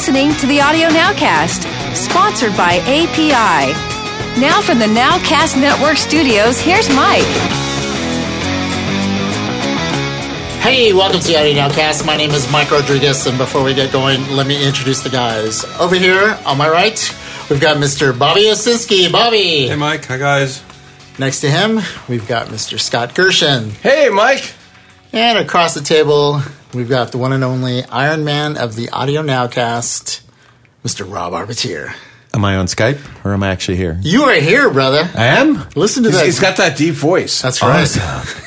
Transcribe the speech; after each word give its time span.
You're 0.00 0.14
listening 0.14 0.34
to 0.38 0.46
the 0.46 0.62
Audio 0.62 0.88
Nowcast, 0.88 1.94
sponsored 1.94 2.56
by 2.56 2.78
API. 2.86 3.70
Now 4.40 4.62
from 4.62 4.78
the 4.78 4.86
Nowcast 4.86 5.60
Network 5.60 5.98
studios, 5.98 6.58
here's 6.58 6.88
Mike. 6.88 7.22
Hey, 10.62 10.94
welcome 10.94 11.20
to 11.20 11.26
the 11.26 11.38
Audio 11.38 11.52
Nowcast. 11.52 12.06
My 12.06 12.16
name 12.16 12.30
is 12.30 12.50
Mike 12.50 12.70
Rodriguez, 12.70 13.26
and 13.26 13.36
before 13.36 13.62
we 13.62 13.74
get 13.74 13.92
going, 13.92 14.26
let 14.30 14.46
me 14.46 14.66
introduce 14.66 15.02
the 15.02 15.10
guys. 15.10 15.64
Over 15.78 15.96
here, 15.96 16.38
on 16.46 16.56
my 16.56 16.70
right, 16.70 16.98
we've 17.50 17.60
got 17.60 17.76
Mr. 17.76 18.18
Bobby 18.18 18.44
Owsinski. 18.44 19.12
Bobby. 19.12 19.68
Hey, 19.68 19.76
Mike. 19.76 20.06
Hi, 20.06 20.16
guys. 20.16 20.62
Next 21.18 21.42
to 21.42 21.50
him, 21.50 21.78
we've 22.08 22.26
got 22.26 22.46
Mr. 22.46 22.80
Scott 22.80 23.14
Gershin. 23.14 23.72
Hey, 23.72 24.08
Mike. 24.08 24.54
And 25.12 25.36
across 25.36 25.74
the 25.74 25.82
table, 25.82 26.40
we've 26.74 26.88
got 26.88 27.12
the 27.12 27.18
one 27.18 27.32
and 27.32 27.44
only 27.44 27.84
Iron 27.84 28.24
Man 28.24 28.56
of 28.56 28.76
the 28.76 28.88
Audio 28.90 29.22
Nowcast, 29.22 30.20
Mr. 30.84 31.10
Rob 31.10 31.32
Arbittier. 31.32 31.92
Am 32.32 32.44
I 32.44 32.56
on 32.56 32.66
Skype 32.66 33.00
or 33.24 33.32
am 33.32 33.42
I 33.42 33.48
actually 33.48 33.76
here? 33.76 33.98
You 34.02 34.22
are 34.24 34.34
here, 34.34 34.70
brother. 34.70 35.08
I 35.16 35.26
am. 35.26 35.66
Listen 35.74 36.04
to 36.04 36.10
He's, 36.10 36.18
that. 36.18 36.24
he's 36.26 36.40
got 36.40 36.56
that 36.58 36.76
deep 36.76 36.94
voice. 36.94 37.42
That's 37.42 37.60
right. 37.62 37.82
Awesome. 37.82 38.46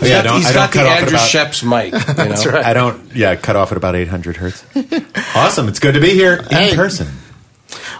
Oh, 0.00 0.06
yeah, 0.06 0.20
I 0.20 0.22
don't, 0.22 0.36
he's 0.36 0.46
I 0.46 0.52
got 0.54 0.70
don't 0.72 0.84
the 0.84 0.86
cut 0.86 0.86
off 0.86 0.98
Andrew 1.00 1.16
about, 1.16 1.28
Scheps 1.28 1.64
mic. 1.68 1.92
You 1.92 1.98
know? 2.14 2.28
That's 2.28 2.46
right. 2.46 2.64
I 2.64 2.72
don't. 2.74 3.14
Yeah, 3.16 3.34
cut 3.34 3.56
off 3.56 3.72
at 3.72 3.76
about 3.78 3.96
800 3.96 4.36
hertz. 4.36 4.64
awesome. 5.34 5.66
It's 5.66 5.80
good 5.80 5.94
to 5.94 6.00
be 6.00 6.10
here 6.10 6.34
in 6.36 6.44
Hey. 6.44 6.76
person. 6.76 7.08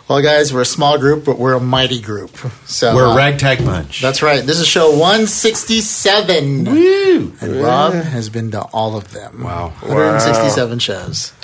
Well, 0.08 0.22
guys, 0.22 0.54
we're 0.54 0.62
a 0.62 0.64
small 0.64 0.98
group, 0.98 1.26
but 1.26 1.38
we're 1.38 1.52
a 1.52 1.60
mighty 1.60 2.00
group. 2.00 2.34
So 2.64 2.94
We're 2.94 3.08
uh, 3.08 3.12
a 3.12 3.16
ragtag 3.16 3.62
bunch. 3.62 4.00
That's 4.00 4.22
right. 4.22 4.42
This 4.42 4.58
is 4.58 4.66
show 4.66 4.90
167. 4.92 6.64
Woo! 6.64 7.32
And 7.42 7.60
Rob 7.60 7.92
has 7.92 8.30
been 8.30 8.50
to 8.52 8.62
all 8.62 8.96
of 8.96 9.12
them. 9.12 9.42
Wow. 9.42 9.68
167 9.80 10.78
shows. 10.78 11.34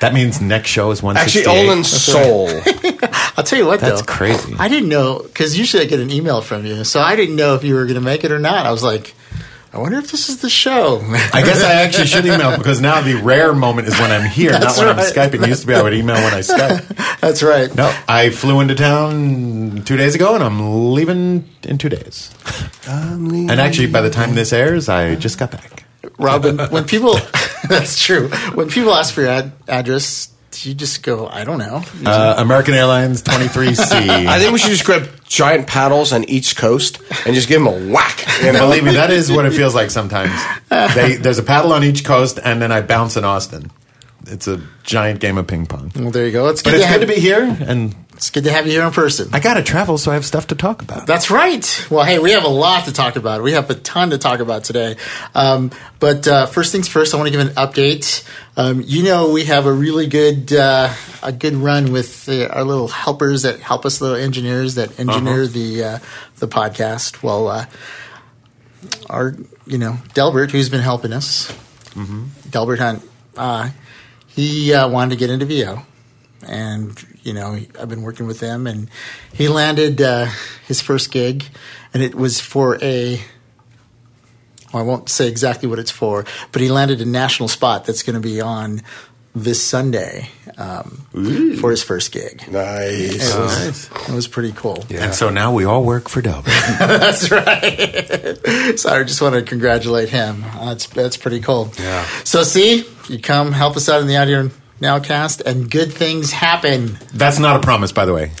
That 0.00 0.14
means 0.14 0.40
next 0.40 0.70
show 0.70 0.90
is 0.90 1.04
Actually, 1.04 1.46
168. 1.46 1.66
Olin's 1.66 1.88
soul. 1.88 2.48
I'll 3.36 3.44
tell 3.44 3.58
you 3.58 3.66
what, 3.66 3.80
That's 3.80 4.00
though. 4.00 4.06
crazy. 4.12 4.54
I 4.58 4.68
didn't 4.68 4.88
know, 4.88 5.18
because 5.22 5.58
usually 5.58 5.82
I 5.82 5.86
get 5.86 6.00
an 6.00 6.10
email 6.10 6.40
from 6.40 6.64
you, 6.64 6.84
so 6.84 7.00
I 7.00 7.16
didn't 7.16 7.36
know 7.36 7.54
if 7.56 7.62
you 7.64 7.74
were 7.74 7.84
going 7.84 7.94
to 7.96 8.00
make 8.00 8.24
it 8.24 8.32
or 8.32 8.38
not. 8.38 8.64
I 8.64 8.70
was 8.70 8.82
like, 8.82 9.14
I 9.74 9.78
wonder 9.78 9.98
if 9.98 10.12
this 10.12 10.28
is 10.28 10.38
the 10.40 10.48
show. 10.48 11.00
I 11.32 11.42
guess 11.42 11.64
I 11.64 11.72
actually 11.82 12.06
should 12.06 12.24
email 12.24 12.56
because 12.56 12.80
now 12.80 13.00
the 13.00 13.14
rare 13.14 13.52
moment 13.52 13.88
is 13.88 13.98
when 13.98 14.12
I'm 14.12 14.24
here, 14.24 14.52
not 14.52 14.60
That's 14.60 14.78
when 14.78 14.86
I'm 14.86 14.96
right. 14.96 15.12
Skyping. 15.12 15.42
It 15.42 15.48
used 15.48 15.62
to 15.62 15.66
be 15.66 15.74
I 15.74 15.82
would 15.82 15.94
email 15.94 16.14
when 16.14 16.32
I 16.32 16.40
Skype. 16.40 17.18
That's 17.20 17.42
right. 17.42 17.74
No, 17.74 17.92
I 18.06 18.30
flew 18.30 18.60
into 18.60 18.76
town 18.76 19.82
two 19.84 19.96
days 19.96 20.14
ago 20.14 20.36
and 20.36 20.44
I'm 20.44 20.92
leaving 20.94 21.48
in 21.64 21.78
two 21.78 21.88
days. 21.88 22.32
And 22.86 23.50
actually, 23.50 23.88
by 23.88 24.00
the 24.00 24.10
time 24.10 24.36
this 24.36 24.52
airs, 24.52 24.88
I 24.88 25.16
just 25.16 25.38
got 25.38 25.50
back. 25.50 25.82
Robin, 26.18 26.56
when 26.70 26.84
people, 26.84 27.14
that's 27.68 28.00
true. 28.00 28.28
When 28.54 28.68
people 28.68 28.94
ask 28.94 29.12
for 29.12 29.22
your 29.22 29.30
ad- 29.30 29.52
address, 29.66 30.32
you 30.62 30.74
just 30.74 31.02
go, 31.02 31.26
I 31.26 31.44
don't 31.44 31.58
know. 31.58 31.82
Uh, 32.04 32.34
American 32.38 32.74
Airlines 32.74 33.22
23C. 33.22 34.08
I 34.28 34.38
think 34.38 34.52
we 34.52 34.58
should 34.58 34.70
just 34.70 34.84
grab 34.84 35.08
giant 35.26 35.66
paddles 35.66 36.12
on 36.12 36.24
each 36.24 36.56
coast 36.56 37.00
and 37.26 37.34
just 37.34 37.48
give 37.48 37.62
them 37.62 37.68
a 37.68 37.92
whack. 37.92 38.24
You 38.42 38.52
know? 38.52 38.66
Believe 38.66 38.84
me, 38.84 38.92
that 38.92 39.10
is 39.10 39.30
what 39.32 39.46
it 39.46 39.52
feels 39.52 39.74
like 39.74 39.90
sometimes. 39.90 40.32
They, 40.68 41.16
there's 41.16 41.38
a 41.38 41.42
paddle 41.42 41.72
on 41.72 41.84
each 41.84 42.04
coast, 42.04 42.38
and 42.42 42.60
then 42.60 42.72
I 42.72 42.82
bounce 42.82 43.16
in 43.16 43.24
Austin. 43.24 43.70
It's 44.26 44.48
a 44.48 44.60
giant 44.82 45.20
game 45.20 45.38
of 45.38 45.46
ping 45.46 45.66
pong. 45.66 45.92
well, 45.94 46.10
there 46.10 46.26
you 46.26 46.32
go. 46.32 46.48
It's 46.48 46.62
good, 46.62 46.70
But 46.70 46.74
it's 46.76 46.84
to 46.84 46.90
have, 46.92 47.00
to 47.00 47.06
be 47.06 47.14
here, 47.20 47.42
and 47.42 47.94
It's 48.14 48.30
good 48.30 48.44
to 48.44 48.52
have 48.52 48.66
you 48.66 48.72
here 48.72 48.82
in 48.82 48.90
person. 48.92 49.28
I 49.32 49.40
got 49.40 49.54
to 49.54 49.62
travel, 49.62 49.98
so 49.98 50.10
I 50.10 50.14
have 50.14 50.24
stuff 50.24 50.46
to 50.48 50.54
talk 50.54 50.82
about. 50.82 51.06
That's 51.06 51.30
right. 51.30 51.86
Well, 51.90 52.04
hey, 52.04 52.18
we 52.18 52.30
have 52.32 52.44
a 52.44 52.48
lot 52.48 52.84
to 52.86 52.92
talk 52.92 53.16
about. 53.16 53.42
We 53.42 53.52
have 53.52 53.68
a 53.70 53.74
ton 53.74 54.10
to 54.10 54.18
talk 54.18 54.40
about 54.40 54.64
today. 54.64 54.96
Um, 55.34 55.70
but 56.00 56.26
uh, 56.28 56.46
first 56.46 56.72
things 56.72 56.88
first, 56.88 57.12
I 57.12 57.16
want 57.18 57.26
to 57.26 57.32
give 57.32 57.40
an 57.46 57.54
update. 57.54 58.26
Um, 58.56 58.82
you 58.84 59.02
know, 59.02 59.30
we 59.32 59.44
have 59.44 59.66
a 59.66 59.72
really 59.72 60.06
good 60.06 60.52
uh, 60.52 60.92
a 61.22 61.32
good 61.32 61.54
run 61.54 61.92
with 61.92 62.28
uh, 62.28 62.46
our 62.46 62.64
little 62.64 62.88
helpers 62.88 63.42
that 63.42 63.60
help 63.60 63.84
us, 63.84 64.00
little 64.00 64.16
engineers 64.16 64.76
that 64.76 64.98
engineer 64.98 65.46
the 65.46 65.84
uh, 65.84 65.98
the 66.36 66.48
podcast. 66.48 67.22
Well, 67.22 67.48
uh, 67.48 67.66
our 69.10 69.34
you 69.66 69.78
know 69.78 69.98
Delbert, 70.14 70.50
who's 70.50 70.68
been 70.68 70.82
helping 70.82 71.12
us, 71.12 71.52
Delbert 72.50 72.78
Hunt, 72.78 73.02
uh, 73.36 73.70
he 74.34 74.74
uh, 74.74 74.88
wanted 74.88 75.10
to 75.10 75.16
get 75.16 75.30
into 75.30 75.46
VO 75.46 75.82
and 76.46 77.04
you 77.22 77.32
know 77.32 77.58
I've 77.80 77.88
been 77.88 78.02
working 78.02 78.26
with 78.26 78.40
him, 78.40 78.66
and 78.66 78.88
he 79.32 79.48
landed 79.48 80.00
uh, 80.00 80.26
his 80.66 80.80
first 80.80 81.10
gig, 81.10 81.44
and 81.92 82.02
it 82.02 82.14
was 82.14 82.40
for 82.40 82.82
a. 82.82 83.22
Well, 84.72 84.82
I 84.82 84.86
won't 84.86 85.08
say 85.08 85.28
exactly 85.28 85.68
what 85.68 85.78
it's 85.78 85.90
for, 85.90 86.24
but 86.50 86.60
he 86.60 86.68
landed 86.68 87.00
a 87.00 87.04
national 87.04 87.48
spot 87.48 87.84
that's 87.84 88.02
going 88.02 88.14
to 88.14 88.20
be 88.20 88.40
on 88.40 88.82
this 89.32 89.62
Sunday 89.62 90.30
um, 90.58 91.06
for 91.60 91.70
his 91.70 91.82
first 91.82 92.10
gig. 92.10 92.50
Nice. 92.50 93.34
It 93.34 93.38
was, 93.38 93.90
it 94.08 94.14
was 94.14 94.26
pretty 94.26 94.52
cool. 94.52 94.84
And 94.90 95.14
so 95.14 95.30
now 95.30 95.52
we 95.52 95.64
all 95.64 95.84
work 95.84 96.08
for 96.08 96.22
Delbert. 96.22 96.46
That's 96.78 97.30
right. 97.30 98.38
so 98.78 98.90
I 98.90 99.04
just 99.04 99.22
want 99.22 99.36
to 99.36 99.42
congratulate 99.42 100.08
him. 100.08 100.42
That's 100.42 100.86
that's 100.88 101.16
pretty 101.16 101.40
cool. 101.40 101.72
Yeah. 101.78 102.04
So 102.24 102.42
see, 102.42 102.84
you 103.08 103.18
come 103.20 103.52
help 103.52 103.76
us 103.76 103.88
out 103.88 104.00
in 104.00 104.06
the 104.06 104.16
audio 104.16 104.50
nowcast, 104.80 105.40
and 105.46 105.70
good 105.70 105.92
things 105.92 106.30
happen. 106.32 106.98
That's 107.12 107.38
not 107.38 107.56
a 107.56 107.60
promise, 107.60 107.92
by 107.92 108.04
the 108.04 108.14
way. 108.14 108.32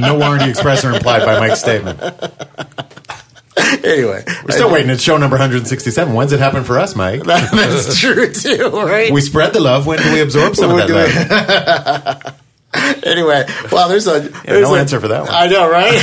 No 0.00 0.16
warranty 0.18 0.48
expressed 0.48 0.84
or 0.84 0.92
implied 0.92 1.24
by 1.26 1.40
Mike's 1.40 1.58
statement. 1.60 2.00
Anyway, 3.84 4.24
We're 4.44 4.50
still 4.52 4.70
waiting. 4.72 4.90
It's 4.90 5.02
show 5.02 5.16
number 5.18 5.34
167. 5.34 6.14
When's 6.14 6.32
it 6.32 6.38
happen 6.40 6.62
for 6.64 6.78
us, 6.78 6.94
Mike? 6.96 7.22
that's 7.24 7.98
true 7.98 8.32
too, 8.32 8.70
right? 8.70 9.12
We 9.12 9.20
spread 9.20 9.52
the 9.52 9.60
love. 9.60 9.86
When 9.86 9.98
do 10.00 10.12
we 10.12 10.20
absorb 10.20 10.54
some 10.56 10.70
of 10.70 10.76
that 10.78 10.86
doing- 10.86 12.32
love? 12.74 13.02
anyway, 13.04 13.44
well, 13.70 13.88
there's 13.88 14.06
a 14.06 14.20
there's 14.46 14.62
no 14.68 14.74
a- 14.74 14.78
answer 14.78 15.00
for 15.00 15.08
that 15.08 15.22
one. 15.22 15.30
I 15.30 15.46
know, 15.48 15.68
right? 15.70 15.96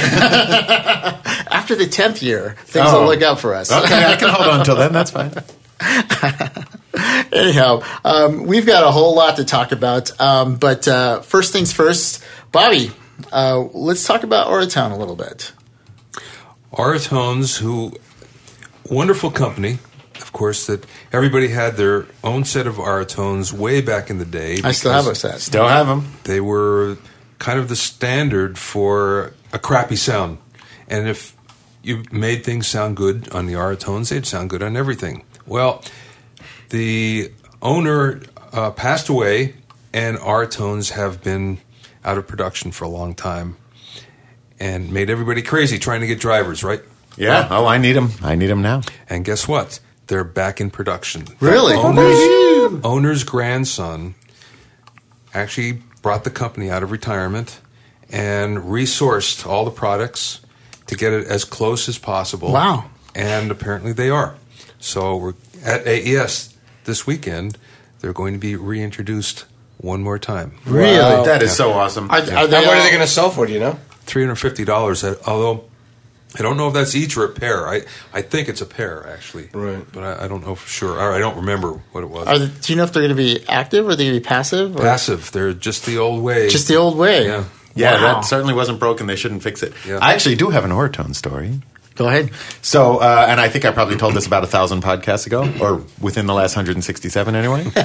After 1.51 1.75
the 1.75 1.87
tenth 1.87 2.21
year, 2.21 2.55
things 2.65 2.87
Oh. 2.89 3.01
will 3.01 3.07
look 3.07 3.21
out 3.23 3.39
for 3.39 3.55
us. 3.55 3.71
Okay, 3.71 4.03
I 4.05 4.15
can 4.17 4.29
hold 4.29 4.47
on 4.47 4.59
until 4.59 4.75
then. 4.75 4.91
That's 4.93 5.11
fine. 5.11 5.31
Anyhow, 7.31 7.81
um, 8.03 8.45
we've 8.45 8.65
got 8.65 8.83
a 8.83 8.91
whole 8.91 9.15
lot 9.15 9.37
to 9.37 9.45
talk 9.45 9.71
about, 9.71 10.19
um, 10.19 10.55
but 10.55 10.87
uh, 10.87 11.21
first 11.21 11.53
things 11.53 11.71
first, 11.71 12.23
Bobby. 12.51 12.91
Uh, 13.31 13.59
let's 13.73 14.05
talk 14.05 14.23
about 14.23 14.47
Auratone 14.47 14.91
a 14.91 14.95
little 14.95 15.15
bit. 15.15 15.51
Auratones, 16.71 17.57
who 17.57 17.93
wonderful 18.89 19.31
company, 19.31 19.79
of 20.15 20.31
course. 20.33 20.67
That 20.67 20.85
everybody 21.11 21.49
had 21.49 21.77
their 21.77 22.07
own 22.23 22.45
set 22.45 22.67
of 22.67 22.75
Auratones 22.75 23.53
way 23.53 23.81
back 23.81 24.09
in 24.09 24.17
the 24.17 24.25
day. 24.25 24.59
I 24.63 24.71
still 24.71 24.91
have 24.91 25.05
a 25.05 25.09
because 25.09 25.19
set. 25.19 25.41
Still 25.41 25.67
have 25.67 25.87
them. 25.87 26.11
They 26.23 26.39
were 26.39 26.97
kind 27.39 27.59
of 27.59 27.69
the 27.69 27.75
standard 27.75 28.57
for 28.57 29.33
a 29.53 29.59
crappy 29.59 29.95
sound, 29.95 30.37
and 30.87 31.07
if 31.07 31.35
you 31.81 32.03
made 32.11 32.43
things 32.43 32.67
sound 32.67 32.97
good 32.97 33.29
on 33.29 33.45
the 33.45 33.53
Auratones, 33.53 34.09
they'd 34.09 34.25
sound 34.25 34.49
good 34.49 34.61
on 34.61 34.75
everything. 34.75 35.23
Well, 35.49 35.83
the 36.69 37.31
owner 37.61 38.21
uh, 38.53 38.71
passed 38.71 39.09
away, 39.09 39.55
and 39.91 40.17
Auratones 40.17 40.91
have 40.91 41.23
been 41.23 41.59
out 42.05 42.17
of 42.17 42.27
production 42.27 42.71
for 42.71 42.85
a 42.85 42.87
long 42.87 43.15
time, 43.15 43.57
and 44.59 44.93
made 44.93 45.09
everybody 45.09 45.41
crazy 45.41 45.79
trying 45.79 46.01
to 46.01 46.07
get 46.07 46.19
drivers, 46.19 46.63
right? 46.63 46.81
Yeah. 47.17 47.47
Oh, 47.49 47.65
I 47.65 47.79
need 47.79 47.93
them. 47.93 48.11
I 48.21 48.35
need 48.35 48.47
them 48.47 48.61
now. 48.61 48.81
And 49.09 49.25
guess 49.25 49.47
what? 49.47 49.79
They're 50.07 50.23
back 50.23 50.61
in 50.61 50.69
production. 50.69 51.25
Really? 51.39 51.73
The 51.73 51.81
owner's, 51.81 52.85
owner's 52.85 53.23
grandson 53.23 54.15
actually 55.33 55.81
brought 56.01 56.23
the 56.23 56.29
company 56.29 56.69
out 56.69 56.83
of 56.83 56.91
retirement 56.91 57.59
and 58.11 58.57
resourced 58.57 59.45
all 59.45 59.65
the 59.65 59.71
products 59.71 60.41
to 60.87 60.95
get 60.95 61.11
it 61.11 61.27
as 61.27 61.43
close 61.43 61.89
as 61.89 61.97
possible. 61.97 62.51
Wow. 62.51 62.85
And 63.13 63.51
apparently 63.51 63.93
they 63.93 64.09
are. 64.09 64.35
So 64.79 65.17
we're 65.17 65.33
at 65.63 65.85
AES 65.87 66.55
this 66.85 67.05
weekend. 67.05 67.57
They're 67.99 68.13
going 68.13 68.33
to 68.33 68.39
be 68.39 68.55
reintroduced 68.55 69.45
one 69.77 70.01
more 70.01 70.17
time. 70.19 70.57
Really? 70.65 70.97
Wow. 70.97 71.23
That 71.23 71.43
is 71.43 71.55
so 71.55 71.71
awesome. 71.71 72.09
Are, 72.09 72.17
are 72.19 72.25
Now, 72.25 72.47
they 72.47 72.65
what 72.65 72.77
are 72.77 72.83
they 72.83 72.89
going 72.89 73.01
to 73.01 73.07
sell 73.07 73.29
for? 73.29 73.45
Do 73.45 73.53
you 73.53 73.59
know? 73.59 73.77
Three 74.01 74.23
hundred 74.23 74.35
fifty 74.37 74.65
dollars. 74.65 75.03
Although 75.03 75.65
I 76.37 76.41
don't 76.41 76.57
know 76.57 76.67
if 76.69 76.73
that's 76.73 76.95
each 76.95 77.17
or 77.17 77.25
a 77.25 77.29
pair. 77.29 77.67
I 77.67 77.81
I 78.13 78.21
think 78.21 78.47
it's 78.49 78.61
a 78.61 78.65
pair 78.65 79.07
actually. 79.07 79.49
Right. 79.53 79.85
But 79.91 80.03
I, 80.03 80.25
I 80.25 80.27
don't 80.27 80.45
know 80.45 80.55
for 80.55 80.67
sure. 80.67 80.93
Or 80.97 81.11
I 81.13 81.19
don't 81.19 81.37
remember 81.37 81.73
what 81.91 82.03
it 82.03 82.07
was. 82.09 82.27
Are 82.27 82.39
they, 82.39 82.47
do 82.47 82.73
you 82.73 82.77
know 82.77 82.83
if 82.83 82.93
they're 82.93 83.03
going 83.03 83.15
to 83.15 83.21
be 83.21 83.47
active 83.47 83.85
or 83.85 83.91
are 83.91 83.95
they 83.95 84.05
going 84.05 84.15
to 84.15 84.19
be 84.21 84.25
passive? 84.27 84.75
Or 84.75 84.79
Passive. 84.79 85.31
They're 85.31 85.53
just 85.53 85.85
the 85.85 85.97
old 85.97 86.23
way. 86.23 86.49
Just 86.49 86.67
the 86.67 86.75
old 86.77 86.97
way. 86.97 87.25
Yeah. 87.25 87.43
yeah, 87.75 87.93
Wow. 87.93 87.99
that 88.15 88.25
certainly 88.25 88.53
wasn't 88.53 88.79
broken. 88.79 89.07
They 89.07 89.15
shouldn't 89.15 89.43
fix 89.43 89.61
it. 89.63 89.73
Yeah. 89.87 89.99
I 90.01 90.13
actually 90.13 90.35
do 90.35 90.49
have 90.49 90.65
an 90.65 90.71
Auratone 90.71 91.13
story. 91.13 91.61
Go 91.99 92.07
ahead. 92.07 92.31
So, 92.61 92.99
uh, 92.99 93.25
and 93.27 93.41
I 93.41 93.49
think 93.49 93.65
I 93.65 93.71
probably 93.71 93.97
told 93.97 94.13
this 94.13 94.25
about 94.25 94.45
a 94.45 94.47
thousand 94.47 94.81
podcasts 94.81 95.27
ago, 95.27 95.53
or 95.59 95.83
within 95.99 96.27
the 96.27 96.33
last 96.33 96.55
167 96.55 97.35
anyway. 97.35 97.69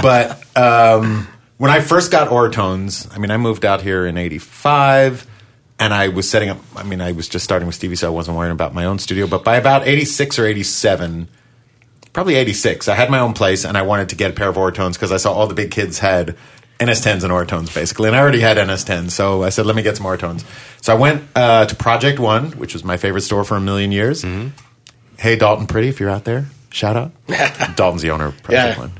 but 0.00 0.40
um, 0.56 1.26
when 1.56 1.72
I 1.72 1.80
first 1.80 2.12
got 2.12 2.28
Auratones, 2.28 3.12
I 3.12 3.18
mean, 3.18 3.32
I 3.32 3.38
moved 3.38 3.64
out 3.64 3.82
here 3.82 4.06
in 4.06 4.16
85, 4.16 5.26
and 5.80 5.92
I 5.92 6.06
was 6.06 6.30
setting 6.30 6.50
up, 6.50 6.58
I 6.76 6.84
mean, 6.84 7.00
I 7.00 7.10
was 7.10 7.28
just 7.28 7.42
starting 7.42 7.66
with 7.66 7.74
Stevie, 7.74 7.96
so 7.96 8.06
I 8.06 8.10
wasn't 8.10 8.36
worrying 8.36 8.52
about 8.52 8.74
my 8.74 8.84
own 8.84 9.00
studio. 9.00 9.26
But 9.26 9.42
by 9.42 9.56
about 9.56 9.88
86 9.88 10.38
or 10.38 10.46
87, 10.46 11.26
probably 12.12 12.36
86, 12.36 12.86
I 12.86 12.94
had 12.94 13.10
my 13.10 13.18
own 13.18 13.32
place, 13.32 13.64
and 13.64 13.76
I 13.76 13.82
wanted 13.82 14.08
to 14.10 14.14
get 14.14 14.30
a 14.30 14.34
pair 14.34 14.50
of 14.50 14.54
Auratones 14.54 14.92
because 14.92 15.10
I 15.10 15.16
saw 15.16 15.32
all 15.32 15.48
the 15.48 15.54
big 15.54 15.72
kids 15.72 15.98
had 15.98 16.36
NS10s 16.86 17.22
and 17.24 17.32
Auratones 17.32 17.74
basically, 17.74 18.08
and 18.08 18.16
I 18.16 18.20
already 18.20 18.40
had 18.40 18.56
NS10s, 18.56 19.10
so 19.10 19.42
I 19.42 19.50
said, 19.50 19.66
let 19.66 19.76
me 19.76 19.82
get 19.82 19.96
some 19.96 20.06
Auratones. 20.06 20.44
So 20.80 20.94
I 20.94 20.98
went 20.98 21.24
uh, 21.34 21.66
to 21.66 21.74
Project 21.76 22.18
One, 22.18 22.52
which 22.52 22.72
was 22.74 22.84
my 22.84 22.96
favorite 22.96 23.22
store 23.22 23.44
for 23.44 23.56
a 23.56 23.60
million 23.60 23.92
years. 23.92 24.24
Hey, 25.18 25.36
Dalton 25.36 25.66
Pretty, 25.66 25.88
if 25.88 26.00
you're 26.00 26.10
out 26.10 26.24
there, 26.24 26.46
shout 26.70 26.96
out. 26.96 27.12
Dalton's 27.76 28.02
the 28.02 28.10
owner 28.10 28.26
of 28.26 28.42
Project 28.42 28.78
Yeah. 28.78 28.80
One. 28.80 28.92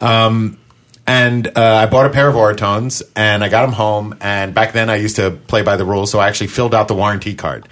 Um, 0.00 0.58
and 1.06 1.46
uh, 1.56 1.62
I 1.62 1.86
bought 1.86 2.04
a 2.06 2.10
pair 2.10 2.28
of 2.28 2.34
Auratones, 2.34 3.02
and 3.16 3.42
I 3.42 3.48
got 3.48 3.62
them 3.62 3.72
home. 3.72 4.14
And 4.20 4.52
back 4.54 4.72
then, 4.72 4.90
I 4.90 4.96
used 4.96 5.16
to 5.16 5.30
play 5.30 5.62
by 5.62 5.76
the 5.76 5.84
rules, 5.86 6.10
so 6.10 6.18
I 6.18 6.28
actually 6.28 6.48
filled 6.48 6.74
out 6.74 6.86
the 6.88 6.94
warranty 6.94 7.34
card. 7.34 7.66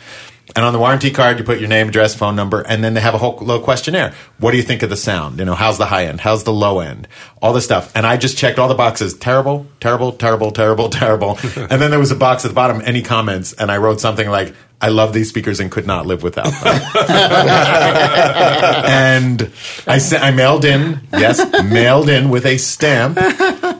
And 0.55 0.65
on 0.65 0.73
the 0.73 0.79
warranty 0.79 1.11
card, 1.11 1.39
you 1.39 1.45
put 1.45 1.59
your 1.59 1.69
name, 1.69 1.89
address, 1.89 2.15
phone 2.15 2.37
number, 2.37 2.61
and 2.61 2.85
then 2.85 2.95
they 2.95 3.01
have 3.01 3.15
a 3.15 3.19
whole 3.19 3.37
little 3.39 3.63
questionnaire. 3.63 4.15
What 4.39 4.53
do 4.53 4.57
you 4.57 4.63
think 4.63 4.83
of 4.83 4.91
the 4.91 4.97
sound? 4.97 5.41
You 5.41 5.45
know, 5.45 5.55
how's 5.55 5.77
the 5.77 5.87
high 5.87 6.07
end? 6.07 6.21
How's 6.21 6.45
the 6.45 6.53
low 6.53 6.79
end? 6.79 7.09
All 7.43 7.53
this 7.53 7.65
stuff. 7.65 7.91
And 7.97 8.07
I 8.07 8.17
just 8.17 8.39
checked 8.39 8.59
all 8.59 8.69
the 8.69 8.75
boxes. 8.75 9.15
Terrible, 9.15 9.67
terrible, 9.81 10.13
terrible, 10.13 10.53
terrible, 10.53 10.89
terrible. 10.89 11.39
and 11.57 11.83
then 11.83 11.91
there 11.91 11.99
was 11.99 12.13
a 12.13 12.17
box 12.17 12.45
at 12.45 12.49
the 12.49 12.55
bottom, 12.55 12.81
any 12.85 13.03
comments? 13.03 13.55
And 13.55 13.73
I 13.73 13.79
wrote 13.79 14.01
something 14.01 14.29
like, 14.29 14.55
I 14.81 14.89
love 14.89 15.13
these 15.15 15.29
speakers 15.29 15.59
and 15.59 15.71
could 15.71 15.87
not 15.87 16.07
live 16.07 16.23
without 16.23 16.45
them. 16.45 16.53
and 18.87 19.51
I 19.87 19.99
sent, 19.99 20.23
I 20.23 20.31
mailed 20.33 20.67
in, 20.67 21.01
yes, 21.13 21.41
mailed 21.65 22.11
in 22.11 22.29
with 22.29 22.45
a 22.45 22.59
stamp 22.59 23.17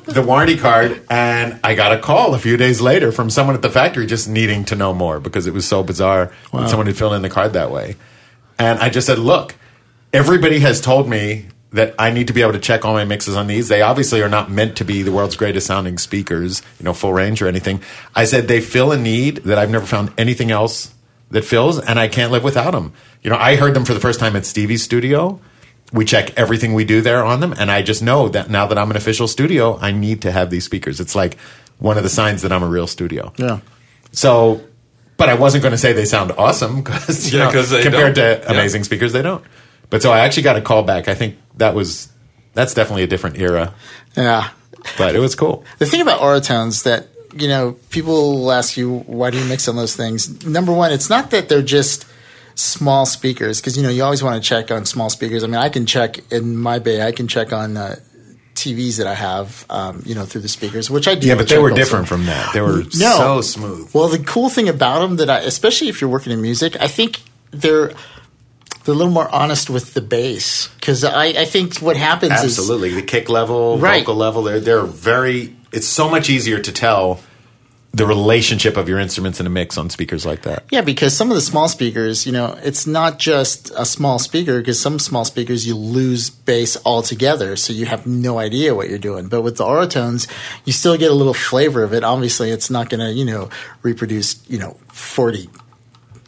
the 0.07 0.23
warranty 0.23 0.57
card, 0.57 1.03
and 1.11 1.61
I 1.63 1.75
got 1.75 1.93
a 1.93 1.99
call 1.99 2.35
a 2.35 2.39
few 2.39 2.57
days 2.57 2.81
later 2.81 3.13
from 3.13 3.29
someone 3.31 3.55
at 3.55 3.63
the 3.63 3.71
factory 3.71 4.07
just 4.07 4.29
needing 4.29 4.65
to 4.67 4.75
know 4.75 4.95
more 4.95 5.21
because 5.21 5.47
it 5.47 5.55
was 5.55 5.69
so 5.69 5.83
bizarre 5.83 6.33
when 6.51 6.69
someone 6.69 6.87
had 6.87 6.97
filled 6.97 7.13
in 7.13 7.23
the 7.23 7.29
card 7.29 7.53
that 7.53 7.71
way. 7.71 7.97
And 8.59 8.79
I 8.79 8.89
just 8.89 9.07
said, 9.07 9.19
look, 9.19 9.55
everybody 10.13 10.61
has 10.61 10.81
told 10.81 11.09
me 11.09 11.47
that 11.77 11.95
I 11.99 12.11
need 12.11 12.27
to 12.27 12.33
be 12.33 12.43
able 12.43 12.53
to 12.53 12.59
check 12.59 12.85
all 12.85 12.93
my 12.95 13.05
mixes 13.05 13.37
on 13.37 13.47
these. 13.47 13.69
They 13.69 13.81
obviously 13.83 14.21
are 14.23 14.29
not 14.29 14.51
meant 14.51 14.77
to 14.79 14.85
be 14.85 15.03
the 15.03 15.13
world's 15.13 15.37
greatest 15.37 15.67
sounding 15.67 15.99
speakers, 15.99 16.61
you 16.79 16.85
know, 16.85 16.93
full 16.93 17.13
range 17.13 17.41
or 17.41 17.47
anything. 17.49 17.81
I 18.15 18.25
said 18.25 18.49
they 18.49 18.61
fill 18.61 18.93
a 18.93 18.99
need 18.99 19.39
that 19.45 19.59
I've 19.59 19.71
never 19.71 19.87
found 19.87 20.13
anything 20.19 20.51
else 20.51 20.93
that 21.31 21.45
fills, 21.45 21.79
and 21.81 21.99
I 21.99 22.09
can't 22.09 22.31
live 22.33 22.45
without 22.45 22.73
them. 22.73 22.93
You 23.23 23.31
know, 23.31 23.37
I 23.37 23.57
heard 23.57 23.75
them 23.75 23.85
for 23.85 23.95
the 23.95 24.01
first 24.01 24.21
time 24.21 24.37
at 24.37 24.45
Stevie's 24.47 24.83
studio. 24.83 25.41
We 25.93 26.05
check 26.05 26.31
everything 26.37 26.75
we 26.75 26.85
do 26.85 27.01
there 27.01 27.25
on 27.25 27.41
them, 27.41 27.53
and 27.59 27.71
I 27.71 27.83
just 27.83 28.03
know 28.03 28.29
that 28.31 28.51
now 28.51 28.67
that 28.67 28.77
I'm 28.79 28.91
an 28.91 28.97
official 28.97 29.29
studio, 29.29 29.79
I 29.81 29.91
need 29.93 30.23
to 30.23 30.33
have 30.33 30.51
these 30.51 30.65
speakers. 30.65 30.99
It's 31.01 31.15
like 31.15 31.37
one 31.79 31.97
of 31.97 32.03
the 32.05 32.09
signs 32.11 32.43
that 32.43 32.53
I'm 32.53 32.63
a 32.63 32.69
real 32.69 32.87
studio. 32.87 33.33
Yeah. 33.37 33.61
So, 34.13 34.63
but 35.17 35.29
I 35.29 35.35
wasn't 35.35 35.63
going 35.63 35.73
to 35.73 35.79
say 35.79 35.93
they 35.93 36.05
sound 36.05 36.33
awesome 36.33 36.83
because 36.83 37.33
Yeah, 37.33 37.51
'cause 37.53 37.71
they 37.71 37.83
compared 37.83 38.15
don't. 38.15 38.41
to 38.41 38.45
Yeah. 38.47 38.53
amazing 38.53 38.85
speakers, 38.85 39.13
they 39.13 39.23
don't. 39.23 39.45
But 39.91 40.03
so 40.03 40.13
I 40.13 40.21
actually 40.21 40.43
got 40.45 40.57
a 40.57 40.61
call 40.61 40.83
back. 40.83 41.09
I 41.09 41.15
think 41.15 41.37
that 41.57 41.75
was 41.75 42.09
that's 42.55 42.75
definitely 42.75 43.03
a 43.05 43.07
different 43.07 43.39
era, 43.39 43.75
Yeah. 44.17 44.49
but 44.99 45.15
it 45.15 45.19
was 45.21 45.35
cool. 45.35 45.65
The 45.79 45.87
thing 45.87 46.01
about 46.01 46.21
Auratones 46.21 46.85
that 46.85 47.09
you 47.35 47.49
know 47.49 47.77
people 47.91 48.39
will 48.41 48.53
ask 48.53 48.77
you 48.77 48.99
why 49.01 49.31
do 49.31 49.39
you 49.39 49.45
mix 49.45 49.69
on 49.69 49.77
those 49.77 49.95
things. 49.95 50.45
Number 50.47 50.73
one, 50.73 50.91
it's 50.93 51.11
not 51.11 51.31
that 51.31 51.49
they're 51.49 51.63
just 51.63 52.07
small 52.55 53.05
speakers 53.05 53.61
because 53.61 53.77
you 53.77 53.83
know 53.83 53.91
you 53.91 54.03
always 54.03 54.23
want 54.23 54.43
to 54.43 54.49
check 54.49 54.71
on 54.71 54.85
small 54.87 55.11
speakers. 55.11 55.45
I 55.45 55.47
mean, 55.47 55.57
I 55.57 55.69
can 55.69 55.87
check 55.87 56.19
in 56.33 56.57
my 56.57 56.79
bay. 56.79 57.03
I 57.07 57.13
can 57.13 57.29
check 57.29 57.53
on 57.53 57.77
uh, 57.77 57.97
TVs 58.55 58.97
that 58.97 59.07
I 59.07 59.13
have, 59.15 59.67
um, 59.69 60.03
you 60.07 60.15
know, 60.15 60.25
through 60.25 60.41
the 60.41 60.49
speakers, 60.49 60.89
which 60.91 61.07
I 61.07 61.15
do. 61.15 61.29
Yeah, 61.29 61.35
but 61.35 61.49
they 61.49 61.59
were 61.59 61.71
also. 61.71 61.77
different 61.83 62.09
from 62.09 62.25
that. 62.25 62.55
They 62.55 62.63
were 62.63 62.85
No. 62.95 63.17
so 63.19 63.41
smooth. 63.43 63.91
Well, 63.93 64.09
the 64.09 64.19
cool 64.19 64.49
thing 64.49 64.69
about 64.71 65.01
them 65.01 65.17
that 65.17 65.29
I, 65.29 65.41
especially 65.41 65.89
if 65.89 66.01
you're 66.01 66.09
working 66.09 66.33
in 66.33 66.41
music, 66.41 66.75
I 66.81 66.89
think 66.89 67.21
they're 67.51 67.93
they're 68.87 68.95
a 68.95 68.99
little 68.99 69.13
more 69.13 69.29
honest 69.35 69.69
with 69.69 69.93
the 69.95 70.01
bass 70.01 70.69
because 70.81 71.05
I, 71.05 71.27
I 71.27 71.45
think 71.45 71.79
what 71.79 71.97
happens 71.97 72.33
is 72.43 72.59
Absolutely, 72.59 72.95
the 72.95 73.03
kick 73.03 73.29
level, 73.29 73.79
Right. 73.79 74.01
vocal 74.01 74.15
level. 74.17 74.43
They're 74.43 74.61
they're 74.61 74.83
very. 74.85 75.55
It's 75.73 75.87
so 75.89 76.09
much 76.09 76.31
easier 76.31 76.59
to 76.61 76.73
tell 76.73 77.21
the 77.93 78.07
relationship 78.07 78.77
of 78.77 78.91
your 78.91 78.99
instruments 78.99 79.41
in 79.41 79.47
a 79.47 79.51
mix 79.51 79.79
on 79.79 79.89
speakers 79.89 80.27
like 80.27 80.43
that. 80.43 80.65
Yeah, 80.71 80.83
because 80.83 81.17
some 81.17 81.31
of 81.31 81.35
the 81.35 81.41
small 81.41 81.67
speakers, 81.67 82.27
you 82.27 82.33
know, 82.33 82.59
it's 82.63 82.87
not 82.87 83.19
just 83.19 83.71
a 83.75 83.87
small 83.87 84.19
speaker 84.19 84.59
because 84.59 84.79
some 84.79 84.99
small 84.99 85.25
speakers 85.25 85.67
you 85.67 85.75
lose 85.75 86.29
bass 86.29 86.77
altogether, 86.85 87.57
so 87.57 87.73
you 87.73 87.87
have 87.87 88.07
no 88.07 88.39
idea 88.39 88.75
what 88.75 88.91
you're 88.91 88.99
doing. 88.99 89.29
But 89.29 89.41
with 89.41 89.57
the 89.57 89.65
Auratones, 89.65 90.27
you 90.67 90.75
still 90.75 90.99
get 90.99 91.11
a 91.11 91.15
little 91.15 91.33
flavor 91.33 91.83
of 91.83 91.95
it. 91.95 92.05
Obviously, 92.05 92.51
it's 92.51 92.69
not 92.69 92.91
going 92.91 93.01
to, 93.01 93.11
you 93.13 93.25
know, 93.25 93.49
reproduce, 93.83 94.47
you 94.47 94.59
know, 94.59 94.77
40, 94.89 95.49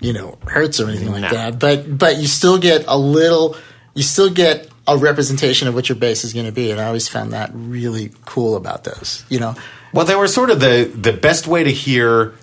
you 0.01 0.13
know, 0.13 0.39
hertz 0.47 0.81
or 0.81 0.89
anything 0.89 1.11
like 1.13 1.23
No. 1.23 1.31
that. 1.31 1.59
But 1.59 1.99
but 1.99 2.19
you 2.19 2.27
still 2.27 2.59
get 2.59 2.85
a 2.89 2.97
little, 2.99 3.57
you 3.95 4.03
still 4.03 4.31
get 4.31 4.69
a 4.87 4.97
representation 4.97 5.69
of 5.69 5.75
what 5.75 5.89
your 5.89 5.97
bass 5.97 6.25
is 6.25 6.33
going 6.33 6.47
to 6.47 6.53
be, 6.53 6.71
and 6.71 6.81
I 6.81 6.87
always 6.87 7.09
found 7.09 7.33
that 7.33 7.51
really 7.53 8.13
cool 8.25 8.57
about 8.57 8.85
those. 8.85 9.25
You 9.29 9.39
know, 9.41 9.55
Well, 9.93 10.07
they 10.07 10.15
were 10.17 10.29
sort 10.29 10.51
of 10.51 10.61
the 10.61 10.91
the 10.95 11.13
best 11.13 11.47
way 11.47 11.65
to 11.65 11.71
hear 11.71 12.35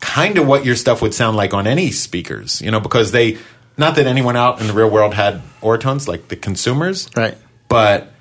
kind 0.00 0.38
of 0.38 0.46
what 0.46 0.64
your 0.64 0.76
stuff 0.76 1.02
would 1.02 1.12
sound 1.14 1.36
like 1.36 1.52
on 1.52 1.66
any 1.66 1.90
speakers, 1.90 2.62
you 2.62 2.70
know, 2.70 2.80
because 2.80 3.10
they 3.12 3.38
not 3.76 3.96
that 3.96 4.06
anyone 4.06 4.36
out 4.36 4.60
in 4.60 4.66
the 4.66 4.72
real 4.72 4.88
world 4.90 5.14
had 5.14 5.42
Auratones 5.62 6.06
like 6.08 6.28
the 6.28 6.36
consumers, 6.36 7.08
right? 7.16 7.36
but 7.68 8.12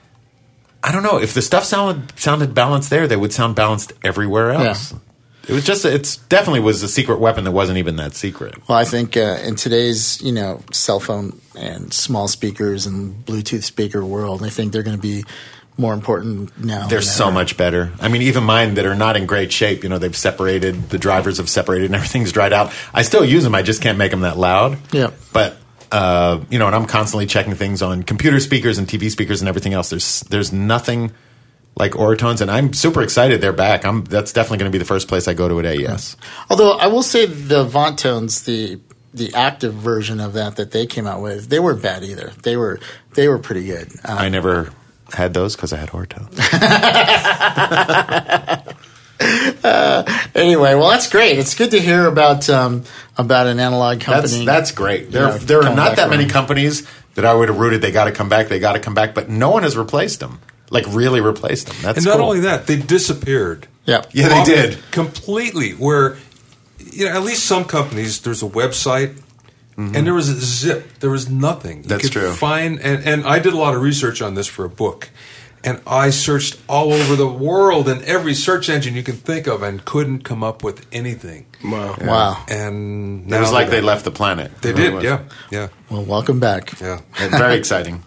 I 0.83 0.91
don't 0.91 1.03
know 1.03 1.19
if 1.19 1.33
the 1.33 1.41
stuff 1.41 1.63
sounded 1.63 2.17
sounded 2.19 2.53
balanced 2.53 2.89
there, 2.89 3.07
they 3.07 3.15
would 3.15 3.31
sound 3.33 3.55
balanced 3.55 3.93
everywhere 4.03 4.51
else. 4.51 4.93
It 5.47 5.53
was 5.53 5.65
just 5.65 5.85
it's 5.85 6.17
definitely 6.17 6.59
was 6.59 6.83
a 6.83 6.87
secret 6.87 7.19
weapon 7.19 7.45
that 7.45 7.51
wasn't 7.51 7.77
even 7.77 7.95
that 7.97 8.13
secret. 8.13 8.55
Well, 8.67 8.77
I 8.77 8.83
think 8.83 9.15
uh, 9.15 9.39
in 9.43 9.55
today's 9.55 10.21
you 10.21 10.31
know 10.31 10.61
cell 10.71 10.99
phone 10.99 11.39
and 11.55 11.93
small 11.93 12.27
speakers 12.27 12.85
and 12.85 13.25
Bluetooth 13.25 13.63
speaker 13.63 14.03
world, 14.03 14.43
I 14.43 14.49
think 14.49 14.73
they're 14.73 14.83
going 14.83 14.97
to 14.97 15.01
be 15.01 15.23
more 15.77 15.93
important 15.93 16.57
now. 16.63 16.87
They're 16.87 17.01
so 17.01 17.31
much 17.31 17.55
better. 17.55 17.93
I 18.01 18.07
mean, 18.07 18.23
even 18.23 18.43
mine 18.43 18.73
that 18.73 18.85
are 18.85 18.95
not 18.95 19.15
in 19.15 19.25
great 19.25 19.53
shape, 19.53 19.83
you 19.83 19.89
know, 19.89 19.99
they've 19.99 20.15
separated, 20.15 20.89
the 20.89 20.97
drivers 20.97 21.37
have 21.37 21.49
separated, 21.49 21.85
and 21.85 21.95
everything's 22.01 22.31
dried 22.31 22.51
out. 22.51 22.73
I 22.93 23.03
still 23.03 23.23
use 23.23 23.43
them. 23.43 23.55
I 23.55 23.61
just 23.61 23.81
can't 23.81 23.97
make 23.97 24.11
them 24.11 24.21
that 24.21 24.37
loud. 24.37 24.77
Yeah. 24.91 25.11
But 25.31 25.57
uh, 25.91 26.43
you 26.49 26.59
know, 26.59 26.67
and 26.67 26.75
I'm 26.75 26.85
constantly 26.85 27.25
checking 27.25 27.55
things 27.55 27.81
on 27.81 28.03
computer 28.03 28.39
speakers 28.39 28.77
and 28.77 28.87
TV 28.87 29.09
speakers 29.09 29.41
and 29.41 29.47
everything 29.47 29.73
else. 29.73 29.89
There's 29.89 30.21
there's 30.21 30.51
nothing 30.51 31.11
like 31.77 31.91
Auratones, 31.93 32.41
and 32.41 32.49
I'm 32.49 32.73
super 32.73 33.01
excited 33.01 33.39
they're 33.39 33.53
back. 33.53 33.85
I'm 33.85 34.03
that's 34.03 34.33
definitely 34.33 34.57
going 34.59 34.71
to 34.71 34.75
be 34.75 34.79
the 34.79 34.85
first 34.85 35.07
place 35.07 35.27
I 35.27 35.33
go 35.33 35.47
to 35.47 35.59
at 35.59 35.65
AES. 35.65 36.17
Although 36.49 36.77
I 36.77 36.87
will 36.87 37.03
say 37.03 37.25
the 37.25 37.65
Vontones, 37.65 38.45
the 38.45 38.79
the 39.13 39.33
active 39.33 39.73
version 39.73 40.19
of 40.19 40.33
that 40.33 40.55
that 40.57 40.71
they 40.71 40.85
came 40.85 41.07
out 41.07 41.21
with, 41.21 41.49
they 41.49 41.59
weren't 41.59 41.81
bad 41.81 42.03
either. 42.03 42.31
They 42.43 42.57
were 42.57 42.79
they 43.13 43.27
were 43.27 43.39
pretty 43.39 43.65
good. 43.65 43.91
Uh, 44.03 44.17
I 44.19 44.29
never 44.29 44.71
had 45.13 45.33
those 45.33 45.55
because 45.55 45.71
I 45.71 45.77
had 45.77 45.89
Auratones. 45.89 46.37
anyway, 50.35 50.75
well, 50.75 50.89
that's 50.89 51.09
great. 51.09 51.37
It's 51.37 51.55
good 51.55 51.71
to 51.71 51.79
hear 51.79 52.07
about 52.07 52.49
um, 52.49 52.83
about 53.17 53.47
an 53.47 53.59
analog 53.59 54.01
company. 54.01 54.45
that's 54.45 54.71
great. 54.71 55.11
There 55.11 55.27
know, 55.27 55.37
there 55.37 55.63
are 55.63 55.75
not 55.75 55.97
that 55.97 56.09
many 56.09 56.25
companies 56.25 56.87
that 57.15 57.25
I 57.25 57.33
would 57.33 57.49
have 57.49 57.59
rooted. 57.59 57.81
They 57.81 57.91
got 57.91 58.05
to 58.05 58.11
come 58.11 58.29
back. 58.29 58.47
They 58.47 58.59
got 58.59 58.73
to 58.73 58.79
come 58.79 58.93
back. 58.93 59.13
But 59.13 59.29
no 59.29 59.51
one 59.51 59.63
has 59.63 59.77
replaced 59.77 60.19
them. 60.19 60.39
Like 60.69 60.85
really 60.89 61.21
replaced 61.21 61.67
them. 61.67 61.75
That's 61.81 61.97
And 61.99 62.05
not 62.05 62.17
cool. 62.17 62.25
only 62.25 62.39
that, 62.41 62.67
they 62.67 62.75
disappeared. 62.75 63.67
Yeah. 63.85 64.03
Yeah, 64.11 64.27
they 64.29 64.43
did. 64.43 64.79
completely. 64.91 65.71
Where 65.71 66.17
you 66.79 67.05
know, 67.05 67.11
at 67.11 67.23
least 67.23 67.45
some 67.45 67.63
companies, 67.65 68.21
there's 68.21 68.43
a 68.43 68.47
website, 68.47 69.15
and 69.77 69.95
there 70.07 70.13
was 70.13 70.29
a 70.29 70.35
zip. 70.39 70.99
There 70.99 71.09
was 71.11 71.29
nothing. 71.29 71.77
You 71.77 71.83
Mm-hmm. 71.83 71.89
That's 71.89 72.03
could 72.03 72.11
true. 72.11 72.31
Find 72.33 72.79
and 72.79 73.03
and 73.05 73.25
I 73.25 73.39
did 73.39 73.53
a 73.53 73.57
lot 73.57 73.75
of 73.75 73.81
research 73.81 74.21
on 74.21 74.33
this 74.33 74.47
for 74.47 74.65
a 74.65 74.69
book, 74.69 75.09
and 75.63 75.79
I 75.87 76.09
searched 76.09 76.57
all 76.67 76.91
over 76.91 77.15
the 77.15 77.27
world 77.27 77.87
in 77.87 78.03
every 78.03 78.33
search 78.33 78.69
engine 78.69 78.95
you 78.95 79.03
can 79.03 79.15
think 79.15 79.47
of, 79.47 79.61
and 79.63 79.85
couldn't 79.85 80.23
come 80.23 80.43
up 80.43 80.63
with 80.63 80.85
anything. 80.91 81.45
Wow. 81.63 81.95
Wow. 82.01 82.43
And 82.49 83.31
It 83.31 83.39
was 83.39 83.51
like 83.51 83.69
they're- 83.69 83.81
left 83.81 84.03
the 84.03 84.11
planet. 84.11 84.51
They 84.61 84.73
did. 84.73 85.01
Yeah. 85.03 85.19
Yeah. 85.51 85.67
Well, 85.89 86.03
welcome 86.03 86.39
back. 86.39 86.79
Yeah. 86.81 86.99
Very 87.29 87.55
exciting. 87.55 88.03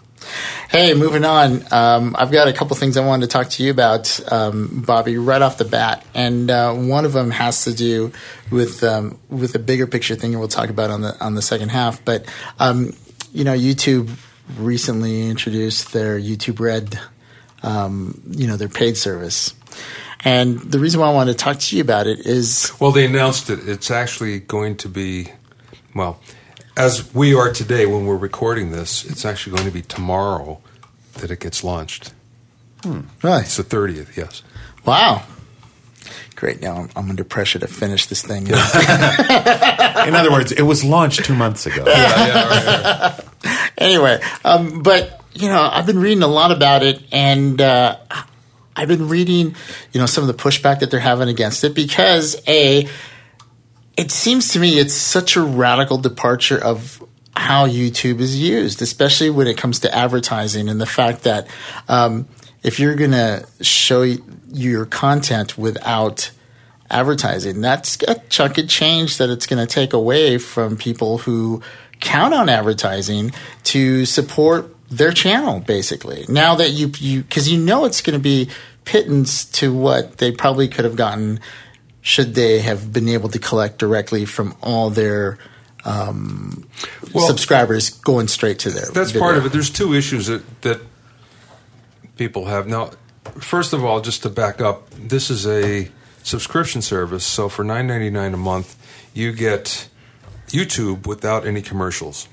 Hey, 0.69 0.93
moving 0.93 1.25
on. 1.25 1.63
Um, 1.71 2.15
I've 2.17 2.31
got 2.31 2.47
a 2.47 2.53
couple 2.53 2.75
things 2.77 2.95
I 2.95 3.05
wanted 3.05 3.29
to 3.29 3.33
talk 3.33 3.49
to 3.49 3.63
you 3.63 3.71
about, 3.71 4.19
um, 4.31 4.83
Bobby, 4.85 5.17
right 5.17 5.41
off 5.41 5.57
the 5.57 5.65
bat, 5.65 6.05
and 6.13 6.49
uh, 6.49 6.73
one 6.73 7.03
of 7.03 7.13
them 7.13 7.31
has 7.31 7.65
to 7.65 7.73
do 7.73 8.11
with 8.49 8.83
um, 8.83 9.19
with 9.29 9.53
a 9.55 9.59
bigger 9.59 9.87
picture 9.87 10.15
thing, 10.15 10.37
we'll 10.37 10.47
talk 10.47 10.69
about 10.69 10.89
on 10.89 11.01
the 11.01 11.19
on 11.23 11.35
the 11.35 11.41
second 11.41 11.69
half. 11.69 12.03
But 12.05 12.25
um, 12.59 12.93
you 13.33 13.43
know, 13.43 13.53
YouTube 13.53 14.09
recently 14.57 15.29
introduced 15.29 15.93
their 15.93 16.19
YouTube 16.19 16.59
Red, 16.59 16.99
um, 17.63 18.21
you 18.29 18.47
know, 18.47 18.55
their 18.55 18.69
paid 18.69 18.95
service, 18.97 19.53
and 20.23 20.59
the 20.59 20.79
reason 20.79 21.01
why 21.01 21.09
I 21.09 21.13
wanted 21.13 21.33
to 21.33 21.37
talk 21.37 21.59
to 21.59 21.75
you 21.75 21.81
about 21.81 22.07
it 22.07 22.25
is 22.25 22.71
Well, 22.79 22.91
they 22.91 23.05
announced 23.05 23.49
it. 23.49 23.67
It's 23.67 23.91
actually 23.91 24.39
going 24.39 24.77
to 24.77 24.89
be, 24.89 25.27
well, 25.95 26.19
as 26.77 27.13
we 27.13 27.33
are 27.33 27.51
today 27.51 27.85
when 27.85 28.05
we're 28.05 28.17
recording 28.17 28.71
this, 28.71 29.05
it's 29.05 29.25
actually 29.25 29.55
going 29.55 29.67
to 29.67 29.73
be 29.73 29.81
tomorrow 29.81 30.59
that 31.15 31.31
it 31.31 31.39
gets 31.39 31.63
launched. 31.63 32.13
really 33.21 33.41
It's 33.41 33.57
the 33.57 33.63
30th, 33.63 34.15
yes. 34.15 34.43
wow. 34.85 35.23
Great. 36.35 36.61
Now 36.61 36.77
I'm, 36.77 36.89
I'm 36.95 37.09
under 37.09 37.23
pressure 37.23 37.59
to 37.59 37.67
finish 37.67 38.07
this 38.07 38.23
thing. 38.23 38.47
In 40.07 40.15
other 40.15 40.31
words, 40.31 40.51
it 40.51 40.63
was 40.63 40.83
launched 40.83 41.23
two 41.23 41.35
months 41.35 41.67
ago. 41.67 41.83
Yeah. 41.85 43.19
anyway, 43.77 44.19
um, 44.43 44.81
but 44.81 45.21
you 45.33 45.47
know, 45.47 45.69
I've 45.71 45.85
been 45.85 45.99
reading 45.99 46.23
a 46.23 46.27
lot 46.27 46.51
about 46.51 46.81
it, 46.81 47.01
and 47.11 47.61
uh, 47.61 47.97
I've 48.75 48.87
been 48.87 49.07
reading, 49.07 49.55
you 49.93 49.99
know, 49.99 50.05
some 50.05 50.27
of 50.27 50.35
the 50.35 50.43
pushback 50.43 50.79
that 50.79 50.91
they're 50.91 50.99
having 50.99 51.29
against 51.29 51.63
it 51.63 51.75
because 51.75 52.41
a, 52.47 52.87
it 54.01 54.09
seems 54.09 54.49
to 54.53 54.59
me 54.59 54.79
it's 54.79 54.95
such 54.95 55.35
a 55.35 55.41
radical 55.41 55.99
departure 55.99 56.57
of 56.57 57.03
how 57.35 57.67
YouTube 57.67 58.19
is 58.19 58.41
used, 58.41 58.81
especially 58.81 59.29
when 59.29 59.45
it 59.45 59.57
comes 59.57 59.79
to 59.81 59.95
advertising 59.95 60.67
and 60.67 60.81
the 60.81 60.87
fact 60.87 61.21
that 61.23 61.47
um, 61.87 62.27
if 62.63 62.79
you're 62.79 62.95
going 62.95 63.11
to 63.11 63.45
show 63.61 64.01
your 64.51 64.87
content 64.87 65.55
without 65.55 66.31
advertising, 66.89 67.61
that's 67.61 68.01
a 68.07 68.15
chunk 68.27 68.57
of 68.57 68.67
change 68.67 69.19
that 69.19 69.29
it's 69.29 69.45
going 69.45 69.65
to 69.65 69.71
take 69.71 69.93
away 69.93 70.39
from 70.39 70.77
people 70.77 71.19
who 71.19 71.61
count 71.99 72.33
on 72.33 72.49
advertising 72.49 73.31
to 73.65 74.07
support 74.07 74.75
their 74.89 75.11
channel, 75.11 75.59
basically. 75.59 76.25
Now 76.27 76.55
that 76.55 76.71
you, 76.71 76.91
you, 76.97 77.23
cause 77.23 77.47
you 77.47 77.59
know 77.59 77.85
it's 77.85 78.01
going 78.01 78.17
to 78.17 78.23
be 78.23 78.49
pittance 78.83 79.45
to 79.45 79.71
what 79.71 80.17
they 80.17 80.31
probably 80.31 80.67
could 80.67 80.85
have 80.85 80.95
gotten 80.95 81.39
should 82.01 82.35
they 82.35 82.59
have 82.59 82.91
been 82.91 83.07
able 83.07 83.29
to 83.29 83.39
collect 83.39 83.77
directly 83.77 84.25
from 84.25 84.55
all 84.61 84.89
their 84.89 85.37
um, 85.85 86.67
Well, 87.13 87.27
subscribers 87.27 87.89
going 87.89 88.27
straight 88.27 88.59
to 88.59 88.69
their. 88.69 88.85
That's 88.85 89.11
video. 89.11 89.21
part 89.21 89.37
of 89.37 89.45
it. 89.45 89.51
There's 89.51 89.69
two 89.69 89.93
issues 89.93 90.27
that, 90.27 90.61
that 90.61 90.81
people 92.17 92.45
have. 92.45 92.67
Now, 92.67 92.91
first 93.39 93.73
of 93.73 93.83
all, 93.83 94.01
just 94.01 94.23
to 94.23 94.29
back 94.29 94.61
up, 94.61 94.89
this 94.91 95.29
is 95.29 95.47
a 95.47 95.89
subscription 96.23 96.81
service. 96.81 97.25
So 97.25 97.49
for 97.49 97.63
nine 97.63 97.87
ninety 97.87 98.09
nine 98.09 98.33
a 98.33 98.37
month, 98.37 98.75
you 99.13 99.31
get 99.31 99.87
YouTube 100.47 101.07
without 101.07 101.45
any 101.45 101.61
commercials. 101.61 102.27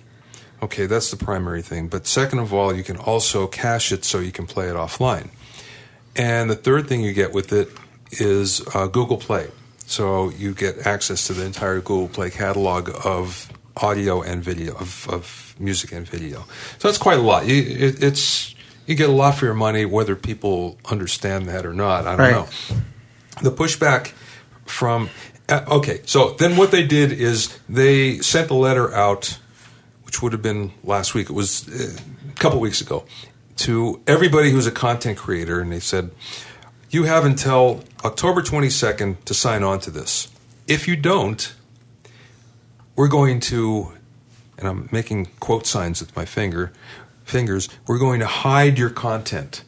Okay, 0.62 0.86
that's 0.86 1.10
the 1.10 1.16
primary 1.16 1.62
thing. 1.62 1.88
But 1.88 2.06
second 2.06 2.40
of 2.40 2.52
all, 2.52 2.74
you 2.74 2.82
can 2.82 2.96
also 2.96 3.46
cache 3.46 3.92
it 3.92 4.04
so 4.04 4.18
you 4.18 4.32
can 4.32 4.46
play 4.46 4.68
it 4.68 4.74
offline. 4.74 5.30
And 6.16 6.50
the 6.50 6.56
third 6.56 6.88
thing 6.88 7.00
you 7.00 7.12
get 7.12 7.32
with 7.32 7.52
it 7.52 7.68
is 8.10 8.60
uh, 8.74 8.88
Google 8.88 9.18
Play. 9.18 9.48
So 9.88 10.28
you 10.30 10.52
get 10.52 10.86
access 10.86 11.26
to 11.28 11.32
the 11.32 11.44
entire 11.46 11.80
Google 11.80 12.08
Play 12.08 12.28
catalog 12.30 12.90
of 13.06 13.50
audio 13.74 14.20
and 14.20 14.44
video, 14.44 14.74
of, 14.74 15.08
of 15.08 15.54
music 15.58 15.92
and 15.92 16.06
video. 16.06 16.44
So 16.78 16.88
that's 16.88 16.98
quite 16.98 17.18
a 17.18 17.22
lot. 17.22 17.46
You, 17.46 17.62
it, 17.62 18.02
it's 18.02 18.54
you 18.86 18.94
get 18.94 19.08
a 19.08 19.12
lot 19.12 19.36
for 19.36 19.46
your 19.46 19.54
money, 19.54 19.86
whether 19.86 20.14
people 20.14 20.76
understand 20.90 21.46
that 21.46 21.64
or 21.64 21.72
not. 21.72 22.06
I 22.06 22.16
don't 22.16 22.18
Right. 22.18 22.32
know. 22.32 22.76
The 23.42 23.50
pushback 23.50 24.12
from 24.66 25.08
uh, 25.48 25.64
okay, 25.68 26.02
so 26.04 26.32
then 26.34 26.58
what 26.58 26.70
they 26.70 26.86
did 26.86 27.10
is 27.10 27.58
they 27.66 28.18
sent 28.18 28.50
a 28.50 28.54
letter 28.54 28.92
out, 28.94 29.38
which 30.04 30.20
would 30.20 30.32
have 30.32 30.42
been 30.42 30.72
last 30.84 31.14
week. 31.14 31.30
It 31.30 31.32
was 31.32 31.66
uh, 31.68 31.96
a 32.30 32.34
couple 32.34 32.60
weeks 32.60 32.82
ago 32.82 33.06
to 33.58 34.02
everybody 34.06 34.50
who's 34.50 34.66
a 34.66 34.70
content 34.70 35.16
creator, 35.16 35.60
and 35.60 35.72
they 35.72 35.80
said, 35.80 36.10
"You 36.90 37.04
have 37.04 37.24
until 37.24 37.84
October 38.04 38.42
22nd 38.42 39.24
to 39.24 39.34
sign 39.34 39.62
on 39.62 39.80
to 39.80 39.90
this. 39.90 40.28
If 40.66 40.86
you 40.88 40.96
don't, 40.96 41.54
we're 42.96 43.08
going 43.08 43.40
to, 43.40 43.92
and 44.58 44.68
I'm 44.68 44.88
making 44.92 45.26
quote 45.40 45.66
signs 45.66 46.00
with 46.00 46.14
my 46.16 46.24
finger, 46.24 46.72
fingers. 47.24 47.68
We're 47.86 47.98
going 47.98 48.20
to 48.20 48.26
hide 48.26 48.78
your 48.78 48.90
content." 48.90 49.62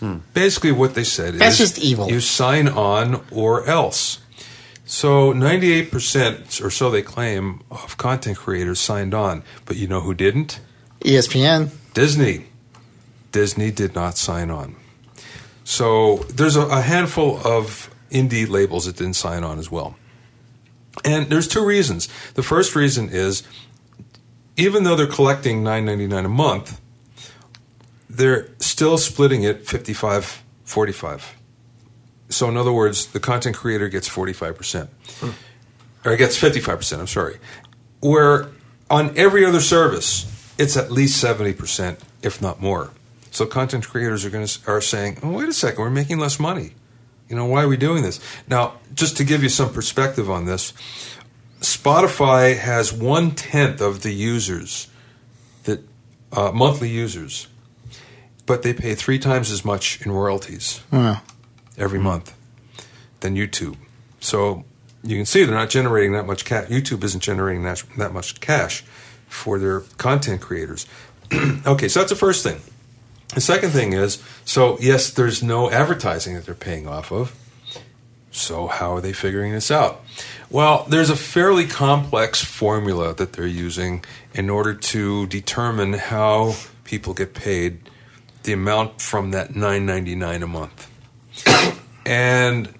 Hmm. 0.00 0.18
Basically, 0.34 0.72
what 0.72 0.94
they 0.94 1.04
said 1.04 1.34
That's 1.34 1.58
is 1.58 1.70
just 1.70 1.78
evil. 1.78 2.10
You 2.10 2.20
sign 2.20 2.68
on 2.68 3.24
or 3.30 3.66
else. 3.66 4.20
So 4.84 5.32
98% 5.32 6.64
or 6.64 6.70
so 6.70 6.90
they 6.90 7.02
claim 7.02 7.62
of 7.72 7.96
content 7.96 8.36
creators 8.36 8.78
signed 8.78 9.14
on, 9.14 9.42
but 9.64 9.76
you 9.76 9.88
know 9.88 10.00
who 10.00 10.14
didn't? 10.14 10.60
ESPN. 11.00 11.70
Disney. 11.92 12.46
Disney 13.32 13.72
did 13.72 13.96
not 13.96 14.16
sign 14.16 14.48
on. 14.48 14.76
So 15.66 16.18
there's 16.32 16.54
a, 16.54 16.62
a 16.62 16.80
handful 16.80 17.44
of 17.44 17.90
indie 18.12 18.48
labels 18.48 18.86
that 18.86 18.96
didn't 18.96 19.14
sign 19.14 19.42
on 19.42 19.58
as 19.58 19.68
well. 19.68 19.96
And 21.04 21.26
there's 21.26 21.48
two 21.48 21.66
reasons. 21.66 22.08
The 22.34 22.42
first 22.44 22.76
reason 22.76 23.08
is 23.10 23.42
even 24.56 24.84
though 24.84 24.94
they're 24.94 25.08
collecting 25.08 25.64
9.99 25.64 26.24
a 26.24 26.28
month, 26.28 26.80
they're 28.08 28.48
still 28.60 28.96
splitting 28.96 29.42
it 29.42 29.66
55 29.66 30.44
45. 30.64 31.34
So 32.28 32.48
in 32.48 32.56
other 32.56 32.72
words, 32.72 33.06
the 33.06 33.20
content 33.20 33.56
creator 33.56 33.88
gets 33.88 34.08
45%. 34.08 34.88
Or 36.04 36.12
it 36.12 36.18
gets 36.18 36.40
55%, 36.40 37.00
I'm 37.00 37.06
sorry. 37.08 37.38
Where 38.00 38.46
on 38.88 39.18
every 39.18 39.44
other 39.44 39.60
service, 39.60 40.32
it's 40.58 40.76
at 40.76 40.92
least 40.92 41.22
70%, 41.22 41.98
if 42.22 42.40
not 42.40 42.62
more. 42.62 42.92
So 43.36 43.44
content 43.44 43.86
creators 43.86 44.24
are 44.24 44.30
going 44.30 44.46
to 44.46 44.58
are 44.66 44.80
saying, 44.80 45.18
"Oh, 45.22 45.30
wait 45.32 45.46
a 45.46 45.52
second, 45.52 45.82
we're 45.82 45.90
making 45.90 46.18
less 46.18 46.40
money. 46.40 46.72
You 47.28 47.36
know, 47.36 47.44
why 47.44 47.64
are 47.64 47.68
we 47.68 47.76
doing 47.76 48.02
this?" 48.02 48.18
Now, 48.48 48.76
just 48.94 49.18
to 49.18 49.24
give 49.24 49.42
you 49.42 49.50
some 49.50 49.74
perspective 49.74 50.30
on 50.30 50.46
this, 50.46 50.72
Spotify 51.60 52.56
has 52.56 52.94
one 52.94 53.32
tenth 53.32 53.82
of 53.82 54.02
the 54.02 54.12
users 54.12 54.88
that 55.64 55.80
uh, 56.32 56.50
monthly 56.52 56.88
users, 56.88 57.48
but 58.46 58.62
they 58.62 58.72
pay 58.72 58.94
three 58.94 59.18
times 59.18 59.50
as 59.50 59.66
much 59.66 60.00
in 60.00 60.12
royalties 60.12 60.80
Wow. 60.90 61.20
every 61.76 61.98
month 61.98 62.32
than 63.20 63.36
YouTube. 63.36 63.76
So 64.18 64.64
you 65.04 65.16
can 65.18 65.26
see 65.26 65.44
they're 65.44 65.54
not 65.54 65.68
generating 65.68 66.12
that 66.12 66.26
much 66.26 66.46
cash. 66.46 66.68
YouTube 66.68 67.04
isn't 67.04 67.22
generating 67.22 67.64
that, 67.64 67.82
that 67.98 68.14
much 68.14 68.40
cash 68.40 68.82
for 69.28 69.58
their 69.58 69.80
content 69.98 70.40
creators. 70.40 70.86
okay, 71.66 71.88
so 71.88 72.00
that's 72.00 72.10
the 72.10 72.16
first 72.16 72.42
thing. 72.42 72.60
The 73.34 73.40
second 73.40 73.70
thing 73.70 73.92
is 73.92 74.22
so, 74.44 74.78
yes, 74.80 75.10
there's 75.10 75.42
no 75.42 75.70
advertising 75.70 76.34
that 76.34 76.46
they're 76.46 76.54
paying 76.54 76.86
off 76.86 77.10
of. 77.12 77.34
So, 78.30 78.66
how 78.66 78.94
are 78.94 79.00
they 79.00 79.14
figuring 79.14 79.52
this 79.52 79.70
out? 79.70 80.04
Well, 80.50 80.84
there's 80.88 81.08
a 81.08 81.16
fairly 81.16 81.66
complex 81.66 82.44
formula 82.44 83.14
that 83.14 83.32
they're 83.32 83.46
using 83.46 84.04
in 84.34 84.50
order 84.50 84.74
to 84.74 85.26
determine 85.28 85.94
how 85.94 86.54
people 86.84 87.14
get 87.14 87.32
paid 87.34 87.78
the 88.42 88.52
amount 88.52 89.00
from 89.00 89.30
that 89.30 89.50
9.99 89.50 90.42
a 90.42 90.46
month. 90.46 90.90
and 92.06 92.72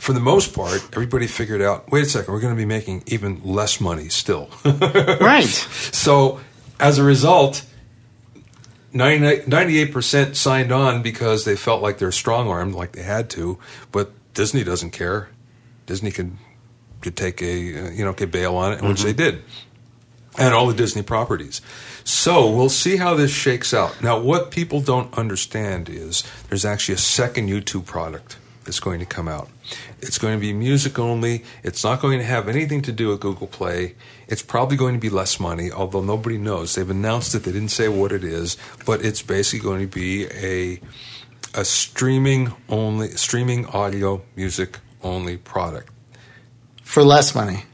for 0.00 0.12
the 0.12 0.20
most 0.20 0.54
part, 0.54 0.82
everybody 0.92 1.26
figured 1.26 1.62
out, 1.62 1.90
wait 1.90 2.04
a 2.04 2.08
second, 2.08 2.32
we're 2.32 2.40
going 2.40 2.54
to 2.54 2.58
be 2.58 2.66
making 2.66 3.02
even 3.06 3.40
less 3.44 3.80
money 3.80 4.08
still. 4.08 4.50
Right. 4.64 5.44
So 5.44 6.40
as 6.78 6.98
a 6.98 7.04
result, 7.04 7.64
90, 8.92 9.50
98% 9.50 10.34
signed 10.34 10.72
on 10.72 11.02
because 11.02 11.44
they 11.44 11.56
felt 11.56 11.82
like 11.82 11.98
they're 11.98 12.12
strong 12.12 12.48
armed, 12.48 12.74
like 12.74 12.92
they 12.92 13.02
had 13.02 13.30
to. 13.30 13.58
But 13.92 14.12
Disney 14.34 14.64
doesn't 14.64 14.90
care. 14.90 15.28
Disney 15.86 16.10
could 16.10 16.36
could 17.00 17.16
take 17.16 17.40
a 17.42 17.86
uh, 17.86 17.90
you 17.90 18.04
know 18.04 18.12
could 18.12 18.30
bail 18.30 18.56
on 18.56 18.72
it, 18.72 18.82
which 18.82 19.02
they 19.02 19.12
did, 19.12 19.42
and 20.38 20.54
all 20.54 20.66
the 20.66 20.74
Disney 20.74 21.02
properties. 21.02 21.60
So 22.04 22.50
we'll 22.50 22.68
see 22.68 22.96
how 22.96 23.14
this 23.14 23.30
shakes 23.30 23.74
out. 23.74 24.02
Now, 24.02 24.18
what 24.18 24.50
people 24.50 24.80
don't 24.80 25.12
understand 25.16 25.88
is 25.88 26.24
there's 26.48 26.64
actually 26.64 26.94
a 26.94 26.98
second 26.98 27.48
YouTube 27.48 27.86
product 27.86 28.36
that's 28.64 28.80
going 28.80 29.00
to 29.00 29.06
come 29.06 29.28
out. 29.28 29.48
It's 30.00 30.18
going 30.18 30.34
to 30.34 30.40
be 30.40 30.52
music 30.52 30.98
only. 30.98 31.44
It's 31.62 31.82
not 31.82 32.00
going 32.00 32.18
to 32.18 32.24
have 32.24 32.48
anything 32.48 32.82
to 32.82 32.92
do 32.92 33.08
with 33.08 33.20
Google 33.20 33.46
Play. 33.46 33.94
It's 34.30 34.42
probably 34.42 34.76
going 34.76 34.94
to 34.94 35.00
be 35.00 35.10
less 35.10 35.40
money, 35.40 35.72
although 35.72 36.02
nobody 36.02 36.38
knows. 36.38 36.74
They've 36.76 36.88
announced 36.88 37.34
it. 37.34 37.40
They 37.40 37.52
didn't 37.52 37.70
say 37.70 37.88
what 37.88 38.12
it 38.12 38.22
is, 38.22 38.56
but 38.86 39.04
it's 39.04 39.22
basically 39.22 39.58
going 39.58 39.80
to 39.80 39.92
be 39.92 40.26
a 40.26 40.80
a 41.52 41.64
streaming 41.64 42.52
only 42.68 43.08
streaming 43.10 43.66
audio 43.66 44.22
music 44.36 44.78
only 45.02 45.36
product. 45.36 45.90
For 46.82 47.02
less 47.02 47.34
money. 47.34 47.64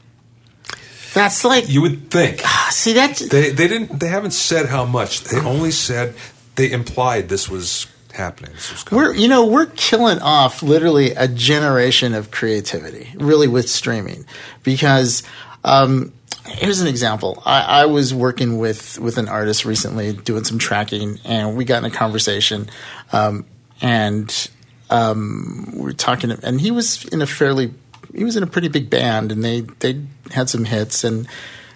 That's 1.13 1.45
like 1.45 1.69
You 1.69 1.81
would 1.81 2.11
think 2.11 2.41
see 2.69 2.93
that's 2.93 3.27
they 3.27 3.51
they 3.51 3.67
didn't 3.67 3.99
they 3.99 4.07
haven't 4.07 4.31
said 4.31 4.65
how 4.67 4.85
much. 4.85 5.23
They 5.23 5.39
only 5.39 5.71
said 5.71 6.15
they 6.55 6.71
implied 6.71 7.29
this 7.29 7.47
was 7.49 7.87
happening. 8.13 8.53
This 8.53 8.71
was. 8.71 8.91
We're 8.91 9.13
you 9.13 9.27
know 9.27 9.45
we're 9.45 9.67
killing 9.67 10.19
off 10.19 10.63
literally 10.63 11.11
a 11.11 11.27
generation 11.27 12.13
of 12.13 12.31
creativity, 12.31 13.13
really 13.15 13.47
with 13.47 13.69
streaming, 13.69 14.25
because 14.63 15.23
um, 15.63 16.13
here's 16.47 16.81
an 16.81 16.87
example. 16.87 17.41
I, 17.45 17.81
I 17.81 17.85
was 17.85 18.13
working 18.13 18.57
with 18.57 18.99
with 18.99 19.17
an 19.17 19.27
artist 19.27 19.65
recently, 19.65 20.13
doing 20.13 20.43
some 20.43 20.57
tracking, 20.57 21.19
and 21.23 21.55
we 21.55 21.65
got 21.65 21.83
in 21.83 21.85
a 21.85 21.93
conversation, 21.93 22.69
um, 23.11 23.45
and 23.81 24.49
um, 24.89 25.69
we 25.73 25.81
were 25.81 25.93
talking, 25.93 26.31
and 26.31 26.59
he 26.59 26.71
was 26.71 27.05
in 27.05 27.21
a 27.21 27.27
fairly 27.27 27.73
he 28.15 28.23
was 28.23 28.35
in 28.35 28.43
a 28.43 28.47
pretty 28.47 28.67
big 28.67 28.89
band, 28.89 29.31
and 29.31 29.43
they 29.43 29.61
they 29.79 30.01
had 30.31 30.49
some 30.49 30.65
hits, 30.65 31.03
and 31.03 31.27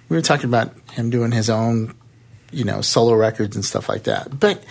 we 0.10 0.18
were 0.18 0.22
talking 0.22 0.48
about 0.48 0.74
him 0.92 1.10
doing 1.10 1.32
his 1.32 1.50
own 1.50 1.94
you 2.52 2.64
know 2.64 2.82
solo 2.82 3.14
records 3.14 3.56
and 3.56 3.64
stuff 3.64 3.90
like 3.90 4.04
that, 4.04 4.40
but 4.40 4.64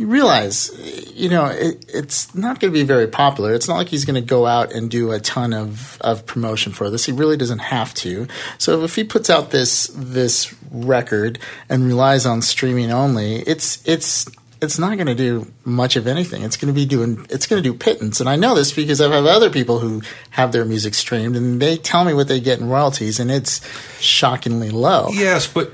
you 0.00 0.06
realize, 0.06 0.70
you 1.14 1.28
know, 1.28 1.46
it, 1.46 1.84
it's 1.88 2.34
not 2.34 2.58
going 2.58 2.72
to 2.72 2.78
be 2.78 2.84
very 2.84 3.06
popular. 3.06 3.52
It's 3.52 3.68
not 3.68 3.76
like 3.76 3.88
he's 3.88 4.06
going 4.06 4.14
to 4.14 4.26
go 4.26 4.46
out 4.46 4.72
and 4.72 4.90
do 4.90 5.12
a 5.12 5.20
ton 5.20 5.52
of, 5.52 6.00
of 6.00 6.24
promotion 6.24 6.72
for 6.72 6.88
this. 6.88 7.04
He 7.04 7.12
really 7.12 7.36
doesn't 7.36 7.58
have 7.58 7.92
to. 7.94 8.26
So 8.58 8.82
if 8.84 8.96
he 8.96 9.04
puts 9.04 9.28
out 9.28 9.50
this 9.50 9.88
this 9.94 10.54
record 10.70 11.38
and 11.68 11.86
relies 11.86 12.24
on 12.24 12.40
streaming 12.40 12.90
only, 12.90 13.36
it's 13.40 13.86
it's 13.86 14.26
it's 14.62 14.78
not 14.78 14.96
going 14.96 15.06
to 15.06 15.14
do 15.14 15.50
much 15.64 15.96
of 15.96 16.06
anything. 16.06 16.42
It's 16.42 16.56
going 16.56 16.72
to 16.72 16.78
be 16.78 16.86
doing 16.86 17.26
it's 17.28 17.46
going 17.46 17.62
to 17.62 17.68
do 17.68 17.76
pittance, 17.76 18.20
and 18.20 18.28
I 18.28 18.36
know 18.36 18.54
this 18.54 18.72
because 18.72 19.00
I 19.00 19.12
have 19.12 19.26
other 19.26 19.50
people 19.50 19.80
who 19.80 20.02
have 20.30 20.52
their 20.52 20.64
music 20.64 20.94
streamed, 20.94 21.36
and 21.36 21.60
they 21.60 21.76
tell 21.76 22.04
me 22.04 22.14
what 22.14 22.28
they 22.28 22.40
get 22.40 22.58
in 22.58 22.68
royalties, 22.68 23.20
and 23.20 23.30
it's 23.30 23.60
shockingly 24.00 24.70
low. 24.70 25.08
Yes, 25.12 25.46
but 25.46 25.72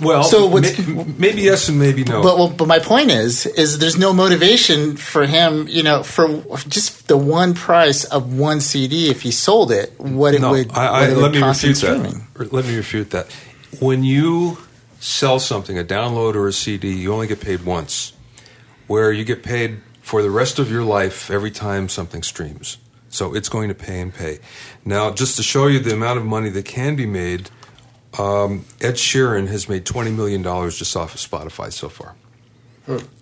well, 0.00 0.22
So 0.24 0.46
what's- 0.46 0.76
may- 0.78 1.04
maybe 1.18 1.42
yes 1.42 1.68
and 1.68 1.78
maybe 1.78 2.04
no. 2.04 2.22
But 2.22 2.36
well, 2.36 2.48
but 2.48 2.66
my 2.68 2.78
point 2.78 3.10
is, 3.10 3.46
is 3.46 3.78
there's 3.78 3.96
no 3.96 4.12
motivation 4.12 4.96
for 4.96 5.26
him, 5.26 5.66
you 5.68 5.82
know, 5.82 6.02
for 6.02 6.42
just 6.68 7.08
the 7.08 7.16
one 7.16 7.54
price 7.54 8.04
of 8.04 8.34
one 8.36 8.60
CD. 8.60 9.08
If 9.10 9.22
he 9.22 9.30
sold 9.30 9.70
it, 9.70 9.92
what 9.98 10.34
it 10.34 10.40
no, 10.40 10.50
would, 10.50 10.72
I, 10.72 10.86
I, 10.86 11.00
what 11.00 11.10
it 11.10 11.14
let 11.16 11.22
would 11.22 11.32
me 11.32 11.40
cost 11.40 11.62
refute 11.62 11.76
streaming. 11.76 12.26
Or 12.38 12.46
Let 12.46 12.64
me 12.66 12.76
refute 12.76 13.10
that. 13.10 13.26
When 13.80 14.04
you 14.04 14.58
sell 15.00 15.38
something, 15.38 15.78
a 15.78 15.84
download 15.84 16.34
or 16.34 16.48
a 16.48 16.52
CD, 16.52 16.92
you 16.92 17.12
only 17.12 17.26
get 17.26 17.40
paid 17.40 17.64
once. 17.64 18.12
Where 18.86 19.12
you 19.12 19.24
get 19.24 19.42
paid 19.42 19.80
for 20.02 20.22
the 20.22 20.30
rest 20.30 20.58
of 20.58 20.70
your 20.70 20.82
life 20.84 21.30
every 21.30 21.50
time 21.50 21.88
something 21.88 22.22
streams. 22.22 22.76
So 23.08 23.34
it's 23.34 23.48
going 23.48 23.68
to 23.68 23.74
pay 23.74 24.00
and 24.00 24.12
pay. 24.12 24.40
Now, 24.84 25.10
just 25.12 25.36
to 25.36 25.42
show 25.42 25.68
you 25.68 25.78
the 25.78 25.94
amount 25.94 26.18
of 26.18 26.24
money 26.26 26.50
that 26.50 26.64
can 26.64 26.96
be 26.96 27.06
made, 27.06 27.48
um, 28.18 28.64
Ed 28.80 28.94
Sheeran 28.94 29.48
has 29.48 29.68
made 29.68 29.84
twenty 29.84 30.10
million 30.10 30.42
dollars 30.42 30.78
just 30.78 30.96
off 30.96 31.14
of 31.14 31.20
Spotify 31.20 31.72
so 31.72 31.88
far. 31.88 32.14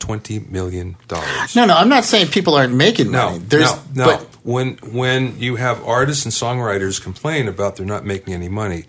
Twenty 0.00 0.40
million 0.40 0.96
dollars. 1.06 1.54
No, 1.54 1.66
no, 1.66 1.74
I'm 1.76 1.88
not 1.88 2.04
saying 2.04 2.28
people 2.28 2.54
aren't 2.54 2.74
making 2.74 3.12
No, 3.12 3.30
money. 3.30 3.38
There's, 3.38 3.72
no, 3.94 4.04
no. 4.04 4.04
but 4.06 4.20
when 4.44 4.74
when 4.92 5.38
you 5.38 5.54
have 5.56 5.84
artists 5.84 6.24
and 6.24 6.34
songwriters 6.34 7.00
complain 7.00 7.46
about 7.46 7.76
they're 7.76 7.86
not 7.86 8.04
making 8.04 8.34
any 8.34 8.48
money, 8.48 8.86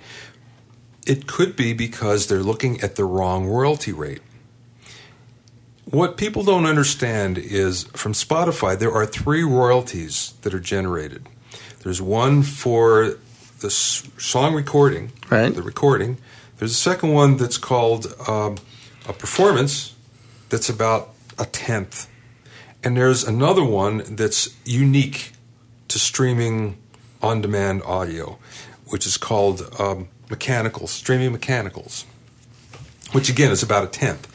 it 1.05 1.27
could 1.27 1.55
be 1.55 1.73
because 1.73 2.25
they're 2.27 2.39
looking 2.43 2.81
at 2.81 2.95
the 2.95 3.05
wrong 3.05 3.45
royalty 3.45 3.91
rate. 3.93 4.21
What 5.85 6.17
people 6.17 6.43
don't 6.43 6.65
understand 6.65 7.37
is 7.37 7.83
from 7.93 8.13
Spotify, 8.13 8.77
there 8.79 8.91
are 8.91 9.05
three 9.05 9.43
royalties 9.43 10.33
that 10.41 10.53
are 10.55 10.59
generated. 10.59 11.29
There's 11.83 12.01
one 12.01 12.41
for 12.41 13.17
the 13.63 13.69
song 13.69 14.53
recording, 14.53 15.13
Right. 15.29 15.55
the 15.55 15.61
recording. 15.63 16.17
There's 16.57 16.73
a 16.73 16.75
second 16.75 17.13
one 17.13 17.37
that's 17.37 17.57
called 17.57 18.13
um, 18.27 18.57
a 19.07 19.13
performance, 19.13 19.95
that's 20.49 20.67
about 20.67 21.11
a 21.39 21.45
tenth. 21.45 22.07
And 22.83 22.97
there's 22.97 23.23
another 23.23 23.63
one 23.63 24.03
that's 24.17 24.49
unique 24.65 25.31
to 25.87 25.97
streaming 25.97 26.75
on 27.21 27.39
demand 27.39 27.83
audio, 27.83 28.37
which 28.87 29.05
is 29.07 29.15
called 29.15 29.65
um, 29.79 30.09
mechanicals, 30.29 30.91
streaming 30.91 31.31
mechanicals, 31.31 32.05
which 33.13 33.29
again 33.29 33.49
is 33.49 33.63
about 33.63 33.85
a 33.85 33.87
tenth. 33.87 34.27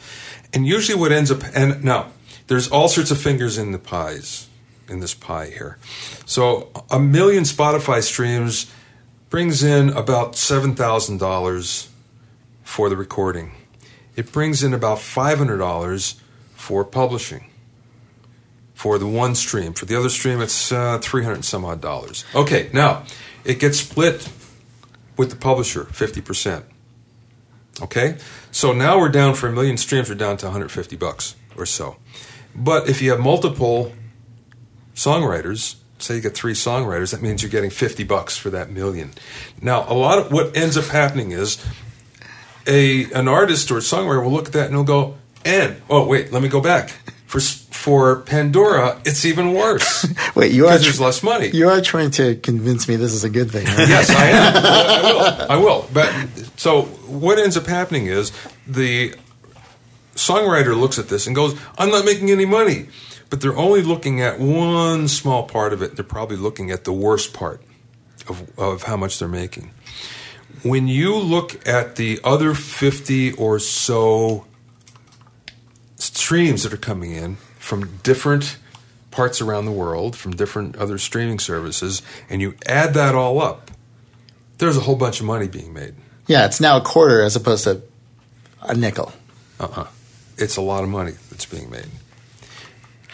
And 0.55 0.65
usually 0.65 0.99
what 0.99 1.11
ends 1.11 1.29
up, 1.29 1.43
and 1.53 1.83
now 1.83 2.07
there's 2.47 2.67
all 2.67 2.87
sorts 2.87 3.11
of 3.11 3.21
fingers 3.21 3.59
in 3.59 3.73
the 3.73 3.77
pies, 3.79 4.47
in 4.87 5.01
this 5.01 5.13
pie 5.13 5.51
here. 5.51 5.77
So 6.25 6.69
a 6.89 6.99
million 6.99 7.43
Spotify 7.43 8.01
streams 8.01 8.65
brings 9.29 9.63
in 9.63 9.89
about 9.89 10.33
$7,000 10.33 11.87
for 12.63 12.89
the 12.89 12.97
recording. 12.97 13.51
It 14.15 14.31
brings 14.31 14.63
in 14.63 14.73
about 14.73 14.97
$500 14.97 16.19
for 16.55 16.83
publishing 16.83 17.45
for 18.73 18.97
the 18.97 19.07
one 19.07 19.35
stream. 19.35 19.73
For 19.73 19.85
the 19.85 19.97
other 19.97 20.09
stream, 20.09 20.41
it's 20.41 20.71
uh, 20.71 20.99
300 20.99 21.33
and 21.33 21.45
some 21.45 21.65
odd 21.65 21.81
dollars. 21.81 22.23
Okay, 22.33 22.69
now 22.73 23.03
it 23.43 23.59
gets 23.59 23.79
split 23.79 24.27
with 25.17 25.29
the 25.29 25.35
publisher 25.35 25.83
50%. 25.83 26.63
Okay? 27.81 28.17
So 28.51 28.71
now 28.71 28.97
we're 28.97 29.09
down 29.09 29.35
for 29.35 29.47
a 29.47 29.51
million 29.51 29.75
streams, 29.77 30.09
we're 30.09 30.15
down 30.15 30.37
to 30.37 30.45
150 30.45 30.95
bucks 30.95 31.35
or 31.57 31.65
so. 31.65 31.97
But 32.55 32.89
if 32.89 33.01
you 33.01 33.11
have 33.11 33.19
multiple 33.19 33.93
songwriters, 34.95 35.75
say 35.99 36.15
you 36.15 36.21
get 36.21 36.33
three 36.35 36.53
songwriters, 36.53 37.11
that 37.11 37.21
means 37.21 37.41
you're 37.41 37.51
getting 37.51 37.69
50 37.69 38.03
bucks 38.03 38.37
for 38.37 38.49
that 38.49 38.69
million. 38.71 39.11
Now, 39.61 39.85
a 39.87 39.93
lot 39.93 40.17
of 40.19 40.31
what 40.31 40.55
ends 40.55 40.77
up 40.77 40.85
happening 40.85 41.31
is 41.31 41.63
a 42.67 43.05
an 43.13 43.27
artist 43.27 43.71
or 43.71 43.77
a 43.77 43.81
songwriter 43.81 44.23
will 44.23 44.31
look 44.31 44.47
at 44.47 44.53
that 44.53 44.65
and 44.67 44.75
he'll 44.75 44.83
go, 44.83 45.15
and 45.45 45.81
oh 45.89 46.05
wait, 46.07 46.31
let 46.31 46.41
me 46.41 46.49
go 46.49 46.61
back. 46.61 46.89
For 47.25 47.39
for 47.39 48.21
Pandora, 48.21 48.99
it's 49.05 49.23
even 49.23 49.53
worse 49.53 50.05
wait, 50.35 50.51
you 50.51 50.65
are 50.65 50.71
because 50.71 50.83
there's 50.83 50.99
less 50.99 51.23
money. 51.23 51.47
you 51.49 51.69
are 51.69 51.79
trying 51.79 52.11
to 52.11 52.35
convince 52.35 52.87
me 52.89 52.95
this 52.97 53.13
is 53.13 53.23
a 53.23 53.29
good 53.29 53.49
thing. 53.51 53.65
right? 53.65 53.87
Yes, 53.87 54.09
I 54.09 54.25
am. 54.27 54.55
I 54.65 55.11
will. 55.13 55.51
I 55.51 55.55
will. 55.57 55.89
But 55.93 56.11
so 56.57 56.81
what 57.07 57.37
ends 57.39 57.55
up 57.55 57.67
happening 57.67 58.07
is 58.07 58.31
the 58.67 59.13
songwriter 60.15 60.77
looks 60.77 60.99
at 60.99 61.07
this 61.07 61.27
and 61.27 61.35
goes, 61.35 61.57
"I'm 61.77 61.89
not 61.89 62.03
making 62.03 62.31
any 62.31 62.45
money." 62.45 62.87
But 63.29 63.41
they're 63.41 63.57
only 63.57 63.81
looking 63.81 64.21
at 64.21 64.39
one 64.39 65.07
small 65.07 65.43
part 65.43 65.73
of 65.73 65.81
it. 65.81 65.95
They're 65.95 66.03
probably 66.03 66.37
looking 66.37 66.71
at 66.71 66.83
the 66.83 66.93
worst 66.93 67.33
part 67.33 67.61
of, 68.27 68.59
of 68.59 68.83
how 68.83 68.97
much 68.97 69.19
they're 69.19 69.27
making. 69.27 69.71
When 70.63 70.87
you 70.87 71.15
look 71.15 71.67
at 71.67 71.95
the 71.95 72.19
other 72.23 72.53
50 72.53 73.33
or 73.33 73.59
so 73.59 74.45
streams 75.95 76.63
that 76.63 76.73
are 76.73 76.77
coming 76.77 77.11
in 77.11 77.35
from 77.59 77.97
different 78.03 78.57
parts 79.11 79.41
around 79.41 79.65
the 79.65 79.71
world, 79.71 80.15
from 80.15 80.35
different 80.35 80.75
other 80.75 80.97
streaming 80.97 81.39
services, 81.39 82.01
and 82.29 82.41
you 82.41 82.55
add 82.65 82.93
that 82.95 83.15
all 83.15 83.41
up, 83.41 83.71
there's 84.57 84.77
a 84.77 84.81
whole 84.81 84.95
bunch 84.95 85.19
of 85.19 85.25
money 85.25 85.47
being 85.47 85.73
made. 85.73 85.93
yeah, 86.27 86.45
it's 86.45 86.59
now 86.59 86.77
a 86.77 86.81
quarter 86.81 87.21
as 87.21 87.35
opposed 87.35 87.63
to 87.63 87.81
a 88.61 88.75
nickel. 88.75 89.13
Uh-uh. 89.59 89.87
It's 90.37 90.57
a 90.57 90.61
lot 90.61 90.83
of 90.83 90.89
money 90.89 91.13
that's 91.29 91.45
being 91.45 91.69
made. 91.69 91.87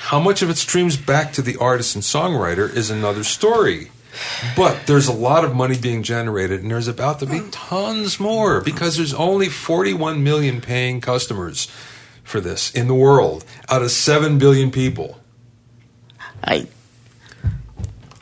How 0.06 0.20
much 0.20 0.44
of 0.44 0.52
it 0.52 0.58
streams 0.58 0.98
back 0.98 1.34
to 1.34 1.41
the 1.41 1.58
artist 1.58 1.96
and 1.96 2.04
songwriter 2.04 2.72
is 2.72 2.91
another 2.91 3.24
story. 3.24 3.89
But 4.56 4.86
there's 4.86 5.08
a 5.08 5.12
lot 5.12 5.44
of 5.44 5.56
money 5.56 5.80
being 5.80 6.04
generated, 6.04 6.62
and 6.62 6.70
there's 6.70 6.88
about 6.88 7.18
to 7.22 7.26
be 7.26 7.41
tons 7.50 8.20
more 8.20 8.62
because 8.62 8.98
there's 8.98 9.15
only 9.15 9.50
41 9.50 10.24
million 10.24 10.62
paying 10.62 11.02
customers 11.02 11.68
for 12.24 12.39
this 12.39 12.70
in 12.72 12.88
the 12.88 12.94
world 12.94 13.46
out 13.68 13.82
of 13.82 13.89
7 13.89 14.38
billion 14.38 14.70
people. 14.70 15.20
I 16.44 16.68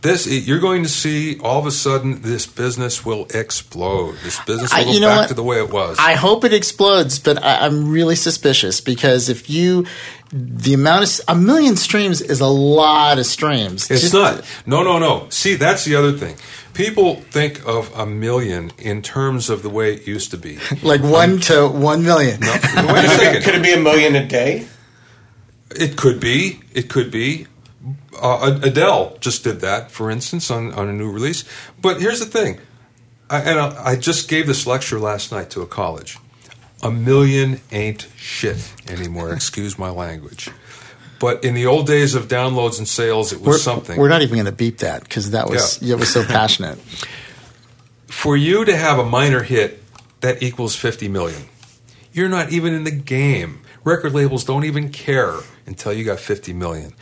This 0.04 0.28
you're 0.28 0.60
going 0.60 0.84
to 0.84 0.90
see 0.90 1.40
all 1.40 1.60
of 1.60 1.66
a 1.66 1.72
sudden 1.72 2.22
this 2.24 2.46
business 2.46 3.06
will 3.06 3.26
explode. 3.34 4.16
This 4.22 4.38
business 4.42 4.72
will 4.74 4.80
I- 4.82 4.84
go 4.84 4.92
you 4.92 5.00
know 5.00 5.08
back 5.08 5.18
what? 5.20 5.28
to 5.30 5.34
the 5.34 5.44
way 5.44 5.60
it 5.60 5.72
was. 5.72 5.98
I 5.98 6.16
hope 6.16 6.44
it 6.44 6.54
explodes, 6.54 7.20
but 7.20 7.42
I, 7.42 7.66
I'm 7.66 7.90
really 7.90 8.18
suspicious 8.18 8.82
because 8.82 9.30
if 9.30 9.50
you, 9.50 9.86
the 10.30 10.74
amount 10.74 11.04
of 11.06 11.22
a 11.30 11.40
million 11.40 11.78
streams 11.78 12.20
is 12.20 12.42
a 12.42 12.48
lot 12.48 13.18
of 13.18 13.26
streams. 13.26 13.90
It's 13.90 14.02
Just- 14.02 14.14
not. 14.14 14.44
No, 14.66 14.84
no, 14.84 15.00
no. 15.00 15.28
See, 15.30 15.56
that's 15.56 15.86
the 15.86 15.96
other 15.96 16.12
thing. 16.12 16.36
People 16.74 17.16
think 17.16 17.66
of 17.66 17.90
a 17.98 18.06
million 18.06 18.72
in 18.78 19.04
terms 19.04 19.50
of 19.50 19.64
the 19.64 19.70
way 19.70 19.94
it 19.94 20.06
used 20.06 20.32
to 20.32 20.38
be. 20.38 20.60
like 20.84 21.02
one 21.02 21.34
um, 21.34 21.40
to 21.42 21.70
one 21.70 22.04
million. 22.04 22.42
Wait 22.42 22.52
a 22.52 23.42
Could 23.42 23.56
it 23.56 23.64
be 23.64 23.72
a 23.72 23.80
million 23.80 24.16
a 24.16 24.28
day? 24.28 24.68
It 25.76 25.96
could 25.96 26.20
be. 26.20 26.60
It 26.74 26.90
could 26.90 27.10
be. 27.10 27.48
Uh, 28.22 28.60
Adele 28.64 29.18
just 29.20 29.44
did 29.44 29.62
that, 29.62 29.92
for 29.92 30.10
instance, 30.12 30.50
on, 30.52 30.72
on 30.74 30.88
a 30.88 30.94
new 30.94 31.12
release. 31.12 31.44
But 31.82 32.00
here's 32.02 32.20
the 32.20 32.26
thing. 32.26 32.60
I, 33.30 33.40
and 33.42 33.60
I, 33.60 33.84
I 33.92 33.96
just 33.96 34.30
gave 34.30 34.48
this 34.48 34.68
lecture 34.68 35.00
last 35.00 35.32
night 35.32 35.50
to 35.52 35.62
a 35.62 35.68
college. 35.68 36.18
A 36.82 36.92
million 36.92 37.62
ain't 37.72 38.08
shit 38.18 38.74
anymore. 38.88 39.34
Excuse 39.34 39.80
my 39.80 39.90
language. 39.90 40.50
But 41.20 41.44
in 41.46 41.54
the 41.54 41.66
old 41.68 41.88
days 41.88 42.16
of 42.16 42.28
downloads 42.28 42.78
and 42.78 42.88
sales, 42.88 43.32
it 43.32 43.40
was 43.40 43.48
We're, 43.48 43.58
something. 43.58 43.98
we're 44.00 44.10
not 44.10 44.22
even 44.22 44.36
going 44.36 44.46
to 44.46 44.52
beep 44.52 44.80
that 44.80 45.04
because 45.04 45.32
that 45.32 45.50
was 45.50 45.82
Yeah. 45.82 45.96
it 45.96 46.00
was 46.00 46.12
so 46.12 46.24
passionate. 46.26 46.78
for 48.08 48.36
you 48.38 48.66
to 48.66 48.76
have 48.76 49.00
a 49.00 49.06
minor 49.06 49.42
hit 49.44 49.82
that 50.22 50.42
equals 50.44 50.76
50 50.76 51.08
million 51.08 51.44
you're 52.14 52.30
not 52.30 52.52
even 52.52 52.74
in 52.74 52.84
the 52.84 52.92
game 52.92 53.60
record 53.84 54.14
labels 54.14 54.44
don't 54.44 54.64
even 54.66 54.90
care 54.90 55.34
until 55.66 55.92
you 55.92 56.04
got 56.06 56.20
50 56.20 56.54
million 56.54 56.94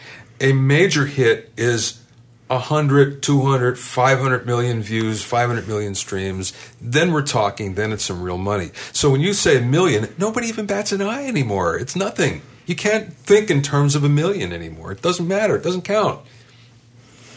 a 0.41 0.53
major 0.53 1.05
hit 1.05 1.51
is 1.55 2.01
100 2.47 3.23
200 3.23 3.79
500 3.79 4.45
million 4.45 4.81
views 4.81 5.23
500 5.23 5.67
million 5.67 5.95
streams 5.95 6.51
then 6.81 7.13
we're 7.13 7.21
talking 7.21 7.75
then 7.75 7.93
it's 7.93 8.03
some 8.03 8.21
real 8.21 8.37
money 8.37 8.71
so 8.91 9.09
when 9.09 9.21
you 9.21 9.33
say 9.33 9.57
a 9.57 9.61
million 9.61 10.13
nobody 10.17 10.47
even 10.47 10.65
bats 10.65 10.91
an 10.91 11.01
eye 11.01 11.25
anymore 11.25 11.77
it's 11.77 11.95
nothing 11.95 12.41
you 12.65 12.75
can't 12.75 13.13
think 13.13 13.49
in 13.49 13.61
terms 13.61 13.95
of 13.95 14.03
a 14.03 14.09
million 14.09 14.51
anymore 14.51 14.91
it 14.91 15.01
doesn't 15.01 15.29
matter 15.29 15.55
it 15.55 15.63
doesn't 15.63 15.83
count 15.83 16.19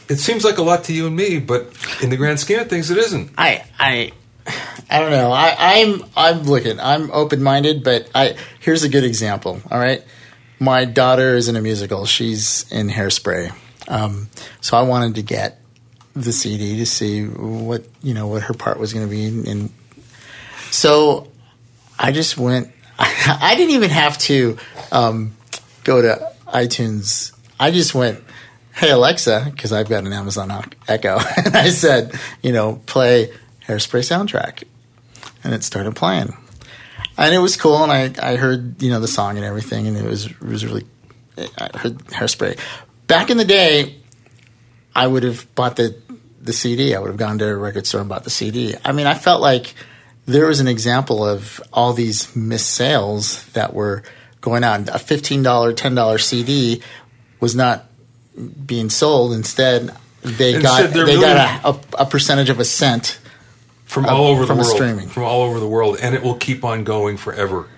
it 0.09 0.17
seems 0.17 0.45
like 0.45 0.59
a 0.59 0.63
lot 0.63 0.85
to 0.85 0.93
you 0.93 1.07
and 1.07 1.17
me, 1.17 1.39
but 1.39 1.73
in 2.03 2.11
the 2.11 2.17
grand 2.17 2.41
scheme 2.41 2.61
of 2.61 2.69
things, 2.69 2.91
it 2.91 2.99
isn't. 2.99 3.31
I 3.39 3.65
I 3.79 4.13
I 4.91 4.99
don't 4.99 5.11
know. 5.11 5.33
I, 5.33 5.57
I'm 5.59 6.05
I'm 6.17 6.43
looking. 6.43 6.79
I'm 6.79 7.11
open 7.11 7.43
minded, 7.43 7.83
but 7.83 8.09
I 8.15 8.37
here's 8.61 8.83
a 8.83 8.89
good 8.89 9.05
example. 9.05 9.61
All 9.71 9.79
right, 9.79 10.03
my 10.59 10.85
daughter 10.85 11.35
is 11.35 11.49
in 11.49 11.57
a 11.57 11.61
musical. 11.61 12.07
She's 12.07 12.71
in 12.71 12.89
Hairspray, 12.89 13.53
um, 13.89 14.29
so 14.61 14.77
I 14.77 14.83
wanted 14.83 15.17
to 15.17 15.23
get 15.23 15.61
the 16.15 16.33
CD 16.33 16.79
to 16.79 16.87
see 16.87 17.25
what 17.25 17.85
you 18.03 18.15
know 18.15 18.29
what 18.29 18.43
her 18.43 18.55
part 18.55 18.79
was 18.79 18.93
going 18.93 19.07
to 19.07 19.11
be, 19.11 19.27
and 19.51 19.71
so 20.71 21.29
I 21.99 22.13
just 22.13 22.37
went. 22.39 22.71
I 22.99 23.55
didn't 23.57 23.75
even 23.75 23.91
have 23.91 24.17
to. 24.19 24.57
Um, 24.93 25.35
go 25.85 26.03
to 26.03 26.33
iTunes, 26.47 27.33
I 27.61 27.71
just 27.71 27.95
went, 27.95 28.25
"Hey 28.75 28.91
Alexa," 28.91 29.51
because 29.51 29.73
I've 29.73 29.89
got 29.89 30.05
an 30.05 30.13
Amazon 30.13 30.51
Echo, 30.89 31.19
and 31.45 31.55
I 31.55 31.69
said, 31.69 32.19
you 32.43 32.53
know, 32.53 32.81
play 32.87 33.31
Hairspray 33.69 34.01
soundtrack, 34.01 34.65
and 35.45 35.55
it 35.55 35.63
started 35.63 35.95
playing, 35.95 36.37
and 37.17 37.35
it 37.35 37.39
was 37.39 37.57
cool, 37.57 37.83
and 37.85 37.93
I 37.93 38.33
I 38.33 38.37
heard 38.37 38.83
you 38.83 38.91
know 38.91 39.01
the 39.01 39.09
song 39.09 39.37
and 39.37 39.45
everything, 39.45 39.87
and 39.87 39.97
it 39.97 40.05
was 40.05 40.27
it 40.27 40.41
was 40.43 40.65
really 40.65 40.85
I 41.59 41.79
heard 41.79 41.99
Hairspray. 42.09 42.59
Back 43.07 43.31
in 43.31 43.37
the 43.37 43.45
day, 43.45 43.97
I 44.95 45.07
would 45.07 45.23
have 45.23 45.53
bought 45.55 45.77
the 45.77 45.97
the 46.41 46.53
CD. 46.53 46.95
I 46.95 46.99
would 46.99 47.09
have 47.09 47.17
gone 47.17 47.39
to 47.39 47.47
a 47.49 47.57
record 47.57 47.87
store 47.87 48.01
and 48.01 48.09
bought 48.09 48.25
the 48.25 48.31
CD. 48.31 48.75
I 48.85 48.93
mean, 48.93 49.07
I 49.07 49.15
felt 49.15 49.41
like 49.41 49.75
there 50.27 50.47
was 50.47 50.61
an 50.61 50.69
example 50.69 51.25
of 51.27 51.61
all 51.73 51.93
these 51.93 52.35
missed 52.37 52.71
sales 52.71 53.45
that 53.53 53.75
were 53.75 54.03
going 54.41 54.65
on. 54.65 54.89
A 54.89 54.99
fifteen 54.99 55.43
dollar, 55.43 55.73
ten 55.73 55.95
dollar 55.95 56.19
CD 56.19 56.83
was 57.41 57.55
not 57.55 57.87
being 58.67 58.91
sold. 58.91 59.33
Instead, 59.33 59.95
they 60.23 60.55
Instead, 60.55 60.63
got 60.63 60.91
they're 60.95 61.05
really- 61.07 61.21
got 61.21 61.65
a, 61.65 61.69
a, 61.99 62.03
a 62.03 62.07
percentage 62.07 62.51
of 62.51 62.59
a 62.61 62.65
cent. 62.65 63.19
From 63.95 64.07
all 64.07 64.27
over 64.27 64.45
from 64.45 64.59
the 64.59 64.65
world, 64.65 64.75
streaming. 64.75 65.09
from 65.09 65.23
all 65.23 65.43
over 65.43 65.61
the 65.61 65.69
world, 65.69 65.97
and 66.03 66.17
it 66.17 66.23
will 66.23 66.35
keep 66.35 66.65
on 66.65 66.83
going 66.83 67.17
forever. 67.17 67.69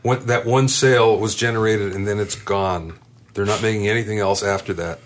When, 0.00 0.24
that 0.26 0.46
one 0.46 0.66
sale 0.68 1.18
was 1.18 1.34
generated, 1.34 1.94
and 1.94 2.08
then 2.08 2.18
it's 2.18 2.34
gone. 2.34 2.98
They're 3.34 3.44
not 3.44 3.60
making 3.60 3.86
anything 3.86 4.18
else 4.18 4.42
after 4.42 4.72
that. 4.74 4.98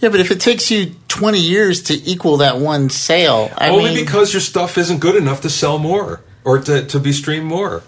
Yeah, 0.00 0.08
but 0.08 0.18
if 0.18 0.32
it 0.32 0.40
takes 0.40 0.72
you 0.72 0.96
twenty 1.06 1.38
years 1.38 1.84
to 1.84 1.94
equal 1.94 2.38
that 2.38 2.58
one 2.58 2.90
sale, 2.90 3.50
I 3.56 3.70
Only 3.70 3.94
mean, 3.94 4.04
because 4.04 4.34
your 4.34 4.40
stuff 4.40 4.76
isn't 4.76 4.98
good 4.98 5.14
enough 5.14 5.40
to 5.42 5.50
sell 5.50 5.78
more 5.78 6.22
or 6.44 6.58
to, 6.58 6.84
to 6.84 6.98
be 6.98 7.12
streamed 7.12 7.46
more. 7.46 7.84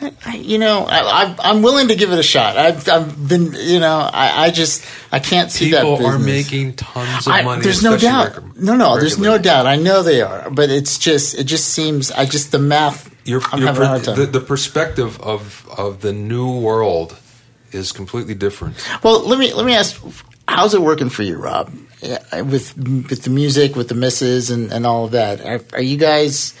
I- 0.00 0.36
you 0.36 0.58
know, 0.58 0.84
I, 0.88 1.00
I, 1.24 1.36
I'm 1.40 1.62
willing 1.62 1.88
to 1.88 1.96
give 1.96 2.12
it 2.12 2.18
a 2.18 2.22
shot. 2.22 2.56
I've, 2.56 2.88
I've 2.88 3.28
been, 3.28 3.52
you 3.52 3.80
know, 3.80 4.08
I, 4.12 4.44
I 4.46 4.50
just 4.50 4.84
I 5.10 5.18
can't 5.18 5.50
see 5.50 5.72
that 5.72 5.82
People 5.82 6.06
are 6.06 6.18
making 6.18 6.74
tons 6.74 7.26
of 7.26 7.32
I- 7.32 7.42
money. 7.42 7.62
there's 7.62 7.82
no 7.82 7.96
doubt. 7.96 8.56
no, 8.56 8.76
no, 8.76 8.98
there's 8.98 9.18
no 9.18 9.38
doubt. 9.38 9.66
I 9.66 9.76
know 9.76 10.02
they 10.02 10.20
are, 10.22 10.50
but 10.50 10.70
it's 10.70 10.98
just 10.98 11.34
it 11.38 11.44
just 11.44 11.68
seems 11.70 12.10
I 12.12 12.24
just 12.26 12.52
the 12.52 12.58
math. 12.58 13.14
Your, 13.26 13.40
I'm 13.52 13.58
your 13.58 13.66
having 13.68 13.82
a 13.82 13.86
hard 13.88 14.04
time. 14.04 14.16
the, 14.18 14.26
the 14.26 14.40
perspective 14.40 15.20
of 15.20 15.68
of 15.76 16.00
the 16.00 16.12
new 16.12 16.60
world 16.60 17.16
is 17.72 17.92
completely 17.92 18.34
different. 18.34 18.76
well, 19.02 19.20
let 19.26 19.38
me 19.38 19.52
let 19.52 19.66
me 19.66 19.74
ask, 19.74 20.00
how's 20.46 20.72
it 20.74 20.80
working 20.80 21.10
for 21.10 21.22
you, 21.24 21.36
Rob? 21.36 21.70
Yeah, 22.00 22.40
with 22.42 22.76
with 22.78 23.22
the 23.24 23.30
music, 23.30 23.74
with 23.76 23.88
the 23.88 23.94
misses, 23.96 24.50
and, 24.50 24.72
and 24.72 24.86
all 24.86 25.06
of 25.06 25.10
that. 25.10 25.44
Are, 25.44 25.60
are 25.74 25.82
you 25.82 25.96
guys? 25.98 26.54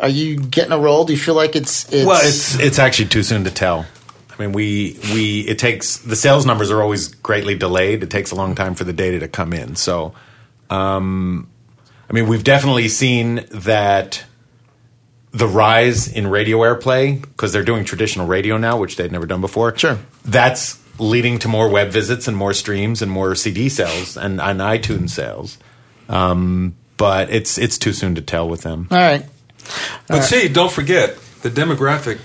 Are 0.00 0.08
you 0.08 0.36
getting 0.36 0.72
a 0.72 0.78
roll? 0.78 1.04
Do 1.04 1.12
you 1.12 1.18
feel 1.18 1.34
like 1.34 1.56
it's 1.56 1.90
it's 1.92 2.06
Well, 2.06 2.20
it's 2.22 2.58
it's 2.58 2.78
actually 2.78 3.08
too 3.08 3.22
soon 3.22 3.44
to 3.44 3.50
tell. 3.50 3.86
I 4.30 4.42
mean, 4.42 4.52
we 4.52 4.98
we 5.12 5.40
it 5.40 5.58
takes 5.58 5.98
the 5.98 6.16
sales 6.16 6.44
numbers 6.44 6.70
are 6.70 6.82
always 6.82 7.08
greatly 7.08 7.56
delayed. 7.56 8.02
It 8.02 8.10
takes 8.10 8.30
a 8.30 8.34
long 8.34 8.54
time 8.54 8.74
for 8.74 8.84
the 8.84 8.92
data 8.92 9.20
to 9.20 9.28
come 9.28 9.52
in. 9.52 9.76
So, 9.76 10.14
um, 10.70 11.48
I 12.08 12.12
mean, 12.12 12.28
we've 12.28 12.44
definitely 12.44 12.88
seen 12.88 13.46
that 13.50 14.24
the 15.32 15.46
rise 15.46 16.08
in 16.08 16.28
radio 16.28 16.58
airplay 16.58 17.20
because 17.20 17.52
they're 17.52 17.64
doing 17.64 17.84
traditional 17.84 18.26
radio 18.26 18.56
now, 18.56 18.78
which 18.78 18.96
they'd 18.96 19.12
never 19.12 19.26
done 19.26 19.40
before. 19.40 19.76
Sure. 19.76 19.98
that's 20.24 20.78
leading 20.98 21.38
to 21.40 21.48
more 21.48 21.68
web 21.68 21.90
visits 21.90 22.26
and 22.26 22.34
more 22.34 22.54
streams 22.54 23.02
and 23.02 23.10
more 23.12 23.34
CD 23.34 23.68
sales 23.68 24.16
and, 24.16 24.40
and 24.40 24.60
iTunes 24.60 25.10
sales. 25.10 25.58
Um, 26.08 26.74
but 26.96 27.30
it's 27.30 27.58
it's 27.58 27.76
too 27.76 27.92
soon 27.92 28.14
to 28.14 28.22
tell 28.22 28.48
with 28.48 28.62
them. 28.62 28.88
all 28.90 28.96
right. 28.96 29.24
But 30.08 30.22
see, 30.22 30.48
don't 30.48 30.70
forget 30.72 31.16
the 31.42 31.50
demographic 31.50 32.18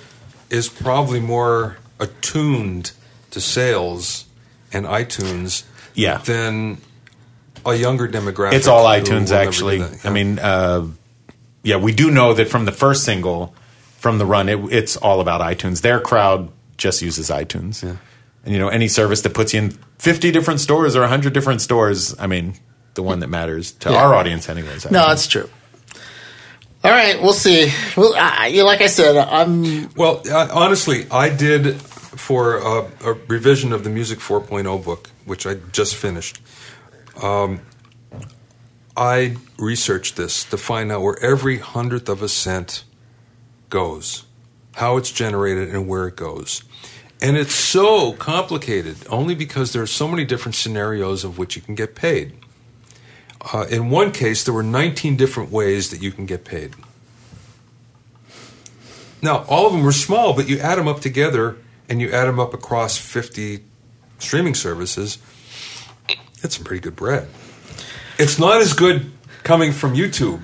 is 0.49 0.69
probably 0.69 1.19
more 1.19 1.77
attuned 1.99 2.91
to 3.31 3.39
sales 3.41 4.25
and 4.73 4.85
iTunes 4.85 5.63
Yeah. 5.95 6.17
than 6.17 6.77
a 7.65 7.75
younger 7.75 8.07
demographic. 8.07 8.53
It's 8.53 8.67
all 8.67 8.85
iTunes, 8.85 9.31
actually. 9.31 9.77
do 9.79 9.85
that. 9.85 10.05
I 10.05 10.09
mean, 10.09 10.39
uh, 10.39 10.87
yeah, 11.63 11.77
we 11.77 11.91
do 11.93 12.09
know 12.11 12.33
that 12.33 12.49
from 12.49 12.65
the 12.65 12.71
first 12.71 13.03
single, 13.03 13.53
from 13.99 14.17
the 14.17 14.25
run, 14.25 14.49
it, 14.49 14.59
it's 14.71 14.97
all 14.97 15.21
about 15.21 15.41
iTunes. 15.41 15.81
Their 15.81 15.99
crowd 15.99 16.49
just 16.77 17.01
uses 17.01 17.29
iTunes. 17.29 17.83
Yeah. 17.83 17.97
And, 18.43 18.53
you 18.53 18.59
know, 18.59 18.69
any 18.69 18.87
service 18.87 19.21
that 19.21 19.33
puts 19.35 19.53
you 19.53 19.59
in 19.59 19.77
50 19.99 20.31
different 20.31 20.59
stores 20.59 20.95
or 20.95 21.01
100 21.01 21.31
different 21.33 21.61
stores, 21.61 22.15
I 22.19 22.25
mean, 22.25 22.55
the 22.95 23.03
one 23.03 23.19
that 23.19 23.27
matters 23.27 23.71
to 23.73 23.91
Yeah. 23.91 23.97
our 24.03 24.15
audience, 24.15 24.49
anyways. 24.49 24.85
I 24.87 24.89
No, 24.89 24.99
think. 24.99 25.07
that's 25.09 25.27
true. 25.27 25.49
All 26.83 26.91
right, 26.91 27.21
we'll 27.21 27.33
see. 27.33 27.71
Well, 27.95 28.11
like 28.11 28.81
I 28.81 28.87
said, 28.87 29.15
I'm 29.15 29.93
Well, 29.93 30.23
honestly, 30.31 31.05
I 31.11 31.29
did 31.29 31.79
for 31.79 32.57
a, 32.57 32.91
a 33.05 33.13
revision 33.27 33.71
of 33.71 33.83
the 33.83 33.91
Music 33.91 34.17
4.0 34.17 34.83
book, 34.83 35.11
which 35.25 35.45
I 35.45 35.55
just 35.71 35.95
finished. 35.95 36.41
Um, 37.21 37.61
I 38.97 39.37
researched 39.59 40.17
this 40.17 40.43
to 40.45 40.57
find 40.57 40.91
out 40.91 41.01
where 41.01 41.19
every 41.23 41.59
hundredth 41.59 42.09
of 42.09 42.23
a 42.23 42.29
cent 42.29 42.83
goes, 43.69 44.25
how 44.75 44.97
it's 44.97 45.11
generated, 45.11 45.69
and 45.69 45.87
where 45.87 46.07
it 46.07 46.15
goes. 46.15 46.63
And 47.21 47.37
it's 47.37 47.53
so 47.53 48.13
complicated 48.13 48.97
only 49.07 49.35
because 49.35 49.71
there 49.71 49.83
are 49.83 49.87
so 49.87 50.07
many 50.07 50.25
different 50.25 50.55
scenarios 50.55 51.23
of 51.23 51.37
which 51.37 51.55
you 51.55 51.61
can 51.61 51.75
get 51.75 51.93
paid. 51.93 52.33
Uh, 53.41 53.65
in 53.69 53.89
one 53.89 54.11
case, 54.11 54.43
there 54.43 54.53
were 54.53 54.63
19 54.63 55.17
different 55.17 55.51
ways 55.51 55.89
that 55.89 56.01
you 56.01 56.11
can 56.11 56.25
get 56.25 56.45
paid. 56.45 56.75
Now, 59.21 59.45
all 59.47 59.67
of 59.67 59.73
them 59.73 59.83
were 59.83 59.91
small, 59.91 60.33
but 60.33 60.47
you 60.47 60.59
add 60.59 60.77
them 60.77 60.87
up 60.87 60.99
together 60.99 61.57
and 61.89 62.01
you 62.01 62.11
add 62.11 62.25
them 62.25 62.39
up 62.39 62.53
across 62.53 62.97
50 62.97 63.63
streaming 64.19 64.55
services, 64.55 65.17
it's 66.43 66.55
some 66.55 66.63
pretty 66.65 66.81
good 66.81 66.95
bread. 66.95 67.27
It's 68.17 68.39
not 68.39 68.61
as 68.61 68.73
good 68.73 69.11
coming 69.43 69.71
from 69.71 69.95
YouTube. 69.95 70.41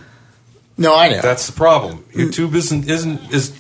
no, 0.78 0.96
I 0.96 1.10
know. 1.10 1.22
That's 1.22 1.48
the 1.48 1.54
problem. 1.54 2.04
YouTube 2.14 2.54
isn't 2.56 2.90
isn't 2.90 3.34
is 3.34 3.52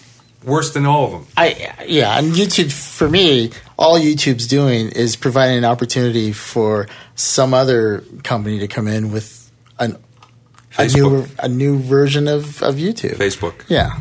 worse 0.47 0.73
than 0.73 0.85
all 0.85 1.05
of 1.05 1.11
them. 1.11 1.27
I 1.37 1.85
yeah, 1.87 2.17
and 2.17 2.33
YouTube 2.33 2.71
for 2.71 3.07
me, 3.07 3.51
all 3.77 3.99
YouTube's 3.99 4.47
doing 4.47 4.89
is 4.89 5.15
providing 5.15 5.59
an 5.59 5.65
opportunity 5.65 6.31
for 6.31 6.87
some 7.15 7.53
other 7.53 8.03
company 8.23 8.59
to 8.59 8.67
come 8.67 8.87
in 8.87 9.11
with 9.11 9.51
an 9.77 9.97
a 10.77 10.87
new 10.87 11.27
a 11.37 11.47
new 11.47 11.77
version 11.77 12.27
of, 12.27 12.63
of 12.63 12.75
YouTube. 12.75 13.15
Facebook. 13.15 13.63
Yeah. 13.67 13.99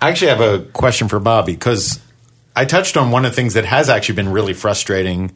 I 0.00 0.10
actually 0.10 0.28
have 0.28 0.40
a 0.40 0.60
question 0.60 1.08
for 1.08 1.18
Bobby 1.18 1.52
because 1.52 2.00
I 2.54 2.64
touched 2.64 2.96
on 2.96 3.10
one 3.10 3.24
of 3.24 3.32
the 3.32 3.36
things 3.36 3.54
that 3.54 3.64
has 3.64 3.88
actually 3.88 4.14
been 4.14 4.30
really 4.30 4.54
frustrating 4.54 5.32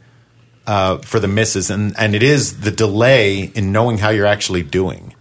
uh, 0.67 0.99
for 0.99 1.19
the 1.19 1.27
misses, 1.29 1.71
and, 1.71 1.95
and 1.99 2.15
it 2.15 2.23
is 2.23 2.61
the 2.61 2.71
delay 2.71 3.43
in 3.43 3.73
knowing 3.73 3.99
how 3.99 4.11
you're 4.11 4.27
actually 4.27 4.63
doing. 4.63 5.15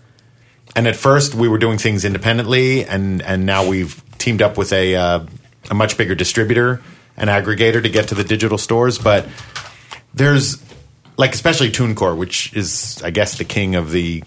And 0.75 0.87
at 0.87 0.95
first, 0.95 1.33
we 1.33 1.47
were 1.47 1.57
doing 1.57 1.79
things 1.79 2.05
independently, 2.05 2.85
and, 2.85 3.21
and 3.23 3.45
now 3.45 3.67
we've 3.67 4.03
teamed 4.21 4.41
up 4.41 4.57
with 4.57 4.71
a, 4.71 4.95
uh, 4.95 5.25
a 5.69 5.73
much 5.73 5.97
bigger 5.97 6.15
distributor, 6.15 6.81
an 7.17 7.27
aggregator 7.27 7.81
to 7.83 7.89
get 7.89 8.07
to 8.09 8.15
the 8.15 8.23
digital 8.23 8.57
stores. 8.57 8.97
But 8.97 9.27
there's, 10.13 10.63
like, 11.17 11.33
especially 11.33 11.71
TuneCore, 11.71 12.15
which 12.17 12.53
is, 12.53 13.01
I 13.03 13.09
guess, 13.11 13.37
the 13.37 13.43
king 13.45 13.75
of 13.75 13.91
the 13.91 14.23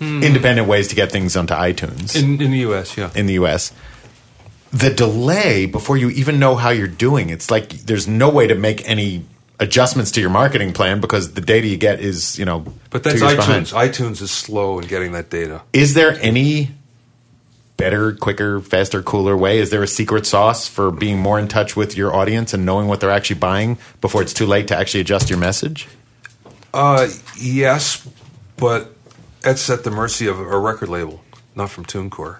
independent 0.00 0.68
ways 0.68 0.88
to 0.88 0.94
get 0.94 1.10
things 1.10 1.36
onto 1.36 1.54
iTunes 1.54 2.14
In 2.14 2.40
in 2.40 2.50
the 2.50 2.58
US, 2.70 2.96
yeah. 2.98 3.10
in 3.14 3.26
the 3.26 3.34
US. 3.34 3.72
The 4.72 4.90
delay 4.90 5.64
before 5.66 5.96
you 5.96 6.10
even 6.10 6.38
know 6.38 6.54
how 6.54 6.68
you're 6.70 6.86
doing, 6.86 7.30
it's 7.30 7.50
like 7.50 7.70
there's 7.70 8.06
no 8.06 8.28
way 8.28 8.46
to 8.46 8.54
make 8.54 8.86
any 8.86 9.24
adjustments 9.58 10.10
to 10.10 10.20
your 10.20 10.28
marketing 10.28 10.74
plan 10.74 11.00
because 11.00 11.32
the 11.32 11.40
data 11.40 11.66
you 11.66 11.78
get 11.78 12.00
is, 12.00 12.38
you 12.38 12.44
know, 12.44 12.66
But 12.90 13.04
that's 13.04 13.22
iTunes. 13.22 13.36
behind. 13.36 13.66
iTunes 13.68 14.20
is 14.20 14.30
slow 14.30 14.78
in 14.80 14.86
getting 14.86 15.12
that 15.12 15.30
data. 15.30 15.62
Is 15.72 15.94
there 15.94 16.12
any 16.20 16.72
better, 17.76 18.12
quicker, 18.12 18.60
faster, 18.60 19.02
cooler 19.02 19.36
way? 19.36 19.58
Is 19.58 19.70
there 19.70 19.82
a 19.82 19.88
secret 19.88 20.26
sauce 20.26 20.68
for 20.68 20.90
being 20.90 21.18
more 21.18 21.38
in 21.38 21.48
touch 21.48 21.76
with 21.76 21.96
your 21.96 22.14
audience 22.14 22.54
and 22.54 22.64
knowing 22.64 22.86
what 22.88 23.00
they're 23.00 23.10
actually 23.10 23.38
buying 23.38 23.78
before 24.00 24.22
it's 24.22 24.32
too 24.32 24.46
late 24.46 24.68
to 24.68 24.76
actually 24.76 25.00
adjust 25.00 25.30
your 25.30 25.38
message? 25.38 25.88
Uh, 26.72 27.08
yes, 27.38 28.06
but 28.56 28.94
it's 29.44 29.68
at 29.70 29.84
the 29.84 29.90
mercy 29.90 30.26
of 30.26 30.38
a 30.38 30.58
record 30.58 30.88
label, 30.88 31.22
not 31.54 31.70
from 31.70 31.84
TuneCore. 31.84 32.38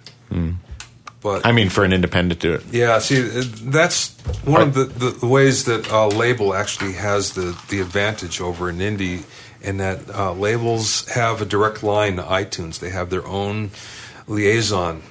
But 1.22 1.44
I 1.44 1.52
mean, 1.52 1.70
for 1.70 1.84
an 1.84 1.92
independent 1.92 2.40
to 2.40 2.48
do 2.48 2.54
it. 2.54 2.64
Yeah, 2.70 2.98
see, 2.98 3.20
that's 3.20 4.16
one 4.44 4.62
of 4.62 4.74
the, 4.74 4.84
the 4.84 5.26
ways 5.26 5.64
that 5.64 5.90
a 5.90 6.06
label 6.06 6.54
actually 6.54 6.92
has 6.92 7.32
the, 7.32 7.58
the 7.68 7.80
advantage 7.80 8.40
over 8.40 8.68
an 8.68 8.78
indie, 8.78 9.24
in 9.60 9.78
that 9.78 10.08
uh, 10.14 10.32
labels 10.32 11.08
have 11.08 11.42
a 11.42 11.44
direct 11.44 11.82
line 11.82 12.16
to 12.16 12.22
iTunes. 12.22 12.78
They 12.78 12.90
have 12.90 13.10
their 13.10 13.26
own 13.26 13.70
liaison 14.28 15.02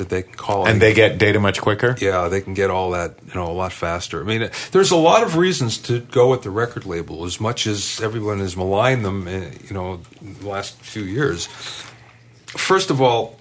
that 0.00 0.08
they 0.08 0.22
can 0.22 0.34
call. 0.34 0.66
And 0.66 0.82
they 0.82 0.92
get 0.92 1.18
data 1.18 1.38
much 1.38 1.60
quicker? 1.60 1.94
yeah, 2.00 2.28
they 2.28 2.40
can 2.40 2.54
get 2.54 2.70
all 2.70 2.90
that 2.90 3.14
you 3.26 3.34
know 3.34 3.50
a 3.50 3.52
lot 3.52 3.72
faster. 3.72 4.20
I 4.20 4.24
mean, 4.24 4.50
there's 4.72 4.90
a 4.90 4.96
lot 4.96 5.22
of 5.22 5.36
reasons 5.36 5.78
to 5.78 6.00
go 6.00 6.30
with 6.30 6.42
the 6.42 6.50
record 6.50 6.84
label. 6.84 7.24
As 7.24 7.40
much 7.40 7.66
as 7.66 8.00
everyone 8.00 8.40
has 8.40 8.56
maligned 8.56 9.04
them, 9.04 9.28
uh, 9.28 9.50
you 9.68 9.74
know, 9.74 10.00
the 10.20 10.48
last 10.48 10.76
few 10.80 11.02
years. 11.02 11.46
First 12.46 12.90
of 12.90 13.00
all, 13.00 13.38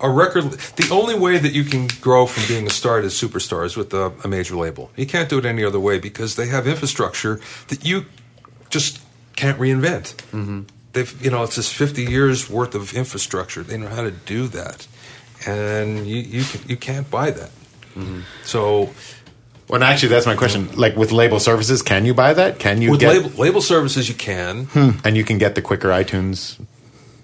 a 0.00 0.10
record. 0.10 0.44
The 0.44 0.88
only 0.92 1.18
way 1.18 1.38
that 1.38 1.52
you 1.52 1.64
can 1.64 1.88
grow 2.00 2.26
from 2.26 2.46
being 2.46 2.66
a 2.66 2.70
star 2.70 3.00
to 3.00 3.08
superstar 3.08 3.64
is 3.64 3.76
with 3.76 3.92
a, 3.94 4.12
a 4.22 4.28
major 4.28 4.56
label. 4.56 4.90
You 4.96 5.06
can't 5.06 5.28
do 5.28 5.38
it 5.38 5.44
any 5.44 5.64
other 5.64 5.80
way 5.80 5.98
because 5.98 6.36
they 6.36 6.46
have 6.48 6.66
infrastructure 6.66 7.40
that 7.68 7.84
you 7.84 8.06
just 8.70 9.00
can't 9.36 9.58
reinvent. 9.58 10.14
Mm-hmm. 10.32 10.62
They've, 10.92 11.24
you 11.24 11.30
know, 11.30 11.42
it's 11.42 11.56
just 11.56 11.74
50 11.74 12.04
years 12.04 12.48
worth 12.48 12.74
of 12.74 12.94
infrastructure. 12.94 13.62
They 13.62 13.76
know 13.76 13.88
how 13.88 14.02
to 14.02 14.12
do 14.12 14.46
that, 14.48 14.86
and 15.46 16.06
you 16.06 16.16
you, 16.16 16.44
can, 16.44 16.60
you 16.68 16.76
can't 16.76 17.10
buy 17.10 17.30
that. 17.30 17.50
So 18.44 18.90
Well, 19.68 19.82
actually, 19.82 20.08
that's 20.10 20.26
my 20.26 20.34
question. 20.36 20.74
Like 20.76 20.96
with 20.96 21.12
label 21.12 21.38
services, 21.40 21.80
can 21.82 22.04
you 22.04 22.14
buy 22.14 22.34
that? 22.34 22.58
Can 22.58 22.82
you 22.82 22.90
with 22.90 23.00
get 23.00 23.14
label, 23.14 23.30
label 23.38 23.60
services, 23.60 24.08
you 24.08 24.14
can. 24.14 24.68
and 25.04 25.16
you 25.16 25.24
can 25.24 25.38
get 25.38 25.54
the 25.54 25.62
quicker 25.62 25.88
iTunes? 25.88 26.58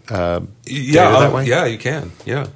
Uh, 0.08 0.40
Yeah, 0.66 1.04
data 1.10 1.20
that 1.20 1.32
uh, 1.32 1.36
way? 1.36 1.44
yeah, 1.46 1.66
you 1.66 1.78
can. 1.78 2.12
Yeah. 2.24 2.46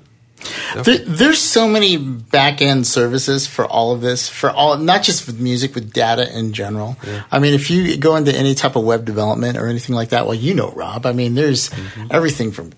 There, 0.84 0.98
there's 0.98 1.40
so 1.40 1.66
many 1.68 1.96
back 1.96 2.60
end 2.60 2.86
services 2.86 3.46
for 3.46 3.64
all 3.64 3.92
of 3.92 4.00
this, 4.02 4.28
for 4.28 4.50
all 4.50 4.76
not 4.76 5.02
just 5.02 5.26
with 5.26 5.40
music, 5.40 5.74
with 5.74 5.92
data 5.92 6.36
in 6.36 6.52
general. 6.52 6.96
I 7.32 7.38
mean, 7.38 7.54
if 7.54 7.70
you 7.70 7.96
go 7.96 8.16
into 8.16 8.34
any 8.34 8.54
type 8.54 8.76
of 8.76 8.84
web 8.84 9.04
development 9.06 9.56
or 9.56 9.68
anything 9.68 9.94
like 9.96 10.10
that, 10.10 10.26
well, 10.26 10.34
you 10.34 10.52
know, 10.54 10.70
Rob. 10.72 11.06
I 11.06 11.12
mean, 11.12 11.34
there's 11.34 11.70
everything 12.10 12.52
from 12.52 12.72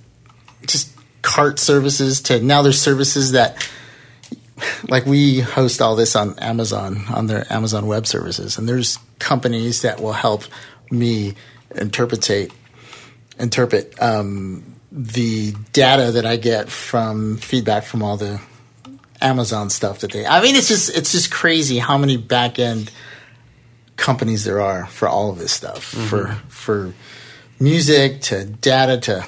just 0.66 0.90
cart 1.26 1.58
services 1.58 2.20
to 2.20 2.40
now 2.40 2.62
there's 2.62 2.80
services 2.80 3.32
that 3.32 3.68
like 4.88 5.04
we 5.06 5.40
host 5.40 5.82
all 5.82 5.96
this 5.96 6.14
on 6.14 6.38
Amazon 6.38 7.02
on 7.12 7.26
their 7.26 7.52
Amazon 7.52 7.88
Web 7.88 8.06
Services, 8.06 8.56
and 8.56 8.68
there's 8.68 9.00
companies 9.18 9.82
that 9.82 10.00
will 10.00 10.12
help 10.12 10.44
me 10.88 11.34
interpretate 11.74 12.52
interpret 13.40 14.00
um, 14.00 14.76
the 14.92 15.52
data 15.72 16.12
that 16.12 16.24
I 16.24 16.36
get 16.36 16.68
from 16.68 17.38
feedback 17.38 17.82
from 17.82 18.04
all 18.04 18.16
the 18.16 18.40
Amazon 19.20 19.68
stuff 19.68 19.98
that 19.98 20.12
they. 20.12 20.24
I 20.24 20.40
mean, 20.40 20.54
it's 20.54 20.68
just 20.68 20.96
it's 20.96 21.10
just 21.10 21.32
crazy 21.32 21.78
how 21.78 21.98
many 21.98 22.16
back 22.16 22.60
end 22.60 22.92
companies 23.96 24.44
there 24.44 24.60
are 24.60 24.86
for 24.86 25.08
all 25.08 25.30
of 25.30 25.38
this 25.38 25.50
stuff 25.50 25.82
for 25.82 26.38
for 26.48 26.94
music 27.58 28.20
to 28.22 28.44
data 28.44 28.98
to 28.98 29.26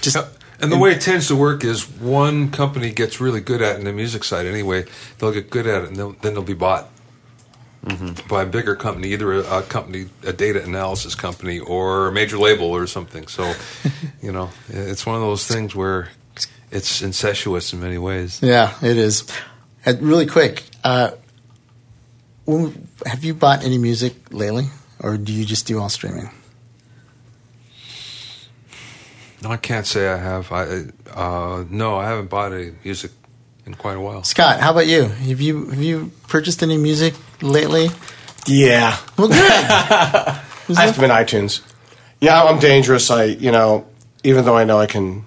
just. 0.00 0.16
And 0.60 0.72
the 0.72 0.78
way 0.78 0.92
it 0.92 1.00
tends 1.00 1.28
to 1.28 1.36
work 1.36 1.64
is 1.64 1.88
one 1.88 2.50
company 2.50 2.90
gets 2.90 3.20
really 3.20 3.40
good 3.40 3.60
at 3.60 3.76
it 3.76 3.78
in 3.78 3.84
the 3.84 3.92
music 3.92 4.24
side 4.24 4.46
anyway. 4.46 4.84
They'll 5.18 5.32
get 5.32 5.50
good 5.50 5.66
at 5.66 5.82
it, 5.82 5.88
and 5.88 5.96
they'll, 5.96 6.12
then 6.12 6.34
they'll 6.34 6.42
be 6.42 6.54
bought 6.54 6.88
by 8.28 8.42
a 8.42 8.46
bigger 8.46 8.74
company, 8.74 9.08
either 9.08 9.32
a, 9.32 9.58
a 9.58 9.62
company, 9.62 10.06
a 10.24 10.32
data 10.32 10.62
analysis 10.62 11.14
company, 11.14 11.60
or 11.60 12.08
a 12.08 12.12
major 12.12 12.36
label 12.38 12.66
or 12.66 12.86
something. 12.86 13.28
So, 13.28 13.54
you 14.22 14.32
know, 14.32 14.50
it's 14.68 15.06
one 15.06 15.14
of 15.14 15.22
those 15.22 15.46
things 15.46 15.74
where 15.74 16.08
it's 16.70 17.02
incestuous 17.02 17.72
in 17.72 17.80
many 17.80 17.98
ways. 17.98 18.40
Yeah, 18.42 18.74
it 18.82 18.96
is. 18.96 19.24
Uh, 19.84 19.94
really 20.00 20.26
quick, 20.26 20.64
uh, 20.82 21.12
have 23.06 23.22
you 23.22 23.34
bought 23.34 23.64
any 23.64 23.78
music 23.78 24.32
lately, 24.32 24.66
or 25.00 25.16
do 25.16 25.32
you 25.32 25.44
just 25.44 25.66
do 25.66 25.78
all 25.78 25.88
streaming? 25.88 26.30
No, 29.42 29.50
I 29.50 29.56
can't 29.56 29.86
say 29.86 30.08
I 30.08 30.16
have. 30.16 30.50
I 30.50 30.84
uh, 31.12 31.64
no, 31.68 31.96
I 31.96 32.06
haven't 32.06 32.30
bought 32.30 32.52
any 32.52 32.72
music 32.84 33.10
in 33.66 33.74
quite 33.74 33.96
a 33.96 34.00
while. 34.00 34.22
Scott, 34.24 34.60
how 34.60 34.72
about 34.72 34.86
you? 34.86 35.04
Have 35.04 35.40
you 35.40 35.66
have 35.70 35.82
you 35.82 36.10
purchased 36.28 36.62
any 36.62 36.76
music 36.78 37.14
lately? 37.42 37.88
Yeah. 38.46 38.96
Well, 39.18 39.28
good. 39.28 39.40
I 39.40 40.42
have 40.68 40.98
been 40.98 41.10
iTunes. 41.10 41.60
Yeah, 42.20 42.42
I'm 42.42 42.58
dangerous. 42.58 43.10
I, 43.10 43.24
you 43.24 43.52
know, 43.52 43.86
even 44.24 44.44
though 44.44 44.56
I 44.56 44.64
know 44.64 44.78
I 44.78 44.86
can 44.86 45.26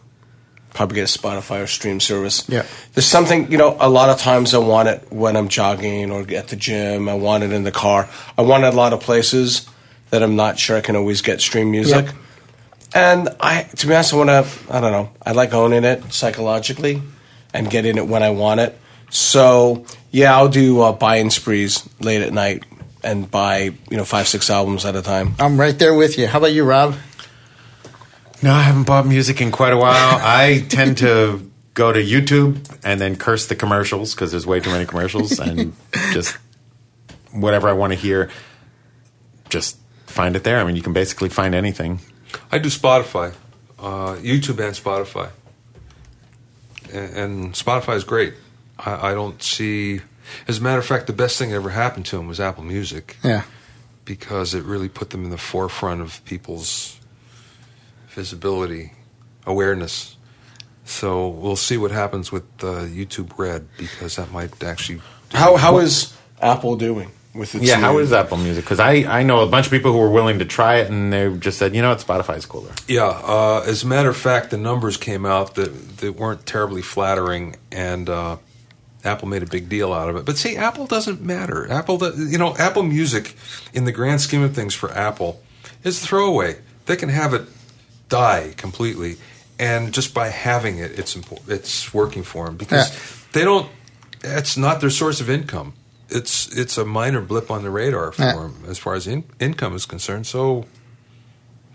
probably 0.73 0.95
get 0.95 1.13
a 1.13 1.19
Spotify 1.19 1.63
or 1.63 1.67
stream 1.67 1.99
service. 1.99 2.47
Yeah. 2.47 2.65
There's 2.93 3.05
something, 3.05 3.51
you 3.51 3.57
know, 3.57 3.75
a 3.79 3.89
lot 3.89 4.09
of 4.09 4.19
times 4.19 4.53
I 4.53 4.59
want 4.59 4.87
it 4.87 5.11
when 5.11 5.35
I'm 5.35 5.49
jogging 5.49 6.11
or 6.11 6.21
at 6.33 6.47
the 6.47 6.55
gym. 6.55 7.09
I 7.09 7.15
want 7.15 7.43
it 7.43 7.51
in 7.51 7.63
the 7.63 7.71
car. 7.71 8.09
I 8.37 8.43
want 8.43 8.63
it 8.63 8.73
a 8.73 8.77
lot 8.77 8.93
of 8.93 9.01
places 9.01 9.67
that 10.09 10.23
I'm 10.23 10.35
not 10.35 10.57
sure 10.57 10.77
I 10.77 10.81
can 10.81 10.95
always 10.95 11.21
get 11.21 11.41
stream 11.41 11.71
music. 11.71 12.05
Yep. 12.05 12.15
And 12.93 13.29
I, 13.39 13.63
to 13.63 13.87
be 13.87 13.93
honest, 13.93 14.13
I 14.13 14.17
want 14.17 14.29
to, 14.29 14.73
I 14.73 14.81
don't 14.81 14.91
know, 14.91 15.11
I 15.23 15.33
like 15.33 15.53
owning 15.53 15.83
it 15.83 16.11
psychologically 16.11 17.01
and 17.53 17.69
getting 17.69 17.97
it 17.97 18.07
when 18.07 18.23
I 18.23 18.31
want 18.31 18.59
it. 18.59 18.77
So, 19.11 19.85
yeah, 20.11 20.35
I'll 20.35 20.49
do 20.49 20.81
uh, 20.81 20.91
buying 20.91 21.29
sprees 21.29 21.87
late 21.99 22.21
at 22.21 22.33
night 22.33 22.63
and 23.03 23.29
buy, 23.29 23.73
you 23.89 23.97
know, 23.97 24.05
five, 24.05 24.27
six 24.27 24.49
albums 24.49 24.85
at 24.85 24.95
a 24.95 25.01
time. 25.01 25.35
I'm 25.39 25.59
right 25.59 25.77
there 25.77 25.93
with 25.93 26.17
you. 26.17 26.27
How 26.27 26.39
about 26.39 26.53
you, 26.53 26.63
Rob? 26.63 26.95
No, 28.41 28.53
I 28.53 28.61
haven't 28.61 28.85
bought 28.85 29.05
music 29.05 29.41
in 29.41 29.51
quite 29.51 29.73
a 29.73 29.77
while. 29.77 29.93
I 30.21 30.65
tend 30.69 30.99
to 30.99 31.49
go 31.73 31.91
to 31.91 31.99
YouTube 31.99 32.79
and 32.83 32.99
then 32.99 33.15
curse 33.15 33.47
the 33.47 33.55
commercials 33.55 34.13
because 34.13 34.31
there's 34.31 34.45
way 34.45 34.59
too 34.59 34.69
many 34.69 34.85
commercials 34.85 35.39
and 35.39 35.75
just 36.13 36.37
whatever 37.31 37.69
I 37.69 37.73
want 37.73 37.93
to 37.93 37.99
hear, 37.99 38.29
just 39.49 39.77
find 40.05 40.35
it 40.35 40.43
there. 40.43 40.59
I 40.59 40.63
mean, 40.63 40.75
you 40.75 40.81
can 40.81 40.93
basically 40.93 41.29
find 41.29 41.53
anything. 41.53 41.99
I 42.51 42.57
do 42.57 42.69
Spotify, 42.69 43.33
uh, 43.77 44.15
YouTube, 44.15 44.59
and 44.65 44.75
Spotify, 44.75 45.29
and, 46.91 47.13
and 47.17 47.53
Spotify 47.53 47.95
is 47.95 48.03
great. 48.03 48.33
I, 48.77 49.11
I 49.11 49.13
don't 49.13 49.41
see, 49.41 50.01
as 50.47 50.57
a 50.59 50.61
matter 50.61 50.79
of 50.79 50.85
fact, 50.85 51.07
the 51.07 51.13
best 51.13 51.37
thing 51.37 51.49
that 51.49 51.55
ever 51.57 51.69
happened 51.69 52.05
to 52.07 52.17
them 52.17 52.27
was 52.27 52.39
Apple 52.39 52.63
Music 52.63 53.17
Yeah. 53.23 53.43
because 54.05 54.53
it 54.53 54.63
really 54.63 54.89
put 54.89 55.11
them 55.11 55.23
in 55.25 55.29
the 55.29 55.37
forefront 55.37 56.01
of 56.01 56.23
people's 56.25 56.99
visibility, 58.09 58.93
awareness. 59.45 60.15
So 60.85 61.27
we'll 61.27 61.55
see 61.55 61.77
what 61.77 61.91
happens 61.91 62.31
with 62.31 62.43
uh, 62.63 62.85
YouTube 62.87 63.37
Red 63.37 63.67
because 63.77 64.15
that 64.15 64.31
might 64.31 64.63
actually. 64.63 65.01
How 65.31 65.55
how 65.55 65.77
is 65.77 66.17
Apple 66.41 66.75
doing 66.75 67.11
with 67.33 67.53
its 67.55 67.63
Yeah, 67.63 67.75
new- 67.75 67.81
how 67.81 67.97
is 67.99 68.11
Apple 68.13 68.37
Music? 68.37 68.63
Because 68.63 68.79
I, 68.79 69.19
I 69.19 69.23
know 69.23 69.41
a 69.41 69.47
bunch 69.47 69.65
of 69.67 69.71
people 69.71 69.91
who 69.91 69.99
were 69.99 70.09
willing 70.09 70.39
to 70.39 70.45
try 70.45 70.77
it 70.77 70.89
and 70.89 71.11
they 71.13 71.35
just 71.37 71.57
said, 71.57 71.75
you 71.75 71.81
know 71.81 71.89
what, 71.89 71.99
Spotify's 71.99 72.45
cooler. 72.45 72.71
Yeah, 72.87 73.05
uh, 73.07 73.63
as 73.67 73.83
a 73.83 73.87
matter 73.87 74.09
of 74.09 74.17
fact, 74.17 74.49
the 74.51 74.57
numbers 74.57 74.97
came 74.97 75.25
out 75.25 75.55
that, 75.55 75.97
that 75.97 76.13
weren't 76.13 76.45
terribly 76.45 76.81
flattering, 76.81 77.55
and 77.71 78.09
uh, 78.09 78.37
Apple 79.03 79.27
made 79.27 79.43
a 79.43 79.47
big 79.47 79.69
deal 79.69 79.93
out 79.93 80.09
of 80.09 80.15
it. 80.15 80.25
But 80.25 80.37
see, 80.37 80.57
Apple 80.57 80.85
doesn't 80.87 81.21
matter. 81.21 81.71
Apple, 81.71 81.97
do- 81.97 82.13
you 82.27 82.37
know, 82.37 82.55
Apple 82.57 82.83
Music, 82.83 83.35
in 83.73 83.85
the 83.85 83.91
grand 83.91 84.21
scheme 84.21 84.41
of 84.41 84.53
things 84.55 84.73
for 84.73 84.91
Apple, 84.91 85.41
is 85.83 86.03
throwaway. 86.05 86.57
They 86.87 86.95
can 86.95 87.09
have 87.09 87.33
it 87.33 87.43
die 88.09 88.53
completely, 88.57 89.17
and 89.59 89.93
just 89.93 90.13
by 90.15 90.29
having 90.29 90.79
it, 90.79 90.97
it's 90.97 91.15
important. 91.15 91.49
It's 91.51 91.93
working 91.93 92.23
for 92.23 92.45
them 92.47 92.57
because 92.57 92.89
Yeah. 92.89 92.99
they 93.33 93.43
don't. 93.43 93.69
It's 94.23 94.57
not 94.57 94.81
their 94.81 94.89
source 94.89 95.21
of 95.21 95.29
income. 95.29 95.73
It's 96.11 96.47
it's 96.57 96.77
a 96.77 96.85
minor 96.85 97.21
blip 97.21 97.51
on 97.51 97.63
the 97.63 97.69
radar 97.69 98.11
for 98.11 98.21
Yeah. 98.23 98.33
them 98.33 98.63
as 98.67 98.77
far 98.79 98.95
as 98.95 99.07
in, 99.07 99.23
income 99.39 99.75
is 99.75 99.85
concerned. 99.85 100.25
So. 100.27 100.65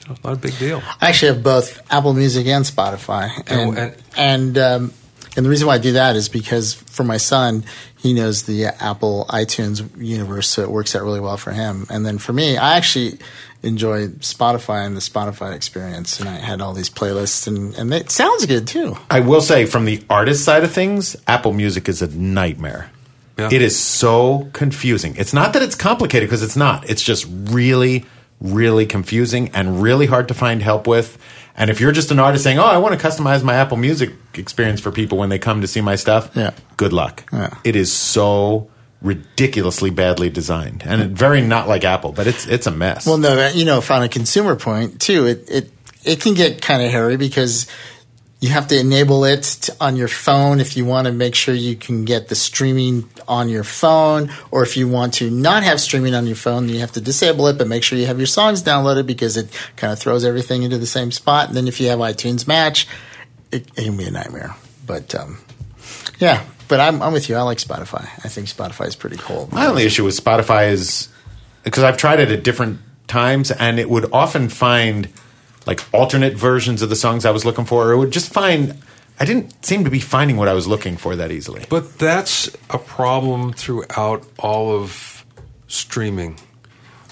you 0.00 0.08
know, 0.08 0.14
It's 0.14 0.24
not 0.24 0.32
a 0.34 0.36
big 0.36 0.58
deal. 0.58 0.82
I 1.00 1.08
actually 1.08 1.32
have 1.34 1.42
both 1.42 1.80
Apple 1.90 2.12
Music 2.14 2.46
and 2.46 2.64
Spotify, 2.64 3.30
and 3.46 3.78
Oh, 3.78 3.80
and- 3.80 3.94
and 4.16 4.58
um, 4.58 4.92
and 5.36 5.44
the 5.46 5.50
reason 5.50 5.66
why 5.66 5.74
I 5.74 5.78
do 5.78 5.92
that 5.94 6.14
is 6.16 6.28
because 6.28 6.74
for 6.74 7.02
my 7.04 7.16
son, 7.16 7.64
he 7.96 8.12
knows 8.12 8.42
the 8.44 8.66
Apple 8.66 9.26
iTunes 9.30 9.82
universe, 10.00 10.46
so 10.48 10.62
it 10.62 10.70
works 10.70 10.94
out 10.94 11.02
really 11.02 11.20
well 11.20 11.36
for 11.36 11.52
him. 11.52 11.86
And 11.90 12.04
then 12.06 12.18
for 12.18 12.32
me, 12.32 12.56
I 12.56 12.76
actually 12.76 13.18
enjoy 13.62 14.08
Spotify 14.20 14.84
and 14.86 14.94
the 14.96 15.00
Spotify 15.00 15.54
experience, 15.54 16.20
and 16.20 16.28
I 16.28 16.34
had 16.36 16.60
all 16.60 16.74
these 16.74 16.90
playlists, 16.90 17.46
and 17.46 17.74
and 17.76 17.92
it 17.94 18.10
sounds 18.10 18.44
good 18.46 18.66
too. 18.66 18.96
I 19.10 19.20
will 19.20 19.40
say, 19.40 19.64
from 19.64 19.86
the 19.86 20.02
artist 20.10 20.44
side 20.44 20.64
of 20.64 20.72
things, 20.72 21.16
Apple 21.26 21.52
Music 21.52 21.88
is 21.88 22.02
a 22.02 22.08
nightmare. 22.08 22.90
Yeah. 23.38 23.48
It 23.52 23.62
is 23.62 23.78
so 23.78 24.48
confusing. 24.52 25.14
It's 25.16 25.32
not 25.32 25.52
that 25.54 25.62
it's 25.62 25.74
complicated 25.74 26.28
because 26.28 26.42
it's 26.42 26.56
not. 26.56 26.88
It's 26.88 27.02
just 27.02 27.26
really, 27.30 28.04
really 28.40 28.86
confusing 28.86 29.50
and 29.54 29.82
really 29.82 30.06
hard 30.06 30.28
to 30.28 30.34
find 30.34 30.62
help 30.62 30.86
with. 30.86 31.18
And 31.56 31.70
if 31.70 31.80
you're 31.80 31.92
just 31.92 32.10
an 32.10 32.18
artist 32.20 32.44
saying, 32.44 32.58
"Oh, 32.58 32.64
I 32.64 32.78
want 32.78 32.98
to 32.98 33.06
customize 33.08 33.42
my 33.42 33.54
Apple 33.54 33.76
Music 33.76 34.10
experience 34.34 34.80
for 34.80 34.90
people 34.92 35.18
when 35.18 35.28
they 35.30 35.38
come 35.38 35.60
to 35.60 35.66
see 35.66 35.80
my 35.80 35.96
stuff," 35.96 36.30
Yeah. 36.34 36.50
good 36.76 36.92
luck. 36.92 37.24
Yeah. 37.32 37.50
It 37.64 37.76
is 37.76 37.92
so 37.92 38.68
ridiculously 39.02 39.90
badly 39.90 40.30
designed 40.30 40.82
and 40.86 41.16
very 41.16 41.40
not 41.42 41.68
like 41.68 41.84
Apple, 41.84 42.12
but 42.12 42.26
it's 42.26 42.46
it's 42.46 42.66
a 42.66 42.70
mess. 42.70 43.06
Well, 43.06 43.18
no, 43.18 43.48
you 43.48 43.64
know, 43.64 43.80
from 43.80 44.02
a 44.02 44.08
consumer 44.08 44.56
point 44.56 45.00
too, 45.00 45.26
it 45.26 45.44
it 45.48 45.70
it 46.04 46.20
can 46.20 46.34
get 46.34 46.62
kind 46.62 46.82
of 46.82 46.90
hairy 46.90 47.16
because 47.16 47.66
you 48.44 48.50
have 48.50 48.66
to 48.66 48.78
enable 48.78 49.24
it 49.24 49.42
to, 49.42 49.74
on 49.80 49.96
your 49.96 50.06
phone 50.06 50.60
if 50.60 50.76
you 50.76 50.84
want 50.84 51.06
to 51.06 51.12
make 51.14 51.34
sure 51.34 51.54
you 51.54 51.74
can 51.74 52.04
get 52.04 52.28
the 52.28 52.34
streaming 52.34 53.08
on 53.26 53.48
your 53.48 53.64
phone, 53.64 54.30
or 54.50 54.62
if 54.62 54.76
you 54.76 54.86
want 54.86 55.14
to 55.14 55.30
not 55.30 55.62
have 55.62 55.80
streaming 55.80 56.14
on 56.14 56.26
your 56.26 56.36
phone, 56.36 56.68
you 56.68 56.80
have 56.80 56.92
to 56.92 57.00
disable 57.00 57.46
it, 57.46 57.56
but 57.56 57.66
make 57.66 57.82
sure 57.82 57.98
you 57.98 58.04
have 58.04 58.18
your 58.18 58.26
songs 58.26 58.62
downloaded 58.62 59.06
because 59.06 59.38
it 59.38 59.48
kind 59.76 59.94
of 59.94 59.98
throws 59.98 60.26
everything 60.26 60.62
into 60.62 60.76
the 60.76 60.86
same 60.86 61.10
spot. 61.10 61.48
And 61.48 61.56
then 61.56 61.66
if 61.66 61.80
you 61.80 61.88
have 61.88 62.00
iTunes 62.00 62.46
Match, 62.46 62.86
it, 63.50 63.66
it 63.78 63.84
can 63.84 63.96
be 63.96 64.04
a 64.04 64.10
nightmare. 64.10 64.54
But 64.86 65.14
um, 65.14 65.38
yeah, 66.18 66.44
but 66.68 66.80
I'm 66.80 67.00
I'm 67.00 67.14
with 67.14 67.30
you. 67.30 67.36
I 67.36 67.42
like 67.42 67.56
Spotify. 67.56 68.02
I 68.26 68.28
think 68.28 68.48
Spotify 68.48 68.88
is 68.88 68.94
pretty 68.94 69.16
cool. 69.16 69.48
My 69.52 69.64
only 69.68 69.84
issue 69.84 70.04
with 70.04 70.22
Spotify 70.22 70.70
is 70.70 71.08
because 71.62 71.82
I've 71.82 71.96
tried 71.96 72.20
it 72.20 72.30
at 72.30 72.44
different 72.44 72.80
times, 73.06 73.50
and 73.50 73.78
it 73.78 73.88
would 73.88 74.12
often 74.12 74.50
find 74.50 75.08
like 75.66 75.82
alternate 75.92 76.34
versions 76.34 76.82
of 76.82 76.88
the 76.88 76.96
songs 76.96 77.24
I 77.24 77.30
was 77.30 77.44
looking 77.44 77.64
for, 77.64 77.88
or 77.88 77.92
it 77.92 77.98
would 77.98 78.12
just 78.12 78.32
find 78.32 78.76
I 79.18 79.24
didn't 79.24 79.64
seem 79.64 79.84
to 79.84 79.90
be 79.90 80.00
finding 80.00 80.36
what 80.36 80.48
I 80.48 80.54
was 80.54 80.66
looking 80.66 80.96
for 80.96 81.14
that 81.16 81.30
easily. 81.30 81.64
But 81.68 81.98
that's 81.98 82.48
a 82.70 82.78
problem 82.78 83.52
throughout 83.52 84.26
all 84.38 84.74
of 84.74 85.24
streaming, 85.68 86.36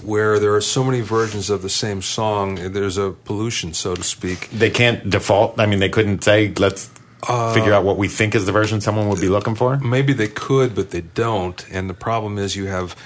where 0.03 0.41
there 0.41 0.53
are 0.55 0.61
so 0.61 0.83
many 0.83 1.01
versions 1.01 1.49
of 1.49 1.63
the 1.63 1.71
same 1.71 2.03
song. 2.03 2.73
There's 2.73 2.99
a 2.99 3.11
pollution, 3.11 3.73
so 3.73 3.95
to 3.95 4.03
speak. 4.03 4.51
They 4.51 4.71
can't 4.71 5.09
default. 5.09 5.61
I 5.61 5.67
mean, 5.67 5.79
they 5.79 5.89
couldn't 5.89 6.25
say, 6.25 6.53
let's 6.59 6.91
Uh, 7.23 7.55
figure 7.55 7.73
out 7.73 7.85
what 7.85 7.99
we 7.99 8.09
think 8.09 8.35
is 8.35 8.47
the 8.47 8.53
version 8.53 8.81
someone 8.81 9.09
would 9.09 9.21
be 9.21 9.29
looking 9.29 9.55
for. 9.55 9.79
Maybe 9.79 10.13
they 10.13 10.27
could, 10.27 10.75
but 10.75 10.91
they 10.91 11.03
don't. 11.03 11.65
And 11.71 11.89
the 11.89 11.95
problem 11.95 12.37
is, 12.37 12.57
you 12.57 12.67
have 12.67 12.97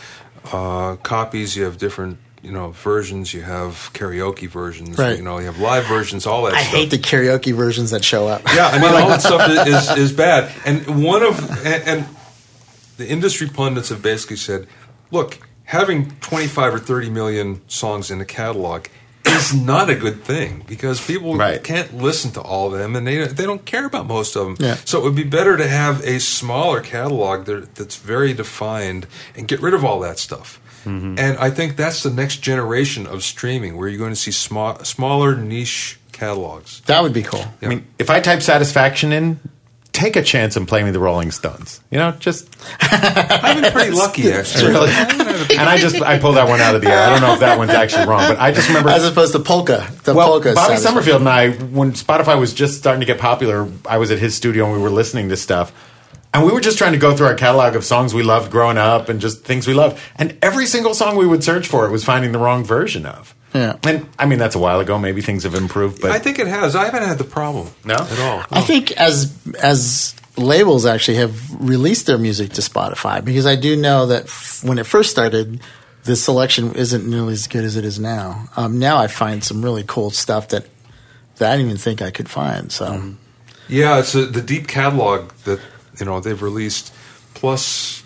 uh, 0.52 0.96
copies, 1.02 1.54
you 1.54 1.64
have 1.64 1.76
different. 1.76 2.16
You 2.46 2.52
know, 2.52 2.70
versions. 2.70 3.34
You 3.34 3.42
have 3.42 3.90
karaoke 3.92 4.48
versions. 4.48 4.96
Right. 4.96 5.16
You 5.18 5.24
know, 5.24 5.38
you 5.38 5.46
have 5.46 5.58
live 5.58 5.84
versions. 5.86 6.26
All 6.26 6.44
that. 6.44 6.54
I 6.54 6.62
stuff. 6.62 6.74
hate 6.74 6.90
the 6.90 6.98
karaoke 6.98 7.52
versions 7.54 7.90
that 7.90 8.04
show 8.04 8.28
up. 8.28 8.42
Yeah, 8.54 8.68
I 8.68 8.78
mean, 8.80 8.92
all 9.02 9.08
that 9.08 9.20
stuff 9.20 9.50
is, 9.66 9.98
is 9.98 10.12
bad. 10.12 10.52
And 10.64 11.02
one 11.04 11.22
of 11.24 11.38
and, 11.66 11.82
and 11.88 12.06
the 12.98 13.08
industry 13.08 13.48
pundits 13.48 13.88
have 13.88 14.00
basically 14.00 14.36
said, 14.36 14.68
look, 15.10 15.38
having 15.64 16.10
25 16.20 16.74
or 16.74 16.78
30 16.78 17.10
million 17.10 17.60
songs 17.68 18.10
in 18.12 18.20
a 18.20 18.24
catalog 18.24 18.86
is 19.26 19.52
not 19.52 19.90
a 19.90 19.96
good 19.96 20.22
thing 20.22 20.62
because 20.68 21.04
people 21.04 21.34
Right. 21.36 21.62
can't 21.64 21.96
listen 21.96 22.30
to 22.32 22.40
all 22.40 22.72
of 22.72 22.78
them 22.78 22.94
and 22.94 23.04
they 23.06 23.26
they 23.26 23.44
don't 23.44 23.64
care 23.64 23.84
about 23.86 24.06
most 24.06 24.36
of 24.36 24.46
them. 24.46 24.56
Yeah. 24.60 24.76
So 24.84 25.00
it 25.00 25.02
would 25.02 25.16
be 25.16 25.24
better 25.24 25.56
to 25.56 25.66
have 25.66 26.00
a 26.04 26.20
smaller 26.20 26.80
catalog 26.80 27.46
that, 27.46 27.74
that's 27.74 27.96
very 27.96 28.32
defined 28.34 29.08
and 29.34 29.48
get 29.48 29.60
rid 29.60 29.74
of 29.74 29.84
all 29.84 29.98
that 30.00 30.20
stuff. 30.20 30.60
Mm-hmm. 30.86 31.18
And 31.18 31.38
I 31.38 31.50
think 31.50 31.76
that's 31.76 32.02
the 32.02 32.10
next 32.10 32.38
generation 32.38 33.06
of 33.06 33.22
streaming 33.22 33.76
where 33.76 33.88
you're 33.88 33.98
going 33.98 34.12
to 34.12 34.16
see 34.16 34.30
small, 34.30 34.78
smaller 34.84 35.36
niche 35.36 35.98
catalogs. 36.12 36.80
That 36.82 37.02
would 37.02 37.12
be 37.12 37.22
cool. 37.22 37.40
Yeah. 37.40 37.48
I 37.62 37.68
mean, 37.68 37.86
if 37.98 38.08
I 38.08 38.20
type 38.20 38.42
satisfaction 38.42 39.12
in, 39.12 39.40
take 39.96 40.14
a 40.14 40.22
chance 40.22 40.56
and 40.56 40.68
play 40.68 40.84
me 40.84 40.90
the 40.90 41.00
Rolling 41.00 41.30
Stones. 41.30 41.80
You 41.90 41.98
know, 41.98 42.12
just 42.12 42.48
I've 42.80 43.60
been 43.60 43.72
pretty 43.72 43.92
lucky 43.92 44.30
actually. 44.32 44.72
really. 44.72 44.90
and 44.90 45.68
I 45.68 45.78
just 45.78 46.00
I 46.02 46.18
pulled 46.18 46.36
that 46.36 46.48
one 46.48 46.60
out 46.60 46.74
of 46.74 46.82
the 46.82 46.88
air. 46.88 46.98
I 47.00 47.10
don't 47.10 47.22
know 47.22 47.34
if 47.34 47.40
that 47.40 47.58
one's 47.58 47.70
actually 47.70 48.06
wrong, 48.06 48.28
but 48.28 48.38
I 48.38 48.52
just 48.52 48.68
remember 48.68 48.90
As 48.90 49.04
opposed 49.04 49.32
to 49.32 49.40
polka. 49.40 49.90
The 50.04 50.14
well, 50.14 50.28
polka. 50.28 50.54
Bobby 50.54 50.76
satisfaction. 50.76 50.82
Summerfield 50.82 51.20
and 51.22 51.28
I, 51.28 51.50
when 51.50 51.92
Spotify 51.92 52.38
was 52.38 52.52
just 52.54 52.78
starting 52.78 53.00
to 53.00 53.06
get 53.06 53.18
popular, 53.18 53.68
I 53.88 53.98
was 53.98 54.10
at 54.10 54.18
his 54.18 54.34
studio 54.34 54.66
and 54.66 54.74
we 54.74 54.80
were 54.80 54.90
listening 54.90 55.30
to 55.30 55.36
stuff. 55.36 55.72
And 56.34 56.44
we 56.44 56.52
were 56.52 56.60
just 56.60 56.76
trying 56.76 56.92
to 56.92 56.98
go 56.98 57.16
through 57.16 57.28
our 57.28 57.34
catalog 57.34 57.76
of 57.76 57.84
songs 57.84 58.12
we 58.12 58.22
loved 58.22 58.50
growing 58.50 58.76
up 58.76 59.08
and 59.08 59.20
just 59.20 59.44
things 59.44 59.66
we 59.66 59.74
loved. 59.74 59.98
And 60.16 60.36
every 60.42 60.66
single 60.66 60.92
song 60.92 61.16
we 61.16 61.26
would 61.26 61.42
search 61.42 61.66
for, 61.66 61.86
it 61.86 61.90
was 61.90 62.04
finding 62.04 62.32
the 62.32 62.38
wrong 62.38 62.64
version 62.64 63.06
of. 63.06 63.34
Yeah. 63.54 63.76
And 63.84 64.06
I 64.18 64.26
mean, 64.26 64.38
that's 64.38 64.54
a 64.54 64.58
while 64.58 64.80
ago. 64.80 64.98
Maybe 64.98 65.22
things 65.22 65.44
have 65.44 65.54
improved, 65.54 66.02
but 66.02 66.10
I 66.10 66.18
think 66.18 66.38
it 66.38 66.46
has. 66.46 66.76
I 66.76 66.84
haven't 66.84 67.04
had 67.04 67.16
the 67.16 67.24
problem. 67.24 67.68
No? 67.84 67.94
at 67.94 68.20
all. 68.20 68.44
I 68.50 68.60
think 68.60 68.92
as 68.92 69.34
as 69.62 70.14
labels 70.36 70.84
actually 70.84 71.16
have 71.18 71.60
released 71.62 72.06
their 72.06 72.18
music 72.18 72.52
to 72.52 72.60
Spotify 72.60 73.24
because 73.24 73.46
I 73.46 73.56
do 73.56 73.74
know 73.76 74.06
that 74.06 74.24
f- 74.24 74.62
when 74.62 74.78
it 74.78 74.84
first 74.84 75.10
started, 75.10 75.62
the 76.04 76.16
selection 76.16 76.74
isn't 76.74 77.08
nearly 77.08 77.32
as 77.32 77.46
good 77.46 77.64
as 77.64 77.76
it 77.76 77.84
is 77.86 77.98
now. 77.98 78.48
Um, 78.56 78.78
now 78.78 78.98
I 78.98 79.06
find 79.06 79.42
some 79.42 79.64
really 79.64 79.84
cool 79.86 80.10
stuff 80.10 80.48
that 80.48 80.66
that 81.36 81.50
I 81.50 81.56
didn't 81.56 81.70
even 81.70 81.78
think 81.78 82.02
I 82.02 82.10
could 82.10 82.28
find. 82.28 82.70
So 82.70 83.14
Yeah, 83.68 83.98
it's 84.00 84.14
a, 84.14 84.26
the 84.26 84.42
deep 84.42 84.68
catalog 84.68 85.32
that 85.44 85.60
you 85.98 86.06
know 86.06 86.20
they've 86.20 86.40
released, 86.42 86.92
plus 87.34 88.02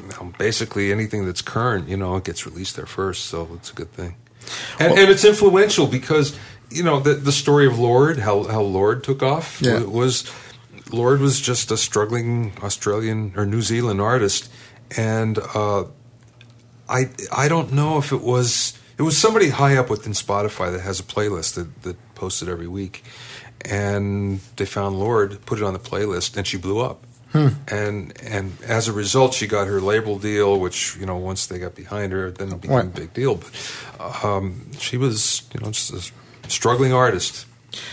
you 0.00 0.08
know, 0.08 0.32
basically 0.38 0.92
anything 0.92 1.26
that's 1.26 1.42
current. 1.42 1.88
You 1.88 1.96
know, 1.96 2.16
it 2.16 2.24
gets 2.24 2.46
released 2.46 2.76
there 2.76 2.86
first, 2.86 3.26
so 3.26 3.48
it's 3.54 3.70
a 3.70 3.74
good 3.74 3.92
thing. 3.92 4.16
And, 4.78 4.92
and 4.98 5.10
it's 5.10 5.24
influential 5.24 5.86
because 5.86 6.38
you 6.70 6.82
know 6.82 7.00
the 7.00 7.14
the 7.14 7.32
story 7.32 7.66
of 7.66 7.78
Lorde, 7.78 8.18
how 8.18 8.44
how 8.44 8.62
Lorde 8.62 9.02
took 9.04 9.22
off 9.22 9.60
Yeah. 9.60 9.82
was 9.84 10.30
Lorde 10.90 11.20
was 11.20 11.40
just 11.40 11.70
a 11.70 11.76
struggling 11.76 12.52
Australian 12.62 13.32
or 13.36 13.44
New 13.44 13.60
Zealand 13.62 14.00
artist, 14.00 14.50
and 14.96 15.38
uh, 15.54 15.84
I 16.88 17.10
I 17.30 17.48
don't 17.48 17.72
know 17.72 17.98
if 17.98 18.12
it 18.12 18.22
was 18.22 18.72
it 18.96 19.02
was 19.02 19.18
somebody 19.18 19.50
high 19.50 19.76
up 19.76 19.90
within 19.90 20.12
Spotify 20.12 20.72
that 20.72 20.80
has 20.80 20.98
a 21.00 21.02
playlist 21.02 21.54
that 21.56 21.82
that 21.82 21.96
posted 22.14 22.48
every 22.48 22.68
week, 22.68 23.04
and 23.64 24.40
they 24.56 24.64
found 24.64 24.98
Lorde, 24.98 25.44
put 25.44 25.58
it 25.58 25.64
on 25.64 25.72
the 25.74 25.78
playlist, 25.78 26.36
and 26.36 26.46
she 26.46 26.56
blew 26.56 26.80
up. 26.80 27.04
And 27.34 28.12
and 28.22 28.52
as 28.66 28.88
a 28.88 28.92
result, 28.92 29.34
she 29.34 29.46
got 29.46 29.66
her 29.66 29.80
label 29.80 30.18
deal, 30.18 30.58
which 30.58 30.96
you 30.98 31.06
know 31.06 31.16
once 31.16 31.46
they 31.46 31.58
got 31.58 31.74
behind 31.74 32.12
her, 32.12 32.30
then 32.30 32.48
it 32.52 32.60
became 32.60 32.76
Right. 32.76 32.84
a 32.86 32.88
big 32.88 33.12
deal. 33.14 33.36
But 33.36 34.24
um, 34.24 34.70
she 34.78 34.96
was 34.96 35.42
you 35.54 35.60
know 35.60 35.70
just 35.70 35.92
a 36.46 36.50
struggling 36.50 36.92
artist. 36.92 37.44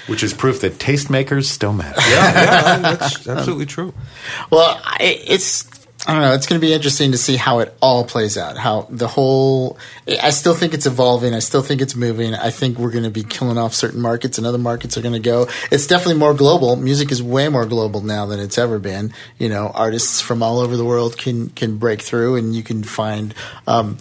which 0.08 0.24
is 0.24 0.34
proof 0.34 0.62
that 0.62 0.80
tastemakers 0.80 1.46
still 1.46 1.74
matter. 1.74 2.00
Yeah, 2.10 2.34
yeah, 2.34 2.78
that's 2.96 3.28
absolutely 3.28 3.66
true. 3.66 3.94
Well, 4.50 4.82
it's 5.02 5.64
I 6.08 6.14
don't 6.14 6.22
know. 6.22 6.34
It's 6.34 6.46
going 6.46 6.62
to 6.62 6.66
be 6.66 6.72
interesting 6.72 7.14
to 7.14 7.18
see 7.18 7.36
how 7.36 7.60
it 7.60 7.76
all 7.82 8.06
plays 8.06 8.38
out. 8.38 8.58
How 8.58 8.88
the 8.92 9.08
whole. 9.08 9.80
I 10.08 10.30
still 10.30 10.54
think 10.54 10.76
it's 10.76 10.86
evolving. 10.86 11.34
I 11.34 11.40
still 11.40 11.64
think 11.64 11.82
it's 11.82 11.96
moving. 11.96 12.36
I 12.36 12.52
think 12.52 12.78
we're 12.78 12.92
going 12.92 13.06
to 13.06 13.10
be 13.10 13.24
killing 13.24 13.58
off 13.58 13.74
certain 13.74 14.02
markets, 14.02 14.38
and 14.38 14.46
other 14.46 14.60
markets 14.60 14.98
are 14.98 15.02
going 15.02 15.16
to 15.16 15.20
go. 15.20 15.48
It's 15.72 15.88
definitely 15.88 16.20
more 16.20 16.36
global. 16.36 16.76
Music 16.76 17.12
is 17.12 17.24
way 17.24 17.50
more 17.50 17.66
global 17.66 18.02
now 18.02 18.28
than 18.28 18.40
it's 18.40 18.60
ever 18.60 18.78
been. 18.78 19.14
You 19.40 19.50
know, 19.50 19.72
artists 19.74 20.22
from 20.22 20.44
all 20.44 20.60
over 20.60 20.78
the 20.78 20.86
world 20.86 21.18
can 21.18 21.50
can 21.50 21.78
break 21.78 22.04
through, 22.04 22.36
and 22.36 22.56
you 22.56 22.62
can 22.62 22.84
find. 22.84 23.34
Um, 23.66 23.98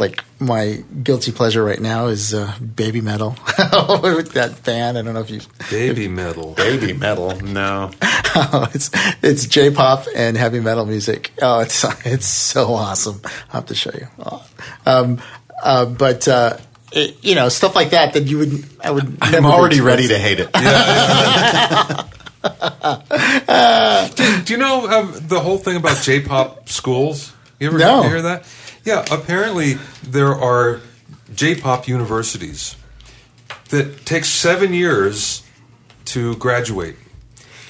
like 0.00 0.24
my 0.40 0.82
guilty 1.02 1.30
pleasure 1.30 1.62
right 1.62 1.78
now 1.80 2.06
is 2.06 2.32
uh, 2.34 2.52
Babymetal 2.60 3.36
with 4.16 4.32
that 4.32 4.64
band. 4.64 4.96
I 4.98 5.02
don't 5.02 5.14
know 5.14 5.20
if 5.20 5.30
you 5.30 5.38
Babymetal. 5.40 6.56
Baby 6.56 6.92
metal, 6.94 7.38
no. 7.40 7.90
Oh, 8.32 8.68
it's 8.72 8.90
it's 9.24 9.44
J-pop 9.46 10.06
and 10.14 10.36
heavy 10.36 10.60
metal 10.60 10.86
music. 10.86 11.32
Oh, 11.42 11.58
it's 11.60 11.84
it's 12.06 12.26
so 12.26 12.74
awesome. 12.74 13.20
I'll 13.24 13.60
have 13.60 13.66
to 13.66 13.74
show 13.74 13.90
you. 13.92 14.06
Oh. 14.24 14.46
Um, 14.86 15.20
uh, 15.60 15.84
but 15.86 16.28
uh, 16.28 16.56
it, 16.92 17.16
you 17.24 17.34
know, 17.34 17.48
stuff 17.48 17.74
like 17.74 17.90
that 17.90 18.12
that 18.12 18.24
you 18.28 18.38
would 18.38 18.64
I 18.84 18.92
would. 18.92 19.18
I'm 19.20 19.32
never 19.32 19.48
already 19.48 19.80
ready 19.80 20.06
to 20.08 20.16
hate 20.16 20.38
it. 20.38 20.52
Do 24.44 24.52
you 24.52 24.58
know 24.58 24.88
um, 24.88 25.12
the 25.26 25.40
whole 25.40 25.58
thing 25.58 25.76
about 25.76 26.00
J-pop 26.02 26.68
schools? 26.68 27.32
You 27.58 27.66
ever 27.68 27.78
No. 27.78 28.02
hear 28.02 28.22
that? 28.22 28.44
Yeah, 28.90 29.04
apparently 29.08 29.74
there 30.02 30.34
are 30.34 30.80
J-pop 31.32 31.86
universities 31.86 32.74
that 33.68 34.04
take 34.04 34.24
seven 34.24 34.74
years 34.74 35.44
to 36.06 36.34
graduate, 36.38 36.96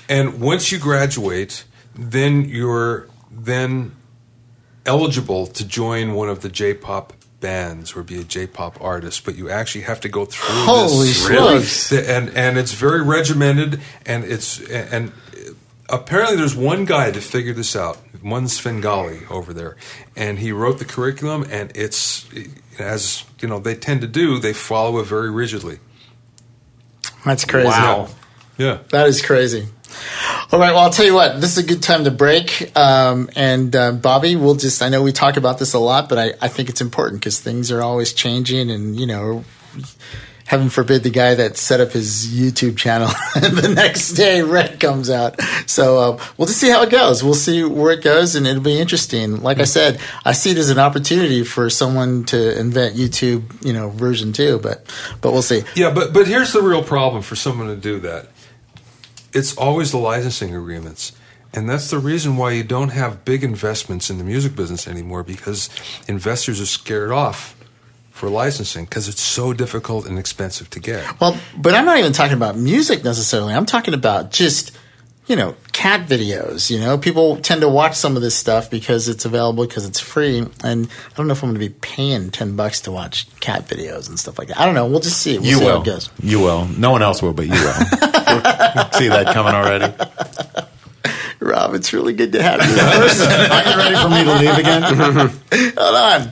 and 0.09 0.41
once 0.41 0.73
you 0.73 0.79
graduate, 0.79 1.65
then 1.95 2.49
you're 2.49 3.07
then 3.31 3.95
eligible 4.87 5.47
to 5.49 5.63
join 5.63 6.15
one 6.15 6.31
of 6.31 6.41
the 6.41 6.49
J-pop 6.49 7.13
bands 7.41 7.95
or 7.95 8.03
be 8.03 8.19
a 8.19 8.25
J-pop 8.25 8.83
artist, 8.83 9.27
but 9.27 9.35
you 9.35 9.51
actually 9.51 9.83
have 9.83 10.01
to 10.01 10.09
go 10.09 10.25
through 10.25 10.65
Holy 10.65 11.09
this 11.09 11.27
smokes. 11.27 11.93
and 11.93 12.31
and 12.31 12.57
it's 12.57 12.73
very 12.73 13.03
regimented 13.03 13.83
and 14.07 14.25
it's 14.25 14.59
and 14.71 15.13
apparently 15.93 16.37
there's 16.37 16.57
one 16.57 16.85
guy 16.85 17.11
that 17.11 17.21
figured 17.21 17.57
this 17.57 17.75
out 17.77 17.97
one 18.23 18.49
Svengali 18.49 19.21
over 19.31 19.53
there 19.53 19.77
and 20.17 20.39
he 20.39 20.53
wrote 20.53 20.79
the 20.79 20.85
curriculum 20.85 21.47
and 21.51 21.73
it's 21.75 22.29
as 22.79 23.25
you 23.41 23.49
know 23.49 23.59
they 23.59 23.75
tend 23.75 24.01
to 24.01 24.07
do 24.07 24.39
they 24.39 24.53
follow 24.53 24.99
it 24.99 25.07
very 25.07 25.31
rigidly 25.31 25.79
That's 27.25 27.45
crazy. 27.45 27.69
Wow. 27.69 28.09
yeah 28.59 28.79
That 28.91 29.07
is 29.09 29.23
crazy. 29.25 29.69
All 30.53 30.59
right. 30.59 30.73
Well, 30.73 30.85
I'll 30.85 30.91
tell 30.91 31.05
you 31.07 31.15
what. 31.15 31.41
This 31.41 31.57
is 31.57 31.65
a 31.65 31.67
good 31.67 31.83
time 31.83 32.05
to 32.05 32.11
break. 32.11 32.77
Um, 32.77 33.29
and 33.37 33.75
uh, 33.75 33.93
Bobby, 33.93 34.37
we'll 34.37 34.55
just. 34.55 34.83
I 34.83 34.89
know 34.89 35.03
we 35.03 35.13
talk 35.13 35.37
about 35.37 35.59
this 35.59 35.75
a 35.75 35.79
lot, 35.79 36.09
but 36.09 36.19
I, 36.19 36.33
I 36.41 36.49
think 36.49 36.69
it's 36.69 36.81
important 36.81 37.21
because 37.21 37.41
things 37.41 37.71
are 37.73 37.83
always 37.83 38.13
changing, 38.13 38.71
and 38.71 38.99
you 38.99 39.07
know, 39.07 39.45
heaven 40.51 40.69
forbid 40.69 41.05
the 41.05 41.11
guy 41.11 41.33
that 41.37 41.57
set 41.57 41.81
up 41.81 41.93
his 41.93 42.27
YouTube 42.27 42.77
channel 42.77 43.07
the 43.35 43.73
next 43.73 44.15
day 44.15 44.43
Red 44.43 44.81
comes 44.81 45.09
out. 45.09 45.41
So 45.67 45.99
uh, 45.99 46.25
we'll 46.37 46.49
just 46.49 46.59
see 46.59 46.71
how 46.71 46.83
it 46.83 46.91
goes. 46.91 47.23
We'll 47.23 47.35
see 47.35 47.63
where 47.63 47.93
it 47.93 48.03
goes, 48.03 48.35
and 48.35 48.49
it'll 48.49 48.61
be 48.61 48.81
interesting. 48.81 49.43
Like 49.43 49.61
I 49.61 49.65
said, 49.65 50.01
I 50.25 50.33
see 50.33 50.51
it 50.51 50.59
as 50.59 50.69
an 50.69 50.81
opportunity 50.81 51.45
for 51.45 51.71
someone 51.71 52.25
to 52.25 52.59
invent 52.59 52.97
YouTube, 52.97 53.65
you 53.65 53.73
know, 53.73 53.91
version 53.91 54.33
two. 54.33 54.59
But 54.59 54.93
but 55.21 55.31
we'll 55.33 55.43
see. 55.43 55.63
yeah 55.77 55.91
but 55.93 56.13
but 56.13 56.27
here's 56.27 56.53
the 56.53 56.63
real 56.63 56.83
problem 56.83 57.23
for 57.23 57.37
someone 57.37 57.69
to 57.69 57.77
do 57.77 58.01
that 58.01 58.29
it's 59.33 59.57
always 59.57 59.93
the 59.93 59.99
licensing 59.99 60.55
agreements 60.55 61.13
and 61.53 61.69
that's 61.69 61.91
the 61.91 61.99
reason 61.99 62.37
why 62.37 62.53
you 62.53 62.65
don't 62.65 62.91
have 62.91 63.25
big 63.25 63.45
investments 63.45 64.11
in 64.11 64.19
the 64.19 64.25
music 64.25 64.57
business 64.57 64.89
anymore 64.89 65.23
because 65.23 65.71
investors 66.09 66.61
are 66.61 66.67
scared 66.67 67.13
off 67.13 67.57
for 68.21 68.29
licensing 68.29 68.85
because 68.85 69.09
it's 69.09 69.23
so 69.23 69.53
difficult 69.55 70.07
and 70.07 70.19
expensive 70.19 70.69
to 70.71 70.79
get 70.79 71.03
Well, 71.21 71.37
but 71.57 71.75
I'm 71.75 71.87
not 71.87 71.99
even 71.99 72.13
talking 72.13 72.37
about 72.37 72.57
music 72.57 73.03
necessarily. 73.03 73.55
I'm 73.55 73.65
talking 73.67 73.95
about 73.95 74.31
just, 74.31 74.77
you 75.27 75.37
know, 75.37 75.57
cat 75.73 76.07
videos. 76.07 76.71
You 76.71 76.81
know, 76.81 76.99
people 76.99 77.37
tend 77.39 77.63
to 77.63 77.69
watch 77.69 77.97
some 77.97 78.17
of 78.17 78.23
this 78.23 78.35
stuff 78.35 78.69
because 78.71 79.09
it's 79.09 79.25
available 79.25 79.67
because 79.67 79.87
it's 79.87 80.01
free. 80.01 80.39
And 80.63 80.87
I 80.87 81.15
don't 81.17 81.27
know 81.29 81.33
if 81.33 81.43
I'm 81.43 81.49
going 81.51 81.61
to 81.61 81.67
be 81.69 81.75
paying 81.81 82.31
10 82.31 82.57
bucks 82.57 82.83
to 82.83 82.93
watch 82.93 83.27
cat 83.41 83.67
videos 83.67 84.09
and 84.11 84.19
stuff 84.19 84.39
like 84.39 84.49
that. 84.49 84.61
I 84.61 84.67
don't 84.67 84.75
know. 84.75 84.87
We'll 84.87 85.01
just 85.01 85.19
see. 85.23 85.39
We'll 85.39 85.47
You 85.49 85.57
see 85.57 85.65
will. 85.65 85.77
how 85.77 85.81
it 85.83 85.87
goes. 85.87 86.11
You 86.23 86.41
will. 86.41 86.67
No 86.67 86.91
one 86.91 87.03
else 87.03 87.23
will, 87.23 87.33
but 87.33 87.47
you 87.47 87.53
will. 87.53 87.73
See 89.01 89.09
that 89.09 89.31
coming 89.33 89.55
already. 89.55 89.93
Rob, 91.41 91.75
it's 91.75 91.93
really 91.95 92.13
good 92.13 92.33
to 92.33 92.43
have 92.43 92.61
you. 92.61 92.67
Are 93.57 93.65
you 93.65 93.77
ready 93.79 93.97
for 93.97 94.11
me 94.11 94.25
to 94.25 94.35
leave 94.39 94.59
again? 94.59 94.83
Hold 95.79 95.97
on. 95.97 96.31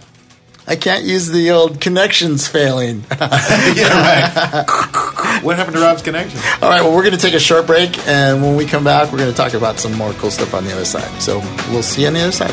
I 0.71 0.77
can't 0.77 1.05
use 1.05 1.29
the 1.29 1.51
old 1.53 1.81
connections 1.81 2.47
failing. 2.47 3.03
yeah, 3.11 3.89
right. 3.89 5.41
what 5.43 5.57
happened 5.57 5.77
to 5.77 5.83
Rob's 5.83 6.03
connection? 6.03 6.39
All 6.61 6.69
right, 6.69 6.83
well, 6.83 6.95
we're 6.95 7.05
going 7.05 7.17
to 7.17 7.21
take 7.21 7.33
a 7.33 7.41
short 7.41 7.67
break, 7.67 7.97
and 8.07 8.43
when 8.43 8.55
we 8.55 8.67
come 8.67 8.85
back, 8.85 9.11
we're 9.11 9.17
going 9.17 9.31
to 9.31 9.37
talk 9.37 9.55
about 9.55 9.79
some 9.79 9.95
more 9.95 10.13
cool 10.15 10.31
stuff 10.31 10.53
on 10.53 10.65
the 10.65 10.73
other 10.73 10.85
side. 10.85 11.23
So 11.23 11.39
we'll 11.71 11.83
see 11.83 12.03
you 12.03 12.09
on 12.09 12.13
the 12.13 12.21
other 12.21 12.33
side. 12.33 12.51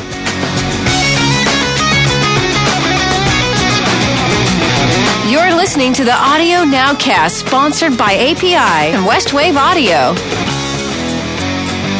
You're 5.30 5.54
listening 5.54 5.92
to 5.92 6.04
the 6.04 6.14
Audio 6.14 6.60
Nowcast, 6.60 7.46
sponsored 7.46 7.98
by 7.98 8.14
API 8.14 8.94
and 8.94 9.04
Westwave 9.04 9.56
Audio. 9.56 10.14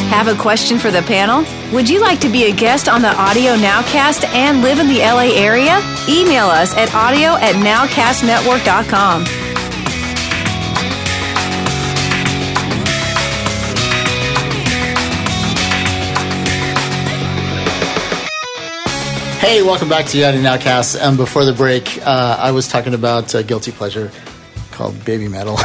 Have 0.09 0.29
a 0.29 0.35
question 0.41 0.79
for 0.79 0.91
the 0.91 1.03
panel? 1.03 1.45
Would 1.73 1.91
you 1.91 2.01
like 2.01 2.21
to 2.21 2.29
be 2.29 2.45
a 2.45 2.55
guest 2.55 2.89
on 2.89 3.03
the 3.03 3.13
Audio 3.13 3.57
Nowcast 3.57 4.25
and 4.27 4.63
live 4.63 4.79
in 4.79 4.87
the 4.87 5.01
LA 5.01 5.35
area? 5.35 5.79
Email 6.09 6.47
us 6.47 6.73
at 6.77 6.95
audio 6.95 7.31
at 7.35 7.57
nowcastnetwork.com. 7.57 9.25
Hey, 19.41 19.63
welcome 19.63 19.89
back 19.89 20.07
to 20.07 20.23
Audio 20.23 20.41
Nowcast. 20.41 20.97
And 21.01 21.17
before 21.17 21.45
the 21.45 21.53
break, 21.53 21.99
uh, 22.07 22.37
I 22.39 22.53
was 22.53 22.69
talking 22.69 22.95
about 22.95 23.35
a 23.35 23.43
guilty 23.43 23.73
pleasure 23.73 24.13
called 24.71 24.95
Babymetal 24.95 25.59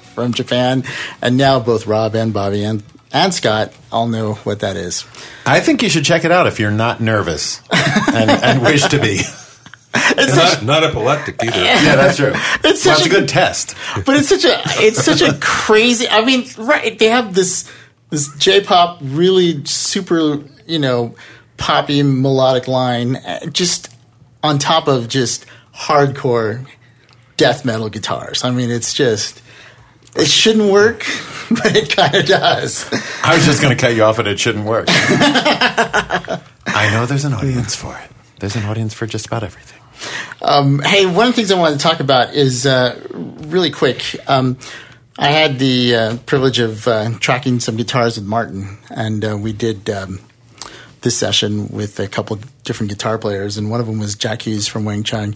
from 0.14 0.32
Japan. 0.32 0.84
And 1.20 1.36
now 1.36 1.60
both 1.60 1.86
Rob 1.86 2.14
and 2.14 2.32
Bobby 2.32 2.64
and, 2.64 2.82
and 3.12 3.32
Scott 3.32 3.72
all 3.90 4.06
know 4.08 4.34
what 4.34 4.60
that 4.60 4.76
is. 4.76 5.04
I 5.46 5.60
think 5.60 5.82
you 5.82 5.88
should 5.88 6.04
check 6.04 6.24
it 6.24 6.32
out 6.32 6.46
if 6.46 6.60
you're 6.60 6.70
not 6.70 7.00
nervous 7.00 7.62
and, 7.72 8.30
and 8.30 8.62
wish 8.62 8.84
to 8.88 9.00
be. 9.00 9.20
And 9.94 10.36
not, 10.36 10.62
not 10.64 10.84
epileptic 10.84 11.42
either. 11.42 11.56
Yeah, 11.64 11.96
that's 11.96 12.16
true. 12.18 12.32
It's 12.34 12.62
That's 12.62 12.82
such 12.82 13.06
a 13.06 13.08
good 13.08 13.28
test. 13.28 13.74
but 14.04 14.16
it's 14.16 14.28
such 14.28 14.44
a 14.44 14.60
it's 14.84 15.02
such 15.02 15.22
a 15.22 15.36
crazy. 15.40 16.06
I 16.08 16.24
mean, 16.24 16.46
right? 16.58 16.98
They 16.98 17.06
have 17.06 17.34
this 17.34 17.70
this 18.10 18.28
J-pop 18.36 18.98
really 19.02 19.64
super, 19.64 20.42
you 20.66 20.78
know, 20.78 21.14
poppy 21.56 22.02
melodic 22.02 22.68
line, 22.68 23.16
uh, 23.16 23.46
just 23.46 23.94
on 24.42 24.58
top 24.58 24.88
of 24.88 25.08
just 25.08 25.46
hardcore 25.74 26.66
death 27.36 27.64
metal 27.64 27.88
guitars. 27.88 28.44
I 28.44 28.50
mean, 28.50 28.70
it's 28.70 28.92
just 28.94 29.42
it 30.16 30.28
shouldn't 30.28 30.70
work, 30.70 30.98
but 31.50 31.76
it 31.76 31.94
kind 31.94 32.14
of 32.14 32.26
does. 32.26 32.88
I 33.22 33.34
was 33.34 33.44
just 33.44 33.62
going 33.62 33.76
to 33.76 33.80
cut 33.80 33.94
you 33.94 34.04
off 34.04 34.18
and 34.18 34.28
it 34.28 34.38
shouldn't 34.38 34.64
work. 34.64 34.86
I 34.88 36.90
know 36.92 37.06
there's 37.06 37.24
an 37.24 37.34
audience 37.34 37.74
for 37.74 37.96
it. 37.96 38.10
There's 38.40 38.56
an 38.56 38.64
audience 38.64 38.94
for 38.94 39.06
just 39.06 39.26
about 39.26 39.42
everything. 39.42 39.80
Um, 40.42 40.80
hey, 40.80 41.06
one 41.06 41.26
of 41.26 41.32
the 41.32 41.36
things 41.36 41.50
I 41.50 41.58
wanted 41.58 41.78
to 41.78 41.82
talk 41.82 42.00
about 42.00 42.34
is 42.34 42.66
uh, 42.66 43.00
really 43.10 43.70
quick. 43.70 44.16
Um, 44.28 44.58
I 45.18 45.28
had 45.28 45.58
the 45.58 45.96
uh, 45.96 46.16
privilege 46.26 46.60
of 46.60 46.86
uh, 46.86 47.10
tracking 47.18 47.58
some 47.58 47.76
guitars 47.76 48.16
with 48.16 48.26
Martin, 48.26 48.78
and 48.90 49.24
uh, 49.24 49.36
we 49.36 49.52
did 49.52 49.90
um, 49.90 50.20
this 51.00 51.18
session 51.18 51.68
with 51.68 51.98
a 51.98 52.06
couple 52.06 52.38
different 52.62 52.90
guitar 52.90 53.18
players, 53.18 53.56
and 53.56 53.70
one 53.70 53.80
of 53.80 53.86
them 53.86 53.98
was 53.98 54.14
Jack 54.14 54.42
Hues 54.42 54.68
from 54.68 54.84
Wang 54.84 55.02
Chung, 55.02 55.34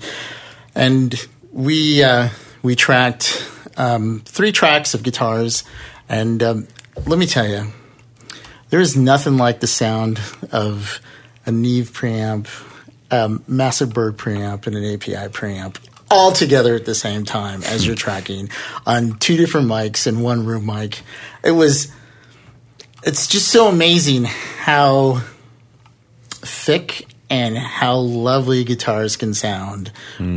and 0.76 1.26
we 1.50 2.04
uh, 2.04 2.28
we 2.62 2.76
tracked 2.76 3.44
um, 3.76 4.22
three 4.24 4.52
tracks 4.52 4.94
of 4.94 5.02
guitars, 5.02 5.64
and 6.08 6.42
um, 6.42 6.68
let 7.06 7.18
me 7.18 7.26
tell 7.26 7.48
you, 7.48 7.72
there 8.70 8.80
is 8.80 8.96
nothing 8.96 9.36
like 9.36 9.60
the 9.60 9.66
sound 9.66 10.20
of 10.50 11.00
a 11.46 11.52
Neve 11.52 11.90
preamp, 11.90 12.48
um, 13.10 13.40
Massenburg 13.48 14.12
preamp, 14.12 14.66
and 14.66 14.76
an 14.76 14.84
API 14.94 15.28
preamp 15.32 15.78
all 16.12 16.30
together 16.30 16.74
at 16.74 16.84
the 16.84 16.94
same 16.94 17.24
time 17.24 17.62
as 17.62 17.86
you're 17.86 17.96
tracking 17.96 18.50
on 18.86 19.18
two 19.18 19.36
different 19.38 19.66
mics 19.66 20.06
and 20.06 20.22
one 20.22 20.44
room 20.44 20.66
mic. 20.66 21.00
It 21.42 21.52
was, 21.52 21.90
it's 23.02 23.26
just 23.26 23.48
so 23.48 23.68
amazing 23.68 24.24
how 24.24 25.22
thick 26.30 27.06
and 27.32 27.56
how 27.56 27.96
lovely 27.96 28.62
guitars 28.62 29.16
can 29.16 29.32
sound 29.32 29.90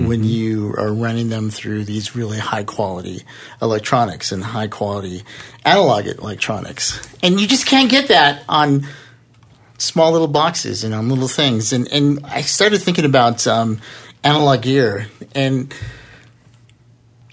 when 0.08 0.24
you 0.24 0.74
are 0.78 0.94
running 0.94 1.28
them 1.28 1.50
through 1.50 1.84
these 1.84 2.16
really 2.16 2.40
high 2.40 2.64
quality 2.64 3.22
electronics 3.62 4.32
and 4.32 4.42
high 4.42 4.68
quality 4.68 5.22
analog 5.66 6.08
electronics. 6.08 7.06
And 7.22 7.38
you 7.38 7.48
just 7.48 7.66
can't 7.66 7.92
get 7.92 8.08
that 8.08 8.46
on 8.48 8.88
small 9.78 10.14
little 10.14 10.30
boxes 10.30 10.86
and 10.86 10.94
on 10.94 11.10
little 11.10 11.28
things. 11.28 11.74
And 11.74 11.92
and 11.92 12.26
I 12.26 12.42
started 12.42 12.82
thinking 12.82 13.04
about 13.04 13.46
um, 13.46 13.82
analog 14.24 14.62
gear, 14.62 15.08
and 15.36 15.74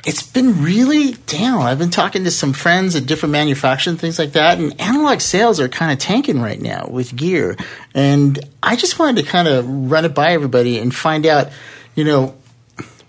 it's 0.05 0.23
been 0.23 0.63
really 0.63 1.13
down. 1.27 1.63
I've 1.63 1.79
been 1.79 1.91
talking 1.91 2.25
to 2.25 2.31
some 2.31 2.53
friends 2.53 2.97
at 2.97 3.07
different 3.07 3.33
manufacturers 3.33 3.93
and 3.93 4.01
things 4.01 4.19
like 4.19 4.33
that, 4.33 4.59
and 4.59 4.79
analog 4.81 5.21
sales 5.21 5.61
are 5.61 5.69
kind 5.69 5.93
of 5.93 5.99
tanking 5.99 6.41
right 6.41 6.61
now 6.61 6.89
with 6.89 7.15
gear. 7.15 7.57
And 7.95 8.39
I 8.63 8.75
just 8.75 8.99
wanted 8.99 9.25
to 9.25 9.31
kind 9.31 9.47
of 9.47 9.65
run 9.91 10.05
it 10.05 10.15
by 10.15 10.33
everybody 10.33 10.79
and 10.79 10.93
find 10.93 11.25
out, 11.25 11.51
you 11.95 12.05
know, 12.05 12.35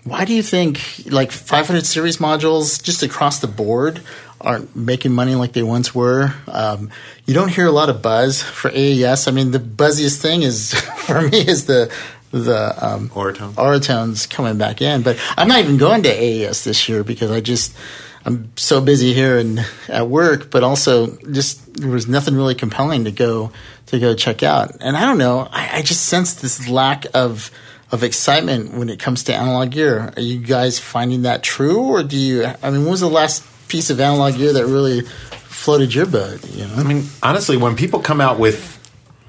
why 0.04 0.24
do 0.24 0.34
you 0.34 0.42
think 0.42 0.80
like 1.06 1.32
500 1.32 1.84
series 1.84 2.18
modules 2.18 2.82
just 2.82 3.02
across 3.02 3.40
the 3.40 3.46
board 3.46 4.02
aren't 4.40 4.76
making 4.76 5.12
money 5.12 5.34
like 5.34 5.52
they 5.52 5.62
once 5.62 5.94
were? 5.94 6.32
Um, 6.46 6.90
you 7.24 7.34
don't 7.34 7.48
hear 7.48 7.66
a 7.66 7.72
lot 7.72 7.88
of 7.88 8.02
buzz 8.02 8.42
for 8.42 8.70
AES. 8.70 9.26
I 9.26 9.30
mean, 9.30 9.50
the 9.50 9.58
buzziest 9.58 10.20
thing 10.20 10.42
is 10.42 10.74
for 10.98 11.22
me 11.22 11.38
is 11.38 11.66
the 11.66 11.92
the 12.34 12.74
um, 12.84 13.08
Auratone. 13.10 13.52
Auratones 13.52 14.28
coming 14.28 14.58
back 14.58 14.82
in. 14.82 15.02
But 15.02 15.18
I'm 15.36 15.46
not 15.46 15.60
even 15.60 15.76
going 15.76 16.02
to 16.02 16.10
AES 16.10 16.64
this 16.64 16.88
year 16.88 17.04
because 17.04 17.30
I 17.30 17.40
just 17.40 17.76
I'm 18.24 18.50
so 18.56 18.80
busy 18.80 19.14
here 19.14 19.38
and 19.38 19.64
at 19.88 20.08
work, 20.08 20.50
but 20.50 20.64
also 20.64 21.16
just 21.30 21.74
there 21.74 21.90
was 21.90 22.08
nothing 22.08 22.34
really 22.34 22.54
compelling 22.54 23.04
to 23.04 23.12
go 23.12 23.52
to 23.86 24.00
go 24.00 24.14
check 24.14 24.42
out. 24.42 24.76
And 24.80 24.96
I 24.96 25.02
don't 25.02 25.18
know, 25.18 25.48
I, 25.50 25.78
I 25.78 25.82
just 25.82 26.06
sense 26.06 26.34
this 26.34 26.68
lack 26.68 27.06
of 27.14 27.50
of 27.92 28.02
excitement 28.02 28.74
when 28.74 28.88
it 28.88 28.98
comes 28.98 29.22
to 29.24 29.34
analog 29.34 29.70
gear. 29.70 30.12
Are 30.16 30.22
you 30.22 30.38
guys 30.38 30.80
finding 30.80 31.22
that 31.22 31.44
true, 31.44 31.84
or 31.84 32.02
do 32.02 32.16
you? 32.16 32.46
I 32.46 32.70
mean, 32.70 32.82
when 32.82 32.90
was 32.90 33.00
the 33.00 33.08
last 33.08 33.44
piece 33.68 33.90
of 33.90 34.00
analog 34.00 34.36
gear 34.36 34.54
that 34.54 34.66
really 34.66 35.02
floated 35.02 35.94
your 35.94 36.06
boat? 36.06 36.44
You 36.50 36.66
know, 36.66 36.74
I 36.76 36.82
mean, 36.82 37.04
honestly, 37.22 37.56
when 37.56 37.76
people 37.76 38.00
come 38.00 38.20
out 38.20 38.40
with 38.40 38.72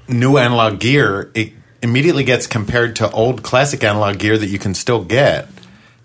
new 0.08 0.38
analog 0.38 0.80
gear, 0.80 1.30
it 1.34 1.52
immediately 1.82 2.24
gets 2.24 2.46
compared 2.46 2.96
to 2.96 3.10
old 3.10 3.42
classic 3.42 3.84
analog 3.84 4.18
gear 4.18 4.36
that 4.38 4.48
you 4.48 4.58
can 4.58 4.74
still 4.74 5.04
get. 5.04 5.48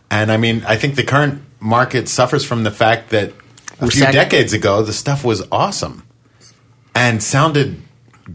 And 0.10 0.32
I 0.32 0.38
mean, 0.38 0.64
I 0.68 0.76
think 0.76 0.96
the 0.96 1.04
current 1.04 1.42
market 1.60 2.10
suffers 2.10 2.44
from 2.44 2.64
the 2.64 2.72
fact 2.72 3.10
that 3.12 3.34
a 3.80 3.88
few 3.90 4.06
decades 4.12 4.54
ago, 4.54 4.84
the 4.84 4.94
stuff 4.94 5.24
was 5.24 5.48
awesome 5.52 6.04
and 6.94 7.22
sounded 7.24 7.82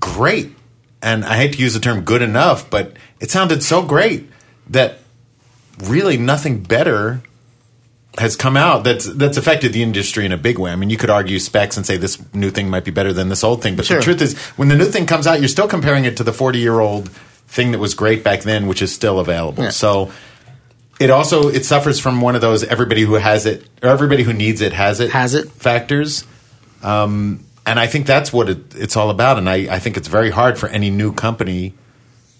great. 0.01 0.55
And 1.03 1.24
I 1.24 1.37
hate 1.37 1.53
to 1.53 1.59
use 1.59 1.74
the 1.74 1.80
term 1.80 2.01
good 2.03 2.22
enough, 2.22 2.68
but 2.68 2.97
it 3.20 3.30
sounded 3.30 3.62
so 3.62 3.82
great 3.82 4.28
that 4.70 4.99
really 5.84 6.16
nothing 6.16 6.62
better 6.62 7.22
has 8.19 8.35
come 8.37 8.57
out 8.57 8.83
that's 8.85 9.05
that's 9.05 9.37
affected 9.37 9.73
the 9.73 9.83
industry 9.83 10.25
in 10.25 10.33
a 10.33 10.37
big 10.39 10.59
way. 10.59 10.71
I 10.73 10.77
mean, 10.77 10.91
you 10.91 10.97
could 10.97 11.11
argue 11.11 11.39
specs 11.39 11.77
and 11.77 11.85
say 11.85 11.97
this 11.97 12.19
new 12.35 12.51
thing 12.51 12.71
might 12.71 12.85
be 12.85 12.91
better 12.91 13.12
than 13.12 13.29
this 13.29 13.45
old 13.45 13.62
thing, 13.62 13.77
but 13.77 13.85
Sure. 13.85 13.99
the 13.99 14.03
truth 14.03 14.23
is, 14.23 14.39
when 14.57 14.69
the 14.69 14.77
new 14.77 14.87
thing 14.87 15.07
comes 15.07 15.27
out, 15.27 15.39
you're 15.41 15.49
still 15.49 15.69
comparing 15.69 16.05
it 16.07 16.17
to 16.17 16.25
the 16.25 16.33
40 16.33 16.59
year 16.59 16.81
old 16.81 17.11
thing 17.49 17.73
that 17.73 17.79
was 17.79 17.95
great 17.95 18.25
back 18.25 18.43
then, 18.43 18.67
which 18.67 18.81
is 18.83 18.93
still 18.95 19.19
available. 19.21 19.64
Yeah. 19.64 19.71
So 19.71 20.11
it 20.99 21.11
also 21.11 21.49
it 21.49 21.64
suffers 21.67 22.01
from 22.01 22.21
one 22.23 22.35
of 22.35 22.41
those 22.41 22.64
everybody 22.64 23.03
who 23.03 23.14
has 23.14 23.45
it 23.45 23.69
or 23.83 23.91
everybody 23.91 24.23
who 24.23 24.33
needs 24.33 24.61
it 24.62 24.73
has 24.73 24.99
it 25.01 25.11
Has 25.11 25.35
it. 25.35 25.51
factors. 25.53 26.25
Um, 26.83 27.45
and 27.67 27.79
I 27.81 27.87
think 27.87 28.07
that's 28.07 28.33
what 28.33 28.49
it, 28.49 28.75
it's 28.77 28.97
all 28.97 29.11
about. 29.11 29.39
And 29.39 29.49
I, 29.51 29.75
I 29.75 29.79
think 29.79 29.97
it's 29.97 30.09
very 30.09 30.31
hard 30.31 30.57
for 30.59 30.69
any 30.69 30.89
new 30.89 31.12
company 31.12 31.75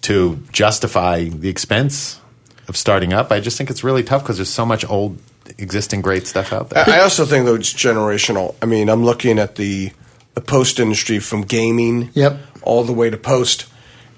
to 0.03 0.39
justify 0.53 1.25
the 1.25 1.49
expense 1.49 2.21
of 2.69 2.77
starting 2.77 3.13
up. 3.13 3.31
I 3.33 3.41
just 3.41 3.59
think 3.59 3.69
it's 3.71 3.83
really 3.85 4.03
tough 4.05 4.23
because 4.23 4.37
there's 4.37 4.49
so 4.49 4.65
much 4.65 4.89
old, 4.89 5.19
existing 5.59 6.03
great 6.03 6.27
stuff 6.27 6.53
out 6.53 6.71
there. 6.71 6.85
I 6.87 6.99
I 6.99 7.01
also 7.01 7.25
think 7.25 7.45
though 7.47 7.55
it's 7.55 7.73
generational. 7.73 8.55
I 8.63 8.67
mean, 8.67 8.89
I'm 8.89 9.05
looking 9.05 9.39
at 9.39 9.57
the 9.57 9.93
the 10.35 10.41
post 10.41 10.79
industry 10.79 11.19
from 11.19 11.43
gaming, 11.43 12.11
Yep. 12.15 12.39
all 12.63 12.85
the 12.85 12.93
way 12.93 13.09
to 13.11 13.17
post, 13.17 13.67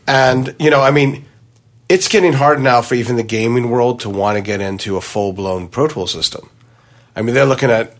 and 0.07 0.55
you 0.59 0.71
know, 0.71 0.81
I 0.81 0.91
mean, 0.91 1.25
it's 1.89 2.09
getting 2.09 2.33
hard 2.33 2.61
now 2.61 2.83
for 2.83 2.95
even 2.95 3.17
the 3.17 3.23
gaming 3.23 3.71
world 3.71 4.01
to 4.01 4.11
want 4.11 4.37
to 4.37 4.43
get 4.43 4.61
into 4.61 4.97
a 4.97 5.01
full 5.01 5.33
blown 5.33 5.69
Pro 5.69 5.87
Tool 5.87 6.07
system. 6.07 6.51
I 7.15 7.23
mean, 7.23 7.35
they're 7.35 7.47
looking 7.47 7.71
at 7.71 7.97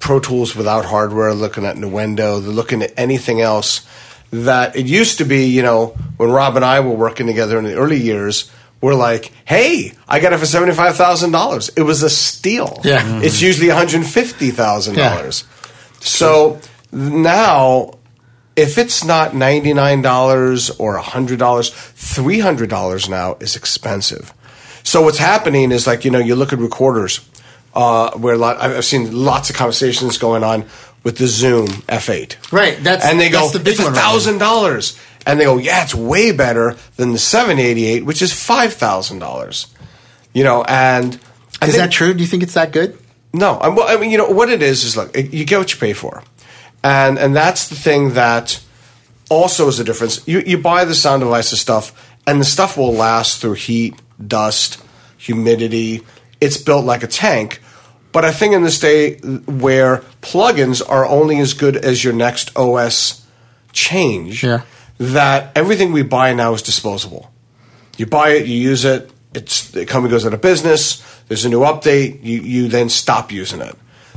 Pro 0.00 0.18
Tools 0.20 0.54
without 0.56 0.84
hardware, 0.86 1.34
looking 1.34 1.64
at 1.64 1.76
Nuendo, 1.76 2.40
they're 2.42 2.52
looking 2.52 2.82
at 2.82 2.92
anything 2.96 3.40
else 3.40 3.86
that 4.30 4.76
it 4.76 4.86
used 4.86 5.18
to 5.18 5.24
be, 5.24 5.46
you 5.46 5.62
know, 5.62 5.96
when 6.18 6.30
Rob 6.30 6.54
and 6.56 6.64
I 6.64 6.80
were 6.80 6.94
working 6.94 7.26
together 7.26 7.58
in 7.58 7.64
the 7.64 7.74
early 7.76 7.96
years, 7.98 8.50
we're 8.80 8.94
like, 8.94 9.32
hey, 9.44 9.92
I 10.08 10.20
got 10.20 10.32
it 10.32 10.38
for 10.38 10.44
$75,000. 10.44 11.70
It 11.76 11.82
was 11.82 12.02
a 12.02 12.10
steal. 12.10 12.80
Yeah. 12.84 13.20
It's 13.22 13.40
usually 13.42 13.68
$150,000. 13.68 15.44
So 16.00 16.60
now, 16.92 17.92
if 18.56 18.78
it's 18.78 19.04
not 19.04 19.34
ninety 19.34 19.72
nine 19.72 20.02
dollars 20.02 20.70
or 20.70 20.96
hundred 20.98 21.38
dollars, 21.38 21.70
three 21.70 22.40
hundred 22.40 22.70
dollars 22.70 23.08
now 23.08 23.36
is 23.40 23.56
expensive. 23.56 24.32
So 24.82 25.02
what's 25.02 25.18
happening 25.18 25.70
is 25.72 25.86
like 25.86 26.04
you 26.04 26.10
know 26.10 26.18
you 26.18 26.34
look 26.34 26.52
at 26.52 26.58
recorders 26.58 27.20
uh, 27.74 28.10
where 28.18 28.34
a 28.34 28.38
lot, 28.38 28.60
I've 28.60 28.84
seen 28.84 29.24
lots 29.24 29.50
of 29.50 29.56
conversations 29.56 30.18
going 30.18 30.42
on 30.44 30.64
with 31.04 31.18
the 31.18 31.26
Zoom 31.26 31.66
F8. 31.68 32.52
Right, 32.52 32.82
that's- 32.82 33.04
and 33.08 33.20
they 33.20 33.28
go 33.28 33.40
that's 33.42 33.52
the 33.52 33.60
big 33.60 33.74
it's 33.74 33.82
one 33.84 33.92
now." 33.92 34.00
thousand 34.00 34.38
dollars, 34.38 34.98
and 35.28 35.38
they 35.38 35.44
go 35.44 35.58
yeah 35.58 35.84
it's 35.84 35.94
way 35.94 36.32
better 36.32 36.76
than 36.96 37.12
the 37.12 37.18
seven 37.18 37.60
eighty 37.60 37.84
eight, 37.86 38.04
which 38.04 38.20
is 38.22 38.32
five 38.32 38.72
thousand 38.74 39.20
dollars. 39.20 39.68
You 40.34 40.42
know, 40.42 40.64
and 40.64 41.14
Is 41.14 41.20
think- 41.60 41.72
that 41.76 41.92
true? 41.92 42.12
Do 42.14 42.20
you 42.20 42.26
think 42.26 42.42
it's 42.42 42.54
that 42.54 42.72
good? 42.72 42.98
no, 43.32 43.54
I, 43.58 43.68
well, 43.68 43.86
I 43.88 44.00
mean, 44.00 44.10
you 44.10 44.18
know 44.18 44.28
what 44.30 44.48
it 44.50 44.62
is 44.62 44.82
is 44.84 44.96
look, 44.96 45.14
you 45.16 45.44
get 45.44 45.58
what 45.58 45.72
you 45.72 45.78
pay 45.78 45.92
for, 45.92 46.22
and 46.82 47.18
and 47.18 47.36
that's 47.36 47.68
the 47.68 47.74
thing 47.76 48.14
that 48.14 48.60
also 49.30 49.68
is 49.68 49.78
the 49.78 49.84
difference. 49.84 50.26
You 50.26 50.40
you 50.40 50.58
buy 50.58 50.84
the 50.84 50.94
sound 50.94 51.20
devices 51.22 51.60
stuff, 51.60 51.92
and 52.26 52.40
the 52.40 52.44
stuff 52.44 52.76
will 52.76 52.92
last 52.94 53.40
through 53.40 53.54
heat, 53.54 53.94
dust, 54.26 54.82
humidity. 55.18 56.02
It's 56.40 56.56
built 56.56 56.84
like 56.84 57.02
a 57.02 57.06
tank. 57.08 57.60
But 58.12 58.24
I 58.24 58.32
think 58.32 58.54
in 58.54 58.62
this 58.62 58.78
day 58.80 59.16
where 59.46 59.98
plugins 60.22 60.80
are 60.88 61.04
only 61.06 61.38
as 61.40 61.52
good 61.52 61.76
as 61.76 62.02
your 62.02 62.14
next 62.14 62.56
OS 62.56 63.26
change, 63.72 64.42
Yeah. 64.42 64.62
That 64.98 65.52
everything 65.56 65.92
we 65.92 66.02
buy 66.02 66.34
now 66.34 66.54
is 66.54 66.62
disposable. 66.62 67.30
You 67.96 68.06
buy 68.06 68.30
it, 68.30 68.46
you 68.46 68.56
use 68.56 68.84
it. 68.84 69.10
It's 69.34 69.70
the 69.70 69.86
company 69.86 70.10
goes 70.10 70.26
out 70.26 70.34
of 70.34 70.40
business. 70.40 71.02
There's 71.28 71.44
a 71.44 71.48
new 71.48 71.60
update. 71.60 72.24
You 72.24 72.40
you 72.40 72.68
then 72.68 72.88
stop 72.88 73.30
using 73.30 73.60
it. 73.60 73.76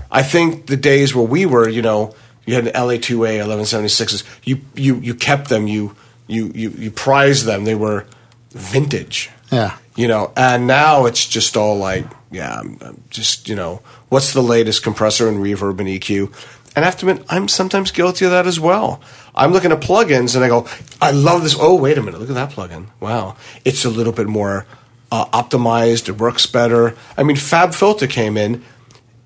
I 0.10 0.24
think 0.24 0.68
the 0.68 0.78
days 0.78 1.16
where 1.16 1.26
we 1.26 1.46
were, 1.46 1.68
you 1.68 1.82
know, 1.82 2.14
you 2.46 2.56
had 2.56 2.68
an 2.68 2.74
LA2A 2.74 3.44
1176s. 3.46 4.24
You 4.44 4.62
you 4.76 4.96
you 4.96 5.16
kept 5.16 5.50
them. 5.50 5.68
You 5.68 5.96
you 6.28 6.52
you 6.56 6.70
you 6.72 6.92
prized 6.92 7.46
them. 7.46 7.66
They 7.66 7.76
were 7.76 8.06
vintage. 8.52 9.30
Yeah. 9.52 9.78
You 9.96 10.08
know, 10.08 10.32
and 10.38 10.68
now 10.68 11.06
it's 11.06 11.28
just 11.28 11.58
all 11.58 11.78
like, 11.78 12.06
yeah, 12.32 12.60
I'm, 12.60 12.78
I'm 12.82 13.04
just 13.10 13.50
you 13.50 13.56
know, 13.56 13.82
what's 14.10 14.34
the 14.34 14.42
latest 14.42 14.84
compressor 14.84 15.28
and 15.28 15.38
reverb 15.38 15.80
and 15.80 15.90
EQ? 15.90 16.34
And 16.76 16.86
I 16.86 16.88
have 16.88 16.98
to 17.00 17.10
admit, 17.10 17.26
I'm 17.30 17.50
sometimes 17.50 17.92
guilty 17.92 18.24
of 18.26 18.32
that 18.32 18.48
as 18.48 18.60
well. 18.60 19.02
I'm 19.34 19.52
looking 19.54 19.72
at 19.72 19.80
plugins 19.82 20.36
and 20.36 20.44
I 20.44 20.48
go, 20.50 20.68
I 21.02 21.12
love 21.12 21.44
this. 21.44 21.56
Oh, 21.60 21.76
wait 21.76 21.98
a 21.98 22.02
minute, 22.02 22.20
look 22.20 22.30
at 22.30 22.36
that 22.36 22.52
plugin. 22.52 22.88
Wow, 23.00 23.36
it's 23.66 23.86
a 23.86 23.90
little 23.90 24.14
bit 24.14 24.28
more 24.28 24.66
uh, 25.12 25.26
optimized. 25.28 26.10
It 26.10 26.18
works 26.18 26.46
better. 26.46 26.96
I 27.18 27.24
mean, 27.24 27.38
FabFilter 27.38 28.10
came 28.10 28.38
in 28.38 28.64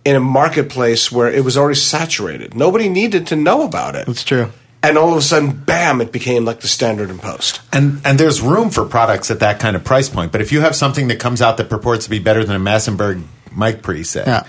in 0.03 0.15
a 0.15 0.19
marketplace 0.19 1.11
where 1.11 1.29
it 1.31 1.43
was 1.43 1.57
already 1.57 1.75
saturated. 1.79 2.55
Nobody 2.55 2.87
needed 2.89 3.25
to 3.27 3.35
know 3.35 3.63
about 3.63 3.95
it. 3.95 4.05
That's 4.05 4.23
true. 4.23 4.51
And 4.83 4.99
all 4.99 5.11
of 5.11 5.17
a 5.17 5.21
sudden, 5.23 5.51
bam! 5.65 5.99
It 5.99 6.11
became 6.11 6.45
like 6.45 6.59
the 6.59 6.67
standard 6.67 7.09
in 7.09 7.17
post. 7.17 7.59
And 7.73 7.99
and 8.05 8.19
there's 8.19 8.39
room 8.39 8.69
for 8.69 8.85
products 8.85 9.31
at 9.31 9.39
that 9.39 9.59
kind 9.59 9.75
of 9.75 9.83
price 9.83 10.09
point. 10.09 10.31
But 10.31 10.41
if 10.41 10.51
you 10.51 10.61
have 10.61 10.75
something 10.75 11.07
that 11.07 11.19
comes 11.19 11.41
out 11.41 11.57
that 11.57 11.69
purports 11.71 12.03
to 12.03 12.11
be 12.11 12.19
better 12.19 12.43
than 12.43 12.55
a 12.55 12.59
Massenburg 12.59 13.23
mic 13.55 13.81
preset, 13.81 14.27
Yeah. 14.27 14.43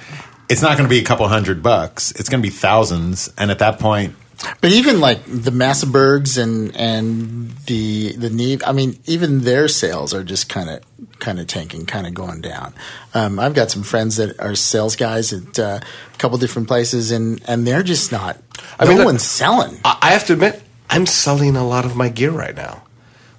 it's 0.50 0.60
not 0.60 0.76
going 0.76 0.86
to 0.86 0.90
be 0.94 0.98
a 0.98 1.04
couple 1.04 1.26
hundred 1.26 1.62
bucks. 1.62 2.10
It's 2.12 2.28
going 2.28 2.42
to 2.42 2.46
be 2.46 2.52
thousands. 2.54 3.32
And 3.38 3.50
at 3.50 3.60
that 3.60 3.78
point, 3.78 4.14
But 4.60 4.70
even 4.72 5.00
like 5.00 5.24
the 5.24 5.50
Massenburgs 5.50 6.40
and 6.40 6.76
and 6.76 7.52
the 7.66 8.14
the 8.16 8.28
Neve, 8.30 8.62
I 8.66 8.72
mean, 8.72 8.98
even 9.06 9.40
their 9.40 9.66
sales 9.66 10.12
are 10.12 10.22
just 10.22 10.48
kind 10.48 10.68
of 10.68 10.82
kind 11.18 11.40
of 11.40 11.46
tanking, 11.46 11.86
kind 11.86 12.06
of 12.06 12.12
going 12.14 12.42
down. 12.42 12.74
Um, 13.14 13.38
I've 13.38 13.54
got 13.54 13.70
some 13.70 13.82
friends 13.82 14.16
that 14.16 14.38
are 14.38 14.54
sales 14.54 14.94
guys 14.94 15.32
at 15.32 15.58
uh, 15.58 15.80
a 15.82 16.18
couple 16.18 16.36
different 16.38 16.68
places, 16.68 17.10
and 17.12 17.40
and 17.48 17.66
they're 17.66 17.82
just 17.82 18.12
not. 18.12 18.36
I 18.78 18.84
no 18.84 18.90
mean, 18.90 18.98
look- 18.98 19.06
one's 19.06 19.24
selling. 19.24 19.80
I 19.84 19.98
I 20.02 20.10
have 20.10 20.26
to 20.26 20.34
admit, 20.34 20.62
I'm 20.90 21.06
selling 21.06 21.56
a 21.56 21.66
lot 21.66 21.84
of 21.86 21.96
my 21.96 22.08
gear 22.10 22.30
right 22.30 22.54
now. 22.54 22.82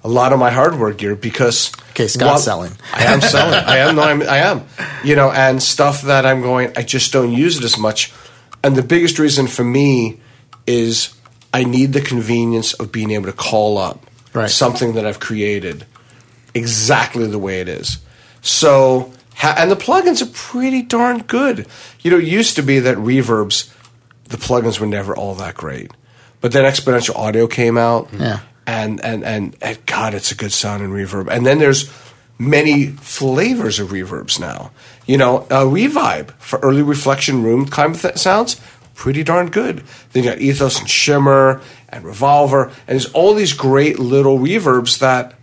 A 0.04 0.08
lot 0.08 0.32
of 0.32 0.38
my 0.38 0.50
hardware 0.50 0.92
gear 0.92 1.14
because 1.16 1.72
Okay, 1.90 2.06
Scott's 2.08 2.44
selling. 2.44 2.72
I 2.92 3.04
am 3.04 3.20
selling. 3.20 3.54
I 3.54 3.78
am. 3.78 3.96
No, 3.96 4.02
I'm, 4.02 4.22
I 4.22 4.38
am. 4.38 4.64
You 5.04 5.16
know, 5.16 5.30
and 5.30 5.60
stuff 5.62 6.02
that 6.02 6.24
I'm 6.26 6.40
going. 6.42 6.72
I 6.76 6.82
just 6.82 7.12
don't 7.12 7.32
use 7.32 7.58
it 7.58 7.64
as 7.64 7.76
much. 7.78 8.12
And 8.62 8.76
the 8.76 8.82
biggest 8.82 9.18
reason 9.18 9.46
for 9.48 9.64
me 9.64 10.20
is 10.68 11.14
I 11.52 11.64
need 11.64 11.92
the 11.94 12.00
convenience 12.00 12.74
of 12.74 12.92
being 12.92 13.10
able 13.10 13.26
to 13.26 13.32
call 13.32 13.78
up 13.78 14.04
Right. 14.34 14.50
something 14.50 14.92
that 14.92 15.06
I've 15.06 15.18
created 15.20 15.86
exactly 16.54 17.26
the 17.26 17.38
way 17.38 17.60
it 17.60 17.68
is. 17.68 17.98
So, 18.42 19.10
ha- 19.36 19.54
and 19.58 19.70
the 19.70 19.76
plugins 19.76 20.22
are 20.22 20.26
pretty 20.32 20.82
darn 20.82 21.20
good. 21.22 21.66
You 22.02 22.10
know, 22.10 22.18
it 22.18 22.24
used 22.24 22.56
to 22.56 22.62
be 22.62 22.78
that 22.80 22.96
reverbs, 22.98 23.70
the 24.28 24.36
plugins 24.36 24.78
were 24.78 24.86
never 24.86 25.16
all 25.16 25.34
that 25.36 25.54
great. 25.54 25.90
But 26.40 26.52
then 26.52 26.64
exponential 26.64 27.16
audio 27.16 27.46
came 27.46 27.76
out. 27.78 28.08
Yeah. 28.12 28.40
And, 28.66 29.02
and, 29.04 29.24
and, 29.24 29.56
and 29.62 29.84
God, 29.86 30.12
it's 30.14 30.30
a 30.30 30.34
good 30.34 30.52
sound 30.52 30.82
in 30.84 30.90
reverb. 30.90 31.28
And 31.30 31.46
then 31.46 31.58
there's 31.58 31.90
many 32.38 32.88
flavors 32.88 33.80
of 33.80 33.88
reverbs 33.88 34.38
now. 34.38 34.70
You 35.06 35.16
know, 35.16 35.38
uh, 35.50 35.64
Revibe 35.64 36.30
for 36.38 36.58
early 36.60 36.82
reflection 36.82 37.42
room 37.42 37.66
kind 37.66 37.94
of 37.94 38.02
th- 38.02 38.18
sounds 38.18 38.60
pretty 38.98 39.22
darn 39.22 39.48
good. 39.48 39.84
Then 40.12 40.24
you 40.24 40.30
got 40.30 40.40
Ethos 40.40 40.80
and 40.80 40.90
Shimmer 40.90 41.62
and 41.88 42.04
Revolver, 42.04 42.64
and 42.64 42.88
there's 42.88 43.10
all 43.12 43.32
these 43.32 43.52
great 43.52 44.00
little 44.00 44.38
reverbs 44.38 44.98
that, 44.98 45.34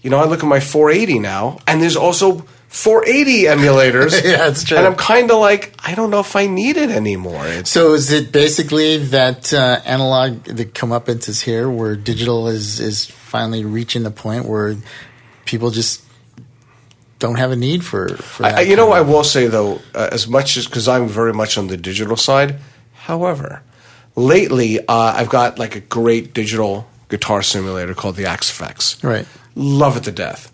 you 0.00 0.08
know, 0.08 0.16
I 0.16 0.24
look 0.24 0.42
at 0.42 0.48
my 0.48 0.60
480 0.60 1.18
now, 1.18 1.58
and 1.66 1.82
there's 1.82 1.94
also 1.94 2.46
480 2.68 3.42
emulators. 3.44 4.24
Yeah, 4.24 4.48
it's 4.48 4.64
true. 4.64 4.78
And 4.78 4.86
I'm 4.86 4.96
kind 4.96 5.30
of 5.30 5.38
like, 5.38 5.74
I 5.84 5.94
don't 5.94 6.10
know 6.10 6.20
if 6.20 6.34
I 6.36 6.46
need 6.46 6.78
it 6.78 6.90
anymore. 6.90 7.46
It's, 7.46 7.70
So 7.70 7.92
is 7.92 8.10
it 8.10 8.32
basically 8.32 8.96
that 8.96 9.52
uh, 9.52 9.80
analog, 9.84 10.44
the 10.44 10.64
comeuppance 10.64 11.28
is 11.28 11.42
here, 11.42 11.70
where 11.70 11.96
digital 11.96 12.48
is 12.48 12.80
is 12.80 13.04
finally 13.04 13.66
reaching 13.66 14.04
the 14.04 14.10
point 14.10 14.46
where 14.46 14.74
people 15.44 15.70
just 15.70 16.02
don't 17.18 17.36
have 17.36 17.50
a 17.50 17.56
need 17.56 17.84
for, 17.84 18.08
for 18.08 18.42
that 18.44 18.58
I, 18.58 18.60
you 18.62 18.76
know, 18.76 18.92
I 18.92 19.02
will 19.02 19.24
say 19.24 19.48
though, 19.48 19.80
uh, 19.94 20.08
as 20.12 20.26
much 20.26 20.56
as 20.56 20.66
because 20.66 20.88
I'm 20.88 21.08
very 21.08 21.34
much 21.34 21.58
on 21.58 21.66
the 21.66 21.76
digital 21.76 22.16
side. 22.16 22.58
However, 23.06 23.62
lately 24.16 24.80
uh, 24.80 25.14
I've 25.16 25.28
got 25.28 25.60
like 25.60 25.76
a 25.76 25.80
great 25.80 26.34
digital 26.34 26.88
guitar 27.08 27.40
simulator 27.40 27.94
called 27.94 28.16
the 28.16 28.26
Axe-Fx. 28.26 29.04
Right. 29.04 29.26
love 29.54 29.96
it 29.96 30.02
to 30.04 30.10
death. 30.10 30.50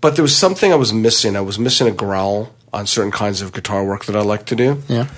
But 0.00 0.16
there 0.16 0.22
was 0.22 0.34
something 0.34 0.72
I 0.72 0.76
was 0.76 0.94
missing. 0.94 1.36
I 1.36 1.42
was 1.42 1.58
missing 1.58 1.86
a 1.86 1.90
growl 1.90 2.54
on 2.72 2.86
certain 2.86 3.12
kinds 3.12 3.42
of 3.42 3.52
guitar 3.52 3.84
work 3.84 4.06
that 4.06 4.16
I 4.16 4.22
like 4.22 4.46
to 4.46 4.56
do. 4.56 4.82
Yeah. 4.88 5.08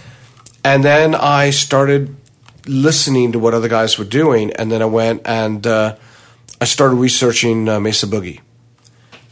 And 0.64 0.82
then 0.82 1.14
I 1.14 1.50
started 1.50 2.16
listening 2.66 3.30
to 3.30 3.38
what 3.38 3.54
other 3.54 3.68
guys 3.68 3.96
were 3.96 4.04
doing, 4.04 4.50
and 4.54 4.72
then 4.72 4.82
I 4.82 4.86
went 4.86 5.22
and 5.24 5.64
uh, 5.64 5.94
I 6.60 6.64
started 6.64 6.96
researching 6.96 7.68
uh, 7.68 7.78
Mesa 7.78 8.08
Boogie. 8.08 8.40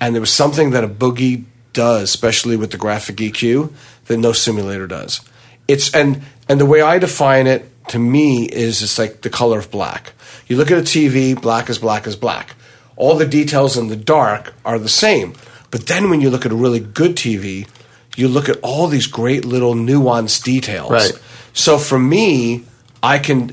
And 0.00 0.14
there 0.14 0.20
was 0.20 0.32
something 0.32 0.70
that 0.70 0.84
a 0.84 0.88
boogie 0.88 1.46
does, 1.72 2.04
especially 2.04 2.56
with 2.56 2.70
the 2.70 2.78
graphic 2.78 3.16
EQ, 3.16 3.72
that 4.06 4.18
no 4.18 4.32
simulator 4.32 4.86
does. 4.86 5.20
It's 5.68 5.94
and 5.94 6.22
and 6.48 6.60
the 6.60 6.66
way 6.66 6.80
I 6.80 6.98
define 6.98 7.46
it 7.46 7.70
to 7.88 7.98
me 7.98 8.46
is 8.46 8.82
it's 8.82 8.98
like 8.98 9.22
the 9.22 9.30
color 9.30 9.58
of 9.58 9.70
black. 9.70 10.12
You 10.46 10.56
look 10.56 10.70
at 10.70 10.78
a 10.78 10.82
TV, 10.82 11.40
black 11.40 11.68
is 11.68 11.78
black 11.78 12.06
is 12.06 12.16
black. 12.16 12.54
All 12.96 13.16
the 13.16 13.26
details 13.26 13.76
in 13.76 13.88
the 13.88 13.96
dark 13.96 14.54
are 14.64 14.78
the 14.78 14.88
same. 14.88 15.34
But 15.70 15.86
then 15.86 16.10
when 16.10 16.20
you 16.20 16.30
look 16.30 16.46
at 16.46 16.52
a 16.52 16.56
really 16.56 16.80
good 16.80 17.16
TV, 17.16 17.66
you 18.16 18.28
look 18.28 18.48
at 18.48 18.58
all 18.62 18.86
these 18.86 19.06
great 19.06 19.44
little 19.44 19.74
nuanced 19.74 20.44
details. 20.44 20.90
Right. 20.90 21.12
So 21.52 21.78
for 21.78 21.98
me, 21.98 22.64
I 23.02 23.18
can 23.18 23.48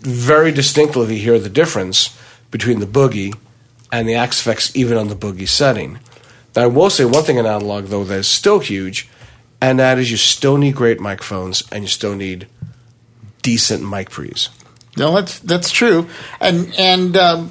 very 0.00 0.52
distinctly 0.52 1.18
hear 1.18 1.38
the 1.38 1.48
difference 1.48 2.16
between 2.50 2.80
the 2.80 2.86
boogie 2.86 3.36
and 3.92 4.08
the 4.08 4.14
Axe-Fx, 4.14 4.74
even 4.74 4.96
on 4.96 5.08
the 5.08 5.16
boogie 5.16 5.48
setting. 5.48 5.98
Now, 6.54 6.64
I 6.64 6.66
will 6.66 6.90
say 6.90 7.04
one 7.04 7.24
thing 7.24 7.36
in 7.36 7.46
analog, 7.46 7.86
though, 7.86 8.04
that 8.04 8.18
is 8.18 8.28
still 8.28 8.58
huge, 8.58 9.08
and 9.60 9.78
that 9.78 9.98
is 9.98 10.10
you 10.10 10.16
still 10.16 10.56
need 10.56 10.74
great 10.74 11.00
microphones 11.00 11.62
and 11.72 11.84
you 11.84 11.88
still 11.88 12.14
need 12.14 12.46
decent 13.42 13.88
mic 13.88 14.10
pre's. 14.10 14.50
No, 14.96 15.14
that's 15.14 15.38
that's 15.40 15.70
true, 15.70 16.08
and 16.40 16.74
and 16.78 17.16
um, 17.16 17.50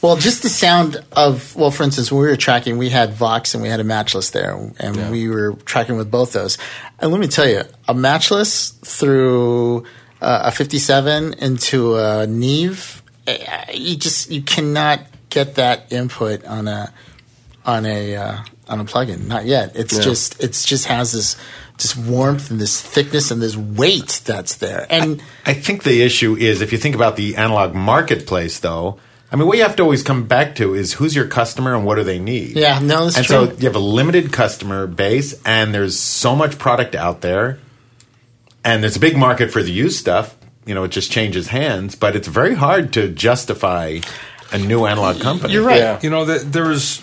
well, 0.00 0.16
just 0.16 0.42
the 0.42 0.48
sound 0.48 1.02
of 1.12 1.54
well, 1.56 1.70
for 1.70 1.82
instance, 1.82 2.10
when 2.10 2.20
we 2.22 2.28
were 2.28 2.36
tracking, 2.36 2.78
we 2.78 2.88
had 2.88 3.12
Vox 3.14 3.52
and 3.54 3.62
we 3.62 3.68
had 3.68 3.80
a 3.80 3.84
matchless 3.84 4.30
there, 4.30 4.54
and 4.78 4.96
Yeah. 4.96 5.10
we 5.10 5.28
were 5.28 5.54
tracking 5.64 5.96
with 5.96 6.10
both 6.10 6.32
those. 6.32 6.56
And 7.00 7.10
let 7.10 7.20
me 7.20 7.26
tell 7.26 7.46
you, 7.48 7.62
a 7.86 7.94
matchless 7.94 8.70
through 8.84 9.84
uh, 10.22 10.42
a 10.44 10.50
fifty-seven 10.50 11.34
into 11.34 11.96
a 11.96 12.26
Neve, 12.26 13.02
eh, 13.26 13.72
you 13.74 13.96
just 13.96 14.30
you 14.30 14.40
cannot 14.40 15.00
get 15.30 15.56
that 15.56 15.92
input 15.92 16.44
on 16.46 16.66
a 16.68 16.92
on 17.66 17.84
a 17.84 18.16
uh, 18.16 18.38
on 18.68 18.80
a 18.80 18.84
plugin. 18.84 19.26
Not 19.26 19.46
yet. 19.46 19.72
It's 19.74 19.96
Yeah. 19.96 20.02
just 20.02 20.42
it's 20.42 20.64
just 20.64 20.86
has 20.86 21.12
this 21.12 21.36
this 21.78 21.96
warmth 21.96 22.50
and 22.50 22.60
this 22.60 22.80
thickness 22.80 23.30
and 23.30 23.40
this 23.40 23.56
weight 23.56 24.20
that's 24.24 24.56
there, 24.56 24.86
and. 24.90 25.22
I 25.46 25.54
think 25.54 25.84
the 25.84 26.02
issue 26.02 26.36
is 26.36 26.60
if 26.60 26.72
you 26.72 26.78
think 26.78 26.94
about 26.96 27.16
the 27.16 27.36
analog 27.36 27.74
marketplace, 27.74 28.58
though. 28.60 28.98
I 29.30 29.36
mean, 29.36 29.46
what 29.46 29.58
you 29.58 29.62
have 29.62 29.76
to 29.76 29.82
always 29.82 30.02
come 30.02 30.24
back 30.26 30.54
to 30.54 30.74
is 30.74 30.94
who's 30.94 31.14
your 31.14 31.26
customer 31.26 31.74
and 31.74 31.84
what 31.84 31.96
do 31.96 32.02
they 32.02 32.18
need. 32.18 32.56
Yeah, 32.56 32.78
no, 32.78 33.04
that's 33.04 33.18
and 33.18 33.26
true. 33.26 33.46
so 33.48 33.52
you 33.58 33.66
have 33.66 33.76
a 33.76 33.78
limited 33.78 34.32
customer 34.32 34.86
base, 34.86 35.38
and 35.44 35.74
there's 35.74 35.98
so 35.98 36.34
much 36.34 36.58
product 36.58 36.94
out 36.94 37.20
there, 37.20 37.58
and 38.64 38.82
there's 38.82 38.96
a 38.96 39.00
big 39.00 39.16
market 39.18 39.50
for 39.50 39.62
the 39.62 39.70
used 39.70 39.98
stuff. 39.98 40.34
You 40.64 40.74
know, 40.74 40.84
it 40.84 40.90
just 40.90 41.10
changes 41.12 41.48
hands, 41.48 41.94
but 41.94 42.16
it's 42.16 42.26
very 42.28 42.54
hard 42.54 42.92
to 42.94 43.08
justify 43.10 43.98
a 44.50 44.58
new 44.58 44.86
analog 44.86 45.20
company. 45.20 45.52
You're 45.52 45.62
right. 45.62 45.78
Yeah. 45.80 46.00
You 46.02 46.10
know, 46.10 46.24
the, 46.24 46.38
there 46.38 46.64
was 46.66 47.02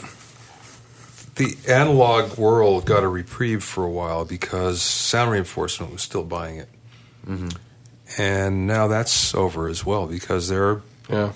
the 1.36 1.56
analog 1.68 2.38
world 2.38 2.86
got 2.86 3.04
a 3.04 3.08
reprieve 3.08 3.64
for 3.64 3.84
a 3.84 3.90
while 3.90 4.26
because 4.26 4.82
sound 4.82 5.32
reinforcement 5.32 5.92
was 5.92 6.02
still 6.02 6.24
buying 6.24 6.58
it, 6.58 6.70
mm-hmm. 7.28 7.50
and 8.22 8.66
now 8.68 8.88
that's 8.88 9.34
over 9.36 9.68
as 9.68 9.86
well 9.86 10.08
because 10.08 10.48
they're 10.48 10.82
Yeah. 11.10 11.32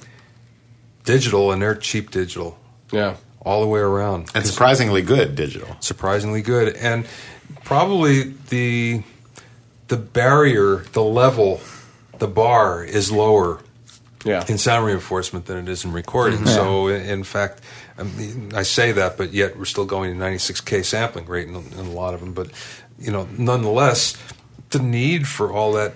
digital 1.04 1.52
and 1.52 1.62
they're 1.62 1.76
cheap 1.76 2.12
digital 2.12 2.58
Yeah. 2.92 3.16
all 3.42 3.62
the 3.62 3.68
way 3.68 3.80
around. 3.80 4.30
and 4.34 4.46
surprisingly 4.46 5.02
good 5.02 5.36
digital. 5.36 5.76
surprisingly 5.80 6.42
good 6.42 6.76
and 6.76 7.06
probably 7.64 8.34
the 8.50 9.04
the 9.90 9.98
barrier 9.98 10.86
the 10.94 11.04
level 11.04 11.60
the 12.20 12.28
bar 12.28 12.84
is 12.84 13.12
lower 13.12 13.60
Yeah. 14.24 14.44
in 14.48 14.58
sound 14.58 14.86
reinforcement 14.86 15.46
than 15.46 15.58
it 15.58 15.70
is 15.70 15.84
in 15.86 15.92
recording 15.92 16.40
mm-hmm. 16.40 16.48
so 16.48 16.88
in, 16.88 17.02
in 17.02 17.24
fact 17.24 17.62
I, 18.00 18.04
mean, 18.04 18.52
I 18.56 18.64
say 18.64 18.92
that 18.94 19.18
but 19.18 19.34
yet 19.34 19.58
we're 19.58 19.66
still 19.66 19.86
going 19.86 20.18
to 20.18 20.26
96k 20.26 20.86
sampling 20.86 21.26
rate 21.26 21.48
in, 21.48 21.56
in 21.56 21.86
a 21.86 21.92
lot 21.92 22.14
of 22.14 22.22
them. 22.22 22.34
But 22.34 22.52
you 22.98 23.12
know 23.12 23.28
nonetheless 23.38 24.16
the 24.70 24.80
need 24.80 25.28
for 25.28 25.52
all 25.52 25.74
that 25.74 25.94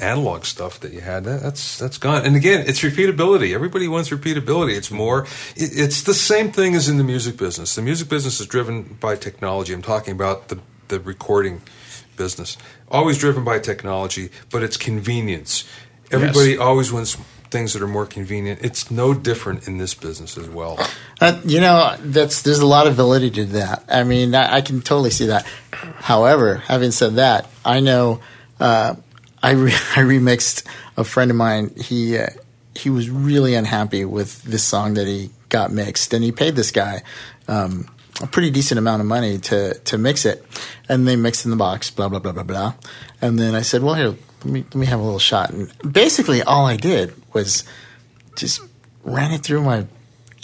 analog 0.00 0.44
stuff 0.44 0.80
that 0.80 0.92
you 0.92 1.00
had 1.00 1.24
that, 1.24 1.42
that's 1.42 1.78
that's 1.78 1.98
gone. 1.98 2.24
And 2.24 2.36
again 2.36 2.64
it's 2.66 2.80
repeatability. 2.80 3.54
Everybody 3.54 3.88
wants 3.88 4.10
repeatability. 4.10 4.76
It's 4.76 4.90
more 4.90 5.24
it, 5.56 5.70
it's 5.78 6.02
the 6.02 6.14
same 6.14 6.52
thing 6.52 6.74
as 6.74 6.88
in 6.88 6.98
the 6.98 7.04
music 7.04 7.36
business. 7.36 7.74
The 7.74 7.82
music 7.82 8.08
business 8.08 8.40
is 8.40 8.46
driven 8.46 8.82
by 9.00 9.16
technology. 9.16 9.72
I'm 9.72 9.82
talking 9.82 10.12
about 10.12 10.48
the 10.48 10.58
the 10.88 11.00
recording 11.00 11.62
business. 12.16 12.58
Always 12.90 13.18
driven 13.18 13.44
by 13.44 13.58
technology 13.58 14.30
but 14.50 14.62
it's 14.62 14.76
convenience. 14.76 15.64
Everybody 16.10 16.58
always 16.58 16.92
wants 16.92 17.16
things 17.52 17.72
that 17.74 17.82
are 17.82 17.88
more 17.98 18.06
convenient 18.06 18.58
it's 18.62 18.90
no 18.90 19.14
different 19.14 19.68
in 19.68 19.78
this 19.78 19.94
business 19.94 20.36
as 20.36 20.48
well 20.48 20.78
Uh, 21.20 21.40
you 21.44 21.60
know, 21.60 21.94
that's 22.00 22.42
there's 22.42 22.58
a 22.58 22.66
lot 22.66 22.88
of 22.88 22.94
validity 22.96 23.44
to 23.46 23.52
that. 23.52 23.84
I 23.88 24.02
mean, 24.02 24.34
I, 24.34 24.56
I 24.56 24.60
can 24.60 24.80
totally 24.80 25.10
see 25.10 25.26
that. 25.26 25.46
However, 26.10 26.56
having 26.56 26.90
said 26.90 27.14
that, 27.14 27.48
I 27.64 27.78
know 27.78 28.18
uh, 28.58 28.96
I 29.40 29.50
re- 29.52 29.70
I 29.96 30.02
remixed 30.02 30.64
a 30.96 31.04
friend 31.04 31.30
of 31.30 31.36
mine. 31.36 31.70
He 31.76 32.18
uh, 32.18 32.26
he 32.74 32.90
was 32.90 33.08
really 33.08 33.54
unhappy 33.54 34.04
with 34.04 34.42
this 34.42 34.64
song 34.64 34.94
that 34.94 35.06
he 35.06 35.30
got 35.48 35.70
mixed, 35.70 36.12
and 36.12 36.24
he 36.24 36.32
paid 36.32 36.56
this 36.56 36.72
guy. 36.72 37.04
Um, 37.46 37.86
a 38.20 38.26
pretty 38.26 38.50
decent 38.50 38.78
amount 38.78 39.00
of 39.00 39.06
money 39.06 39.38
to, 39.38 39.74
to 39.74 39.96
mix 39.96 40.24
it, 40.26 40.44
and 40.88 41.06
they 41.06 41.14
mixed 41.14 41.44
in 41.44 41.52
the 41.52 41.56
box, 41.56 41.88
blah 41.90 42.08
blah 42.08 42.18
blah 42.18 42.32
blah 42.32 42.42
blah. 42.42 42.74
And 43.20 43.38
then 43.38 43.54
I 43.54 43.62
said, 43.62 43.84
"Well, 43.84 43.94
here, 43.94 44.16
let 44.44 44.52
me 44.52 44.60
let 44.62 44.74
me 44.74 44.86
have 44.86 45.00
a 45.00 45.02
little 45.02 45.18
shot." 45.18 45.50
And 45.50 45.72
basically, 45.92 46.42
all 46.42 46.66
I 46.66 46.76
did 46.76 47.14
was 47.32 47.64
just 48.36 48.60
ran 49.04 49.32
it 49.32 49.42
through 49.42 49.62
my 49.62 49.86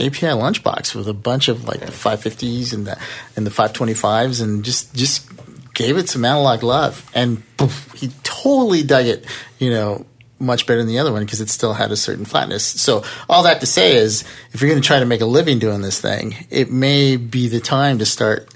API 0.00 0.28
lunchbox 0.28 0.94
with 0.94 1.08
a 1.08 1.14
bunch 1.14 1.48
of 1.48 1.66
like 1.66 1.80
the 1.80 1.92
550s 1.92 2.72
and 2.72 2.86
the 2.86 2.98
and 3.36 3.46
the 3.46 3.50
525s 3.50 4.42
and 4.42 4.64
just 4.64 4.94
just 4.94 5.28
gave 5.74 5.96
it 5.96 6.08
some 6.08 6.24
analog 6.24 6.62
love. 6.62 7.08
And 7.14 7.42
poof, 7.56 7.92
he 7.94 8.08
totally 8.22 8.82
dug 8.82 9.06
it 9.06 9.26
you 9.58 9.70
know 9.70 10.06
much 10.40 10.66
better 10.66 10.78
than 10.78 10.86
the 10.86 11.00
other 11.00 11.12
one 11.12 11.24
because 11.24 11.40
it 11.40 11.50
still 11.50 11.74
had 11.74 11.90
a 11.90 11.96
certain 11.96 12.24
flatness. 12.24 12.64
So 12.64 13.02
all 13.28 13.42
that 13.42 13.58
to 13.60 13.66
say 13.66 13.96
is 13.96 14.22
if 14.52 14.60
you're 14.60 14.70
going 14.70 14.80
to 14.80 14.86
try 14.86 15.00
to 15.00 15.06
make 15.06 15.20
a 15.20 15.26
living 15.26 15.58
doing 15.58 15.82
this 15.82 16.00
thing 16.00 16.36
it 16.48 16.70
may 16.70 17.16
be 17.16 17.48
the 17.48 17.60
time 17.60 17.98
to 17.98 18.06
start 18.06 18.48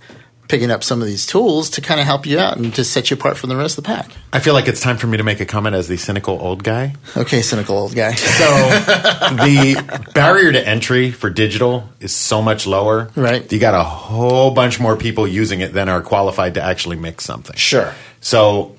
picking 0.53 0.71
up 0.71 0.85
some 0.85 1.01
of 1.01 1.07
these 1.07 1.25
tools 1.25 1.71
to 1.71 1.81
kind 1.81 1.99
of 1.99 2.05
help 2.05 2.27
you 2.27 2.39
out 2.39 2.59
and 2.59 2.75
to 2.75 2.85
set 2.85 3.11
you 3.11 3.17
apart 3.17 3.39
from 3.39 3.49
the 3.49 3.57
rest 3.57 3.79
of 3.79 3.85
the 3.85 3.89
pack 3.89 4.11
I 4.35 4.39
feel 4.39 4.53
like 4.53 4.69
it's 4.69 4.83
time 4.83 4.99
for 4.99 5.07
me 5.07 5.17
to 5.17 5.25
make 5.25 5.41
a 5.41 5.47
comment 5.47 5.75
as 5.75 5.89
the 5.89 5.97
cynical 5.97 6.39
old 6.39 6.63
guy. 6.63 6.95
okay 7.17 7.41
cynical 7.41 7.79
old 7.79 7.95
guy 7.95 8.13
So 8.17 8.45
the 8.45 10.11
barrier 10.15 10.53
to 10.53 10.69
entry 10.69 11.11
for 11.11 11.31
digital 11.31 11.89
is 12.01 12.15
so 12.15 12.43
much 12.43 12.67
lower. 12.67 13.11
Right. 13.17 13.51
You 13.51 13.59
got 13.59 13.73
a 13.73 13.83
whole 13.83 14.51
bunch 14.51 14.79
more 14.79 14.95
people 14.95 15.27
using 15.27 15.61
it 15.61 15.73
than 15.73 15.89
are 15.89 16.03
qualified 16.03 16.53
to 16.55 16.63
actually 16.63 16.97
mix 16.97 17.25
something. 17.25 17.57
Sure. 17.57 17.95
So 18.21 18.77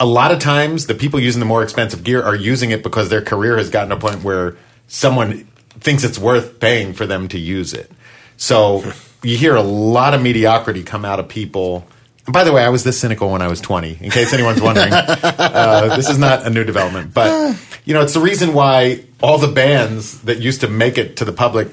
a 0.00 0.06
lot 0.06 0.32
of 0.32 0.40
times 0.40 0.86
the 0.86 0.94
people 0.94 1.20
using 1.20 1.38
the 1.38 1.46
more 1.46 1.62
expensive 1.62 2.02
gear 2.02 2.20
are 2.20 2.34
using 2.34 2.72
it 2.72 2.82
because 2.82 3.10
their 3.10 3.22
career 3.22 3.56
has 3.58 3.70
gotten 3.70 3.90
to 3.90 3.96
a 3.96 4.00
point 4.00 4.24
where 4.24 4.56
someone 4.88 5.46
thinks 5.78 6.02
it's 6.02 6.18
worth 6.18 6.58
paying 6.58 6.94
for 6.94 7.06
them 7.06 7.28
to 7.28 7.38
use 7.38 7.72
it. 7.72 7.92
So 8.36 8.92
you 9.26 9.36
hear 9.36 9.56
a 9.56 9.62
lot 9.62 10.14
of 10.14 10.22
mediocrity 10.22 10.82
come 10.82 11.04
out 11.04 11.18
of 11.18 11.28
people. 11.28 11.86
And 12.26 12.32
by 12.32 12.44
the 12.44 12.52
way, 12.52 12.64
I 12.64 12.68
was 12.68 12.84
this 12.84 12.98
cynical 12.98 13.30
when 13.30 13.42
I 13.42 13.48
was 13.48 13.60
20, 13.60 13.98
in 14.00 14.10
case 14.10 14.32
anyone's 14.32 14.60
wondering. 14.60 14.92
uh, 14.92 15.96
this 15.96 16.08
is 16.08 16.18
not 16.18 16.46
a 16.46 16.50
new 16.50 16.64
development. 16.64 17.12
But, 17.12 17.56
you 17.84 17.94
know, 17.94 18.02
it's 18.02 18.14
the 18.14 18.20
reason 18.20 18.54
why 18.54 19.04
all 19.22 19.38
the 19.38 19.48
bands 19.48 20.20
that 20.22 20.38
used 20.38 20.60
to 20.62 20.68
make 20.68 20.98
it 20.98 21.16
to 21.16 21.24
the 21.24 21.32
public 21.32 21.68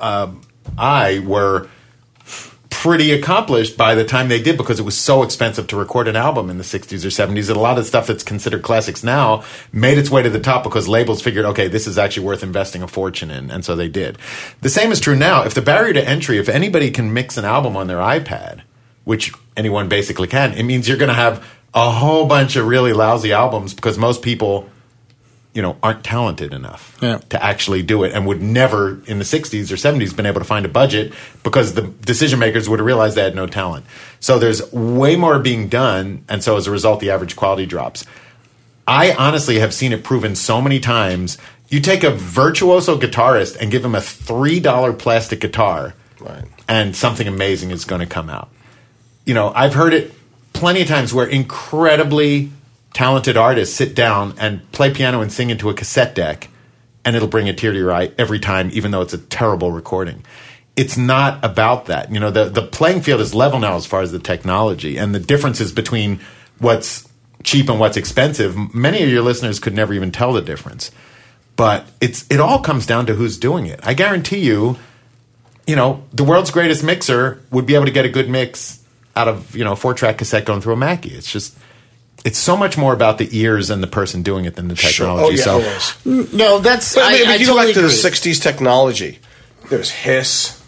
um, 0.00 0.42
eye 0.76 1.22
were 1.24 1.68
pretty 2.82 3.12
accomplished 3.12 3.76
by 3.76 3.94
the 3.94 4.04
time 4.04 4.26
they 4.26 4.42
did 4.42 4.56
because 4.56 4.80
it 4.80 4.82
was 4.82 4.98
so 4.98 5.22
expensive 5.22 5.68
to 5.68 5.76
record 5.76 6.08
an 6.08 6.16
album 6.16 6.50
in 6.50 6.58
the 6.58 6.64
60s 6.64 7.04
or 7.04 7.10
70s 7.10 7.46
that 7.46 7.56
a 7.56 7.60
lot 7.60 7.78
of 7.78 7.86
stuff 7.86 8.08
that's 8.08 8.24
considered 8.24 8.60
classics 8.62 9.04
now 9.04 9.44
made 9.72 9.98
its 9.98 10.10
way 10.10 10.20
to 10.20 10.28
the 10.28 10.40
top 10.40 10.64
because 10.64 10.88
labels 10.88 11.22
figured 11.22 11.44
okay 11.44 11.68
this 11.68 11.86
is 11.86 11.96
actually 11.96 12.26
worth 12.26 12.42
investing 12.42 12.82
a 12.82 12.88
fortune 12.88 13.30
in. 13.30 13.52
And 13.52 13.64
so 13.64 13.76
they 13.76 13.86
did. 13.86 14.18
The 14.62 14.68
same 14.68 14.90
is 14.90 14.98
true 14.98 15.14
now. 15.14 15.44
If 15.44 15.54
the 15.54 15.62
barrier 15.62 15.92
to 15.92 16.04
entry 16.04 16.38
if 16.38 16.48
anybody 16.48 16.90
can 16.90 17.14
mix 17.14 17.36
an 17.36 17.44
album 17.44 17.76
on 17.76 17.86
their 17.86 17.98
ipad 17.98 18.62
which 19.04 19.32
anyone 19.56 19.88
basically 19.88 20.26
can 20.26 20.52
it 20.54 20.64
means 20.64 20.88
you're 20.88 20.98
going 20.98 21.08
to 21.08 21.14
have 21.14 21.46
a 21.74 21.88
whole 21.88 22.26
bunch 22.26 22.56
of 22.56 22.66
really 22.66 22.92
lousy 22.92 23.32
albums 23.32 23.74
because 23.74 23.96
most 23.96 24.22
people 24.22 24.68
you 25.54 25.60
know 25.62 25.76
aren't 25.82 26.02
talented 26.02 26.54
enough 26.54 26.96
Yeah. 27.02 27.18
to 27.28 27.42
actually 27.44 27.82
do 27.82 28.04
it 28.04 28.12
and 28.12 28.26
would 28.26 28.40
never 28.40 29.00
in 29.06 29.18
the 29.18 29.24
60s 29.24 29.70
or 29.70 29.76
70s 29.76 30.16
been 30.16 30.24
able 30.26 30.40
to 30.40 30.46
find 30.46 30.64
a 30.64 30.68
budget 30.68 31.12
because 31.42 31.74
the 31.74 31.82
decision 31.82 32.38
makers 32.38 32.68
would 32.68 32.78
have 32.78 32.86
realized 32.86 33.16
they 33.16 33.22
had 33.22 33.34
no 33.34 33.46
talent 33.46 33.84
so 34.20 34.38
there's 34.38 34.72
way 34.72 35.14
more 35.16 35.38
being 35.38 35.68
done 35.68 36.24
and 36.28 36.42
so 36.42 36.56
as 36.56 36.66
a 36.66 36.70
result 36.70 37.00
the 37.00 37.10
average 37.10 37.36
quality 37.36 37.66
drops 37.66 38.04
i 38.88 39.12
honestly 39.12 39.58
have 39.58 39.74
seen 39.74 39.92
it 39.92 40.02
proven 40.02 40.34
so 40.34 40.60
many 40.62 40.80
times 40.80 41.36
you 41.68 41.80
take 41.80 42.02
a 42.04 42.10
virtuoso 42.10 42.98
guitarist 42.98 43.56
and 43.60 43.70
give 43.70 43.84
him 43.84 43.94
a 43.94 43.98
$3 44.00 44.98
plastic 44.98 45.40
guitar 45.40 45.94
Right. 46.20 46.44
and 46.68 46.94
something 46.96 47.26
amazing 47.28 47.70
is 47.72 47.84
going 47.84 48.00
to 48.00 48.06
come 48.06 48.30
out 48.30 48.48
you 49.24 49.34
know, 49.34 49.52
I've 49.54 49.74
heard 49.74 49.94
it 49.94 50.12
plenty 50.52 50.82
of 50.82 50.88
times 50.88 51.14
where 51.14 51.26
incredibly 51.26 52.50
talented 52.92 53.36
artists 53.36 53.74
sit 53.74 53.94
down 53.94 54.34
and 54.38 54.70
play 54.72 54.92
piano 54.92 55.20
and 55.20 55.32
sing 55.32 55.50
into 55.50 55.70
a 55.70 55.74
cassette 55.74 56.14
deck, 56.14 56.48
and 57.04 57.16
it'll 57.16 57.28
bring 57.28 57.48
a 57.48 57.52
tear 57.52 57.72
to 57.72 57.78
your 57.78 57.92
eye 57.92 58.12
every 58.18 58.38
time, 58.38 58.70
even 58.72 58.90
though 58.90 59.02
it's 59.02 59.14
a 59.14 59.18
terrible 59.18 59.72
recording. 59.72 60.24
It's 60.76 60.96
not 60.96 61.44
about 61.44 61.86
that. 61.86 62.12
You 62.12 62.20
know, 62.20 62.30
the, 62.30 62.44
the 62.44 62.62
playing 62.62 63.02
field 63.02 63.20
is 63.20 63.34
level 63.34 63.58
now 63.58 63.76
as 63.76 63.86
far 63.86 64.00
as 64.02 64.12
the 64.12 64.18
technology, 64.18 64.96
and 64.96 65.14
the 65.14 65.20
differences 65.20 65.72
between 65.72 66.20
what's 66.58 67.08
cheap 67.44 67.68
and 67.68 67.80
what's 67.80 67.96
expensive. 67.96 68.74
Many 68.74 69.02
of 69.02 69.08
your 69.08 69.22
listeners 69.22 69.58
could 69.58 69.74
never 69.74 69.92
even 69.92 70.12
tell 70.12 70.32
the 70.32 70.40
difference. 70.40 70.90
But 71.56 71.86
it's 72.00 72.26
it 72.30 72.40
all 72.40 72.60
comes 72.60 72.86
down 72.86 73.06
to 73.06 73.14
who's 73.14 73.36
doing 73.36 73.66
it. 73.66 73.80
I 73.82 73.94
guarantee 73.94 74.40
you, 74.40 74.78
you 75.66 75.76
know, 75.76 76.04
the 76.12 76.24
world's 76.24 76.50
greatest 76.50 76.82
mixer 76.82 77.42
would 77.50 77.66
be 77.66 77.74
able 77.74 77.84
to 77.84 77.90
get 77.90 78.04
a 78.04 78.08
good 78.08 78.30
mix 78.30 78.82
out 79.14 79.28
of, 79.28 79.54
you 79.54 79.62
know, 79.62 79.72
a 79.72 79.76
four 79.76 79.92
track 79.92 80.18
cassette 80.18 80.46
going 80.46 80.60
through 80.62 80.72
a 80.72 80.76
Mackie. 80.76 81.10
It's 81.10 81.30
just, 81.30 81.56
it's 82.24 82.38
so 82.38 82.56
much 82.56 82.78
more 82.78 82.92
about 82.92 83.18
the 83.18 83.28
ears 83.36 83.70
and 83.70 83.82
the 83.82 83.86
person 83.86 84.22
doing 84.22 84.44
it 84.44 84.54
than 84.54 84.68
the 84.68 84.74
technology. 84.74 85.42
Oh, 85.46 85.58
yeah, 85.58 85.78
so, 85.78 86.36
no 86.36 86.58
that's 86.60 86.94
But 86.94 87.04
I 87.04 87.12
mean, 87.12 87.26
I, 87.28 87.32
I 87.32 87.34
you 87.36 87.46
go 87.46 87.54
totally 87.54 87.72
back 87.72 87.74
to 87.74 87.82
the 87.82 87.88
'60s 87.88 88.40
technology. 88.40 89.18
There 89.68 89.78
was 89.78 89.90
hiss. 89.90 90.62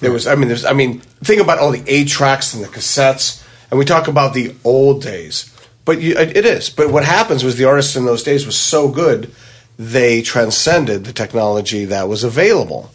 There 0.00 0.12
was. 0.12 0.26
I 0.26 0.34
mean, 0.34 0.48
there's. 0.48 0.64
I 0.64 0.72
mean, 0.72 1.00
think 1.00 1.40
about 1.40 1.58
all 1.58 1.70
the 1.70 1.82
eight 1.86 2.08
tracks 2.08 2.54
and 2.54 2.62
the 2.62 2.68
cassettes, 2.68 3.44
and 3.70 3.78
we 3.78 3.84
talk 3.84 4.08
about 4.08 4.34
the 4.34 4.54
old 4.64 5.02
days. 5.02 5.52
But 5.84 6.00
you, 6.00 6.16
it 6.16 6.36
it 6.36 6.44
is. 6.44 6.70
But 6.70 6.90
what 6.90 7.04
happens 7.04 7.44
was 7.44 7.56
the 7.56 7.64
artists 7.64 7.96
in 7.96 8.04
those 8.04 8.22
days 8.22 8.44
was 8.44 8.56
so 8.56 8.88
good, 8.88 9.32
they 9.78 10.22
transcended 10.22 11.04
the 11.04 11.12
technology 11.12 11.84
that 11.86 12.08
was 12.08 12.24
available, 12.24 12.90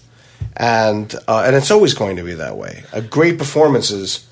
and 0.58 1.14
uh, 1.28 1.44
and 1.46 1.56
it's 1.56 1.72
always 1.72 1.94
going 1.94 2.18
to 2.18 2.24
be 2.24 2.34
that 2.34 2.58
way. 2.58 2.84
Uh, 2.92 3.00
great 3.02 3.38
performances 3.38 4.28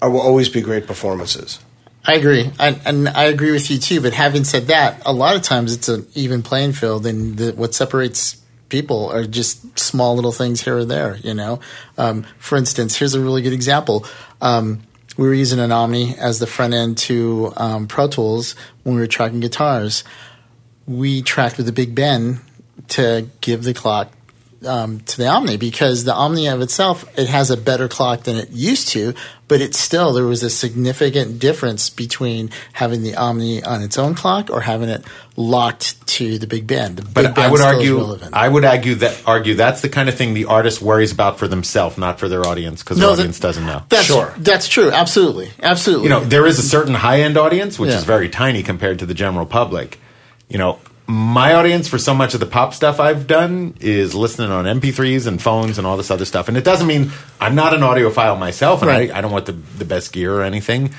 are, 0.00 0.08
will 0.08 0.20
always 0.20 0.48
be 0.48 0.60
great 0.60 0.86
performances. 0.86 1.58
I 2.04 2.14
agree, 2.14 2.50
I, 2.58 2.80
and 2.86 3.08
I 3.08 3.24
agree 3.24 3.52
with 3.52 3.70
you 3.70 3.78
too. 3.78 4.00
But 4.00 4.14
having 4.14 4.44
said 4.44 4.68
that, 4.68 5.02
a 5.04 5.12
lot 5.12 5.36
of 5.36 5.42
times 5.42 5.74
it's 5.74 5.88
an 5.88 6.06
even 6.14 6.42
playing 6.42 6.72
field, 6.72 7.06
and 7.06 7.36
the, 7.36 7.52
what 7.52 7.74
separates 7.74 8.40
people 8.68 9.10
are 9.10 9.24
just 9.24 9.78
small 9.78 10.14
little 10.14 10.32
things 10.32 10.62
here 10.62 10.78
or 10.78 10.84
there. 10.84 11.16
You 11.16 11.34
know, 11.34 11.60
um, 11.96 12.24
for 12.38 12.56
instance, 12.56 12.96
here's 12.96 13.14
a 13.14 13.20
really 13.20 13.42
good 13.42 13.52
example. 13.52 14.06
Um, 14.40 14.82
we 15.16 15.26
were 15.26 15.34
using 15.34 15.58
an 15.58 15.72
Omni 15.72 16.16
as 16.16 16.38
the 16.38 16.46
front 16.46 16.74
end 16.74 16.96
to 16.98 17.52
um, 17.56 17.88
Pro 17.88 18.08
Tools 18.08 18.54
when 18.84 18.94
we 18.94 19.00
were 19.00 19.06
tracking 19.06 19.40
guitars. 19.40 20.04
We 20.86 21.22
tracked 21.22 21.56
with 21.56 21.66
the 21.66 21.72
Big 21.72 21.94
Ben 21.94 22.40
to 22.88 23.28
give 23.40 23.64
the 23.64 23.74
clock 23.74 24.12
um, 24.66 25.00
to 25.00 25.16
the 25.18 25.26
Omni 25.28 25.56
because 25.56 26.04
the 26.04 26.14
Omni 26.14 26.48
of 26.48 26.60
itself 26.60 27.04
it 27.18 27.28
has 27.28 27.50
a 27.50 27.56
better 27.56 27.86
clock 27.88 28.24
than 28.24 28.36
it 28.36 28.50
used 28.50 28.88
to, 28.88 29.14
but 29.46 29.60
it's 29.60 29.78
still 29.78 30.12
there 30.12 30.24
was 30.24 30.42
a 30.42 30.50
significant 30.50 31.38
difference 31.38 31.90
between 31.90 32.50
having 32.72 33.02
the 33.02 33.14
Omni 33.14 33.62
on 33.62 33.82
its 33.82 33.96
own 33.98 34.14
clock 34.14 34.50
or 34.50 34.60
having 34.60 34.88
it 34.88 35.04
locked 35.36 36.04
to 36.08 36.38
the 36.38 36.46
Big 36.48 36.66
Ben. 36.66 36.96
The 36.96 37.02
But 37.02 37.34
Big 37.34 37.38
I 37.38 37.50
would 37.50 37.60
argue, 37.60 37.96
relevant. 37.98 38.34
I 38.34 38.48
would 38.48 38.64
argue 38.64 38.96
that 38.96 39.22
argue 39.26 39.54
that's 39.54 39.80
the 39.80 39.88
kind 39.88 40.08
of 40.08 40.16
thing 40.16 40.34
the 40.34 40.46
artist 40.46 40.82
worries 40.82 41.12
about 41.12 41.38
for 41.38 41.46
themselves, 41.46 41.96
not 41.96 42.18
for 42.18 42.28
their 42.28 42.44
audience, 42.46 42.82
because 42.82 42.98
No, 42.98 43.10
the 43.10 43.16
that- 43.16 43.20
audience 43.22 43.38
doesn't 43.40 43.64
know. 43.66 43.82
That's 43.88 44.06
Sure. 44.06 44.34
That's 44.38 44.66
true. 44.66 44.90
Absolutely. 44.90 45.50
Absolutely. 45.62 46.04
you 46.04 46.10
know, 46.10 46.20
there 46.20 46.46
is 46.46 46.58
a 46.58 46.62
certain 46.62 46.94
high 46.94 47.20
end 47.20 47.36
audience, 47.36 47.78
which 47.78 47.90
Yeah. 47.90 47.98
is 47.98 48.04
very 48.04 48.28
tiny 48.28 48.62
compared 48.64 48.98
to 48.98 49.06
the 49.06 49.14
general 49.14 49.46
public. 49.46 50.00
You 50.48 50.58
know, 50.58 50.78
my 51.10 51.54
audience 51.54 51.88
for 51.88 51.96
so 51.96 52.14
much 52.14 52.34
of 52.34 52.40
the 52.40 52.46
pop 52.46 52.74
stuff 52.74 53.00
I've 53.00 53.26
done 53.26 53.74
is 53.80 54.14
listening 54.14 54.50
on 54.50 54.66
MP3s 54.66 55.26
and 55.26 55.40
phones 55.40 55.78
and 55.78 55.86
all 55.86 55.96
this 55.96 56.10
other 56.10 56.26
stuff. 56.26 56.48
And 56.48 56.56
it 56.56 56.64
doesn't 56.64 56.86
mean 56.86 57.10
I'm 57.40 57.54
not 57.54 57.72
an 57.72 57.80
audiophile 57.80 58.38
myself, 58.38 58.82
and 58.82 58.88
Right. 58.90 59.10
I, 59.10 59.18
I 59.18 59.20
don't 59.22 59.32
want 59.32 59.46
the, 59.46 59.52
the 59.52 59.86
best 59.86 60.12
gear 60.12 60.34
or 60.34 60.42
anything, 60.42 60.94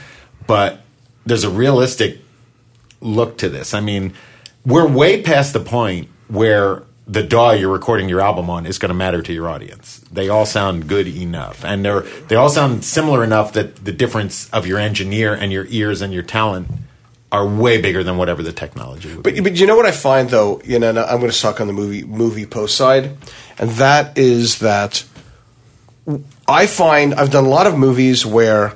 but 0.47 0.81
there's 1.27 1.43
a 1.43 1.49
realistic 1.49 2.17
look 3.01 3.37
to 3.37 3.49
this. 3.49 3.75
I 3.75 3.81
mean, 3.81 4.13
we're 4.65 4.87
way 4.87 5.21
past 5.21 5.53
the 5.53 5.59
point 5.59 6.09
where 6.27 6.81
the 7.07 7.21
DAW 7.21 7.51
you're 7.51 7.71
recording 7.71 8.09
your 8.09 8.21
album 8.21 8.49
on 8.49 8.65
is 8.65 8.79
going 8.79 8.89
to 8.89 8.95
matter 8.95 9.21
to 9.21 9.31
your 9.33 9.47
audience. 9.47 9.99
They 10.11 10.27
all 10.27 10.45
sound 10.47 10.87
good 10.87 11.07
enough, 11.07 11.63
and 11.63 11.85
they're 11.85 12.01
they 12.01 12.35
all 12.35 12.49
sound 12.49 12.83
similar 12.83 13.23
enough 13.23 13.53
that 13.53 13.75
the 13.85 13.91
difference 13.91 14.49
of 14.49 14.65
your 14.65 14.79
engineer 14.79 15.35
and 15.35 15.51
your 15.51 15.65
ears 15.69 16.01
and 16.01 16.11
your 16.13 16.23
talent 16.23 16.67
are 17.31 17.45
way 17.45 17.79
bigger 17.79 18.03
than 18.03 18.17
whatever 18.17 18.41
the 18.41 18.51
technology 18.51 19.13
would 19.13 19.23
But, 19.23 19.35
be. 19.35 19.39
but 19.41 19.55
you 19.55 19.67
know 19.67 19.75
what 19.75 19.85
I 19.85 19.91
find 19.91 20.29
though, 20.29 20.61
you 20.65 20.79
know, 20.79 20.89
and 20.89 20.99
I'm 20.99 21.19
going 21.19 21.31
to 21.31 21.37
suck 21.37 21.61
on 21.61 21.67
the 21.67 21.73
movie 21.73 22.03
movie 22.03 22.45
post 22.45 22.75
side, 22.75 23.17
and 23.59 23.69
that 23.71 24.17
is 24.17 24.59
that 24.59 25.03
I 26.47 26.65
find 26.65 27.13
I've 27.13 27.29
done 27.31 27.45
a 27.45 27.49
lot 27.49 27.67
of 27.67 27.77
movies 27.77 28.25
where 28.25 28.73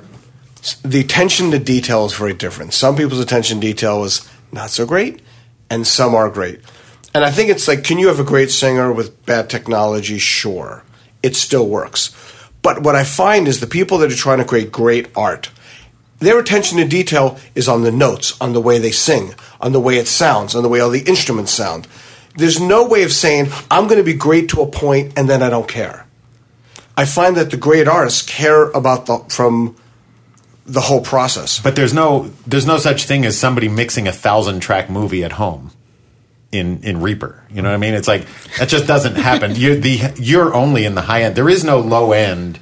the 0.82 1.00
attention 1.00 1.50
to 1.50 1.58
detail 1.58 2.06
is 2.06 2.14
very 2.14 2.32
different. 2.32 2.72
Some 2.74 2.96
people's 2.96 3.20
attention 3.20 3.60
to 3.60 3.66
detail 3.66 4.04
is 4.04 4.28
not 4.52 4.70
so 4.70 4.86
great, 4.86 5.20
and 5.68 5.86
some 5.86 6.14
are 6.14 6.30
great. 6.30 6.60
And 7.12 7.24
I 7.24 7.30
think 7.30 7.50
it's 7.50 7.68
like, 7.68 7.84
can 7.84 7.98
you 7.98 8.08
have 8.08 8.18
a 8.20 8.24
great 8.24 8.50
singer 8.50 8.92
with 8.92 9.24
bad 9.26 9.50
technology? 9.50 10.18
Sure, 10.18 10.84
it 11.22 11.36
still 11.36 11.66
works. 11.68 12.14
But 12.62 12.82
what 12.82 12.94
I 12.94 13.04
find 13.04 13.46
is 13.46 13.60
the 13.60 13.66
people 13.66 13.98
that 13.98 14.10
are 14.12 14.16
trying 14.16 14.38
to 14.38 14.44
create 14.44 14.72
great 14.72 15.08
art, 15.16 15.50
their 16.18 16.38
attention 16.38 16.78
to 16.78 16.86
detail 16.86 17.38
is 17.54 17.68
on 17.68 17.82
the 17.82 17.92
notes, 17.92 18.40
on 18.40 18.52
the 18.52 18.60
way 18.60 18.78
they 18.78 18.92
sing, 18.92 19.34
on 19.60 19.72
the 19.72 19.80
way 19.80 19.98
it 19.98 20.08
sounds, 20.08 20.54
on 20.54 20.62
the 20.62 20.68
way 20.68 20.80
all 20.80 20.90
the 20.90 21.02
instruments 21.02 21.52
sound. 21.52 21.86
There's 22.36 22.60
no 22.60 22.86
way 22.86 23.02
of 23.02 23.12
saying, 23.12 23.48
I'm 23.70 23.84
going 23.84 23.98
to 23.98 24.04
be 24.04 24.14
great 24.14 24.48
to 24.50 24.62
a 24.62 24.66
point 24.66 25.12
and 25.16 25.28
then 25.28 25.42
I 25.42 25.50
don't 25.50 25.68
care. 25.68 26.06
I 26.96 27.04
find 27.04 27.36
that 27.36 27.50
the 27.50 27.56
great 27.56 27.88
artists 27.88 28.22
care 28.22 28.70
about 28.70 29.06
the 29.06 29.18
from 29.28 29.76
the 30.66 30.80
whole 30.80 31.00
process. 31.02 31.60
But 31.60 31.76
there's 31.76 31.92
no 31.92 32.30
there's 32.46 32.66
no 32.66 32.78
such 32.78 33.04
thing 33.04 33.24
as 33.24 33.38
somebody 33.38 33.68
mixing 33.68 34.06
a 34.06 34.12
thousand 34.12 34.60
track 34.60 34.88
movie 34.88 35.24
at 35.24 35.32
home 35.32 35.72
in 36.52 36.82
in 36.82 37.00
Reaper. 37.00 37.42
You 37.50 37.62
know 37.62 37.68
what 37.68 37.74
I 37.74 37.78
mean? 37.78 37.94
It's 37.94 38.08
like 38.08 38.26
that 38.58 38.68
just 38.68 38.86
doesn't 38.86 39.16
happen. 39.16 39.54
You're 39.56 39.76
the 39.76 40.12
you're 40.16 40.54
only 40.54 40.84
in 40.84 40.94
the 40.94 41.02
high 41.02 41.22
end. 41.22 41.36
There 41.36 41.48
is 41.48 41.64
no 41.64 41.80
low 41.80 42.12
end 42.12 42.60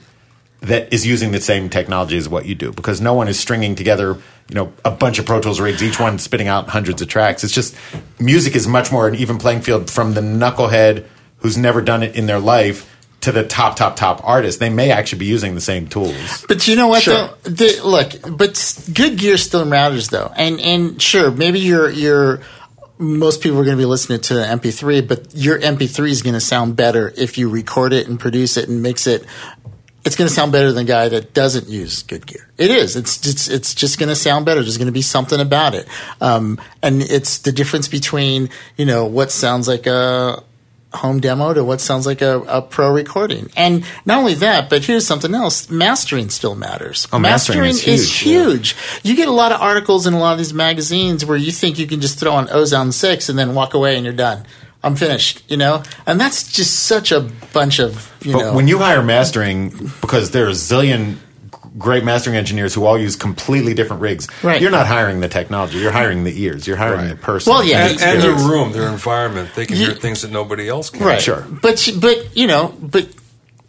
that 0.62 0.92
is 0.92 1.06
using 1.06 1.32
the 1.32 1.40
same 1.40 1.68
technology 1.68 2.16
as 2.16 2.28
what 2.28 2.46
you 2.46 2.54
do 2.54 2.72
because 2.72 3.00
no 3.00 3.14
one 3.14 3.28
is 3.28 3.38
stringing 3.38 3.74
together 3.74 4.16
you 4.48 4.54
know 4.54 4.72
a 4.84 4.90
bunch 4.90 5.18
of 5.18 5.26
Pro 5.26 5.40
Tools 5.40 5.60
rigs, 5.60 5.82
each 5.82 5.98
one 5.98 6.18
spitting 6.18 6.48
out 6.48 6.68
hundreds 6.68 7.00
of 7.00 7.08
tracks. 7.08 7.44
It's 7.44 7.52
just 7.52 7.74
music 8.20 8.54
is 8.56 8.66
much 8.66 8.92
more 8.92 9.08
an 9.08 9.14
even 9.14 9.38
playing 9.38 9.62
field 9.62 9.90
from 9.90 10.14
the 10.14 10.20
knucklehead 10.20 11.06
who's 11.38 11.56
never 11.56 11.80
done 11.80 12.02
it 12.02 12.16
in 12.16 12.26
their 12.26 12.38
life 12.38 12.88
to 13.22 13.32
the 13.32 13.44
top 13.46 13.76
top 13.76 13.96
top 13.96 14.20
artist. 14.24 14.58
They 14.60 14.68
may 14.68 14.90
actually 14.90 15.20
be 15.20 15.26
using 15.26 15.54
the 15.54 15.60
same 15.60 15.86
tools. 15.86 16.44
But 16.48 16.66
you 16.68 16.76
know 16.76 16.88
what 16.88 17.02
Sure. 17.02 17.14
though? 17.44 17.50
The, 17.50 17.80
look, 17.84 18.36
but 18.36 18.78
good 18.92 19.16
gear 19.18 19.36
still 19.36 19.64
matters 19.64 20.08
though. 20.08 20.32
And 20.36 20.60
and 20.60 21.00
sure, 21.00 21.30
maybe 21.30 21.60
you're 21.60 21.88
you're 21.90 22.40
most 22.98 23.40
people 23.40 23.58
are 23.58 23.64
going 23.64 23.76
to 23.76 23.80
be 23.80 23.86
listening 23.86 24.20
to 24.20 24.34
the 24.34 24.42
MP3, 24.42 25.06
but 25.08 25.34
your 25.34 25.58
MP3 25.58 26.08
is 26.10 26.22
going 26.22 26.34
to 26.34 26.40
sound 26.40 26.76
better 26.76 27.12
if 27.16 27.36
you 27.36 27.48
record 27.48 27.92
it 27.92 28.06
and 28.06 28.20
produce 28.20 28.56
it 28.56 28.68
and 28.68 28.82
mix 28.82 29.06
it. 29.06 29.24
It's 30.05 30.16
going 30.16 30.28
to 30.28 30.34
sound 30.34 30.50
better 30.50 30.72
than 30.72 30.84
a 30.84 30.88
guy 30.88 31.09
that 31.09 31.32
doesn't 31.32 31.68
use 31.68 32.03
good 32.03 32.26
gear. 32.26 32.48
It 32.59 32.70
is. 32.70 32.96
It's 32.96 33.18
just 33.18 33.48
it's 33.48 33.74
just 33.74 33.98
going 33.98 34.09
to 34.09 34.16
sound 34.16 34.44
better. 34.44 34.61
There's 34.61 34.78
going 34.78 34.86
to 34.86 34.92
be 34.92 35.03
something 35.03 35.40
about 35.40 35.74
it, 35.74 35.86
um, 36.20 36.61
and 36.82 37.03
it's 37.03 37.38
the 37.38 37.53
difference 37.53 37.88
between 37.88 38.50
you 38.76 38.84
know 38.84 39.07
what 39.07 39.30
sounds 39.30 39.68
like 39.68 39.86
a 39.86 40.42
home 40.94 41.20
demo 41.20 41.55
to 41.55 41.64
what 41.64 41.80
sounds 41.80 42.07
like 42.07 42.20
a, 42.20 42.40
a 42.40 42.62
pro 42.62 42.92
recording. 42.92 43.50
And 43.57 43.84
not 44.05 44.18
only 44.18 44.34
that, 44.34 44.68
but 44.68 44.84
here's 44.84 45.07
something 45.07 45.34
else: 45.34 45.70
mastering 45.70 46.30
still 46.30 46.55
matters. 46.55 47.09
Oh, 47.12 47.18
mastering 47.18 47.70
is 47.70 47.86
is 47.86 48.12
huge, 48.12 48.70
huge. 48.70 48.76
You 49.05 49.16
get 49.16 49.28
a 49.28 49.32
lot 49.32 49.53
of 49.53 49.61
articles 49.61 50.07
in 50.07 50.14
a 50.14 50.18
lot 50.18 50.32
of 50.32 50.38
these 50.38 50.55
magazines 50.55 51.24
where 51.24 51.36
you 51.36 51.53
think 51.53 51.78
you 51.78 51.86
can 51.86 52.00
just 52.00 52.18
throw 52.18 52.32
on 52.32 52.50
Ozone 52.50 52.92
Six 52.92 53.28
and 53.28 53.38
then 53.38 53.55
walk 53.55 53.74
away 53.74 53.96
and 53.96 54.05
you're 54.05 54.14
done. 54.14 54.46
I'm 54.85 54.97
finished, 54.97 55.43
you 55.49 55.57
know, 55.57 55.83
and 56.07 56.20
that's 56.20 56.51
just 56.53 56.80
such 56.85 57.12
a 57.12 57.20
bunch 57.53 57.78
of 57.78 58.11
you 58.24 58.33
But 58.33 58.39
know. 58.41 58.53
when 58.55 58.66
you 58.68 58.78
hire 58.78 59.03
mastering, 59.03 59.68
because 60.01 60.30
there 60.33 60.47
are 60.47 60.49
a 60.49 60.53
zillion 60.53 61.16
great 61.78 62.05
mastering 62.05 62.37
engineers 62.37 62.74
who 62.74 62.85
all 62.85 62.99
use 62.99 63.16
completely 63.16 63.72
different 63.74 64.03
rigs, 64.03 64.28
Right. 64.43 64.61
you're 64.61 64.70
not 64.70 64.87
hiring 64.87 65.20
the 65.20 65.28
technology. 65.28 65.78
You're 65.78 65.93
hiring 65.93 66.24
the 66.24 66.43
ears. 66.43 66.66
You're 66.66 66.76
hiring 66.76 67.09
the 67.09 67.16
person. 67.16 67.51
Well, 67.53 67.64
yeah, 67.64 67.87
and, 67.87 68.01
and 68.01 68.01
Yes. 68.01 68.22
their 68.22 68.35
room, 68.51 68.72
their 68.72 68.89
environment. 68.89 69.51
They 69.55 69.64
can 69.66 69.76
You- 69.76 69.87
hear 69.87 69.95
things 69.95 70.20
that 70.22 70.30
nobody 70.33 70.68
else 70.68 70.91
can. 70.91 71.05
right, 71.07 71.22
Sure. 71.22 71.47
but 71.62 71.89
but 71.99 72.37
you 72.37 72.47
know, 72.47 72.74
but 72.83 73.07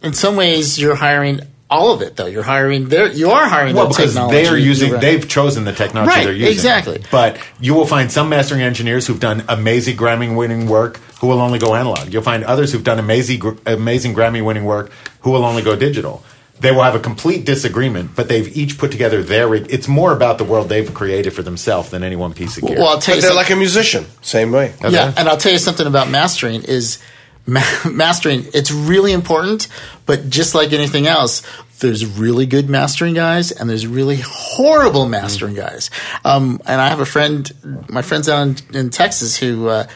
in 0.02 0.12
some 0.12 0.36
ways 0.36 0.78
you're 0.78 0.96
hiring 0.96 1.40
all 1.74 1.92
of 1.92 2.00
it 2.02 2.16
though. 2.16 2.26
You're 2.26 2.42
hiring 2.54 2.88
there. 2.88 3.08
You 3.12 3.30
are 3.30 3.46
hiring 3.48 3.74
Well, 3.74 3.88
the 3.88 3.94
because 3.94 4.12
technology. 4.14 4.36
they 4.42 4.46
are 4.48 4.56
using, 4.56 4.92
right. 4.92 5.00
they've 5.00 5.28
chosen 5.28 5.64
the 5.64 5.72
technology 5.72 6.10
Right, 6.14 6.24
they're 6.24 6.32
using. 6.32 6.52
exactly. 6.52 7.02
But 7.10 7.36
you 7.60 7.74
will 7.74 7.86
find 7.86 8.10
some 8.10 8.28
mastering 8.28 8.62
engineers 8.62 9.06
who've 9.06 9.20
done 9.20 9.44
amazing 9.48 9.96
Grammy-winning 9.96 10.66
work 10.68 10.98
who 11.20 11.26
will 11.28 11.40
only 11.40 11.58
go 11.58 11.74
analog. 11.74 12.12
You'll 12.12 12.22
find 12.22 12.44
others 12.44 12.72
who've 12.72 12.84
done 12.84 12.98
amazing, 12.98 13.42
amazing 13.66 14.14
Grammy-winning 14.14 14.64
work 14.64 14.90
who 15.20 15.30
will 15.32 15.44
only 15.44 15.62
go 15.62 15.74
digital. 15.76 16.22
They 16.60 16.70
will 16.70 16.82
have 16.84 16.94
a 16.94 17.00
complete 17.00 17.44
disagreement, 17.44 18.10
but 18.14 18.28
they've 18.28 18.56
each 18.56 18.78
put 18.78 18.92
together 18.92 19.22
their 19.24 19.48
rig. 19.48 19.66
It's 19.70 19.88
more 19.88 20.12
about 20.12 20.38
the 20.38 20.44
world 20.44 20.68
they've 20.68 20.92
created 20.94 21.32
for 21.32 21.42
themselves 21.42 21.90
than 21.90 22.04
any 22.04 22.14
one 22.16 22.32
piece 22.32 22.56
of 22.56 22.62
gear. 22.64 22.78
Well, 22.78 22.88
I'll 22.88 23.00
tell 23.00 23.14
But 23.14 23.16
you 23.16 23.20
they're 23.22 23.30
something. 23.32 23.36
like 23.36 23.50
a 23.50 23.56
musician, 23.56 24.06
same 24.22 24.52
way. 24.52 24.72
Yeah, 24.88 25.12
and 25.16 25.28
I'll 25.28 25.36
tell 25.36 25.50
you 25.52 25.58
something 25.58 25.86
about 25.86 26.08
mastering 26.10 26.62
is 26.62 26.98
ma- 27.44 27.60
mastering. 27.90 28.46
It's 28.54 28.70
really 28.70 29.12
important, 29.12 29.66
but 30.06 30.30
just 30.30 30.54
like 30.54 30.72
anything 30.72 31.06
else, 31.08 31.42
there's 31.80 32.06
really 32.06 32.46
good 32.46 32.68
mastering 32.68 33.14
guys 33.14 33.52
and 33.52 33.68
there's 33.68 33.86
really 33.86 34.20
horrible 34.24 35.06
mastering 35.06 35.54
guys. 35.54 35.90
Um, 36.24 36.60
and 36.66 36.80
I 36.80 36.88
have 36.88 37.00
a 37.00 37.06
friend, 37.06 37.50
my 37.88 38.02
friends 38.02 38.28
out 38.28 38.46
in, 38.46 38.76
in 38.76 38.90
Texas 38.90 39.36
who 39.36 39.68
uh, 39.68 39.86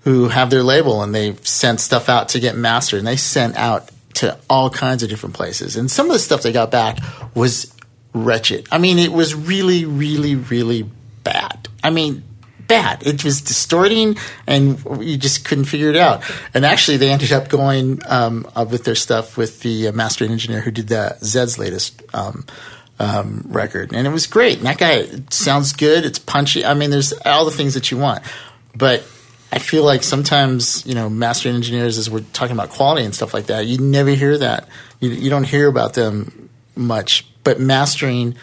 who 0.00 0.28
have 0.28 0.50
their 0.50 0.62
label 0.62 1.02
and 1.02 1.14
they 1.14 1.34
sent 1.42 1.80
stuff 1.80 2.08
out 2.08 2.28
to 2.30 2.40
get 2.40 2.56
mastered, 2.56 2.98
and 2.98 3.06
they 3.06 3.16
sent 3.16 3.56
out 3.56 3.90
to 4.14 4.38
all 4.48 4.70
kinds 4.70 5.02
of 5.02 5.08
different 5.08 5.34
places. 5.34 5.76
And 5.76 5.90
some 5.90 6.06
of 6.06 6.12
the 6.12 6.18
stuff 6.18 6.42
they 6.42 6.52
got 6.52 6.70
back 6.70 6.98
was 7.34 7.74
wretched. 8.12 8.68
I 8.70 8.78
mean, 8.78 8.98
it 8.98 9.12
was 9.12 9.34
really, 9.34 9.84
really, 9.84 10.36
really 10.36 10.88
bad. 11.24 11.68
I 11.82 11.90
mean, 11.90 12.22
bad. 12.66 13.06
It 13.06 13.24
was 13.24 13.40
distorting, 13.40 14.16
and 14.46 14.78
you 15.00 15.16
just 15.16 15.44
couldn't 15.44 15.64
figure 15.66 15.90
it 15.90 15.96
out. 15.96 16.22
And 16.52 16.64
actually, 16.64 16.96
they 16.98 17.10
ended 17.10 17.32
up 17.32 17.48
going 17.48 18.00
um, 18.06 18.46
uh, 18.54 18.66
with 18.68 18.84
their 18.84 18.94
stuff 18.94 19.36
with 19.36 19.60
the 19.60 19.88
uh, 19.88 19.92
mastering 19.92 20.30
engineer 20.30 20.60
who 20.60 20.70
did 20.70 20.88
the 20.88 21.16
Zed's 21.20 21.58
latest. 21.58 22.02
Um, 22.14 22.44
um, 22.96 23.44
record 23.48 23.92
and 23.92 24.06
it 24.06 24.10
was 24.10 24.28
great. 24.28 24.58
And 24.58 24.68
that 24.68 24.78
guy 24.78 25.08
sounds 25.28 25.72
good. 25.72 26.04
It's 26.04 26.20
punchy. 26.20 26.64
I 26.64 26.74
mean, 26.74 26.90
there's 26.90 27.12
all 27.26 27.44
the 27.44 27.50
things 27.50 27.74
that 27.74 27.90
you 27.90 27.98
want, 27.98 28.22
but 28.72 29.04
I 29.54 29.58
feel 29.58 29.84
like 29.84 30.02
sometimes 30.02 30.84
you 30.84 30.94
know 30.94 31.08
mastering 31.08 31.54
engineers, 31.54 31.96
as 31.96 32.10
we're 32.10 32.24
talking 32.32 32.56
about 32.56 32.70
quality 32.70 33.04
and 33.04 33.14
stuff 33.14 33.32
like 33.32 33.46
that, 33.46 33.66
you 33.66 33.78
never 33.78 34.10
hear 34.10 34.36
that. 34.38 34.68
You, 34.98 35.10
you 35.10 35.30
don't 35.30 35.44
hear 35.44 35.68
about 35.68 35.94
them 35.94 36.50
much, 36.76 37.26
but 37.44 37.60
mastering 37.60 38.36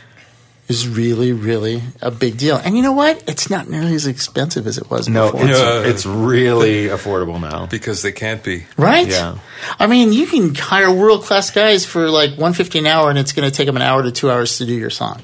is 0.72 0.88
really, 0.88 1.32
really 1.34 1.84
a 2.02 2.10
big 2.10 2.38
deal. 2.38 2.56
And 2.58 2.76
you 2.76 2.82
know 2.82 2.94
what? 2.94 3.24
It's 3.28 3.50
not 3.50 3.70
nearly 3.70 3.94
as 3.94 4.08
expensive 4.08 4.66
as 4.66 4.78
it 4.80 4.90
was 4.90 5.08
no, 5.08 5.32
before. 5.32 5.48
it's, 5.48 5.60
No. 5.60 5.84
it's 5.84 6.06
really 6.08 6.86
affordable 6.88 7.40
now. 7.40 7.68
Because 7.68 8.02
they 8.02 8.12
can't 8.12 8.44
be. 8.44 8.66
Right? 8.78 9.08
Yeah. 9.08 9.38
I 9.78 9.86
mean, 9.88 10.12
you 10.14 10.26
can 10.26 10.56
hire 10.56 10.92
world 10.92 11.24
class 11.26 11.52
guys 11.52 11.86
for 11.86 12.10
like 12.10 12.38
one 12.40 12.54
fifty 12.54 12.80
an 12.80 12.88
hour, 12.88 13.10
and 13.12 13.20
it's 13.20 13.34
going 13.34 13.48
to 13.48 13.56
take 13.56 13.68
them 13.68 13.76
an 13.76 13.84
hour 13.84 14.02
to 14.02 14.12
two 14.12 14.32
hours 14.32 14.58
to 14.58 14.66
do 14.66 14.74
your 14.74 14.90
song. 14.90 15.22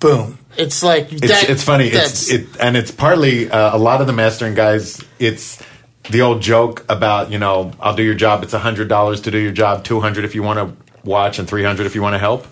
Boom! 0.00 0.38
It's 0.56 0.82
like 0.82 1.12
It's, 1.12 1.20
that- 1.28 1.50
it's 1.50 1.62
funny. 1.62 1.88
It's 1.88 2.30
it, 2.30 2.46
and 2.58 2.76
it's 2.76 2.90
partly 2.90 3.50
uh, 3.50 3.76
a 3.76 3.78
lot 3.78 4.00
of 4.00 4.06
the 4.06 4.12
mastering 4.14 4.54
guys. 4.54 5.04
It's 5.18 5.62
the 6.08 6.22
old 6.22 6.40
joke 6.40 6.84
about 6.88 7.30
you 7.30 7.38
know 7.38 7.72
I'll 7.78 7.94
do 7.94 8.02
your 8.02 8.14
job. 8.14 8.42
It's 8.42 8.54
hundred 8.54 8.88
dollars 8.88 9.20
to 9.22 9.30
do 9.30 9.38
your 9.38 9.52
job, 9.52 9.84
two 9.84 10.00
hundred 10.00 10.24
if 10.24 10.34
you 10.34 10.42
want 10.42 10.58
to 10.58 10.89
watch, 11.04 11.38
and 11.38 11.48
three 11.48 11.64
hundred 11.64 11.86
if 11.86 11.94
you 11.94 12.02
want 12.02 12.14
to 12.14 12.18
help. 12.18 12.46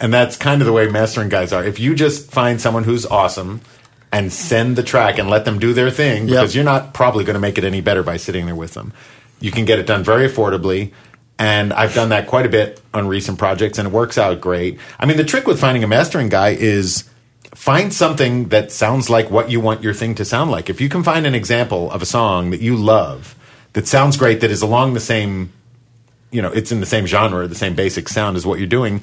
And 0.00 0.12
that's 0.12 0.36
kind 0.36 0.60
of 0.62 0.66
the 0.66 0.72
way 0.72 0.88
mastering 0.88 1.28
guys 1.28 1.52
are. 1.52 1.64
If 1.64 1.78
you 1.78 1.94
just 1.94 2.30
find 2.30 2.60
someone 2.60 2.84
who's 2.84 3.06
awesome 3.06 3.60
and 4.12 4.32
send 4.32 4.76
the 4.76 4.82
track 4.82 5.18
and 5.18 5.30
let 5.30 5.44
them 5.44 5.58
do 5.58 5.72
their 5.72 5.90
thing, 5.90 6.22
Yep. 6.24 6.28
because 6.28 6.54
you're 6.54 6.64
not 6.64 6.92
probably 6.94 7.24
going 7.24 7.34
to 7.34 7.40
make 7.40 7.56
it 7.58 7.64
any 7.64 7.80
better 7.80 8.02
by 8.02 8.16
sitting 8.18 8.46
there 8.46 8.54
with 8.54 8.74
them. 8.74 8.92
You 9.40 9.50
can 9.50 9.64
get 9.64 9.78
it 9.78 9.86
done 9.86 10.04
very 10.04 10.28
affordably. 10.28 10.92
And 11.38 11.72
I've 11.72 11.94
done 11.94 12.10
that 12.10 12.26
quite 12.28 12.46
a 12.46 12.48
bit 12.48 12.80
on 12.94 13.08
recent 13.08 13.38
projects, 13.38 13.78
and 13.78 13.88
it 13.88 13.92
works 13.92 14.16
out 14.18 14.40
great. 14.40 14.78
I 15.00 15.06
mean, 15.06 15.16
the 15.16 15.24
trick 15.24 15.46
with 15.46 15.58
finding 15.58 15.82
a 15.82 15.88
mastering 15.88 16.28
guy 16.28 16.50
is 16.50 17.08
find 17.54 17.92
something 17.92 18.48
that 18.50 18.70
sounds 18.70 19.10
like 19.10 19.30
what 19.30 19.50
you 19.50 19.58
want 19.58 19.82
your 19.82 19.94
thing 19.94 20.14
to 20.16 20.24
sound 20.24 20.50
like. 20.50 20.70
If 20.70 20.80
you 20.80 20.88
can 20.88 21.02
find 21.02 21.26
an 21.26 21.34
example 21.34 21.90
of 21.90 22.00
a 22.02 22.06
song 22.06 22.50
that 22.50 22.60
you 22.60 22.76
love 22.76 23.34
that 23.72 23.88
sounds 23.88 24.16
great, 24.16 24.40
that 24.42 24.50
is 24.50 24.62
along 24.62 24.94
the 24.94 25.00
same, 25.00 25.52
you 26.32 26.42
know, 26.42 26.50
it's 26.50 26.72
in 26.72 26.80
the 26.80 26.86
same 26.86 27.06
genre, 27.06 27.46
the 27.46 27.54
same 27.54 27.74
basic 27.74 28.08
sound 28.08 28.36
as 28.36 28.44
what 28.44 28.58
you're 28.58 28.66
doing, 28.66 29.02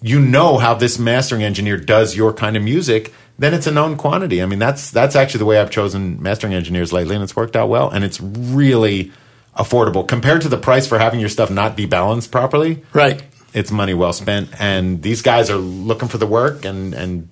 you 0.00 0.20
know 0.20 0.58
how 0.58 0.74
this 0.74 0.98
mastering 0.98 1.42
engineer 1.42 1.76
does 1.76 2.16
your 2.16 2.32
kind 2.32 2.56
of 2.56 2.62
music, 2.62 3.12
then 3.38 3.52
it's 3.52 3.66
a 3.66 3.72
known 3.72 3.96
quantity. 3.96 4.42
I 4.42 4.46
mean, 4.46 4.58
that's 4.58 4.90
that's 4.90 5.16
actually 5.16 5.38
the 5.38 5.44
way 5.44 5.58
I've 5.58 5.70
chosen 5.70 6.22
mastering 6.22 6.54
engineers 6.54 6.92
lately, 6.92 7.14
and 7.14 7.22
it's 7.22 7.36
worked 7.36 7.56
out 7.56 7.68
well. 7.68 7.90
And 7.90 8.04
it's 8.04 8.20
really 8.20 9.12
affordable 9.56 10.06
compared 10.06 10.42
to 10.42 10.48
the 10.48 10.56
price 10.56 10.86
for 10.86 10.98
having 10.98 11.20
your 11.20 11.28
stuff 11.28 11.50
not 11.50 11.76
be 11.76 11.86
balanced 11.86 12.30
properly. 12.30 12.84
Right. 12.92 13.22
It's 13.54 13.70
money 13.70 13.94
well 13.94 14.12
spent, 14.12 14.50
and 14.60 15.02
these 15.02 15.22
guys 15.22 15.50
are 15.50 15.56
looking 15.56 16.08
for 16.08 16.18
the 16.18 16.26
work, 16.26 16.64
and 16.64 16.94
and 16.94 17.28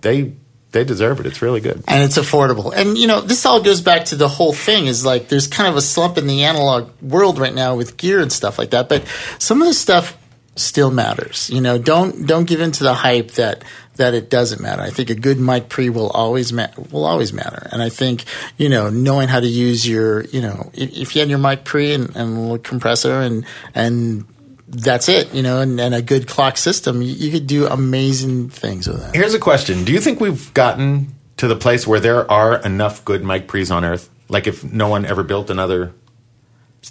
they 0.00 0.34
they 0.72 0.84
deserve 0.84 1.20
it. 1.20 1.26
It's 1.26 1.42
really 1.42 1.60
good. 1.60 1.84
and 1.86 2.02
it's 2.02 2.18
affordable. 2.18 2.72
And 2.74 2.98
you 2.98 3.06
know, 3.06 3.20
this 3.20 3.46
all 3.46 3.62
goes 3.62 3.80
back 3.80 4.06
to 4.06 4.16
the 4.16 4.28
whole 4.28 4.52
thing 4.52 4.86
is 4.86 5.04
like 5.04 5.28
there's 5.28 5.46
kind 5.46 5.68
of 5.68 5.76
a 5.76 5.82
slump 5.82 6.18
in 6.18 6.26
the 6.26 6.44
analog 6.44 6.90
world 7.00 7.38
right 7.38 7.54
now 7.54 7.76
with 7.76 7.96
gear 7.96 8.20
and 8.20 8.32
stuff 8.32 8.58
like 8.58 8.70
that. 8.70 8.88
But 8.88 9.04
some 9.38 9.60
of 9.62 9.68
the 9.68 9.74
stuff 9.74 10.16
still 10.56 10.90
matters. 10.90 11.50
You 11.50 11.60
know, 11.60 11.78
don't 11.78 12.26
don't 12.26 12.46
give 12.46 12.60
in 12.60 12.72
to 12.72 12.84
the 12.84 12.94
hype 12.94 13.32
that 13.32 13.64
that 13.96 14.14
it 14.14 14.30
doesn't 14.30 14.60
matter. 14.60 14.82
I 14.82 14.90
think 14.90 15.10
a 15.10 15.14
good 15.14 15.38
mic 15.38 15.68
pre 15.68 15.90
will 15.90 16.10
always 16.10 16.52
ma- 16.52 16.68
will 16.90 17.04
always 17.04 17.32
matter. 17.32 17.68
And 17.70 17.82
I 17.82 17.88
think 17.88 18.24
you 18.56 18.68
know 18.68 18.88
knowing 18.88 19.28
how 19.28 19.40
to 19.40 19.46
use 19.46 19.86
your 19.86 20.24
you 20.24 20.40
know 20.40 20.70
if, 20.74 20.96
if 20.96 21.14
you 21.14 21.20
had 21.20 21.28
your 21.28 21.38
mic 21.38 21.64
pre 21.64 21.92
and, 21.92 22.14
and 22.16 22.52
a 22.52 22.58
compressor 22.58 23.20
and 23.20 23.44
and 23.74 24.24
that's 24.72 25.08
it, 25.08 25.32
you 25.34 25.42
know, 25.42 25.60
and, 25.60 25.78
and 25.78 25.94
a 25.94 26.00
good 26.00 26.26
clock 26.26 26.56
system, 26.56 27.02
you, 27.02 27.12
you 27.12 27.30
could 27.30 27.46
do 27.46 27.66
amazing 27.66 28.48
things 28.48 28.88
with 28.88 29.00
that. 29.00 29.14
Here's 29.14 29.34
a 29.34 29.38
question: 29.38 29.84
Do 29.84 29.92
you 29.92 30.00
think 30.00 30.18
we've 30.18 30.52
gotten 30.54 31.14
to 31.36 31.46
the 31.46 31.56
place 31.56 31.86
where 31.86 32.00
there 32.00 32.28
are 32.30 32.56
enough 32.62 33.04
good 33.04 33.22
mic 33.22 33.46
pre's 33.46 33.70
on 33.70 33.84
Earth? 33.84 34.08
Like 34.28 34.46
if 34.46 34.64
no 34.64 34.88
one 34.88 35.04
ever 35.04 35.22
built 35.22 35.50
another, 35.50 35.92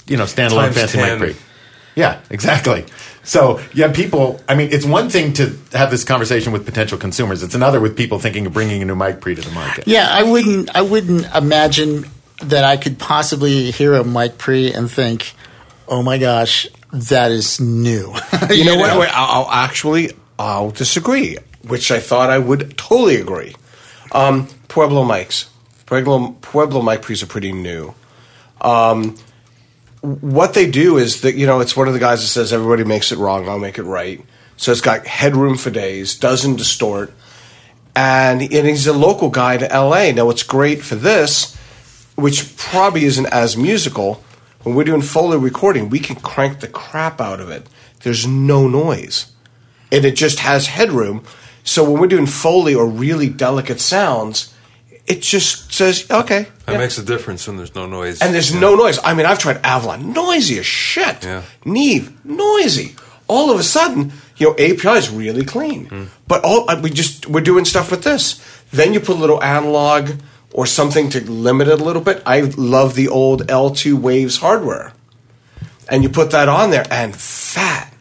you 0.05 0.15
know, 0.15 0.25
standalone 0.25 0.65
Times 0.65 0.75
fancy 0.75 0.97
10. 0.99 1.19
mic 1.19 1.33
pre. 1.33 1.41
Yeah, 1.95 2.21
exactly. 2.29 2.85
So 3.23 3.59
yeah, 3.73 3.91
people. 3.91 4.39
I 4.47 4.55
mean, 4.55 4.69
it's 4.71 4.85
one 4.85 5.09
thing 5.09 5.33
to 5.33 5.57
have 5.73 5.89
this 5.89 6.03
conversation 6.03 6.53
with 6.53 6.65
potential 6.65 6.99
consumers. 6.99 7.41
It's 7.41 7.55
another 7.55 7.79
with 7.79 7.97
people 7.97 8.19
thinking 8.19 8.45
of 8.45 8.53
bringing 8.53 8.81
a 8.83 8.85
new 8.85 8.95
mic 8.95 9.21
pre 9.21 9.33
to 9.33 9.41
the 9.41 9.51
market. 9.51 9.87
Yeah, 9.87 10.07
I 10.09 10.23
wouldn't. 10.23 10.75
I 10.75 10.81
wouldn't 10.81 11.25
imagine 11.35 12.05
that 12.43 12.63
I 12.63 12.77
could 12.77 12.99
possibly 12.99 13.71
hear 13.71 13.95
a 13.95 14.03
mic 14.03 14.37
pre 14.37 14.71
and 14.71 14.89
think, 14.89 15.33
"Oh 15.87 16.01
my 16.01 16.17
gosh, 16.17 16.67
that 16.91 17.31
is 17.31 17.59
new." 17.59 18.13
You 18.51 18.65
know 18.65 18.77
what? 18.77 18.97
Wait, 18.99 19.09
I'll, 19.13 19.43
I'll 19.45 19.51
actually 19.51 20.11
I'll 20.37 20.71
disagree, 20.71 21.37
which 21.67 21.91
I 21.91 21.99
thought 21.99 22.29
I 22.29 22.39
would 22.39 22.77
totally 22.77 23.15
agree. 23.17 23.55
Um, 24.11 24.47
Pueblo 24.67 25.03
mics, 25.03 25.47
Pueblo 25.85 26.35
Pueblo 26.41 26.81
mic 26.81 27.01
pre's 27.01 27.23
are 27.23 27.27
pretty 27.27 27.51
new. 27.51 27.93
Um, 28.59 29.17
what 30.01 30.53
they 30.53 30.69
do 30.69 30.97
is 30.97 31.21
that 31.21 31.35
you 31.35 31.45
know 31.45 31.59
it's 31.59 31.77
one 31.77 31.87
of 31.87 31.93
the 31.93 31.99
guys 31.99 32.21
that 32.21 32.27
says 32.27 32.51
everybody 32.51 32.83
makes 32.83 33.11
it 33.11 33.17
wrong, 33.17 33.47
I'll 33.47 33.59
make 33.59 33.77
it 33.77 33.83
right. 33.83 34.23
So 34.57 34.71
it's 34.71 34.81
got 34.81 35.07
headroom 35.07 35.57
for 35.57 35.69
days, 35.71 36.15
doesn't 36.15 36.57
distort, 36.57 37.11
and, 37.95 38.41
and 38.41 38.67
he's 38.67 38.85
a 38.85 38.93
local 38.93 39.29
guy 39.29 39.57
to 39.57 39.71
L.A. 39.71 40.11
Now 40.11 40.25
what's 40.25 40.43
great 40.43 40.83
for 40.83 40.95
this, 40.95 41.55
which 42.15 42.55
probably 42.57 43.05
isn't 43.05 43.25
as 43.27 43.57
musical, 43.57 44.23
when 44.63 44.75
we're 44.75 44.83
doing 44.83 45.01
Foley 45.01 45.37
recording, 45.37 45.89
we 45.89 45.99
can 45.99 46.15
crank 46.17 46.59
the 46.59 46.67
crap 46.67 47.19
out 47.21 47.39
of 47.39 47.49
it. 47.49 47.67
There's 48.03 48.25
no 48.27 48.67
noise. 48.67 49.31
And 49.91 50.05
it 50.05 50.15
just 50.15 50.39
has 50.39 50.67
headroom. 50.67 51.23
So 51.63 51.83
when 51.89 52.01
we're 52.01 52.07
doing 52.07 52.25
Foley 52.27 52.73
or 52.73 52.87
really 52.87 53.29
delicate 53.29 53.79
sounds, 53.79 54.53
it 55.07 55.21
just 55.21 55.73
says, 55.73 56.09
okay. 56.09 56.47
That 56.65 56.73
yeah. 56.73 56.77
makes 56.77 56.97
a 56.97 57.03
difference 57.03 57.47
when 57.47 57.57
there's 57.57 57.75
no 57.75 57.85
noise. 57.87 58.21
and 58.21 58.33
there's 58.33 58.53
Yeah. 58.53 58.59
no 58.61 58.75
noise. 58.75 58.99
I 59.03 59.13
mean, 59.13 59.25
I've 59.25 59.39
tried 59.39 59.59
Avalon, 59.63 60.13
noisy 60.13 60.59
as 60.59 60.65
shit. 60.65 61.23
Yeah. 61.23 61.41
Neve, 61.65 62.13
noisy. 62.23 62.95
All 63.27 63.51
of 63.51 63.59
a 63.59 63.63
sudden, 63.63 64.11
you 64.37 64.47
know, 64.47 64.53
API 64.53 64.97
is 64.97 65.09
really 65.09 65.45
clean. 65.45 66.09
But 66.27 66.43
all 66.43 66.69
uh, 66.69 66.79
we 66.81 66.89
just 66.89 67.27
we're 67.27 67.41
doing 67.41 67.65
stuff 67.65 67.91
with 67.91 68.03
this. 68.03 68.41
Then 68.71 68.93
you 68.93 68.99
put 68.99 69.15
a 69.15 69.19
little 69.19 69.41
analog 69.43 70.11
or 70.53 70.65
something 70.65 71.09
to 71.11 71.21
limit 71.31 71.67
it 71.67 71.79
a 71.79 71.83
little 71.83 72.01
bit. 72.01 72.21
I 72.25 72.41
love 72.41 72.95
the 72.95 73.07
old 73.07 73.47
L2 73.47 73.93
Waves 73.95 74.37
hardware, 74.37 74.93
and 75.89 76.03
you 76.03 76.09
put 76.09 76.31
that 76.31 76.49
on 76.49 76.69
there 76.71 76.85
and 76.91 77.15
fat, 77.15 77.93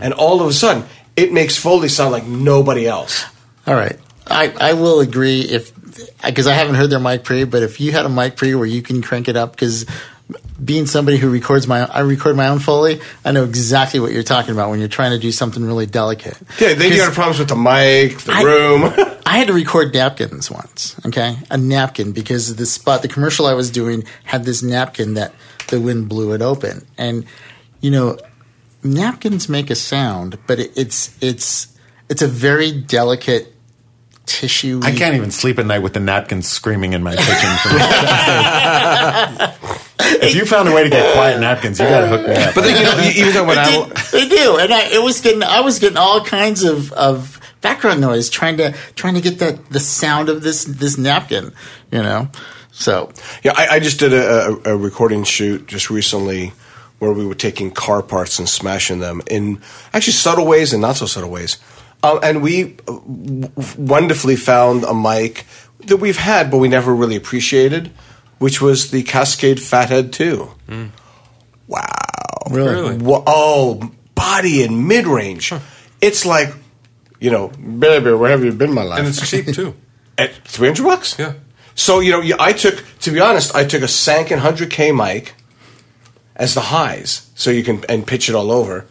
and 0.00 0.12
all 0.14 0.40
of 0.40 0.46
a 0.48 0.52
sudden 0.52 0.84
it 1.16 1.32
makes 1.32 1.56
Foley 1.56 1.88
sound 1.88 2.12
like 2.12 2.24
nobody 2.26 2.86
else. 2.86 3.24
All 3.66 3.74
right, 3.74 3.98
I, 4.26 4.54
I 4.60 4.72
will 4.74 5.00
agree 5.00 5.40
if 5.42 5.72
because 6.24 6.46
I 6.46 6.54
haven't 6.54 6.76
heard 6.76 6.90
their 6.90 7.00
mic 7.00 7.24
pre, 7.24 7.44
but 7.44 7.62
if 7.62 7.80
you 7.80 7.92
had 7.92 8.06
a 8.06 8.08
mic 8.08 8.36
pre 8.36 8.54
where 8.54 8.66
you 8.66 8.82
can 8.82 9.02
crank 9.02 9.28
it 9.28 9.36
up, 9.36 9.50
because 9.52 9.84
being 10.62 10.86
somebody 10.86 11.16
who 11.16 11.30
records 11.30 11.66
my 11.66 11.84
I 11.86 12.00
record 12.00 12.36
my 12.36 12.48
own 12.48 12.58
foley, 12.58 13.00
I 13.24 13.32
know 13.32 13.44
exactly 13.44 13.98
what 14.00 14.12
you're 14.12 14.22
talking 14.22 14.52
about 14.52 14.70
when 14.70 14.78
you're 14.78 14.88
trying 14.88 15.12
to 15.12 15.18
do 15.18 15.32
something 15.32 15.64
really 15.64 15.86
delicate. 15.86 16.36
Yeah, 16.60 16.74
then 16.74 16.92
you 16.92 16.98
'Cause 16.98 17.08
got 17.08 17.14
problems 17.14 17.38
with 17.38 17.48
the 17.48 17.56
mic, 17.56 18.18
the 18.18 18.32
I- 18.32 18.42
room. 18.42 19.14
I 19.28 19.36
had 19.36 19.48
to 19.48 19.52
record 19.52 19.92
napkins 19.92 20.50
once, 20.50 20.96
okay? 21.04 21.36
A 21.50 21.58
napkin 21.58 22.12
because 22.12 22.56
the 22.56 22.64
spot, 22.64 23.02
the 23.02 23.08
commercial 23.08 23.44
I 23.46 23.52
was 23.52 23.70
doing 23.70 24.04
had 24.24 24.44
this 24.44 24.62
napkin 24.62 25.14
that 25.14 25.34
the 25.68 25.78
wind 25.80 26.08
blew 26.08 26.32
it 26.32 26.40
open. 26.40 26.86
And, 26.96 27.26
you 27.82 27.90
know, 27.90 28.16
napkins 28.82 29.46
make 29.48 29.68
a 29.68 29.74
sound, 29.74 30.38
but 30.46 30.58
it, 30.58 30.72
it's, 30.76 31.14
it's, 31.20 31.76
it's 32.08 32.22
a 32.22 32.26
very 32.26 32.72
delicate 32.72 33.52
tissue. 34.24 34.80
I 34.82 34.92
can't 34.92 35.14
even 35.14 35.30
sleep 35.30 35.58
at 35.58 35.66
night 35.66 35.80
with 35.80 35.92
the 35.92 36.00
napkins 36.00 36.48
screaming 36.48 36.94
in 36.94 37.02
my 37.02 37.14
kitchen. 37.14 37.50
From 37.62 37.72
if 40.22 40.34
you 40.34 40.46
found 40.46 40.68
a 40.68 40.72
way 40.74 40.84
to 40.84 40.90
get 40.90 41.14
quiet 41.14 41.38
napkins, 41.40 41.78
you 41.78 41.86
got 41.86 42.00
to 42.00 42.06
hook 42.08 42.26
me 42.26 42.34
up. 42.34 42.54
but 42.54 42.62
then 42.62 42.76
you 42.78 42.84
know, 42.84 42.98
you- 43.02 43.20
even 43.22 43.34
though 43.34 43.44
when 43.44 43.58
I 43.58 43.70
They, 44.10 44.20
they 44.20 44.28
do, 44.36 44.56
and 44.58 44.72
I, 44.72 44.84
it 44.94 45.02
was 45.02 45.20
getting. 45.20 45.42
I 45.42 45.60
was 45.60 45.78
getting 45.78 45.96
all 45.98 46.24
kinds 46.24 46.64
of, 46.64 46.92
of 46.92 47.37
background 47.60 48.00
noise 48.00 48.28
trying 48.30 48.56
to 48.58 48.72
trying 48.94 49.14
to 49.14 49.20
get 49.20 49.38
that 49.40 49.68
the 49.70 49.80
sound 49.80 50.28
of 50.28 50.42
this 50.42 50.64
this 50.64 50.96
napkin, 50.98 51.52
you 51.90 52.02
know. 52.02 52.28
So 52.70 53.12
Yeah, 53.42 53.52
I, 53.56 53.76
I 53.76 53.80
just 53.80 53.98
did 53.98 54.12
a, 54.12 54.58
a, 54.66 54.74
a 54.74 54.76
recording 54.76 55.24
shoot 55.24 55.66
just 55.66 55.90
recently 55.90 56.52
where 57.00 57.12
we 57.12 57.26
were 57.26 57.34
taking 57.34 57.70
car 57.70 58.02
parts 58.02 58.38
and 58.38 58.48
smashing 58.48 59.00
them 59.00 59.20
in 59.30 59.60
actually 59.92 60.12
subtle 60.12 60.46
ways 60.46 60.72
and 60.72 60.82
not 60.82 60.96
so 60.96 61.06
subtle 61.06 61.30
ways. 61.30 61.58
Um, 62.02 62.20
and 62.22 62.42
we 62.42 62.76
uh, 62.86 62.98
wonderfully 63.76 64.36
found 64.36 64.84
a 64.84 64.94
mic 64.94 65.44
that 65.86 65.96
we've 65.96 66.16
had, 66.18 66.50
but 66.50 66.58
we 66.58 66.68
never 66.68 66.94
really 66.94 67.16
appreciated, 67.16 67.90
which 68.38 68.60
was 68.60 68.90
the 68.92 69.02
Cascade 69.02 69.60
Fathead 69.60 70.12
2. 70.12 70.48
Wow. 71.66 71.82
really, 72.50 72.72
Really? 72.72 72.96
Wha- 72.98 73.22
Oh, 73.26 73.90
body 74.14 74.62
and 74.62 74.86
mid 74.86 75.06
range. 75.06 75.52
It's 76.00 76.24
like, 76.24 76.52
you 77.20 77.30
know, 77.30 77.48
baby, 77.48 78.12
where 78.12 78.30
have 78.30 78.44
you 78.44 78.52
been, 78.52 78.72
my 78.72 78.82
life? 78.82 79.00
and 79.00 79.08
it's 79.08 79.28
cheap 79.28 79.46
too. 79.46 79.74
At 80.18 80.34
300 80.44 80.82
bucks? 80.82 81.18
Yeah. 81.18 81.34
So, 81.74 82.00
you 82.00 82.10
know, 82.10 82.36
I 82.40 82.52
took, 82.52 82.84
to 83.00 83.10
be 83.12 83.20
honest, 83.20 83.54
I 83.54 83.64
took 83.64 83.82
a 83.82 83.86
Sanken 83.86 84.40
100K 84.40 84.94
mic 84.94 85.34
as 86.34 86.54
the 86.54 86.60
highs, 86.60 87.30
so 87.34 87.50
you 87.50 87.62
can, 87.62 87.84
and 87.88 88.06
pitch 88.06 88.28
it 88.28 88.34
all 88.34 88.50
over, 88.50 88.86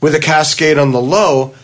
with 0.00 0.14
a 0.14 0.18
Cascade 0.18 0.78
on 0.78 0.90
the 0.90 1.00
low, 1.00 1.54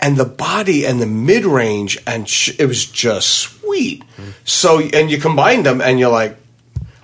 and 0.00 0.16
the 0.16 0.24
body 0.24 0.84
and 0.86 1.00
the 1.00 1.06
mid 1.06 1.44
range, 1.44 1.98
and 2.06 2.28
sh- 2.28 2.58
it 2.58 2.66
was 2.66 2.84
just 2.84 3.28
sweet. 3.28 4.00
Mm-hmm. 4.16 4.30
So, 4.44 4.80
and 4.80 5.10
you 5.10 5.18
combine 5.18 5.62
them, 5.62 5.80
and 5.80 6.00
you're 6.00 6.10
like, 6.10 6.36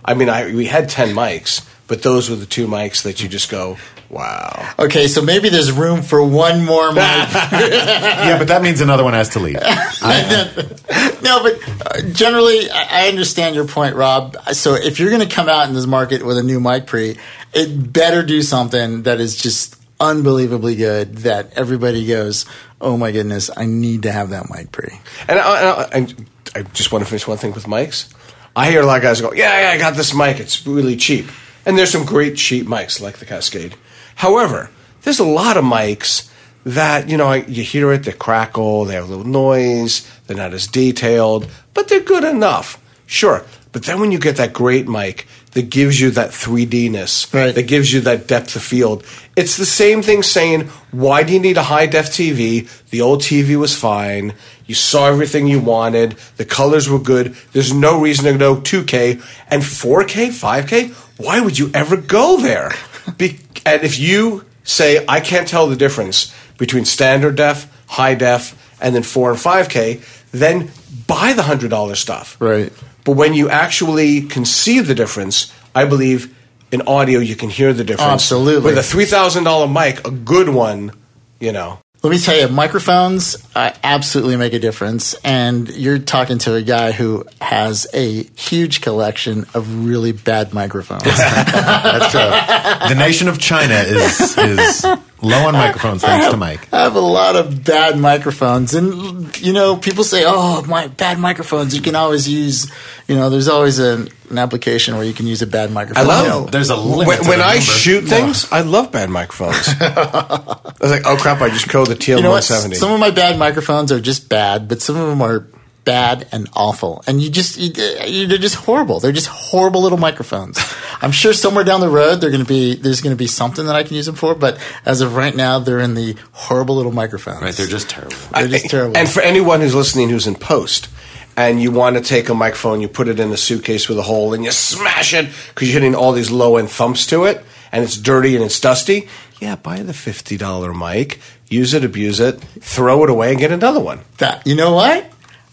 I 0.05 0.15
mean, 0.15 0.29
I, 0.29 0.53
we 0.53 0.67
had 0.67 0.89
10 0.89 1.11
mics, 1.11 1.67
but 1.87 2.03
those 2.03 2.31
were 2.31 2.37
the 2.37 2.47
two 2.47 2.67
mics 2.67 3.03
that 3.03 3.23
you 3.23 3.29
just 3.29 3.51
go, 3.51 3.79
wow. 4.11 4.75
okay. 4.79 5.07
So 5.07 5.23
maybe 5.23 5.49
there's 5.49 5.73
room 5.73 6.03
for 6.03 6.23
one 6.23 6.65
more 6.65 6.89
mic. 6.93 6.97
yeah, 6.97 8.37
but 8.39 8.49
that 8.49 8.63
means 8.63 8.81
another 8.81 9.05
one 9.05 9.15
has 9.15 9.31
to 9.31 9.41
leave. 9.41 9.55
no, 11.23 11.43
but 11.43 11.59
uh, 11.87 12.01
generally, 12.13 12.71
I 12.71 13.05
I 13.05 13.09
understand 13.09 13.55
your 13.55 13.67
point, 13.67 13.95
Rob. 13.95 14.37
So 14.53 14.75
if 14.75 14.99
you're 14.99 15.11
going 15.11 15.27
to 15.27 15.35
come 15.35 15.49
out 15.49 15.69
in 15.69 15.75
this 15.75 15.87
market 15.87 16.25
with 16.25 16.37
a 16.39 16.43
new 16.43 16.61
mic 16.61 16.87
pre, 16.87 17.17
it 17.53 17.93
better 17.93 18.23
do 18.23 18.43
something 18.43 19.03
that 19.03 19.21
is 19.21 19.37
just 19.37 19.77
unbelievably 20.01 20.77
good 20.77 21.17
that 21.19 21.53
everybody 21.57 22.07
goes, 22.07 22.47
"Oh 22.81 22.97
my 22.97 23.13
goodness, 23.13 23.51
I 23.57 23.67
need 23.67 24.03
to 24.03 24.13
have 24.13 24.31
that 24.31 24.51
mic 24.51 24.73
pre." 24.73 24.99
And 25.29 25.39
I, 25.39 25.61
and 25.61 25.69
I, 25.69 25.89
and 25.93 26.27
I 26.55 26.63
just 26.73 26.91
want 26.93 27.05
to 27.05 27.09
finish 27.09 27.27
one 27.27 27.39
thing 27.39 27.53
with 27.53 27.67
mics. 27.67 28.13
I 28.57 28.71
hear 28.71 28.83
a 28.83 28.87
lot 28.87 28.97
of 28.97 29.03
guys 29.03 29.21
go, 29.21 29.33
"Yeah, 29.33 29.61
yeah, 29.61 29.71
I 29.71 29.79
got 29.79 29.95
this 29.95 30.15
mic. 30.15 30.41
It's 30.41 30.67
really 30.67 30.97
cheap." 30.97 31.27
And 31.67 31.77
there's 31.79 31.91
some 31.91 32.05
great 32.07 32.37
cheap 32.37 32.67
mics 32.67 33.01
like 33.01 33.19
the 33.19 33.27
Cascade. 33.27 33.75
However, 34.21 34.69
there's 35.03 35.19
a 35.19 35.25
lot 35.25 35.57
of 35.57 35.65
mics 35.65 36.29
that 36.65 37.09
you 37.09 37.17
know 37.17 37.33
you 37.33 37.63
hear 37.63 37.91
it, 37.93 38.03
they 38.05 38.13
crackle, 38.13 38.85
they 38.85 38.95
have 38.95 39.05
a 39.09 39.17
little 39.17 39.25
noise, 39.25 40.07
they're 40.27 40.37
not 40.37 40.53
as 40.53 40.67
detailed, 40.67 41.49
but 41.73 41.89
they're 41.89 42.01
good 42.01 42.25
enough. 42.25 42.77
Sure, 43.07 43.47
but 43.73 43.85
then 43.85 43.99
when 43.99 44.13
you 44.13 44.19
get 44.19 44.37
that 44.37 44.53
great 44.53 44.87
mic 44.87 45.27
that 45.53 45.71
gives 45.71 45.99
you 46.01 46.11
that 46.11 46.31
3D-ness, 46.31 47.33
Right. 47.33 47.55
that 47.55 47.67
gives 47.67 47.93
you 47.95 48.01
that 48.03 48.27
depth 48.29 48.55
of 48.57 48.63
field. 48.63 49.05
It's 49.37 49.57
the 49.57 49.65
same 49.67 50.03
thing 50.03 50.23
saying, 50.23 50.69
why 50.93 51.23
do 51.23 51.33
you 51.33 51.41
need 51.41 51.57
a 51.57 51.65
high 51.65 51.87
def 51.87 52.11
TV? 52.11 52.69
The 52.91 53.01
old 53.01 53.23
TV 53.23 53.57
was 53.57 53.75
fine. 53.75 54.35
You 54.67 54.75
saw 54.77 55.07
everything 55.09 55.49
you 55.49 55.59
wanted. 55.61 56.15
The 56.37 56.45
colors 56.45 56.89
were 56.91 57.01
good. 57.01 57.35
There's 57.53 57.73
no 57.73 57.99
reason 58.01 58.27
to 58.31 58.39
go 58.39 58.57
2K 58.57 59.21
and 59.49 59.63
4K, 59.63 60.29
5K. 60.29 60.93
Why 61.19 61.41
would 61.41 61.59
you 61.59 61.71
ever 61.75 61.97
go 61.97 62.37
there? 62.41 62.71
Be- 63.17 63.41
and 63.65 63.83
if 63.83 63.99
you 63.99 64.45
say, 64.65 65.05
I 65.09 65.21
can't 65.21 65.49
tell 65.49 65.67
the 65.67 65.77
difference 65.77 66.35
between 66.59 66.85
standard 66.85 67.37
def, 67.37 67.71
high 67.87 68.15
def, 68.15 68.57
and 68.81 68.95
then 68.95 69.03
4 69.03 69.31
and 69.31 69.39
5K, 69.39 70.31
then 70.33 70.71
buy 71.07 71.33
the 71.33 71.43
$100 71.43 71.97
stuff. 71.97 72.37
Right. 72.41 72.73
But 73.05 73.13
when 73.13 73.35
you 73.35 73.49
actually 73.49 74.23
can 74.23 74.45
see 74.45 74.81
the 74.81 74.95
difference, 74.95 75.53
I 75.75 75.85
believe 75.85 76.37
in 76.71 76.83
audio 76.83 77.19
you 77.19 77.37
can 77.37 77.51
hear 77.51 77.73
the 77.73 77.85
difference. 77.85 78.13
Absolutely. 78.13 78.71
With 78.71 78.79
a 78.79 78.83
three 78.83 79.05
thousand 79.05 79.45
dollar 79.45 79.67
mic, 79.67 80.07
a 80.07 80.11
good 80.11 80.49
one, 80.49 80.93
you 81.39 81.53
know. 81.53 81.79
Let 82.03 82.11
me 82.11 82.19
tell 82.19 82.35
you, 82.35 82.49
microphones 82.49 83.37
uh, 83.55 83.73
absolutely 83.85 84.37
make 84.37 84.55
a 84.55 84.59
difference. 84.59 85.15
And 85.23 85.69
you're 85.69 85.99
talking 85.99 86.39
to 86.39 86.55
a 86.55 86.63
guy 86.63 86.93
who 86.93 87.27
has 87.43 87.87
a 87.93 88.23
huge 88.23 88.81
collection 88.81 89.45
of 89.53 89.85
really 89.87 90.13
bad 90.13 90.55
microphones. 90.55 91.03
That's 91.05 92.15
uh, 92.15 92.89
the 92.89 92.95
nation 92.95 93.29
of 93.29 93.39
China 93.39 93.75
is 93.75 94.39
is 94.39 94.87
low 95.23 95.47
on 95.47 95.53
microphones 95.55 96.03
thanks 96.03 96.29
to 96.29 96.37
Mike. 96.37 96.73
I 96.73 96.83
have 96.83 96.97
a 96.97 97.01
lot 97.01 97.37
of 97.37 97.65
bad 97.65 97.99
microphones, 97.99 98.75
and 98.75 99.37
you 99.41 99.53
know, 99.53 99.77
people 99.77 100.05
say, 100.05 100.25
"Oh, 100.27 100.63
my 100.67 100.87
bad 100.89 101.19
microphones." 101.19 101.75
You 101.75 101.83
can 101.83 101.95
always 101.95 102.29
use, 102.29 102.71
you 103.09 103.15
know, 103.17 103.31
there's 103.31 103.49
always 103.49 103.79
an, 103.79 104.09
an 104.31 104.39
application 104.39 104.97
where 104.97 105.05
you 105.05 105.13
can 105.13 105.27
use 105.27 105.43
a 105.43 105.47
bad 105.47 105.71
microphone. 105.73 106.05
I 106.05 106.07
love- 106.09 106.27
No. 106.27 106.45
There's 106.51 106.71
a 106.71 106.77
limit 106.77 107.07
When, 107.09 107.23
to 107.23 107.29
when 107.29 107.41
I 107.41 107.55
number. 107.55 107.61
shoot 107.61 108.05
things, 108.05 108.51
I 108.53 108.61
love 108.63 108.93
bad 108.93 109.11
microphones. 109.11 109.69
I 109.81 110.73
was 110.81 110.91
like, 110.91 111.03
oh 111.07 111.17
crap! 111.17 111.41
I 111.43 111.49
just 111.51 111.69
killed 111.69 111.89
the 111.89 111.95
TL 111.95 112.17
You 112.17 112.23
know 112.23 112.31
one 112.31 112.37
what? 112.39 112.45
seventy. 112.45 112.77
Some 112.77 112.93
of 112.93 113.01
my 113.01 113.11
bad 113.11 113.39
microphones 113.39 113.93
are 113.93 114.01
just 114.01 114.29
bad, 114.29 114.69
but 114.69 114.81
some 114.81 114.97
of 114.97 115.09
them 115.09 115.21
are 115.23 115.47
bad 115.85 116.29
and 116.33 116.49
awful. 116.55 117.03
And 117.07 117.21
you 117.21 117.31
just, 117.31 117.57
you, 117.59 117.71
you- 118.07 118.27
they're 118.27 118.39
just 118.39 118.55
horrible. 118.57 119.01
They're 119.01 119.13
just 119.13 119.29
horrible 119.29 119.83
little 119.83 119.99
microphones. 119.99 120.59
I'm 121.03 121.13
sure 121.13 121.33
somewhere 121.33 121.65
down 121.65 121.81
the 121.81 121.89
road, 121.89 122.17
they're 122.21 122.31
going 122.31 122.45
to 122.45 122.49
be, 122.49 122.75
there's 122.75 123.01
going 123.01 123.15
to 123.15 123.19
be 123.19 123.27
something 123.27 123.67
that 123.67 123.75
I 123.77 123.83
can 123.83 123.97
use 123.97 124.07
them 124.07 124.15
for. 124.15 124.35
But 124.35 124.59
as 124.85 125.01
of 125.01 125.17
right 125.17 125.35
now, 125.35 125.59
they're 125.59 125.81
in 125.81 125.95
the 125.95 126.17
horrible 126.33 126.77
little 126.77 126.93
microphones. 126.93 127.43
Right, 127.43 127.55
they're 127.55 127.67
just 127.67 127.89
terrible. 127.89 128.17
they're 128.35 128.49
just 128.49 128.69
terrible. 128.71 128.97
And 128.97 129.09
for 129.09 129.21
anyone 129.23 129.61
who's 129.61 129.75
listening 129.75 130.11
who's 130.11 130.27
in 130.27 130.35
post, 130.35 130.89
and 131.37 131.63
you 131.63 131.71
want 131.71 131.97
to 131.97 132.03
take 132.03 132.29
a 132.29 132.35
microphone, 132.35 132.81
you 132.83 132.89
put 132.89 133.09
it 133.09 133.19
in 133.19 133.31
a 133.33 133.37
suitcase 133.37 133.89
with 133.89 133.99
a 133.99 134.03
hole, 134.03 134.35
and 134.35 134.45
you 134.45 134.51
smash 134.51 135.15
it 135.15 135.29
because 135.49 135.69
you're 135.73 135.81
hitting 135.81 135.95
all 135.95 136.13
these 136.13 136.31
low 136.31 136.57
end 136.59 136.69
thumps 136.71 137.07
to 137.07 137.25
it, 137.25 137.43
and 137.73 137.83
it's 137.83 137.97
dirty 137.97 138.37
and 138.37 138.45
it's 138.45 138.61
dusty. 138.61 139.09
Yeah, 139.41 139.57
buy 139.57 139.81
the 139.83 139.95
fifty 139.95 140.37
dollar 140.37 140.75
mic, 140.75 141.19
use 141.49 141.73
it, 141.73 141.83
abuse 141.85 142.21
it, 142.21 142.41
throw 142.61 143.05
it 143.05 143.11
away, 143.11 143.31
and 143.31 143.39
get 143.39 143.53
another 143.53 143.81
one. 143.81 144.01
that, 144.19 144.47
you 144.47 144.55
know 144.55 144.75
what? 144.75 145.11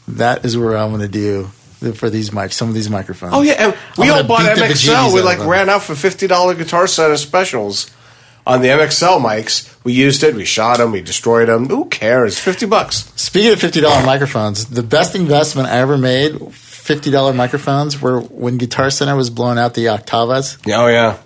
That 0.08 0.46
is 0.46 0.58
where 0.58 0.78
I'm 0.78 0.90
going 0.90 1.02
to 1.02 1.08
do 1.08 1.46
for 1.94 2.10
these 2.10 2.32
mics, 2.32 2.54
some 2.54 2.70
of 2.70 2.74
these 2.74 2.90
microphones. 2.90 3.34
Oh 3.36 3.42
yeah, 3.42 3.54
and 3.54 3.78
we 3.98 4.10
all 4.10 4.24
bought 4.24 4.42
MXL. 4.58 5.14
We 5.14 5.22
like 5.22 5.40
ran 5.40 5.70
out 5.70 5.84
for 5.84 5.96
fifty 5.96 6.28
dollar 6.28 6.56
guitar 6.56 6.88
center 6.88 7.18
specials 7.18 7.92
on 8.46 8.62
the 8.62 8.70
MXL 8.70 9.20
mics. 9.22 9.76
We 9.84 9.94
used 9.94 10.24
it. 10.24 10.34
We 10.34 10.46
shot 10.46 10.78
them. 10.78 10.92
We 10.92 11.02
destroyed 11.02 11.50
them. 11.50 11.68
Who 11.68 11.86
cares? 11.86 12.40
Fifty 12.40 12.66
bucks. 12.66 13.12
Speaking 13.16 13.54
of 13.54 13.60
fifty 13.60 13.82
dollar 13.82 14.06
microphones, 14.06 14.66
the 14.66 14.84
best 14.84 15.16
investment 15.16 15.68
I 15.68 15.78
ever 15.78 15.98
made, 15.98 16.52
fifty 16.54 17.12
dollar 17.12 17.34
microphones, 17.34 18.02
were 18.02 18.22
when 18.22 18.58
Guitar 18.58 18.90
Center 18.90 19.16
was 19.16 19.30
blowing 19.30 19.58
out 19.60 19.74
the 19.74 19.86
Oktavas. 19.86 20.58
Oh 20.74 20.88
yeah, 20.88 21.18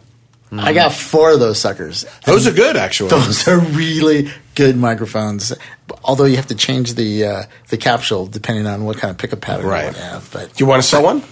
I 0.51 0.73
got 0.73 0.91
four 0.91 1.32
of 1.32 1.39
those 1.39 1.59
suckers. 1.59 2.05
those 2.25 2.47
are 2.47 2.51
good 2.51 2.75
actually. 2.75 3.09
Those 3.09 3.47
are 3.47 3.59
really 3.59 4.32
good 4.55 4.75
microphones. 4.77 5.53
Although 6.03 6.25
you 6.25 6.35
have 6.37 6.47
to 6.47 6.55
change 6.55 6.95
the 6.95 7.25
uh, 7.25 7.43
the 7.69 7.77
capsule 7.77 8.25
depending 8.27 8.67
on 8.67 8.85
what 8.85 8.97
kind 8.97 9.11
of 9.11 9.17
pickup 9.17 9.41
pattern 9.41 9.65
Right. 9.65 9.79
you 9.81 9.85
want 9.85 9.95
to 9.97 10.03
have. 10.03 10.29
But 10.31 10.53
Do 10.53 10.63
you 10.63 10.65
want 10.67 10.81
to 10.81 10.87
sell 10.87 11.03
one? 11.03 11.23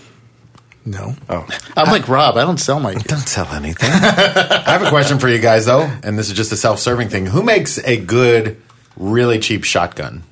no, 0.86 1.16
Oh. 1.30 1.46
I'm 1.78 1.88
like 1.92 2.08
Rob. 2.08 2.38
I 2.38 2.42
don't 2.42 2.58
sell 2.60 2.80
mic. 2.80 3.04
Don't 3.04 3.28
sell 3.28 3.48
anything. 3.48 3.90
I 3.92 4.64
have 4.72 4.82
a 4.84 4.90
question 4.90 5.20
for 5.20 5.28
you 5.30 5.40
guys 5.40 5.66
though, 5.66 5.82
and 6.04 6.18
this 6.18 6.30
is 6.30 6.36
just 6.36 6.52
a 6.52 6.58
self-serving 6.58 7.10
thing. 7.10 7.26
Who 7.28 7.44
makes 7.44 7.78
a 7.80 7.98
good, 7.98 8.60
really 8.98 9.40
cheap 9.40 9.64
shotgun? 9.66 10.24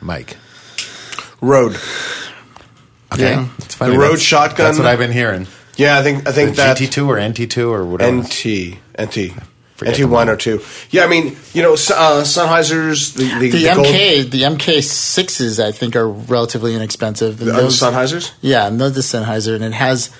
Mike. 0.00 0.36
Rode. 1.40 1.76
Okay, 3.12 3.30
Yeah. 3.34 3.48
it's 3.58 3.74
funny. 3.74 3.92
The 3.92 3.98
Rode 3.98 4.06
That's- 4.12 4.22
shotgun- 4.22 4.66
That's 4.66 4.78
what 4.78 4.86
I've 4.86 4.98
been 4.98 5.12
hearing. 5.12 5.46
Yeah, 5.76 5.98
I 5.98 6.02
think 6.02 6.26
I 6.28 6.32
think 6.32 6.50
The 6.50 6.56
that 6.56 6.76
GT2 6.78 7.06
or 7.08 7.16
NT2 7.18 7.70
or 7.70 7.84
whatever. 7.84 8.10
NT 8.22 8.78
NT 8.98 9.32
Forget 9.76 9.94
NT 9.94 10.00
them 10.02 10.10
one 10.10 10.28
or 10.28 10.36
two. 10.36 10.60
Yeah, 10.90 11.04
I 11.04 11.08
mean 11.08 11.36
you 11.52 11.62
know 11.62 11.72
S- 11.72 11.90
uh, 11.90 12.22
Sennheiser's 12.22 13.14
the 13.14 13.24
the, 13.38 13.50
The 13.50 13.72
gold- 13.74 13.86
MK, 13.88 14.30
the 14.30 14.42
MK 14.42 14.82
sixes, 14.82 15.58
I 15.58 15.72
think 15.72 15.96
are 15.96 16.08
relatively 16.08 16.74
inexpensive. 16.74 17.40
And 17.40 17.50
uh, 17.50 17.56
those- 17.62 17.80
Sennheisers. 17.80 18.30
yeah, 18.40 18.66
and 18.68 18.80
those 18.80 18.94
the 18.94 19.00
Sennheiser, 19.00 19.54
and 19.56 19.64
it 19.64 19.72
has 19.72 20.10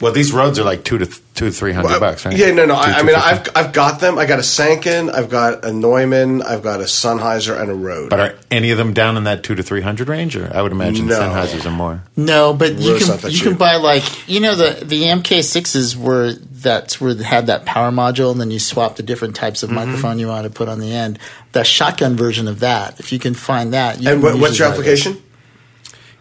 Well, 0.00 0.12
these 0.12 0.32
Rodes 0.32 0.60
are 0.60 0.64
like 0.64 0.84
two 0.84 0.98
to 0.98 1.06
th- 1.06 1.20
two 1.34 1.46
to 1.46 1.50
three 1.50 1.72
hundred 1.72 1.98
bucks, 1.98 2.24
right? 2.24 2.36
Yeah, 2.36 2.52
no, 2.52 2.66
no. 2.66 2.74
Two, 2.76 2.80
I, 2.80 2.98
I 2.98 3.02
mean, 3.02 3.16
I've 3.16 3.48
I've 3.56 3.72
got 3.72 3.98
them. 3.98 4.16
I 4.16 4.26
got 4.26 4.38
a 4.38 4.42
Sanken, 4.42 5.12
I've 5.12 5.28
got 5.28 5.64
a 5.64 5.72
Neumann, 5.72 6.40
I've 6.40 6.62
got 6.62 6.78
a 6.80 6.84
Sennheiser, 6.84 7.60
and 7.60 7.68
a 7.68 7.74
Rode. 7.74 8.08
But 8.10 8.20
are 8.20 8.38
any 8.48 8.70
of 8.70 8.78
them 8.78 8.92
down 8.94 9.16
in 9.16 9.24
that 9.24 9.42
two 9.42 9.56
to 9.56 9.62
three 9.64 9.80
hundred 9.80 10.08
range? 10.08 10.36
Or 10.36 10.48
I 10.54 10.62
would 10.62 10.70
imagine 10.70 11.08
No. 11.08 11.18
Sennheisers 11.18 11.66
are 11.66 11.72
more. 11.72 12.00
No, 12.16 12.54
but 12.54 12.74
you 12.74 12.96
can 12.96 13.08
not 13.08 13.20
that 13.22 13.32
you 13.32 13.42
can 13.42 13.56
buy 13.56 13.74
like 13.74 14.28
you 14.28 14.38
know 14.38 14.54
the 14.54 14.84
the 14.84 15.02
MK 15.02 15.42
sixes 15.42 15.96
were 15.96 16.32
that's 16.32 17.00
where 17.00 17.14
they 17.14 17.24
had 17.24 17.48
that 17.48 17.64
power 17.66 17.90
module, 17.90 18.30
and 18.30 18.40
then 18.40 18.52
you 18.52 18.60
swap 18.60 18.94
the 18.96 19.02
different 19.02 19.34
types 19.34 19.64
Mm-hmm. 19.64 19.76
of 19.76 19.86
microphone 19.88 20.20
you 20.20 20.28
want 20.28 20.44
to 20.44 20.50
put 20.50 20.68
on 20.68 20.78
the 20.78 20.92
end. 20.94 21.18
The 21.52 21.64
shotgun 21.64 22.14
version 22.16 22.46
of 22.46 22.60
that, 22.60 23.00
if 23.00 23.10
you 23.12 23.18
can 23.18 23.34
find 23.34 23.72
that, 23.72 24.00
you 24.00 24.08
and 24.10 24.22
can 24.22 24.32
what, 24.34 24.40
what's 24.40 24.60
your 24.60 24.68
buy 24.68 24.76
those. 24.76 24.80
application? 24.86 25.22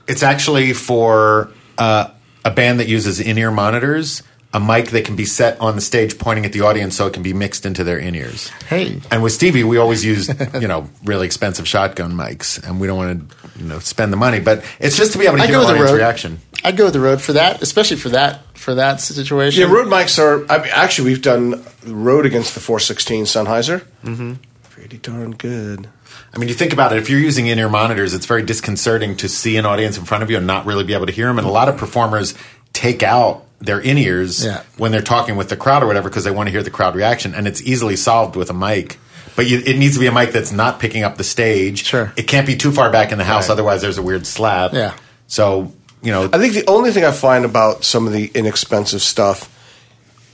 It's 0.07 0.23
actually 0.23 0.73
for 0.73 1.51
uh, 1.77 2.09
a 2.47 2.51
band 2.51 2.79
that 2.79 2.87
uses 2.87 3.19
in-ear 3.19 3.51
monitors, 3.51 4.23
a 4.53 4.59
mic 4.59 4.91
that 4.91 5.03
can 5.03 5.17
be 5.17 5.25
set 5.25 5.59
on 5.59 5.75
the 5.75 5.81
stage 5.81 6.17
pointing 6.17 6.45
at 6.45 6.53
the 6.53 6.61
audience 6.61 6.95
so 6.95 7.05
it 7.05 7.13
can 7.13 7.21
be 7.21 7.33
mixed 7.33 7.65
into 7.65 7.83
their 7.83 7.97
in-ears. 7.97 8.47
Hey. 8.69 9.01
And 9.11 9.21
with 9.21 9.33
Stevie, 9.33 9.65
we 9.65 9.77
always 9.77 10.05
use, 10.05 10.29
you 10.61 10.67
know, 10.69 10.89
really 11.03 11.25
expensive 11.25 11.67
shotgun 11.67 12.13
mics, 12.13 12.65
and 12.65 12.79
we 12.79 12.87
don't 12.87 12.97
want 12.97 13.29
to, 13.29 13.59
you 13.59 13.65
know, 13.65 13.79
spend 13.79 14.13
the 14.13 14.17
money, 14.17 14.39
but 14.39 14.63
it's 14.79 14.95
just 14.95 15.11
to 15.11 15.17
be 15.17 15.25
able 15.25 15.37
to 15.37 15.43
I'd 15.43 15.49
hear 15.49 15.59
the 15.59 15.65
audience 15.65 15.91
Rode. 15.91 15.97
reaction. 15.97 16.39
I'd 16.63 16.77
go 16.77 16.85
with 16.85 16.93
the 16.93 17.01
Rode 17.01 17.21
for 17.21 17.33
that, 17.33 17.61
especially 17.61 17.97
for 17.97 18.09
that 18.09 18.41
for 18.57 18.75
that 18.75 19.01
situation. 19.01 19.61
Yeah, 19.61 19.73
Rode 19.73 19.87
mics 19.87 20.17
are. 20.17 20.49
I 20.49 20.57
mean, 20.57 20.71
actually, 20.73 21.09
we've 21.09 21.21
done 21.21 21.63
Rode 21.85 22.25
against 22.25 22.53
the 22.55 22.61
416 22.61 23.25
Sennheiser. 23.25 23.83
Mm-hmm. 24.03 24.33
Pretty 24.77 24.97
darn 24.99 25.31
good. 25.31 25.89
I 26.33 26.37
mean, 26.37 26.49
you 26.49 26.53
think 26.55 26.71
about 26.71 26.93
it. 26.93 26.99
If 26.99 27.09
you're 27.09 27.19
using 27.19 27.47
in-ear 27.47 27.67
monitors, 27.67 28.13
it's 28.13 28.27
very 28.27 28.43
disconcerting 28.43 29.17
to 29.17 29.27
see 29.27 29.57
an 29.57 29.65
audience 29.65 29.97
in 29.97 30.05
front 30.05 30.21
of 30.23 30.29
you 30.29 30.37
and 30.37 30.45
not 30.45 30.67
really 30.67 30.83
be 30.83 30.93
able 30.93 31.07
to 31.07 31.11
hear 31.11 31.25
them. 31.25 31.39
And 31.39 31.47
a 31.47 31.51
lot 31.51 31.67
of 31.67 31.77
performers 31.77 32.35
take 32.73 33.01
out 33.01 33.43
their 33.59 33.79
in-ears 33.79 34.45
Yeah. 34.45 34.61
when 34.77 34.91
they're 34.91 35.01
talking 35.01 35.35
with 35.35 35.49
the 35.49 35.57
crowd 35.57 35.81
or 35.81 35.87
whatever 35.87 36.09
because 36.09 36.23
they 36.25 36.31
want 36.31 36.45
to 36.47 36.51
hear 36.51 36.61
the 36.61 36.69
crowd 36.69 36.95
reaction. 36.95 37.33
And 37.33 37.47
it's 37.47 37.59
easily 37.63 37.95
solved 37.95 38.35
with 38.35 38.51
a 38.51 38.53
mic. 38.53 38.99
But 39.35 39.47
you, 39.47 39.63
it 39.65 39.77
needs 39.79 39.95
to 39.95 39.99
be 39.99 40.05
a 40.05 40.11
mic 40.11 40.31
that's 40.31 40.51
not 40.51 40.79
picking 40.79 41.01
up 41.03 41.17
the 41.17 41.23
stage. 41.23 41.83
Sure. 41.83 42.13
It 42.15 42.23
can't 42.27 42.45
be 42.45 42.55
too 42.55 42.71
far 42.71 42.91
back 42.91 43.11
in 43.11 43.17
the 43.17 43.23
house, 43.23 43.47
Right. 43.49 43.53
otherwise 43.53 43.81
there's 43.81 43.97
a 43.97 44.03
weird 44.03 44.27
slap. 44.27 44.73
Yeah. 44.73 44.93
So 45.25 45.73
you 46.03 46.11
know, 46.11 46.29
I 46.31 46.37
think 46.37 46.53
the 46.53 46.67
only 46.69 46.91
thing 46.91 47.03
I 47.03 47.11
find 47.11 47.43
about 47.45 47.83
some 47.83 48.05
of 48.05 48.13
the 48.13 48.29
inexpensive 48.35 49.01
stuff 49.01 49.49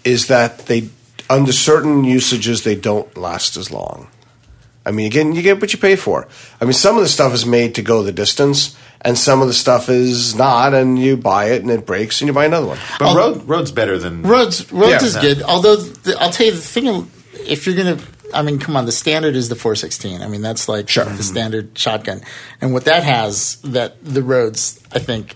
is 0.04 0.28
that 0.28 0.66
they, 0.66 0.90
under 1.30 1.54
certain 1.54 2.04
usages, 2.04 2.64
they 2.64 2.76
don't 2.76 3.16
last 3.18 3.56
as 3.56 3.72
long. 3.72 4.08
I 4.86 4.92
mean, 4.92 5.06
again, 5.06 5.34
you 5.34 5.42
get 5.42 5.62
what 5.62 5.72
you 5.74 5.80
pay 5.80 5.96
for. 5.96 6.28
I 6.60 6.66
mean, 6.66 6.74
some 6.74 6.96
of 6.98 7.04
the 7.04 7.10
stuff 7.10 7.34
is 7.34 7.46
made 7.46 7.76
to 7.76 7.82
go 7.82 8.04
the 8.04 8.12
distance, 8.12 8.76
and 9.02 9.18
some 9.18 9.42
of 9.42 9.48
the 9.48 9.54
stuff 9.54 9.90
is 9.90 10.36
not, 10.36 10.74
and 10.74 11.00
you 11.00 11.16
buy 11.16 11.52
it 11.52 11.62
and 11.62 11.72
it 11.72 11.86
breaks, 11.86 12.22
and 12.22 12.28
you 12.28 12.34
buy 12.34 12.46
another 12.46 12.68
one. 12.68 12.78
but 13.00 13.08
I'll- 13.08 13.16
Rode 13.16 13.48
Rode's 13.48 13.72
better 13.72 13.98
than 13.98 14.24
Rhodes 14.24 14.72
Rhodes 14.72 14.92
Yeah. 14.92 15.04
is 15.04 15.16
good. 15.16 15.42
Although 15.44 15.78
the, 15.78 16.20
I'll 16.20 16.32
tell 16.32 16.48
you 16.48 16.52
the 16.52 16.58
thing, 16.58 17.10
if 17.48 17.66
you're 17.66 17.76
gonna, 17.76 17.98
I 18.34 18.42
mean, 18.42 18.60
come 18.60 18.76
on, 18.76 18.86
the 18.86 18.92
standard 18.92 19.36
is 19.36 19.48
the 19.50 19.56
416. 19.56 20.22
I 20.22 20.28
mean, 20.28 20.42
that's 20.42 20.68
like 20.68 20.90
Sure. 20.90 21.06
the 21.06 21.12
mm-hmm. 21.12 21.22
standard 21.22 21.78
shotgun, 21.78 22.22
and 22.60 22.74
what 22.74 22.86
that 22.86 23.04
has 23.04 23.58
that 23.64 24.04
the 24.04 24.22
Rodes, 24.22 24.80
I 24.92 25.00
think, 25.00 25.36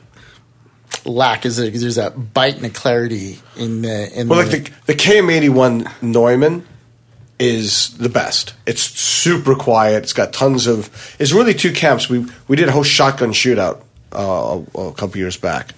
lack 1.06 1.45
is 1.45 1.58
that 1.58 1.74
there's 1.74 1.98
a 1.98 2.10
bite 2.10 2.58
and 2.58 2.66
a 2.66 2.70
clarity 2.70 3.39
in 3.56 3.82
the 3.82 4.20
in 4.20 4.28
Well, 4.28 4.43
the, 4.45 4.52
like 4.58 4.74
the, 4.86 4.93
the 4.93 4.95
KM81 4.95 6.02
Neumann 6.02 6.66
is 7.40 7.96
the 7.98 8.10
best. 8.10 8.54
It's 8.66 8.82
super 8.82 9.56
quiet. 9.56 10.04
It's 10.04 10.14
got 10.14 10.34
tons 10.34 10.68
of. 10.68 10.90
It's 11.20 11.32
really 11.32 11.54
two 11.54 11.72
camps. 11.72 12.10
We 12.10 12.26
we 12.48 12.56
did 12.56 12.68
a 12.68 12.72
whole 12.72 12.84
shotgun 12.84 13.32
shootout 13.32 13.82
uh, 14.12 14.64
a, 14.76 14.80
a 14.80 14.94
couple 14.94 15.18
years 15.18 15.38
back, 15.38 15.74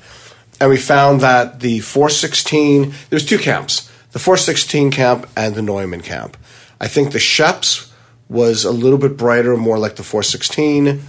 and 0.59 0.69
we 0.69 0.77
found 0.77 1.21
that 1.21 1.59
the 1.59 1.79
416. 1.79 2.93
There's 3.09 3.25
two 3.25 3.37
camps: 3.37 3.91
the 4.11 4.19
416 4.19 4.91
camp 4.91 5.27
and 5.35 5.55
the 5.55 5.61
Neumann 5.61 6.01
camp. 6.01 6.37
I 6.79 6.87
think 6.87 7.11
the 7.11 7.19
Schoeps 7.19 7.91
was 8.29 8.63
a 8.63 8.71
little 8.71 8.99
bit 8.99 9.17
brighter, 9.17 9.57
more 9.57 9.79
like 9.79 9.95
the 9.95 10.03
416. 10.03 11.01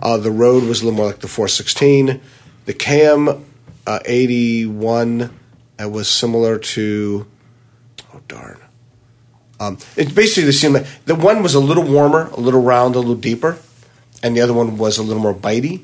Uh, 0.00 0.16
the 0.16 0.30
Rode 0.30 0.64
was 0.64 0.80
a 0.80 0.84
little 0.84 0.96
more 0.96 1.06
like 1.06 1.18
the 1.18 1.28
416. 1.28 2.20
The 2.66 2.74
Cam 2.74 3.44
uh, 3.86 3.98
81 4.04 5.36
was 5.80 6.08
similar 6.08 6.58
to, 6.58 7.26
oh 8.14 8.20
darn. 8.28 8.60
Um, 9.60 9.78
it's 9.96 10.12
basically 10.12 10.44
the 10.44 10.52
same. 10.52 10.76
The 11.06 11.14
one 11.14 11.42
was 11.42 11.54
a 11.54 11.60
little 11.60 11.84
warmer, 11.84 12.28
a 12.28 12.40
little 12.40 12.62
round, 12.62 12.94
a 12.94 12.98
little 13.00 13.14
deeper, 13.16 13.58
and 14.22 14.36
the 14.36 14.40
other 14.40 14.54
one 14.54 14.78
was 14.78 14.98
a 14.98 15.02
little 15.02 15.22
more 15.22 15.34
bitey. 15.34 15.82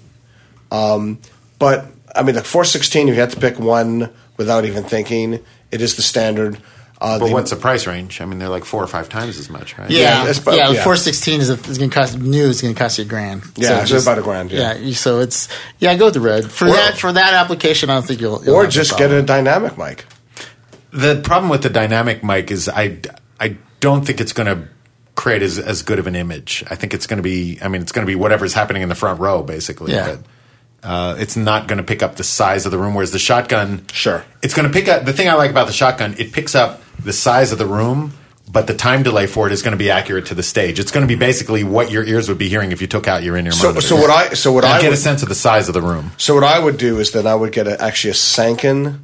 Um, 0.71 1.19
but 1.59 1.87
I 2.15 2.23
mean, 2.23 2.35
the 2.37 2.45
416, 2.45 3.09
if 3.09 3.15
you 3.15 3.21
had 3.21 3.31
to 3.31 3.41
pick 3.41 3.59
one 3.59 4.11
without 4.37 4.65
even 4.65 4.85
thinking, 4.85 5.35
it 5.71 5.81
is 5.81 5.97
the 5.97 6.03
standard. 6.03 6.59
Uh, 7.01 7.19
But 7.19 7.27
the- 7.27 7.33
what's 7.33 7.51
the 7.51 7.57
price 7.57 7.87
range? 7.89 8.21
I 8.21 8.25
mean, 8.25 8.39
they're 8.39 8.49
like 8.49 8.65
four 8.65 8.83
or 8.83 8.87
five 8.87 9.09
times 9.09 9.37
as 9.39 9.51
much, 9.51 9.77
right? 9.77 9.91
Yeah, 9.91 9.99
Yeah, 9.99 10.23
yeah. 10.25 10.31
it's 10.31 10.39
about- 10.39 10.53
the 10.53 10.57
yeah. 10.75 10.83
416 10.85 11.41
is, 11.41 11.51
is 11.51 11.79
going 11.79 11.91
to 11.91 11.95
cost 11.95 12.17
new. 12.19 12.45
is 12.49 12.63
going 12.63 12.73
to 12.75 12.79
cost 12.79 12.99
you 12.99 13.05
a 13.05 13.09
grand. 13.09 13.43
Yeah, 13.57 13.83
it's 13.83 13.91
it's 13.91 14.05
about 14.05 14.19
a 14.19 14.23
grand, 14.23 14.53
yeah. 14.53 14.75
you- 14.77 14.95
so 14.95 15.19
it's 15.19 15.49
yeah. 15.81 15.91
I 15.91 15.97
go 15.97 16.07
with 16.07 16.15
the 16.15 16.21
red 16.21 16.51
for 16.51 16.69
Or- 16.69 16.73
that 16.73 16.97
for 16.97 17.13
that 17.13 17.35
application. 17.35 17.91
I 17.91 17.95
don't 17.95 18.07
think 18.07 18.21
you'll. 18.21 18.43
you'll 18.45 18.55
or 18.55 18.63
have 18.65 18.73
just 18.73 18.97
get 18.97 19.11
a 19.11 19.23
dynamic 19.23 19.77
mic. 19.77 20.05
The 20.93 21.17
problem 21.17 21.51
with 21.51 21.63
the 21.63 21.71
dynamic 21.71 22.23
mic 22.23 22.53
is 22.53 22.69
I, 22.69 22.99
I 23.41 23.57
don't 23.81 24.07
think 24.07 24.21
it's 24.21 24.33
going 24.33 24.47
to 24.47 24.69
create 25.15 25.43
as, 25.43 25.59
as 25.59 25.83
good 25.83 25.99
of 25.99 26.07
an 26.07 26.17
image. 26.17 26.65
I 26.71 26.75
think 26.75 26.95
it's 26.95 27.07
going 27.07 27.19
to 27.19 27.23
be, 27.23 27.59
I 27.63 27.69
mean, 27.69 27.83
it's 27.83 27.93
going 27.93 28.07
to 28.07 28.11
be 28.11 28.15
whatever's 28.17 28.53
happening 28.55 28.83
in 28.83 28.89
the 28.89 28.95
front 28.95 29.21
row, 29.21 29.43
basically. 29.43 29.93
Yeah. 29.93 30.17
But, 30.83 30.89
uh, 30.89 31.17
it's 31.19 31.37
not 31.37 31.67
going 31.69 31.79
to 31.79 31.83
pick 31.85 32.03
up 32.03 32.17
the 32.17 32.25
size 32.25 32.67
of 32.67 32.73
the 32.73 32.79
room, 32.79 32.95
whereas 32.95 33.11
the 33.11 33.19
shotgun, 33.19 33.87
Sure. 33.93 34.23
it's 34.43 34.53
going 34.55 34.67
to 34.69 34.73
pick 34.73 34.87
up. 34.89 35.05
The 35.05 35.13
thing 35.15 35.29
I 35.29 35.35
like 35.35 35.51
about 35.51 35.67
the 35.67 35.73
shotgun, 35.73 36.15
it 36.19 36.33
picks 36.33 36.55
up 36.55 36.83
the 37.03 37.13
size 37.13 37.53
of 37.53 37.59
the 37.59 37.65
room, 37.67 38.13
but 38.53 38.67
the 38.67 38.75
time 38.75 39.03
delay 39.03 39.27
for 39.27 39.47
it 39.47 39.53
is 39.55 39.63
going 39.63 39.73
to 39.73 39.79
be 39.79 39.91
accurate 39.91 40.27
to 40.27 40.35
the 40.35 40.43
stage. 40.43 40.79
It's 40.79 40.91
going 40.91 41.07
to 41.07 41.09
be 41.09 41.19
basically 41.19 41.65
what 41.65 41.91
your 41.91 42.05
ears 42.05 42.29
would 42.29 42.37
be 42.37 42.49
hearing 42.51 42.71
if 42.71 42.83
you 42.83 42.87
took 42.87 43.09
out 43.09 43.23
your 43.23 43.37
in-ear 43.39 43.53
So, 43.53 43.69
monitor. 43.69 43.87
so 43.87 43.97
what 43.97 44.11
I 44.11 44.35
so 44.35 44.53
what 44.53 44.65
And 44.65 44.75
I 44.75 44.81
get 44.83 44.89
would, 44.91 44.99
a 44.99 45.01
sense 45.01 45.23
of 45.23 45.31
the 45.31 45.35
size 45.35 45.69
of 45.69 45.75
the 45.75 45.81
room. 45.81 46.11
So 46.19 46.35
what 46.35 46.45
I 46.45 46.59
would 46.59 46.77
do 46.77 46.99
is 46.99 47.13
that 47.13 47.27
I 47.27 47.35
would 47.35 47.53
get 47.53 47.67
a, 47.67 47.81
actually 47.83 48.11
a 48.11 48.15
Sanken 48.15 48.99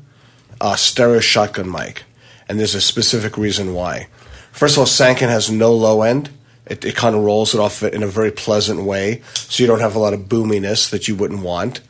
uh, 0.61 0.77
stereo 0.77 1.21
shotgun 1.21 1.71
mic, 1.71 2.03
and 2.47 2.59
there's 2.61 2.75
a 2.75 2.81
specific 2.83 3.39
reason 3.39 3.73
why. 3.73 4.09
First 4.53 4.75
of 4.75 4.81
all, 4.81 4.87
Sanken 4.87 5.29
has 5.29 5.51
no 5.51 5.73
low 5.73 6.03
end. 6.03 6.31
It, 6.67 6.85
it 6.85 6.95
kind 6.95 7.17
of 7.17 7.23
rolls 7.23 7.55
it 7.55 7.61
off 7.61 7.83
in 7.83 8.03
a 8.03 8.07
very 8.07 8.31
pleasant 8.31 8.83
way, 8.83 9.23
so 9.35 9.63
you 9.63 9.67
don't 9.67 9.81
have 9.81 9.97
a 9.97 9.99
lot 9.99 10.13
of 10.13 10.29
boominess 10.29 10.91
that 10.91 11.09
you 11.09 11.17
wouldn't 11.17 11.43
want. 11.43 11.81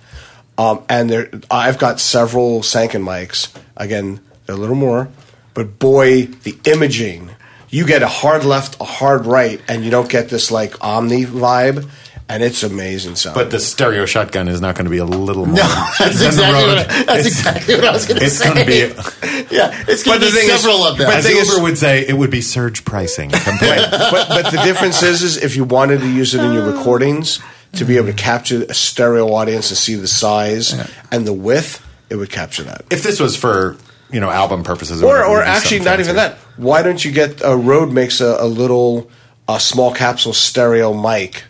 Um, 0.56 0.82
and 0.88 1.10
there, 1.10 1.30
I've 1.50 1.78
got 1.78 2.00
several 2.00 2.60
Sanken 2.60 3.02
mics. 3.02 3.54
Again, 3.76 4.20
they're 4.46 4.56
a 4.56 4.58
little 4.58 4.76
more, 4.76 5.08
but 5.54 5.78
boy, 5.78 6.26
the 6.26 6.58
imaging. 6.64 7.30
You 7.68 7.86
get 7.86 8.02
a 8.02 8.08
hard 8.08 8.44
left, 8.44 8.80
a 8.80 8.84
hard 8.84 9.26
right, 9.26 9.60
and 9.68 9.84
you 9.84 9.90
don't 9.90 10.08
get 10.08 10.28
this 10.28 10.50
like 10.50 10.82
Omni 10.82 11.24
vibe, 11.24 11.88
and 12.30 12.44
it's 12.44 12.62
amazing 12.62 13.16
sound. 13.16 13.34
But 13.34 13.50
the 13.50 13.58
stereo 13.58 14.06
shotgun 14.06 14.46
is 14.46 14.60
not 14.60 14.76
going 14.76 14.84
to 14.84 14.90
be 14.90 14.98
a 14.98 15.04
little 15.04 15.46
more. 15.46 15.56
No, 15.56 15.62
that's 15.98 16.22
exactly 16.22 16.74
what, 16.74 17.06
that's 17.06 17.26
exactly 17.26 17.74
what 17.74 17.84
I 17.84 17.92
was 17.92 18.06
going 18.06 18.20
to 18.20 18.30
say. 18.30 18.46
It's 18.46 18.54
going 18.54 18.56
to 18.56 19.48
be. 19.48 19.54
yeah, 19.56 19.84
it's 19.88 20.04
going 20.04 20.20
to 20.20 20.26
be 20.26 20.32
thing 20.32 20.48
is- 20.48 20.60
several 20.60 20.84
of 20.84 20.96
them. 20.96 21.08
but 21.08 21.16
As 21.16 21.26
thing 21.26 21.36
Uber 21.36 21.60
would 21.62 21.76
say, 21.76 22.06
it 22.06 22.14
would 22.14 22.30
be 22.30 22.40
surge 22.40 22.84
pricing. 22.84 23.30
Compared. 23.30 23.90
but 23.90 24.28
but 24.28 24.50
the 24.52 24.62
difference 24.62 25.02
is, 25.02 25.22
is 25.22 25.36
if 25.38 25.56
you 25.56 25.64
wanted 25.64 26.00
to 26.00 26.08
use 26.08 26.34
it 26.34 26.40
in 26.40 26.52
your 26.52 26.64
recordings 26.72 27.40
to 27.72 27.84
be 27.84 27.96
able 27.96 28.06
to 28.06 28.12
capture 28.12 28.62
a 28.62 28.74
stereo 28.74 29.26
audience 29.32 29.70
and 29.70 29.78
see 29.78 29.96
the 29.96 30.08
size 30.08 30.72
and 31.10 31.26
the 31.26 31.32
width, 31.32 31.84
it 32.10 32.16
would 32.16 32.30
capture 32.30 32.62
that. 32.62 32.84
if 32.90 33.02
this 33.02 33.18
was 33.18 33.36
for 33.36 33.76
you 34.12 34.20
know 34.20 34.30
album 34.30 34.62
purposes, 34.62 35.02
Or 35.02 35.24
or 35.24 35.42
actually, 35.42 35.80
not 35.80 35.98
even 35.98 36.14
that. 36.16 36.36
Why 36.56 36.82
don't 36.82 37.04
you 37.04 37.10
get 37.10 37.40
a 37.44 37.56
Rode 37.56 37.90
makes 37.90 38.20
a, 38.20 38.36
a 38.38 38.46
little 38.46 39.10
a 39.48 39.58
small 39.58 39.92
capsule 39.92 40.32
stereo 40.32 40.94
mic 40.94 41.44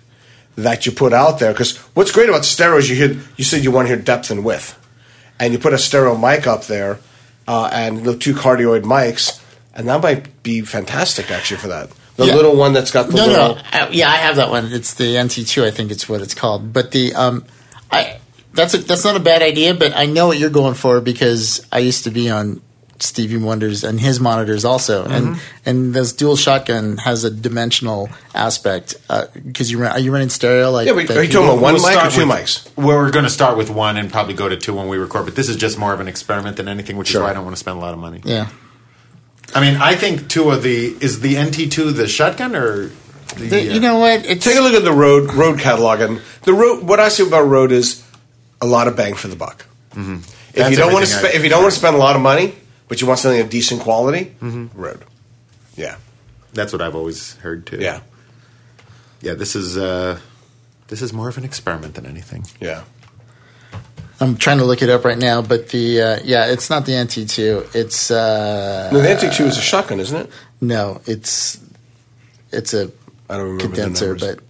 that 0.62 0.86
you 0.86 0.92
put 0.92 1.12
out 1.12 1.38
there? 1.38 1.52
Because 1.52 1.76
what's 1.94 2.12
great 2.12 2.28
about 2.28 2.44
stereo 2.44 2.78
is 2.78 2.88
you 2.90 2.96
hear 2.96 3.16
you 3.36 3.44
said 3.44 3.62
you 3.64 3.70
want 3.70 3.88
to 3.88 3.94
hear 3.94 4.02
depth 4.02 4.30
and 4.30 4.44
width, 4.44 4.78
and 5.38 5.52
you 5.52 5.58
put 5.58 5.72
a 5.72 5.78
stereo 5.78 6.16
mic 6.16 6.46
up 6.46 6.64
there 6.64 6.98
uh, 7.48 7.68
and 7.72 8.04
the 8.04 8.16
two 8.16 8.34
cardioid 8.34 8.82
mics, 8.82 9.40
and 9.74 9.88
that 9.88 10.00
might 10.02 10.42
be 10.42 10.60
fantastic 10.62 11.30
actually 11.30 11.58
for 11.58 11.68
that. 11.68 11.90
The 12.16 12.26
Yeah. 12.26 12.34
little 12.36 12.56
one 12.56 12.72
that's 12.74 12.90
got 12.90 13.06
the 13.08 13.14
no, 13.16 13.26
little. 13.26 13.54
no, 13.54 13.62
I, 13.72 13.88
yeah, 13.90 14.08
I 14.10 14.16
have 14.16 14.36
that 14.36 14.50
one. 14.50 14.66
It's 14.72 14.94
the 14.94 15.14
NT2, 15.16 15.64
I 15.64 15.70
think 15.70 15.90
it's 15.90 16.08
what 16.08 16.20
it's 16.20 16.34
called. 16.34 16.72
But 16.72 16.90
the 16.90 17.14
um, 17.14 17.44
I 17.90 18.18
that's 18.52 18.74
a, 18.74 18.78
that's 18.78 19.04
not 19.04 19.16
a 19.16 19.20
bad 19.20 19.42
idea. 19.42 19.74
But 19.74 19.96
I 19.96 20.04
know 20.06 20.26
what 20.26 20.38
you're 20.38 20.50
going 20.50 20.74
for 20.74 21.00
because 21.00 21.66
I 21.72 21.78
used 21.78 22.04
to 22.04 22.10
be 22.10 22.28
on 22.28 22.60
Stevie 23.02 23.36
Wonder's 23.38 23.82
and 23.84 23.98
his 24.00 24.20
monitors 24.20 24.64
also, 24.64 25.04
and 25.04 25.26
Mm-hmm. 25.28 25.40
and 25.68 25.94
this 25.94 26.12
dual 26.12 26.36
shotgun 26.36 26.96
has 26.98 27.24
a 27.24 27.30
dimensional 27.30 28.08
aspect 28.34 28.94
because 29.46 29.70
you 29.70 29.78
run, 29.78 29.92
are 29.92 29.98
you 29.98 30.12
running 30.12 30.28
stereo 30.28 30.70
like? 30.70 30.86
Yeah, 30.86 30.92
but 30.94 31.10
are 31.10 31.14
you 31.14 31.22
you 31.22 31.28
talking 31.32 31.48
about 31.48 31.60
one 31.62 31.74
We'll 31.74 31.82
mic 31.88 32.04
or 32.04 32.10
two 32.10 32.26
with- 32.26 32.36
mics? 32.36 32.68
We're 32.76 33.10
going 33.10 33.24
to 33.24 33.30
start 33.30 33.56
with 33.56 33.70
one 33.70 33.96
and 33.96 34.10
probably 34.10 34.34
go 34.34 34.48
to 34.48 34.56
two 34.56 34.74
when 34.74 34.88
we 34.88 34.98
record. 34.98 35.24
But 35.26 35.36
this 35.36 35.48
is 35.48 35.56
just 35.56 35.78
more 35.78 35.92
of 35.92 36.00
an 36.00 36.08
experiment 36.08 36.56
than 36.56 36.68
anything, 36.68 36.96
which 36.96 37.08
Sure. 37.08 37.20
is 37.20 37.24
why 37.24 37.30
I 37.30 37.34
don't 37.34 37.44
want 37.44 37.56
to 37.56 37.60
spend 37.60 37.78
a 37.78 37.80
lot 37.80 37.92
of 37.94 38.00
money. 38.00 38.20
Yeah, 38.24 38.48
I 39.54 39.60
mean, 39.60 39.80
I 39.80 39.94
think 39.94 40.28
two 40.28 40.50
of 40.50 40.62
the 40.62 40.94
is 41.00 41.20
the 41.20 41.34
NT2 41.34 41.96
the 41.96 42.06
shotgun 42.06 42.54
or 42.54 42.90
the, 43.36 43.46
The- 43.46 43.70
uh, 43.70 43.74
you 43.74 43.80
know 43.80 43.98
what? 43.98 44.26
It's, 44.26 44.44
Take 44.44 44.56
a 44.56 44.60
look 44.60 44.74
at 44.74 44.84
the 44.84 44.92
Rode 44.92 45.32
Rode 45.34 45.58
catalog, 45.58 46.00
and 46.00 46.20
the 46.42 46.52
Rode. 46.52 46.82
What 46.84 47.00
I 47.00 47.08
see 47.08 47.26
about 47.26 47.42
Rode 47.42 47.72
is 47.72 48.04
a 48.60 48.66
lot 48.66 48.88
of 48.88 48.96
bang 48.96 49.14
for 49.14 49.28
the 49.28 49.36
buck. 49.36 49.66
If 49.92 49.96
Mm-hmm. 49.98 50.16
That's 50.54 50.70
you 50.70 50.76
don't 50.76 50.92
want 50.92 51.04
to 51.06 51.10
spend, 51.10 51.34
if 51.34 51.42
you 51.44 51.48
don't 51.48 51.62
want 51.62 51.72
to 51.72 51.78
spend 51.78 51.94
a 51.94 51.98
lot 51.98 52.16
of 52.16 52.22
money, 52.22 52.54
but 52.90 53.00
you 53.00 53.06
want 53.06 53.18
something 53.20 53.40
of 53.40 53.48
decent 53.48 53.80
quality, 53.80 54.34
Mm-hmm. 54.42 54.78
Rode. 54.78 55.02
Yeah, 55.76 55.96
That's 56.52 56.72
what 56.74 56.82
I've 56.82 56.94
always 56.96 57.36
heard 57.36 57.64
too. 57.64 57.78
yeah, 57.80 58.00
yeah. 59.22 59.32
This 59.34 59.56
is 59.56 59.78
uh, 59.78 60.18
this 60.88 61.00
is 61.00 61.12
more 61.14 61.28
of 61.30 61.38
an 61.38 61.44
experiment 61.44 61.94
than 61.94 62.04
anything. 62.04 62.44
yeah. 62.60 62.82
I'm 64.22 64.36
trying 64.36 64.58
to 64.58 64.66
look 64.66 64.82
it 64.82 64.90
up 64.90 65.06
right 65.06 65.16
now, 65.16 65.40
but 65.40 65.70
the 65.70 66.02
uh, 66.02 66.18
yeah, 66.24 66.52
it's 66.52 66.68
not 66.68 66.84
the 66.84 66.92
NT2. 66.92 67.74
It's 67.74 68.10
uh, 68.10 68.90
No, 68.92 69.00
the 69.00 69.08
NT2 69.08 69.46
is 69.46 69.56
a 69.56 69.62
shotgun, 69.62 69.98
isn't 70.00 70.20
it? 70.26 70.30
no, 70.60 71.00
it's 71.06 71.58
it's 72.52 72.74
a 72.74 72.90
I 73.30 73.38
don't 73.38 73.44
remember 73.56 73.62
the 73.68 73.68
condenser, 73.76 74.14
but 74.16 74.40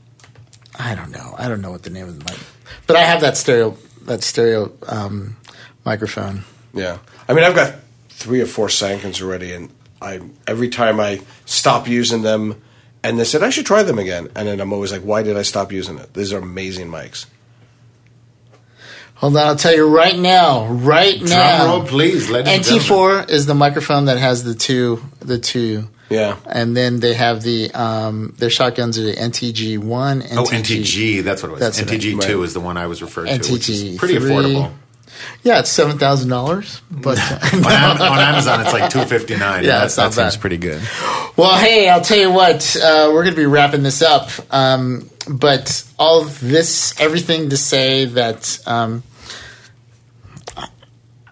I 0.76 0.97
don't 0.97 1.12
know. 1.12 1.36
I 1.38 1.47
don't 1.47 1.61
know 1.61 1.70
what 1.70 1.84
the 1.84 1.91
name 1.91 2.09
of 2.09 2.18
the 2.18 2.24
mic. 2.24 2.41
But 2.88 2.97
I 2.97 3.03
have 3.03 3.20
that 3.20 3.36
stereo 3.36 3.76
that 4.07 4.24
stereo 4.24 4.72
um, 4.88 5.36
microphone. 5.84 6.43
Yeah, 6.74 6.99
I 7.28 7.34
mean, 7.34 7.45
I've 7.45 7.55
got 7.55 7.74
three 8.21 8.41
or 8.41 8.47
four 8.47 8.68
Sankens 8.68 9.21
already, 9.21 9.53
and 9.53 9.71
I 10.01 10.21
every 10.47 10.68
time 10.68 11.01
I 11.01 11.23
stop 11.47 11.89
using 11.89 12.23
them, 12.23 12.61
and 13.03 13.18
they 13.18 13.25
said 13.25 13.43
I 13.43 13.51
should 13.51 13.66
try 13.66 13.83
them 13.83 13.99
again, 13.99 14.29
and 14.37 14.47
then 14.47 14.61
I'm 14.61 14.72
always 14.72 14.92
like, 14.92 15.03
why 15.03 15.22
did 15.22 15.37
I 15.37 15.42
stop 15.42 15.72
using 15.72 15.99
it? 15.99 16.14
These 16.14 16.33
are 16.33 16.38
amazing 16.38 16.88
mics. 16.88 17.26
Hold 19.14 19.37
on, 19.37 19.47
I'll 19.49 19.57
tell 19.57 19.75
you 19.75 19.87
right 19.87 20.17
now. 20.17 20.67
Right 20.67 21.21
now, 21.21 21.67
Drum 21.67 21.80
roll, 21.80 21.87
please, 21.87 22.30
ladies 22.30 22.68
NT4 22.68 23.29
is 23.29 23.47
the 23.47 23.55
microphone 23.55 24.07
that 24.07 24.18
has 24.18 24.45
the 24.45 24.55
two, 24.55 25.03
the 25.18 25.38
two. 25.38 25.88
Yeah. 26.09 26.37
And 26.47 26.76
then 26.76 27.01
they 27.01 27.14
have 27.14 27.42
the 27.42 27.71
um, 27.72 28.34
their 28.38 28.51
shotguns 28.51 28.99
are 28.99 29.03
the 29.03 29.14
NTG 29.14 29.79
one. 29.79 30.22
Oh, 30.33 30.45
NTG. 30.45 31.22
That's 31.22 31.42
what 31.42 31.51
it 31.51 31.53
was. 31.53 31.61
That's 31.61 31.80
NTG 31.80 32.21
two 32.21 32.38
right. 32.38 32.45
is 32.45 32.55
the 32.55 32.61
one 32.61 32.76
I 32.76 32.87
was 32.87 33.01
referring 33.01 33.41
to, 33.41 33.53
which 33.53 33.68
is 33.68 33.84
NTG 33.84 33.99
pretty 33.99 34.18
three. 34.18 34.30
affordable. 34.30 34.72
Yeah, 35.42 35.61
it's 35.61 35.71
seven 35.71 35.99
thousand 35.99 36.29
dollars. 36.29 36.80
But 36.91 37.18
on, 37.55 37.64
Am- 37.72 38.01
on 38.03 38.18
Amazon, 38.18 38.61
it's 38.61 38.72
like 38.72 38.91
two 38.91 39.05
fifty 39.05 39.37
nine. 39.37 39.64
Yeah, 39.64 39.87
that, 39.87 39.91
that 39.92 40.13
seems 40.13 40.37
pretty 40.37 40.59
good. 40.59 40.83
Well, 41.37 41.57
hey, 41.59 41.88
I'll 41.88 42.01
tell 42.01 42.18
you 42.18 42.30
what, 42.30 42.76
uh, 42.76 43.11
we're 43.13 43.22
going 43.25 43.34
to 43.34 43.41
be 43.41 43.47
wrapping 43.47 43.83
this 43.83 44.03
up. 44.03 44.30
Um, 44.53 45.09
but 45.29 45.84
all 45.99 46.22
of 46.22 46.41
this, 46.41 46.99
everything 47.01 47.51
to 47.51 47.57
say 47.57 48.07
that 48.07 48.59
um, 48.67 49.03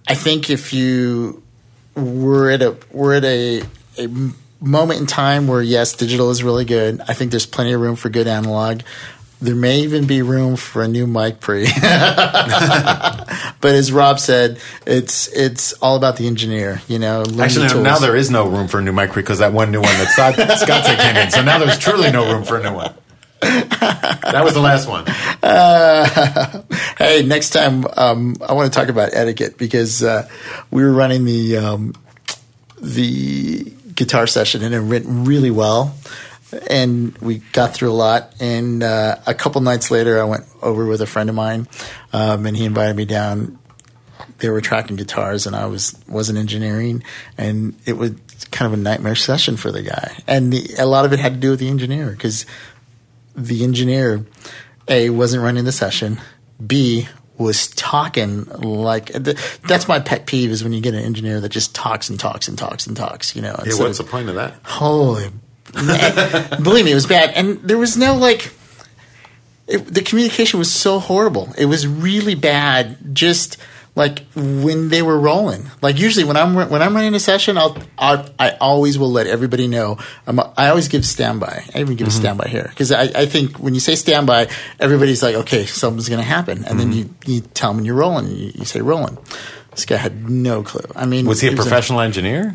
I 0.06 0.14
think 0.14 0.50
if 0.50 0.72
you 0.72 1.42
we're 1.94 2.50
at 2.50 2.62
a 2.62 2.76
we're 2.92 3.14
at 3.14 3.24
a, 3.24 3.62
a 3.98 4.08
moment 4.60 5.00
in 5.00 5.06
time 5.06 5.46
where 5.46 5.62
yes, 5.62 5.94
digital 5.94 6.30
is 6.30 6.42
really 6.42 6.64
good. 6.64 7.00
I 7.06 7.14
think 7.14 7.30
there's 7.30 7.46
plenty 7.46 7.72
of 7.72 7.80
room 7.80 7.96
for 7.96 8.08
good 8.08 8.26
analog. 8.26 8.82
There 9.40 9.54
may 9.54 9.80
even 9.82 10.06
be 10.06 10.22
room 10.22 10.56
for 10.56 10.82
a 10.82 10.88
new 10.88 11.06
mic 11.06 11.38
pre. 11.38 11.64
but 11.80 13.26
as 13.62 13.92
Rob 13.92 14.18
said, 14.18 14.58
it's 14.84 15.28
it's 15.28 15.74
all 15.74 15.96
about 15.96 16.16
the 16.16 16.26
engineer. 16.26 16.82
You 16.88 16.98
know, 16.98 17.24
the 17.24 17.44
Actually, 17.44 17.68
tools. 17.68 17.84
now 17.84 17.98
there 17.98 18.16
is 18.16 18.30
no 18.30 18.48
room 18.48 18.66
for 18.66 18.80
a 18.80 18.82
new 18.82 18.92
mic 18.92 19.12
pre 19.12 19.22
because 19.22 19.38
that 19.38 19.52
one 19.52 19.70
new 19.70 19.80
one 19.80 19.92
that 19.92 20.08
Scott, 20.60 20.84
said 20.84 20.98
came 20.98 21.16
in. 21.16 21.30
So 21.30 21.42
now 21.42 21.58
there's 21.58 21.78
truly 21.78 22.10
no 22.10 22.32
room 22.32 22.42
for 22.44 22.58
a 22.58 22.62
new 22.62 22.74
one. 22.74 22.94
That 23.40 24.40
was 24.44 24.54
the 24.54 24.60
last 24.60 24.88
one. 24.88 25.04
Hey, 26.98 27.22
next 27.22 27.50
time 27.50 27.84
um, 27.96 28.34
I 28.46 28.54
want 28.54 28.72
to 28.72 28.76
talk 28.76 28.88
about 28.88 29.14
etiquette 29.14 29.56
because 29.56 30.02
uh, 30.02 30.28
we 30.72 30.82
were 30.82 30.92
running 30.92 31.24
the 31.24 31.56
um, 31.58 31.94
the 32.80 33.72
guitar 33.94 34.26
session 34.26 34.64
and 34.64 34.74
it 34.74 34.80
went 34.80 35.06
really 35.08 35.52
well, 35.52 35.94
and 36.68 37.16
we 37.18 37.38
got 37.52 37.74
through 37.74 37.90
a 37.90 37.94
lot. 37.94 38.34
And 38.40 38.82
uh, 38.82 39.16
a 39.26 39.34
couple 39.34 39.60
nights 39.60 39.90
later, 39.90 40.20
I 40.20 40.24
went 40.24 40.44
over 40.62 40.86
with 40.86 41.00
a 41.00 41.06
friend 41.06 41.28
of 41.28 41.36
mine, 41.36 41.68
um, 42.12 42.46
and 42.46 42.56
he 42.56 42.64
invited 42.64 42.96
me 42.96 43.04
down. 43.04 43.58
They 44.38 44.48
were 44.50 44.60
tracking 44.60 44.96
guitars, 44.96 45.46
and 45.46 45.56
I 45.56 45.66
was 45.66 45.98
wasn't 46.08 46.38
engineering, 46.38 47.02
and 47.36 47.74
it 47.86 47.94
was 47.94 48.12
kind 48.50 48.72
of 48.72 48.78
a 48.78 48.82
nightmare 48.82 49.16
session 49.16 49.56
for 49.56 49.72
the 49.72 49.82
guy. 49.82 50.16
And 50.26 50.52
the, 50.52 50.74
a 50.78 50.86
lot 50.86 51.04
of 51.04 51.12
it 51.12 51.18
had 51.18 51.34
to 51.34 51.40
do 51.40 51.50
with 51.50 51.60
the 51.60 51.68
engineer 51.68 52.10
because 52.10 52.46
the 53.34 53.64
engineer 53.64 54.24
a 54.88 55.10
wasn't 55.10 55.42
running 55.42 55.64
the 55.64 55.70
session 55.72 56.18
b 56.64 57.06
was 57.36 57.68
talking 57.68 58.44
like 58.46 59.12
that's 59.12 59.86
my 59.86 60.00
pet 60.00 60.26
peeve 60.26 60.50
is 60.50 60.64
when 60.64 60.72
you 60.72 60.80
get 60.80 60.92
an 60.94 61.04
engineer 61.04 61.40
that 61.40 61.50
just 61.50 61.72
talks 61.74 62.10
and 62.10 62.18
talks 62.18 62.48
and 62.48 62.58
talks 62.58 62.86
and 62.88 62.96
talks. 62.96 63.36
You 63.36 63.42
know, 63.42 63.54
Yeah, 63.64 63.74
what's 63.76 64.00
of- 64.00 64.06
the 64.06 64.10
point 64.10 64.28
of 64.28 64.34
that? 64.34 64.54
Holy, 64.64 65.28
believe 65.72 66.84
me, 66.84 66.92
it 66.92 66.94
was 66.94 67.06
bad, 67.06 67.32
and 67.34 67.60
there 67.62 67.78
was 67.78 67.96
no 67.96 68.14
like. 68.16 68.52
It, 69.66 69.84
the 69.86 70.00
communication 70.00 70.58
was 70.58 70.72
so 70.72 70.98
horrible. 70.98 71.52
It 71.58 71.66
was 71.66 71.86
really 71.86 72.34
bad. 72.34 73.14
Just 73.14 73.58
like 73.98 74.24
when 74.34 74.88
they 74.88 75.02
were 75.02 75.18
rolling. 75.18 75.68
Like 75.82 75.98
usually 75.98 76.24
when 76.24 76.36
I'm 76.36 76.54
when 76.54 76.80
I'm 76.80 76.94
running 76.94 77.14
a 77.14 77.20
session, 77.20 77.58
I'll, 77.58 77.76
I'll 77.98 78.24
I 78.38 78.50
always 78.60 78.96
will 78.96 79.10
let 79.10 79.26
everybody 79.26 79.66
know. 79.66 79.98
I'm, 80.24 80.38
I 80.38 80.68
always 80.68 80.86
give 80.86 81.04
standby. 81.04 81.64
I 81.74 81.80
even 81.80 81.96
give 81.96 82.06
a 82.06 82.10
mm-hmm. 82.10 82.20
standby 82.20 82.48
here 82.48 82.68
because 82.70 82.92
I, 82.92 83.02
I 83.02 83.26
think 83.26 83.58
when 83.58 83.74
you 83.74 83.80
say 83.80 83.96
standby, 83.96 84.48
everybody's 84.78 85.22
like, 85.22 85.34
okay, 85.34 85.66
something's 85.66 86.08
going 86.08 86.20
to 86.20 86.24
happen, 86.24 86.64
and 86.64 86.78
then 86.78 86.92
mm-hmm. 86.92 87.26
you 87.26 87.34
you 87.34 87.40
tell 87.40 87.74
them 87.74 87.84
you're 87.84 87.96
rolling. 87.96 88.28
You, 88.28 88.52
you 88.54 88.64
say 88.64 88.80
rolling. 88.80 89.18
This 89.72 89.84
guy 89.84 89.96
had 89.96 90.30
no 90.30 90.62
clue. 90.62 90.88
I 90.94 91.04
mean, 91.04 91.26
Was 91.26 91.40
he 91.40 91.48
a 91.48 91.50
was 91.50 91.60
professional 91.60 92.00
engineer 92.00 92.54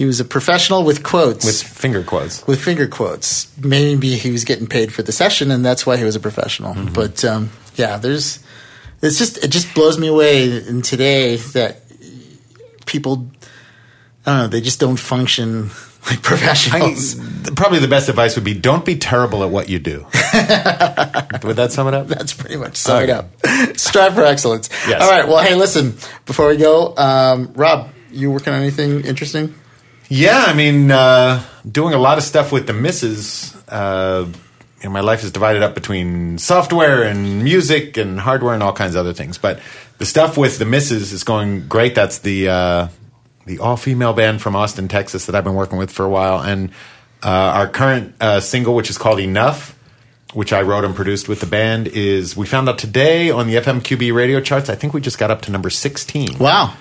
he 0.00 0.06
was 0.06 0.18
a 0.18 0.24
professional 0.24 0.82
with 0.82 1.02
quotes 1.02 1.44
with 1.44 1.62
finger 1.62 2.02
quotes? 2.02 2.46
with 2.46 2.58
finger 2.58 2.88
quotes. 2.88 3.54
Maybe 3.58 4.16
he 4.16 4.30
was 4.30 4.44
getting 4.44 4.66
paid 4.66 4.94
for 4.94 5.02
the 5.02 5.12
session, 5.12 5.50
and 5.50 5.62
that's 5.62 5.84
why 5.84 5.98
he 5.98 6.04
was 6.04 6.16
a 6.16 6.20
professional. 6.20 6.74
But 6.90 7.22
um, 7.22 7.50
yeah, 7.74 7.98
there's 7.98 8.42
it's 9.02 9.18
just 9.18 9.44
it 9.44 9.48
just 9.48 9.74
blows 9.74 9.98
me 9.98 10.06
away 10.06 10.66
in 10.66 10.80
today 10.80 11.36
that 11.36 11.82
people 12.86 13.26
I 14.24 14.30
don't 14.30 14.38
know 14.38 14.48
they 14.48 14.62
just 14.62 14.80
don't 14.80 14.96
function 14.96 15.64
like 16.06 16.20
I, 16.20 16.22
professionals. 16.22 17.16
probably 17.54 17.80
the 17.80 17.86
best 17.86 18.08
advice 18.08 18.36
would 18.36 18.44
be 18.44 18.54
don't 18.54 18.86
be 18.86 18.96
terrible 18.96 19.44
at 19.44 19.50
what 19.50 19.68
you 19.68 19.78
do. 19.78 19.98
would 21.44 21.56
that 21.56 21.72
sum 21.72 21.88
it 21.88 21.92
up? 21.94 22.06
that's 22.06 22.32
pretty 22.32 22.56
much 22.56 22.78
sum 22.78 23.02
it 23.02 23.10
up. 23.10 23.28
Strive 23.76 24.14
for 24.14 24.24
excellence. 24.24 24.70
Yes. 24.88 25.02
All 25.02 25.10
right. 25.10 25.28
Well, 25.28 25.44
hey, 25.44 25.56
listen. 25.56 25.98
Before 26.24 26.48
we 26.48 26.56
go, 26.56 26.96
um, 26.96 27.52
Rob, 27.52 27.90
you 28.10 28.30
working 28.30 28.54
on 28.54 28.60
anything 28.60 29.04
interesting? 29.04 29.56
Yeah, 30.12 30.44
I 30.48 30.54
mean, 30.54 30.90
uh, 30.90 31.40
doing 31.70 31.94
a 31.94 31.98
lot 31.98 32.18
of 32.18 32.24
stuff 32.24 32.50
with 32.50 32.66
the 32.66 32.72
misses. 32.72 33.54
Uh, 33.68 34.26
you 34.82 34.84
know, 34.84 34.90
my 34.90 35.00
life 35.00 35.22
is 35.22 35.30
divided 35.30 35.62
up 35.62 35.74
between 35.74 36.36
software 36.38 37.04
and 37.04 37.44
music 37.44 37.96
and 37.96 38.18
hardware 38.18 38.52
and 38.52 38.62
all 38.62 38.72
kinds 38.72 38.96
of 38.96 39.00
other 39.00 39.12
things. 39.12 39.38
But 39.38 39.60
the 39.98 40.04
stuff 40.06 40.36
with 40.36 40.58
the 40.58 40.64
misses 40.64 41.12
is 41.12 41.22
going 41.22 41.68
great. 41.68 41.94
That's 41.94 42.18
the 42.18 42.48
uh, 42.48 42.88
the 43.46 43.60
all 43.60 43.76
female 43.76 44.12
band 44.12 44.42
from 44.42 44.56
Austin, 44.56 44.88
Texas, 44.88 45.26
that 45.26 45.36
I've 45.36 45.44
been 45.44 45.54
working 45.54 45.78
with 45.78 45.92
for 45.92 46.04
a 46.04 46.10
while. 46.10 46.40
And 46.40 46.70
uh, 47.22 47.28
our 47.28 47.68
current 47.68 48.14
uh, 48.20 48.40
single, 48.40 48.74
which 48.74 48.90
is 48.90 48.98
called 48.98 49.20
Enough, 49.20 49.78
which 50.34 50.52
I 50.52 50.62
wrote 50.62 50.84
and 50.84 50.96
produced 50.96 51.28
with 51.28 51.38
the 51.38 51.46
band, 51.46 51.86
is 51.86 52.36
we 52.36 52.46
found 52.46 52.68
out 52.68 52.78
today 52.78 53.30
on 53.30 53.46
the 53.46 53.54
FMQB 53.54 54.12
radio 54.12 54.40
charts. 54.40 54.68
I 54.68 54.74
think 54.74 54.92
we 54.92 55.00
just 55.00 55.18
got 55.18 55.30
up 55.30 55.42
to 55.42 55.52
number 55.52 55.70
sixteen 55.70 56.36
Wow, 56.38 56.74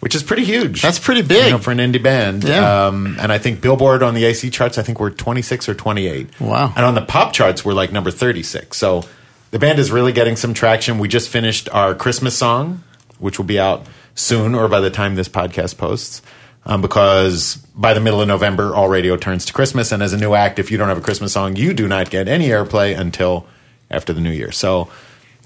which 0.00 0.14
is 0.14 0.22
pretty 0.22 0.44
huge. 0.44 0.80
That's 0.82 0.98
pretty 0.98 1.22
big. 1.22 1.46
you 1.46 1.50
know, 1.52 1.58
for 1.58 1.70
an 1.72 1.78
indie 1.78 2.02
band. 2.02 2.44
Yeah. 2.44 2.86
Um, 2.86 3.16
and 3.20 3.32
I 3.32 3.38
think 3.38 3.60
Billboard 3.60 4.02
on 4.02 4.14
the 4.14 4.24
AC 4.24 4.50
charts, 4.50 4.78
I 4.78 4.82
think 4.82 5.00
we're 5.00 5.10
26 5.10 5.68
or 5.68 5.74
28. 5.74 6.40
Wow. 6.40 6.72
And 6.76 6.84
on 6.84 6.94
the 6.94 7.02
pop 7.02 7.32
charts, 7.32 7.64
we're 7.64 7.74
like 7.74 7.92
number 7.92 8.10
36. 8.10 8.76
So 8.76 9.04
the 9.50 9.58
band 9.58 9.78
is 9.78 9.90
really 9.90 10.12
getting 10.12 10.36
some 10.36 10.54
traction. 10.54 10.98
We 10.98 11.08
just 11.08 11.28
finished 11.28 11.68
our 11.70 11.94
Christmas 11.94 12.36
song, 12.36 12.82
which 13.18 13.38
will 13.38 13.46
be 13.46 13.58
out 13.58 13.86
soon 14.14 14.54
or 14.54 14.68
by 14.68 14.80
the 14.80 14.90
time 14.90 15.14
this 15.14 15.28
podcast 15.28 15.78
posts. 15.78 16.22
Um, 16.66 16.82
because 16.82 17.56
by 17.74 17.94
the 17.94 18.00
middle 18.00 18.20
of 18.20 18.28
November, 18.28 18.74
all 18.74 18.88
radio 18.88 19.16
turns 19.16 19.46
to 19.46 19.52
Christmas. 19.54 19.90
And 19.90 20.02
as 20.02 20.12
a 20.12 20.18
new 20.18 20.34
act, 20.34 20.58
if 20.58 20.70
you 20.70 20.76
don't 20.76 20.88
have 20.88 20.98
a 20.98 21.02
Christmas 21.02 21.32
song, 21.32 21.56
you 21.56 21.72
do 21.72 21.88
not 21.88 22.10
get 22.10 22.28
any 22.28 22.48
airplay 22.48 22.98
until 22.98 23.46
after 23.90 24.12
the 24.12 24.20
new 24.20 24.30
year. 24.30 24.52
So 24.52 24.90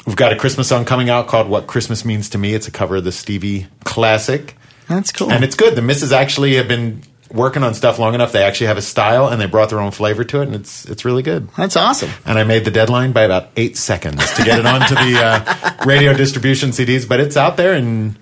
we've 0.06 0.16
got 0.16 0.32
a 0.32 0.36
Christmas 0.36 0.68
song 0.68 0.84
coming 0.84 1.10
out 1.10 1.28
called 1.28 1.48
What 1.48 1.66
Christmas 1.66 2.04
Means 2.04 2.28
to 2.30 2.38
Me. 2.38 2.54
It's 2.54 2.68
a 2.68 2.70
cover 2.70 2.96
of 2.96 3.04
the 3.04 3.12
Stevie 3.12 3.66
classic. 3.84 4.56
that's 4.88 5.12
cool. 5.12 5.30
And 5.30 5.44
it's 5.44 5.56
good. 5.56 5.74
The 5.74 5.82
misses 5.82 6.12
actually 6.12 6.56
have 6.56 6.68
been 6.68 7.02
working 7.32 7.62
on 7.62 7.74
stuff 7.74 7.98
long 7.98 8.14
enough. 8.14 8.32
They 8.32 8.42
actually 8.42 8.66
have 8.68 8.76
a 8.76 8.82
style 8.82 9.28
and 9.28 9.40
they 9.40 9.46
brought 9.46 9.70
their 9.70 9.80
own 9.80 9.90
flavor 9.90 10.24
to 10.24 10.40
it, 10.40 10.46
and 10.46 10.54
it's 10.54 10.84
it's 10.84 11.04
really 11.04 11.22
good. 11.22 11.48
that's 11.56 11.76
awesome. 11.76 12.10
And 12.24 12.38
I 12.38 12.44
made 12.44 12.64
the 12.64 12.70
deadline 12.70 13.12
by 13.12 13.22
about 13.22 13.50
eight 13.56 13.76
seconds 13.76 14.32
to 14.34 14.44
get 14.44 14.58
it 14.58 14.66
onto 14.66 14.94
the 14.94 15.18
uh, 15.18 15.74
radio 15.86 16.12
distribution 16.12 16.70
CDs, 16.70 17.08
but 17.08 17.20
it's 17.20 17.36
out 17.36 17.56
there 17.56 17.74
and 17.74 18.16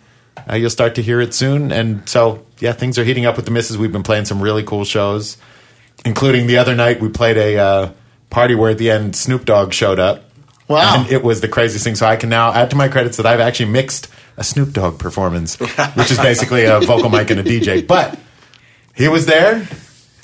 uh, 0.49 0.55
you'll 0.55 0.71
start 0.71 0.95
to 0.97 1.03
hear 1.03 1.21
it 1.21 1.35
soon. 1.35 1.73
And 1.73 2.09
so, 2.09 2.45
yeah, 2.61 2.73
things 2.73 2.99
are 2.99 3.05
heating 3.05 3.27
up 3.27 3.37
with 3.37 3.45
the 3.45 3.51
misses. 3.51 3.77
We've 3.77 3.93
been 3.93 4.03
playing 4.03 4.25
some 4.25 4.41
really 4.41 4.63
cool 4.63 4.85
shows, 4.85 5.37
including 6.05 6.47
the 6.47 6.59
other 6.59 6.75
night 6.75 7.01
we 7.01 7.09
played 7.09 7.37
a 7.37 7.59
uh, 7.59 7.93
party 8.31 8.55
where 8.55 8.71
at 8.71 8.79
the 8.79 8.91
end 8.91 9.17
Snoop 9.17 9.45
Dogg 9.45 9.73
showed 9.73 9.99
up. 9.99 10.25
Wow. 10.71 11.01
And 11.03 11.11
it 11.13 11.23
was 11.23 11.43
the 11.43 11.49
craziest 11.49 11.85
thing. 11.85 11.97
So 11.97 12.07
I 12.07 12.17
can 12.17 12.29
now 12.31 12.53
add 12.53 12.71
to 12.71 12.77
my 12.77 12.89
credits 12.89 13.19
that 13.19 13.27
I've 13.27 13.41
actually 13.41 13.71
mixed 13.71 14.09
a 14.39 14.45
Snoop 14.45 14.73
Dogg 14.73 14.99
performance, 14.99 15.57
which 15.95 16.11
is 16.11 16.17
basically 16.17 16.65
a 16.65 16.81
vocal 16.81 17.11
mic 17.11 17.31
and 17.31 17.41
a 17.41 17.45
DJ. 17.45 17.87
But 17.87 18.19
he 18.95 19.09
was 19.09 19.27
there. 19.27 19.69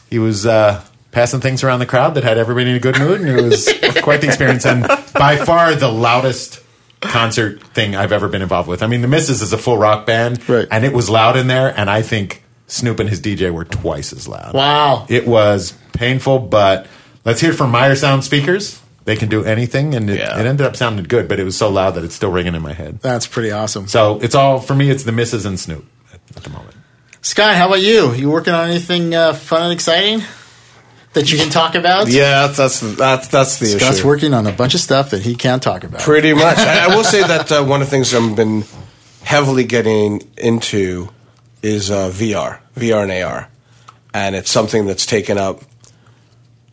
He 0.08 0.18
was 0.18 0.46
uh, 0.46 0.82
passing 1.10 1.40
things 1.40 1.64
around 1.64 1.80
the 1.80 1.86
crowd 1.86 2.14
that 2.14 2.24
had 2.24 2.38
everybody 2.38 2.70
in 2.70 2.76
a 2.76 2.80
good 2.80 2.98
mood, 2.98 3.20
and 3.20 3.28
it 3.28 3.42
was 3.42 3.66
quite 4.02 4.20
the 4.22 4.28
experience. 4.28 4.64
And 4.64 4.86
by 5.12 5.36
far 5.36 5.74
the 5.74 5.88
loudest 5.88 6.62
concert 7.00 7.62
thing 7.74 7.94
I've 7.96 8.12
ever 8.12 8.28
been 8.28 8.40
involved 8.42 8.68
with. 8.68 8.82
I 8.82 8.86
mean, 8.86 9.02
the 9.02 9.08
Misses 9.08 9.42
is 9.42 9.52
a 9.52 9.58
full 9.58 9.76
rock 9.78 10.06
band, 10.06 10.48
Right. 10.48 10.66
and 10.70 10.84
it 10.84 10.92
was 10.92 11.10
loud 11.10 11.36
in 11.36 11.46
there. 11.48 11.68
And 11.78 11.90
I 11.90 12.02
think 12.02 12.42
Snoop 12.68 13.00
and 13.00 13.08
his 13.08 13.20
DJ 13.20 13.52
were 13.52 13.64
twice 13.64 14.12
as 14.12 14.26
loud. 14.26 14.54
Wow. 14.54 15.06
It 15.08 15.26
was 15.26 15.72
painful, 15.92 16.38
but 16.38 16.86
let's 17.24 17.40
hear 17.40 17.50
it 17.50 17.54
from 17.56 17.70
Meyer 17.70 17.94
Sound 17.96 18.24
speakers. 18.24 18.80
They 19.06 19.16
can 19.16 19.28
do 19.30 19.44
anything, 19.44 19.94
and 19.94 20.10
it, 20.10 20.18
Yeah. 20.18 20.38
it 20.38 20.44
ended 20.46 20.66
up 20.66 20.76
sounding 20.76 21.04
good, 21.06 21.28
but 21.28 21.40
it 21.40 21.44
was 21.44 21.56
so 21.56 21.70
loud 21.70 21.94
that 21.94 22.04
it's 22.04 22.14
still 22.14 22.30
ringing 22.30 22.54
in 22.54 22.60
my 22.62 22.72
head. 22.74 22.98
That's 23.00 23.26
pretty 23.26 23.52
awesome. 23.52 23.86
So 23.88 24.18
it's 24.20 24.34
all 24.34 24.60
for 24.60 24.74
me. 24.74 24.90
It's 24.90 25.04
the 25.04 25.12
Misses 25.12 25.46
and 25.46 25.58
Snoop 25.58 25.86
at, 26.12 26.20
at 26.36 26.42
the 26.42 26.50
moment. 26.50 26.74
Scott, 27.22 27.56
how 27.56 27.66
about 27.68 27.80
you? 27.82 28.12
You 28.12 28.30
working 28.30 28.52
on 28.52 28.68
anything 28.68 29.14
uh, 29.14 29.32
fun 29.32 29.62
and 29.62 29.72
exciting 29.72 30.22
that 31.14 31.32
you 31.32 31.38
can 31.38 31.50
talk 31.50 31.74
about? 31.76 32.08
Yeah, 32.08 32.48
that's 32.48 32.80
that's 32.80 33.28
that's 33.28 33.58
the 33.58 33.66
issue. 33.66 33.78
Scott's 33.78 33.98
issue. 33.98 34.06
working 34.06 34.34
on 34.34 34.46
a 34.46 34.52
bunch 34.52 34.74
of 34.74 34.80
stuff 34.80 35.10
that 35.10 35.22
he 35.22 35.34
can't 35.34 35.62
talk 35.62 35.82
about. 35.84 36.00
Pretty 36.00 36.34
much. 36.44 36.58
I, 36.58 36.84
I 36.86 36.96
will 36.96 37.04
say 37.04 37.22
that 37.22 37.50
uh, 37.50 37.64
one 37.64 37.80
of 37.82 37.86
the 37.88 37.90
things 37.90 38.12
I've 38.14 38.36
been 38.36 38.64
heavily 39.22 39.64
getting 39.64 40.22
into 40.36 41.08
is 41.62 41.90
uh, 41.90 42.10
VR, 42.10 42.58
VR 42.76 43.02
and 43.04 43.12
AR, 43.24 43.48
and 44.14 44.34
it's 44.36 44.50
something 44.50 44.86
that's 44.86 45.06
taken 45.06 45.38
up 45.38 45.62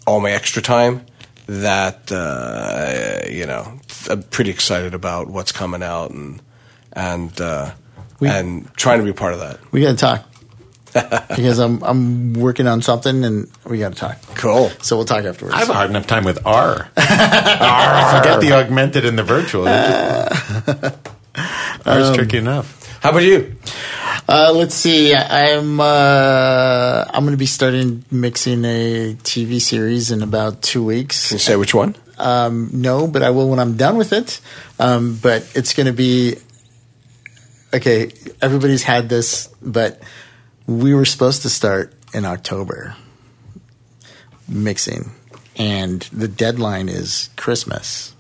all 0.06 0.20
my 0.20 0.32
extra 0.32 0.62
time. 0.64 1.06
That 1.48 2.12
uh, 2.12 3.28
you 3.30 3.46
know, 3.46 3.80
I'm 4.10 4.24
pretty 4.24 4.52
excited 4.52 4.94
about 4.94 5.28
what's 5.28 5.52
coming 5.52 5.84
out 5.84 6.12
and 6.12 6.42
and 6.94 7.40
uh, 7.42 7.72
and 8.22 8.74
trying 8.76 9.00
to 9.00 9.06
be 9.06 9.12
part 9.14 9.34
of 9.34 9.40
that. 9.40 9.60
we 9.72 9.82
got 9.82 9.92
to 9.92 9.98
talk 9.98 10.26
because 11.36 11.60
I'm 11.60 11.84
I'm 11.84 12.34
working 12.34 12.68
on 12.68 12.82
something 12.82 13.26
and 13.26 13.50
we 13.66 13.80
got 13.80 13.94
to 13.94 14.00
talk. 14.00 14.22
Cool. 14.36 14.70
So 14.82 14.96
we'll 14.96 15.06
talk 15.06 15.26
afterwards. 15.26 15.56
I 15.56 15.60
have 15.60 15.70
a 15.70 15.74
hard 15.74 15.90
enough 15.90 16.08
time 16.08 16.24
with 16.24 16.46
R. 16.46 16.76
Forget 16.96 18.40
the 18.42 18.52
augmented 18.54 19.04
and 19.06 19.18
the 19.20 19.24
virtual. 19.24 19.68
R 21.86 22.00
is 22.00 22.10
Um, 22.10 22.16
tricky 22.16 22.38
enough. 22.38 22.80
How 23.02 23.10
about 23.10 23.24
you? 23.24 23.56
Uh, 24.28 24.54
let's 24.56 24.74
see. 24.74 25.14
I'm 25.14 25.80
uh, 25.82 27.06
I'm 27.10 27.24
going 27.24 27.32
to 27.34 27.38
be 27.38 27.46
starting 27.46 28.06
mixing 28.10 28.64
a 28.64 29.16
TV 29.16 29.60
series 29.60 30.12
in 30.12 30.22
about 30.22 30.62
two 30.62 30.84
weeks. 30.84 31.28
Can 31.28 31.36
you 31.36 31.40
say 31.40 31.56
which 31.58 31.74
one? 31.74 31.96
Um, 32.18 32.70
no, 32.72 33.06
but 33.08 33.22
I 33.22 33.32
will 33.32 33.50
when 33.50 33.60
I'm 33.60 33.76
done 33.76 33.98
with 33.98 34.14
it. 34.14 34.40
Um, 34.80 35.20
but 35.22 35.52
it's 35.56 35.74
going 35.74 35.88
to 35.88 35.94
be 35.94 36.38
okay. 37.74 38.12
Everybody's 38.42 38.84
had 38.84 39.10
this, 39.10 39.48
but 39.62 40.02
we 40.68 40.94
were 40.96 41.06
supposed 41.06 41.42
to 41.42 41.50
start 41.50 41.94
in 42.14 42.24
October 42.24 42.96
mixing, 44.48 45.12
and 45.58 46.02
the 46.14 46.30
deadline 46.30 46.88
is 46.88 47.30
Christmas. 47.36 48.16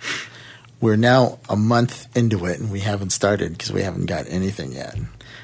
We're 0.81 0.97
now 0.97 1.39
a 1.47 1.55
month 1.55 2.13
into 2.13 2.45
it, 2.45 2.59
and 2.59 2.69
we 2.69 2.81
haven't 2.81 3.11
started 3.11 3.53
because 3.53 3.71
we 3.71 3.83
haven't 3.83 4.07
got 4.07 4.25
anything 4.27 4.73
yet. 4.73 4.97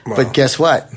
But 0.06 0.34
guess 0.34 0.58
what? 0.58 0.92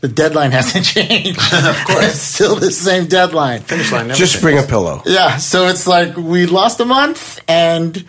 The 0.00 0.08
deadline 0.08 0.52
hasn't 0.52 0.84
changed. 0.94 1.40
of 1.52 1.84
course, 1.84 2.04
it's 2.04 2.20
still 2.20 2.56
the 2.56 2.70
same 2.70 3.06
deadline. 3.06 3.60
Finish 3.62 3.92
line 3.92 4.08
never 4.08 4.18
Just 4.18 4.40
bring 4.40 4.58
a 4.58 4.62
pillow. 4.62 5.02
Yeah, 5.06 5.38
so 5.38 5.66
it's 5.68 5.86
like 5.86 6.16
we 6.16 6.46
lost 6.46 6.80
a 6.80 6.84
month, 6.84 7.40
and 7.48 8.04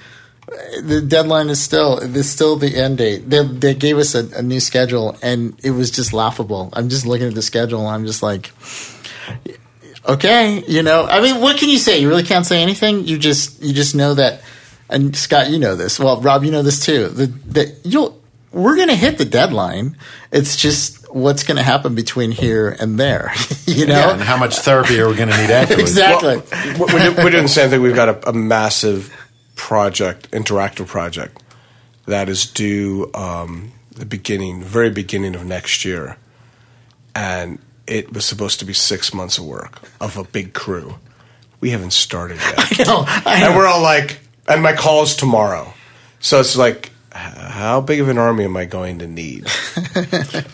the 0.81 1.01
deadline 1.01 1.49
is 1.49 1.61
still 1.61 1.97
is 1.99 2.29
still 2.29 2.55
the 2.55 2.75
end 2.75 2.99
date. 2.99 3.29
They, 3.29 3.43
they 3.43 3.73
gave 3.73 3.97
us 3.97 4.15
a, 4.15 4.27
a 4.37 4.41
new 4.41 4.59
schedule, 4.59 5.17
and 5.21 5.57
it 5.63 5.71
was 5.71 5.91
just 5.91 6.13
laughable. 6.13 6.69
I'm 6.73 6.89
just 6.89 7.05
looking 7.05 7.27
at 7.27 7.35
the 7.35 7.41
schedule, 7.41 7.79
and 7.79 7.89
I'm 7.89 8.05
just 8.05 8.21
like, 8.21 8.51
okay, 10.07 10.63
you 10.67 10.83
know. 10.83 11.05
I 11.05 11.21
mean, 11.21 11.41
what 11.41 11.57
can 11.57 11.69
you 11.69 11.77
say? 11.77 11.99
You 11.99 12.09
really 12.09 12.23
can't 12.23 12.45
say 12.45 12.61
anything. 12.61 13.05
You 13.05 13.17
just 13.17 13.61
you 13.61 13.73
just 13.73 13.95
know 13.95 14.13
that. 14.13 14.41
And 14.89 15.15
Scott, 15.17 15.49
you 15.49 15.59
know 15.59 15.75
this. 15.75 15.99
Well, 15.99 16.21
Rob, 16.21 16.45
you 16.45 16.51
know 16.51 16.63
this 16.63 16.85
too. 16.85 17.09
The, 17.09 17.25
that 17.25 17.79
you'll 17.83 18.21
we're 18.51 18.75
going 18.75 18.87
to 18.89 18.95
hit 18.95 19.17
the 19.17 19.25
deadline. 19.25 19.97
It's 20.31 20.55
just 20.55 21.13
what's 21.13 21.43
going 21.43 21.57
to 21.57 21.63
happen 21.63 21.95
between 21.95 22.31
here 22.31 22.69
and 22.69 22.99
there. 22.99 23.31
you 23.65 23.85
know. 23.85 23.93
Yeah, 23.93 24.13
and 24.13 24.21
how 24.21 24.37
much 24.37 24.57
therapy 24.59 24.99
are 24.99 25.07
we 25.07 25.15
going 25.15 25.29
to 25.29 25.37
need 25.37 25.49
afterwards? 25.49 25.91
Exactly. 25.97 26.37
we're, 26.79 27.15
we're 27.15 27.29
doing 27.29 27.43
the 27.43 27.49
same 27.49 27.69
thing. 27.69 27.81
We've 27.81 27.95
got 27.95 28.09
a, 28.09 28.29
a 28.29 28.33
massive 28.33 29.13
project, 29.55 30.31
interactive 30.31 30.87
project, 30.87 31.41
that 32.05 32.29
is 32.29 32.45
due 32.45 33.11
um, 33.13 33.71
the 33.91 34.05
beginning, 34.05 34.61
very 34.63 34.89
beginning 34.89 35.35
of 35.35 35.45
next 35.45 35.83
year, 35.83 36.17
and 37.13 37.59
it 37.85 38.13
was 38.13 38.25
supposed 38.25 38.59
to 38.59 38.65
be 38.65 38.73
six 38.73 39.13
months 39.13 39.37
of 39.37 39.45
work 39.45 39.81
of 39.99 40.17
a 40.17 40.23
big 40.23 40.53
crew. 40.53 40.95
We 41.59 41.71
haven't 41.71 41.93
started 41.93 42.37
yet, 42.37 42.79
know, 42.87 43.03
I 43.07 43.41
and 43.45 43.55
we're 43.55 43.65
all 43.65 43.81
like, 43.81 44.19
and 44.47 44.61
my 44.61 44.73
call 44.73 45.03
is 45.03 45.15
tomorrow, 45.15 45.73
so 46.19 46.39
it's 46.39 46.55
like, 46.55 46.87
h- 46.87 46.91
how 47.17 47.81
big 47.81 47.99
of 47.99 48.09
an 48.09 48.17
army 48.17 48.43
am 48.45 48.55
I 48.57 48.65
going 48.65 48.99
to 48.99 49.07
need? 49.07 49.47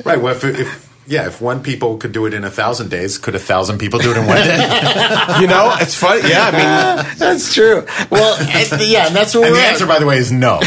Right. 0.05 0.19
Well, 0.21 0.33
if, 0.35 0.43
if 0.43 0.93
yeah, 1.05 1.27
if 1.27 1.41
one 1.41 1.63
people 1.63 1.97
could 1.97 2.11
do 2.13 2.25
it 2.25 2.33
in 2.33 2.43
a 2.45 2.49
thousand 2.49 2.89
days, 2.89 3.17
could 3.17 3.35
a 3.35 3.39
thousand 3.39 3.77
people 3.77 3.99
do 3.99 4.11
it 4.11 4.17
in 4.17 4.25
one 4.25 4.37
day? 4.37 4.55
you 5.41 5.47
know, 5.47 5.75
it's 5.79 5.95
funny. 5.95 6.29
Yeah, 6.29 6.49
I 6.53 7.03
mean, 7.03 7.13
That's 7.17 7.53
true. 7.53 7.85
Well, 8.09 8.37
and- 8.39 8.81
yeah, 8.81 9.07
and 9.07 9.15
that's 9.15 9.33
where 9.35 9.43
and 9.45 9.51
we're 9.53 9.59
the 9.59 9.65
at. 9.65 9.71
answer, 9.73 9.85
by 9.85 9.99
the 9.99 10.05
way, 10.05 10.17
is 10.17 10.31
no. 10.31 10.59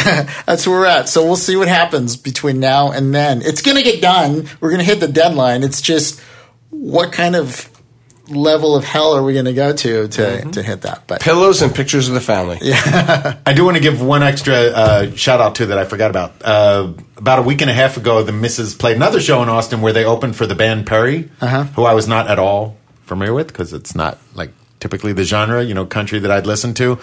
That's 0.47 0.67
where 0.67 0.81
we're 0.81 0.87
at. 0.87 1.09
So 1.09 1.25
we'll 1.25 1.37
see 1.37 1.57
what 1.57 1.69
happens 1.69 2.17
between 2.17 2.61
now 2.61 2.91
and 2.93 3.15
then. 3.15 3.41
It's 3.43 3.63
going 3.63 3.77
to 3.79 3.83
get 3.83 4.03
done. 4.03 4.47
We're 4.61 4.71
going 4.71 4.81
to 4.81 4.87
hit 4.87 5.01
the 5.01 5.09
deadline. 5.09 5.63
It's 5.63 5.81
just 5.81 6.21
what 6.71 7.13
kind 7.13 7.35
of 7.37 7.71
level 8.29 8.77
of 8.77 8.85
hell 8.85 9.13
are 9.15 9.23
we 9.23 9.33
going 9.33 9.45
to 9.45 9.53
go 9.53 9.73
to 9.73 10.09
to, 10.09 10.43
to 10.51 10.63
hit 10.63 10.83
that? 10.83 11.03
But 11.07 11.21
pillows 11.21 11.63
and 11.63 11.75
pictures 11.75 12.09
of 12.09 12.15
the 12.15 12.21
family. 12.21 12.59
Yeah, 12.61 13.39
I 13.47 13.53
do 13.53 13.65
want 13.65 13.77
to 13.77 13.83
give 13.83 14.03
one 14.03 14.23
extra 14.23 14.55
uh, 14.55 15.11
shout 15.13 15.41
out 15.41 15.57
to 15.57 15.67
that 15.67 15.79
I 15.79 15.85
forgot 15.85 16.11
about. 16.11 16.35
Uh, 16.43 16.93
about 17.17 17.39
a 17.39 17.43
week 17.43 17.61
and 17.61 17.71
a 17.71 17.75
half 17.75 17.97
ago, 17.97 18.23
the 18.23 18.33
Misses 18.33 18.75
played 18.75 18.97
another 18.97 19.21
show 19.21 19.43
in 19.43 19.49
Austin 19.49 19.81
where 19.81 19.93
they 19.93 20.05
opened 20.05 20.37
for 20.37 20.47
the 20.47 20.55
band 20.55 20.87
Perry, 20.87 21.31
who 21.75 21.85
I 21.85 21.95
was 21.95 22.07
not 22.09 22.29
at 22.29 22.39
all 22.39 22.77
familiar 23.05 23.33
with 23.33 23.49
because 23.49 23.73
it's 23.73 23.95
not 23.95 24.19
like 24.35 24.51
typically 24.81 25.13
the 25.13 25.25
genre, 25.25 25.63
you 25.63 25.75
know, 25.75 25.87
country 25.87 26.19
that 26.19 26.31
I'd 26.31 26.47
listen 26.47 26.75
to. 26.75 26.99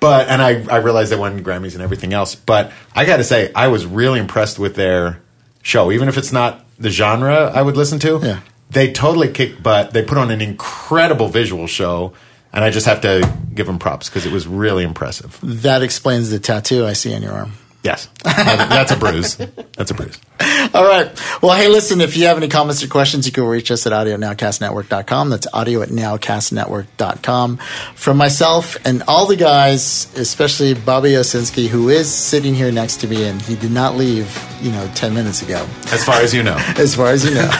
But 0.00 0.28
and 0.28 0.42
I, 0.42 0.64
I 0.72 0.76
realized 0.76 1.10
they 1.10 1.16
won 1.16 1.42
Grammys 1.42 1.74
and 1.74 1.82
everything 1.82 2.12
else. 2.12 2.34
But 2.34 2.72
I 2.94 3.04
got 3.04 3.16
to 3.16 3.24
say, 3.24 3.50
I 3.54 3.68
was 3.68 3.86
really 3.86 4.20
impressed 4.20 4.58
with 4.58 4.74
their 4.76 5.20
show, 5.62 5.90
even 5.90 6.08
if 6.08 6.16
it's 6.16 6.32
not 6.32 6.64
the 6.78 6.90
genre 6.90 7.50
I 7.54 7.62
would 7.62 7.76
listen 7.76 7.98
to. 8.00 8.20
Yeah. 8.22 8.40
They 8.70 8.92
totally 8.92 9.28
kicked 9.28 9.62
butt. 9.62 9.92
They 9.92 10.02
put 10.02 10.18
on 10.18 10.30
an 10.30 10.40
incredible 10.40 11.28
visual 11.28 11.66
show. 11.66 12.12
And 12.52 12.64
I 12.64 12.70
just 12.70 12.86
have 12.86 13.02
to 13.02 13.30
give 13.54 13.66
them 13.66 13.78
props 13.78 14.08
because 14.08 14.24
it 14.24 14.32
was 14.32 14.46
really 14.46 14.82
impressive. 14.82 15.38
that 15.42 15.82
explains 15.82 16.30
the 16.30 16.38
tattoo 16.38 16.86
I 16.86 16.94
see 16.94 17.14
on 17.14 17.22
your 17.22 17.32
arm. 17.32 17.52
Yes, 17.82 18.08
that's 18.24 18.90
a 18.90 18.96
bruise. 18.96 19.36
That's 19.76 19.90
a 19.92 19.94
bruise. 19.94 20.18
All 20.74 20.84
right. 20.84 21.08
Well, 21.40 21.56
hey, 21.56 21.68
listen, 21.68 22.00
if 22.00 22.16
you 22.16 22.26
have 22.26 22.36
any 22.36 22.48
comments 22.48 22.82
or 22.82 22.88
questions, 22.88 23.26
you 23.26 23.32
can 23.32 23.44
reach 23.44 23.70
us 23.70 23.86
at 23.86 23.92
audionowcastnetwork.com. 23.92 25.30
That's 25.30 25.46
audio 25.52 25.82
at 25.82 25.90
nowcastnetwork.com. 25.90 27.56
From 27.94 28.16
myself 28.16 28.76
and 28.84 29.02
all 29.06 29.26
the 29.26 29.36
guys, 29.36 30.12
especially 30.18 30.74
Bobby 30.74 31.10
Owsinski, 31.10 31.68
who 31.68 31.88
is 31.88 32.12
sitting 32.12 32.54
here 32.54 32.72
next 32.72 32.96
to 32.98 33.06
me, 33.08 33.24
and 33.24 33.40
he 33.42 33.54
did 33.54 33.70
not 33.70 33.94
leave, 33.96 34.36
you 34.60 34.72
know, 34.72 34.90
10 34.94 35.14
minutes 35.14 35.42
ago, 35.42 35.66
As 35.92 36.04
far 36.04 36.20
as 36.20 36.34
you 36.34 36.42
know. 36.42 36.56
as 36.76 36.94
far 36.96 37.08
as 37.08 37.24
you 37.24 37.34
know. 37.34 37.48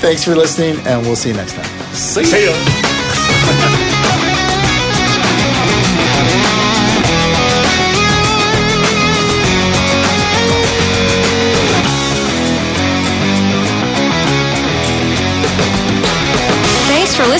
Thanks 0.00 0.24
for 0.24 0.34
listening, 0.34 0.76
and 0.86 1.02
we'll 1.02 1.16
see 1.16 1.30
you 1.30 1.36
next 1.36 1.54
time. 1.54 1.94
See 1.94 2.46
ya. 2.46 3.90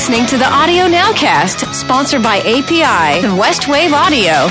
Listening 0.06 0.26
to 0.26 0.36
the 0.36 0.52
Audio 0.52 0.84
Nowcast, 0.84 1.72
sponsored 1.72 2.22
by 2.22 2.36
API 2.40 3.24
and 3.24 3.40
Westwave 3.40 3.94
Audio. 3.94 4.50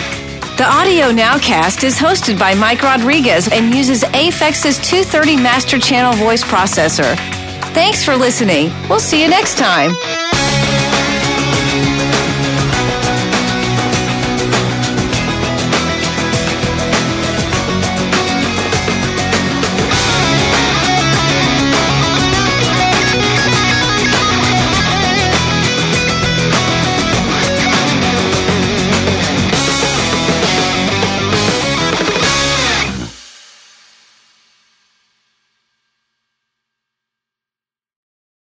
The 0.58 0.66
Audio 0.66 1.12
Nowcast 1.12 1.84
is 1.84 1.96
hosted 1.96 2.40
by 2.40 2.56
Mike 2.56 2.82
Rodriguez 2.82 3.48
and 3.50 3.72
uses 3.72 4.04
Aphex's 4.04 4.80
230 4.80 5.36
Master 5.36 5.78
Channel 5.78 6.14
voice 6.14 6.44
processor. 6.44 7.16
Thanks 7.72 8.04
for 8.04 8.16
listening. 8.16 8.72
We'll 8.90 9.00
see 9.00 9.22
you 9.22 9.30
next 9.30 9.60
time. 9.60 9.92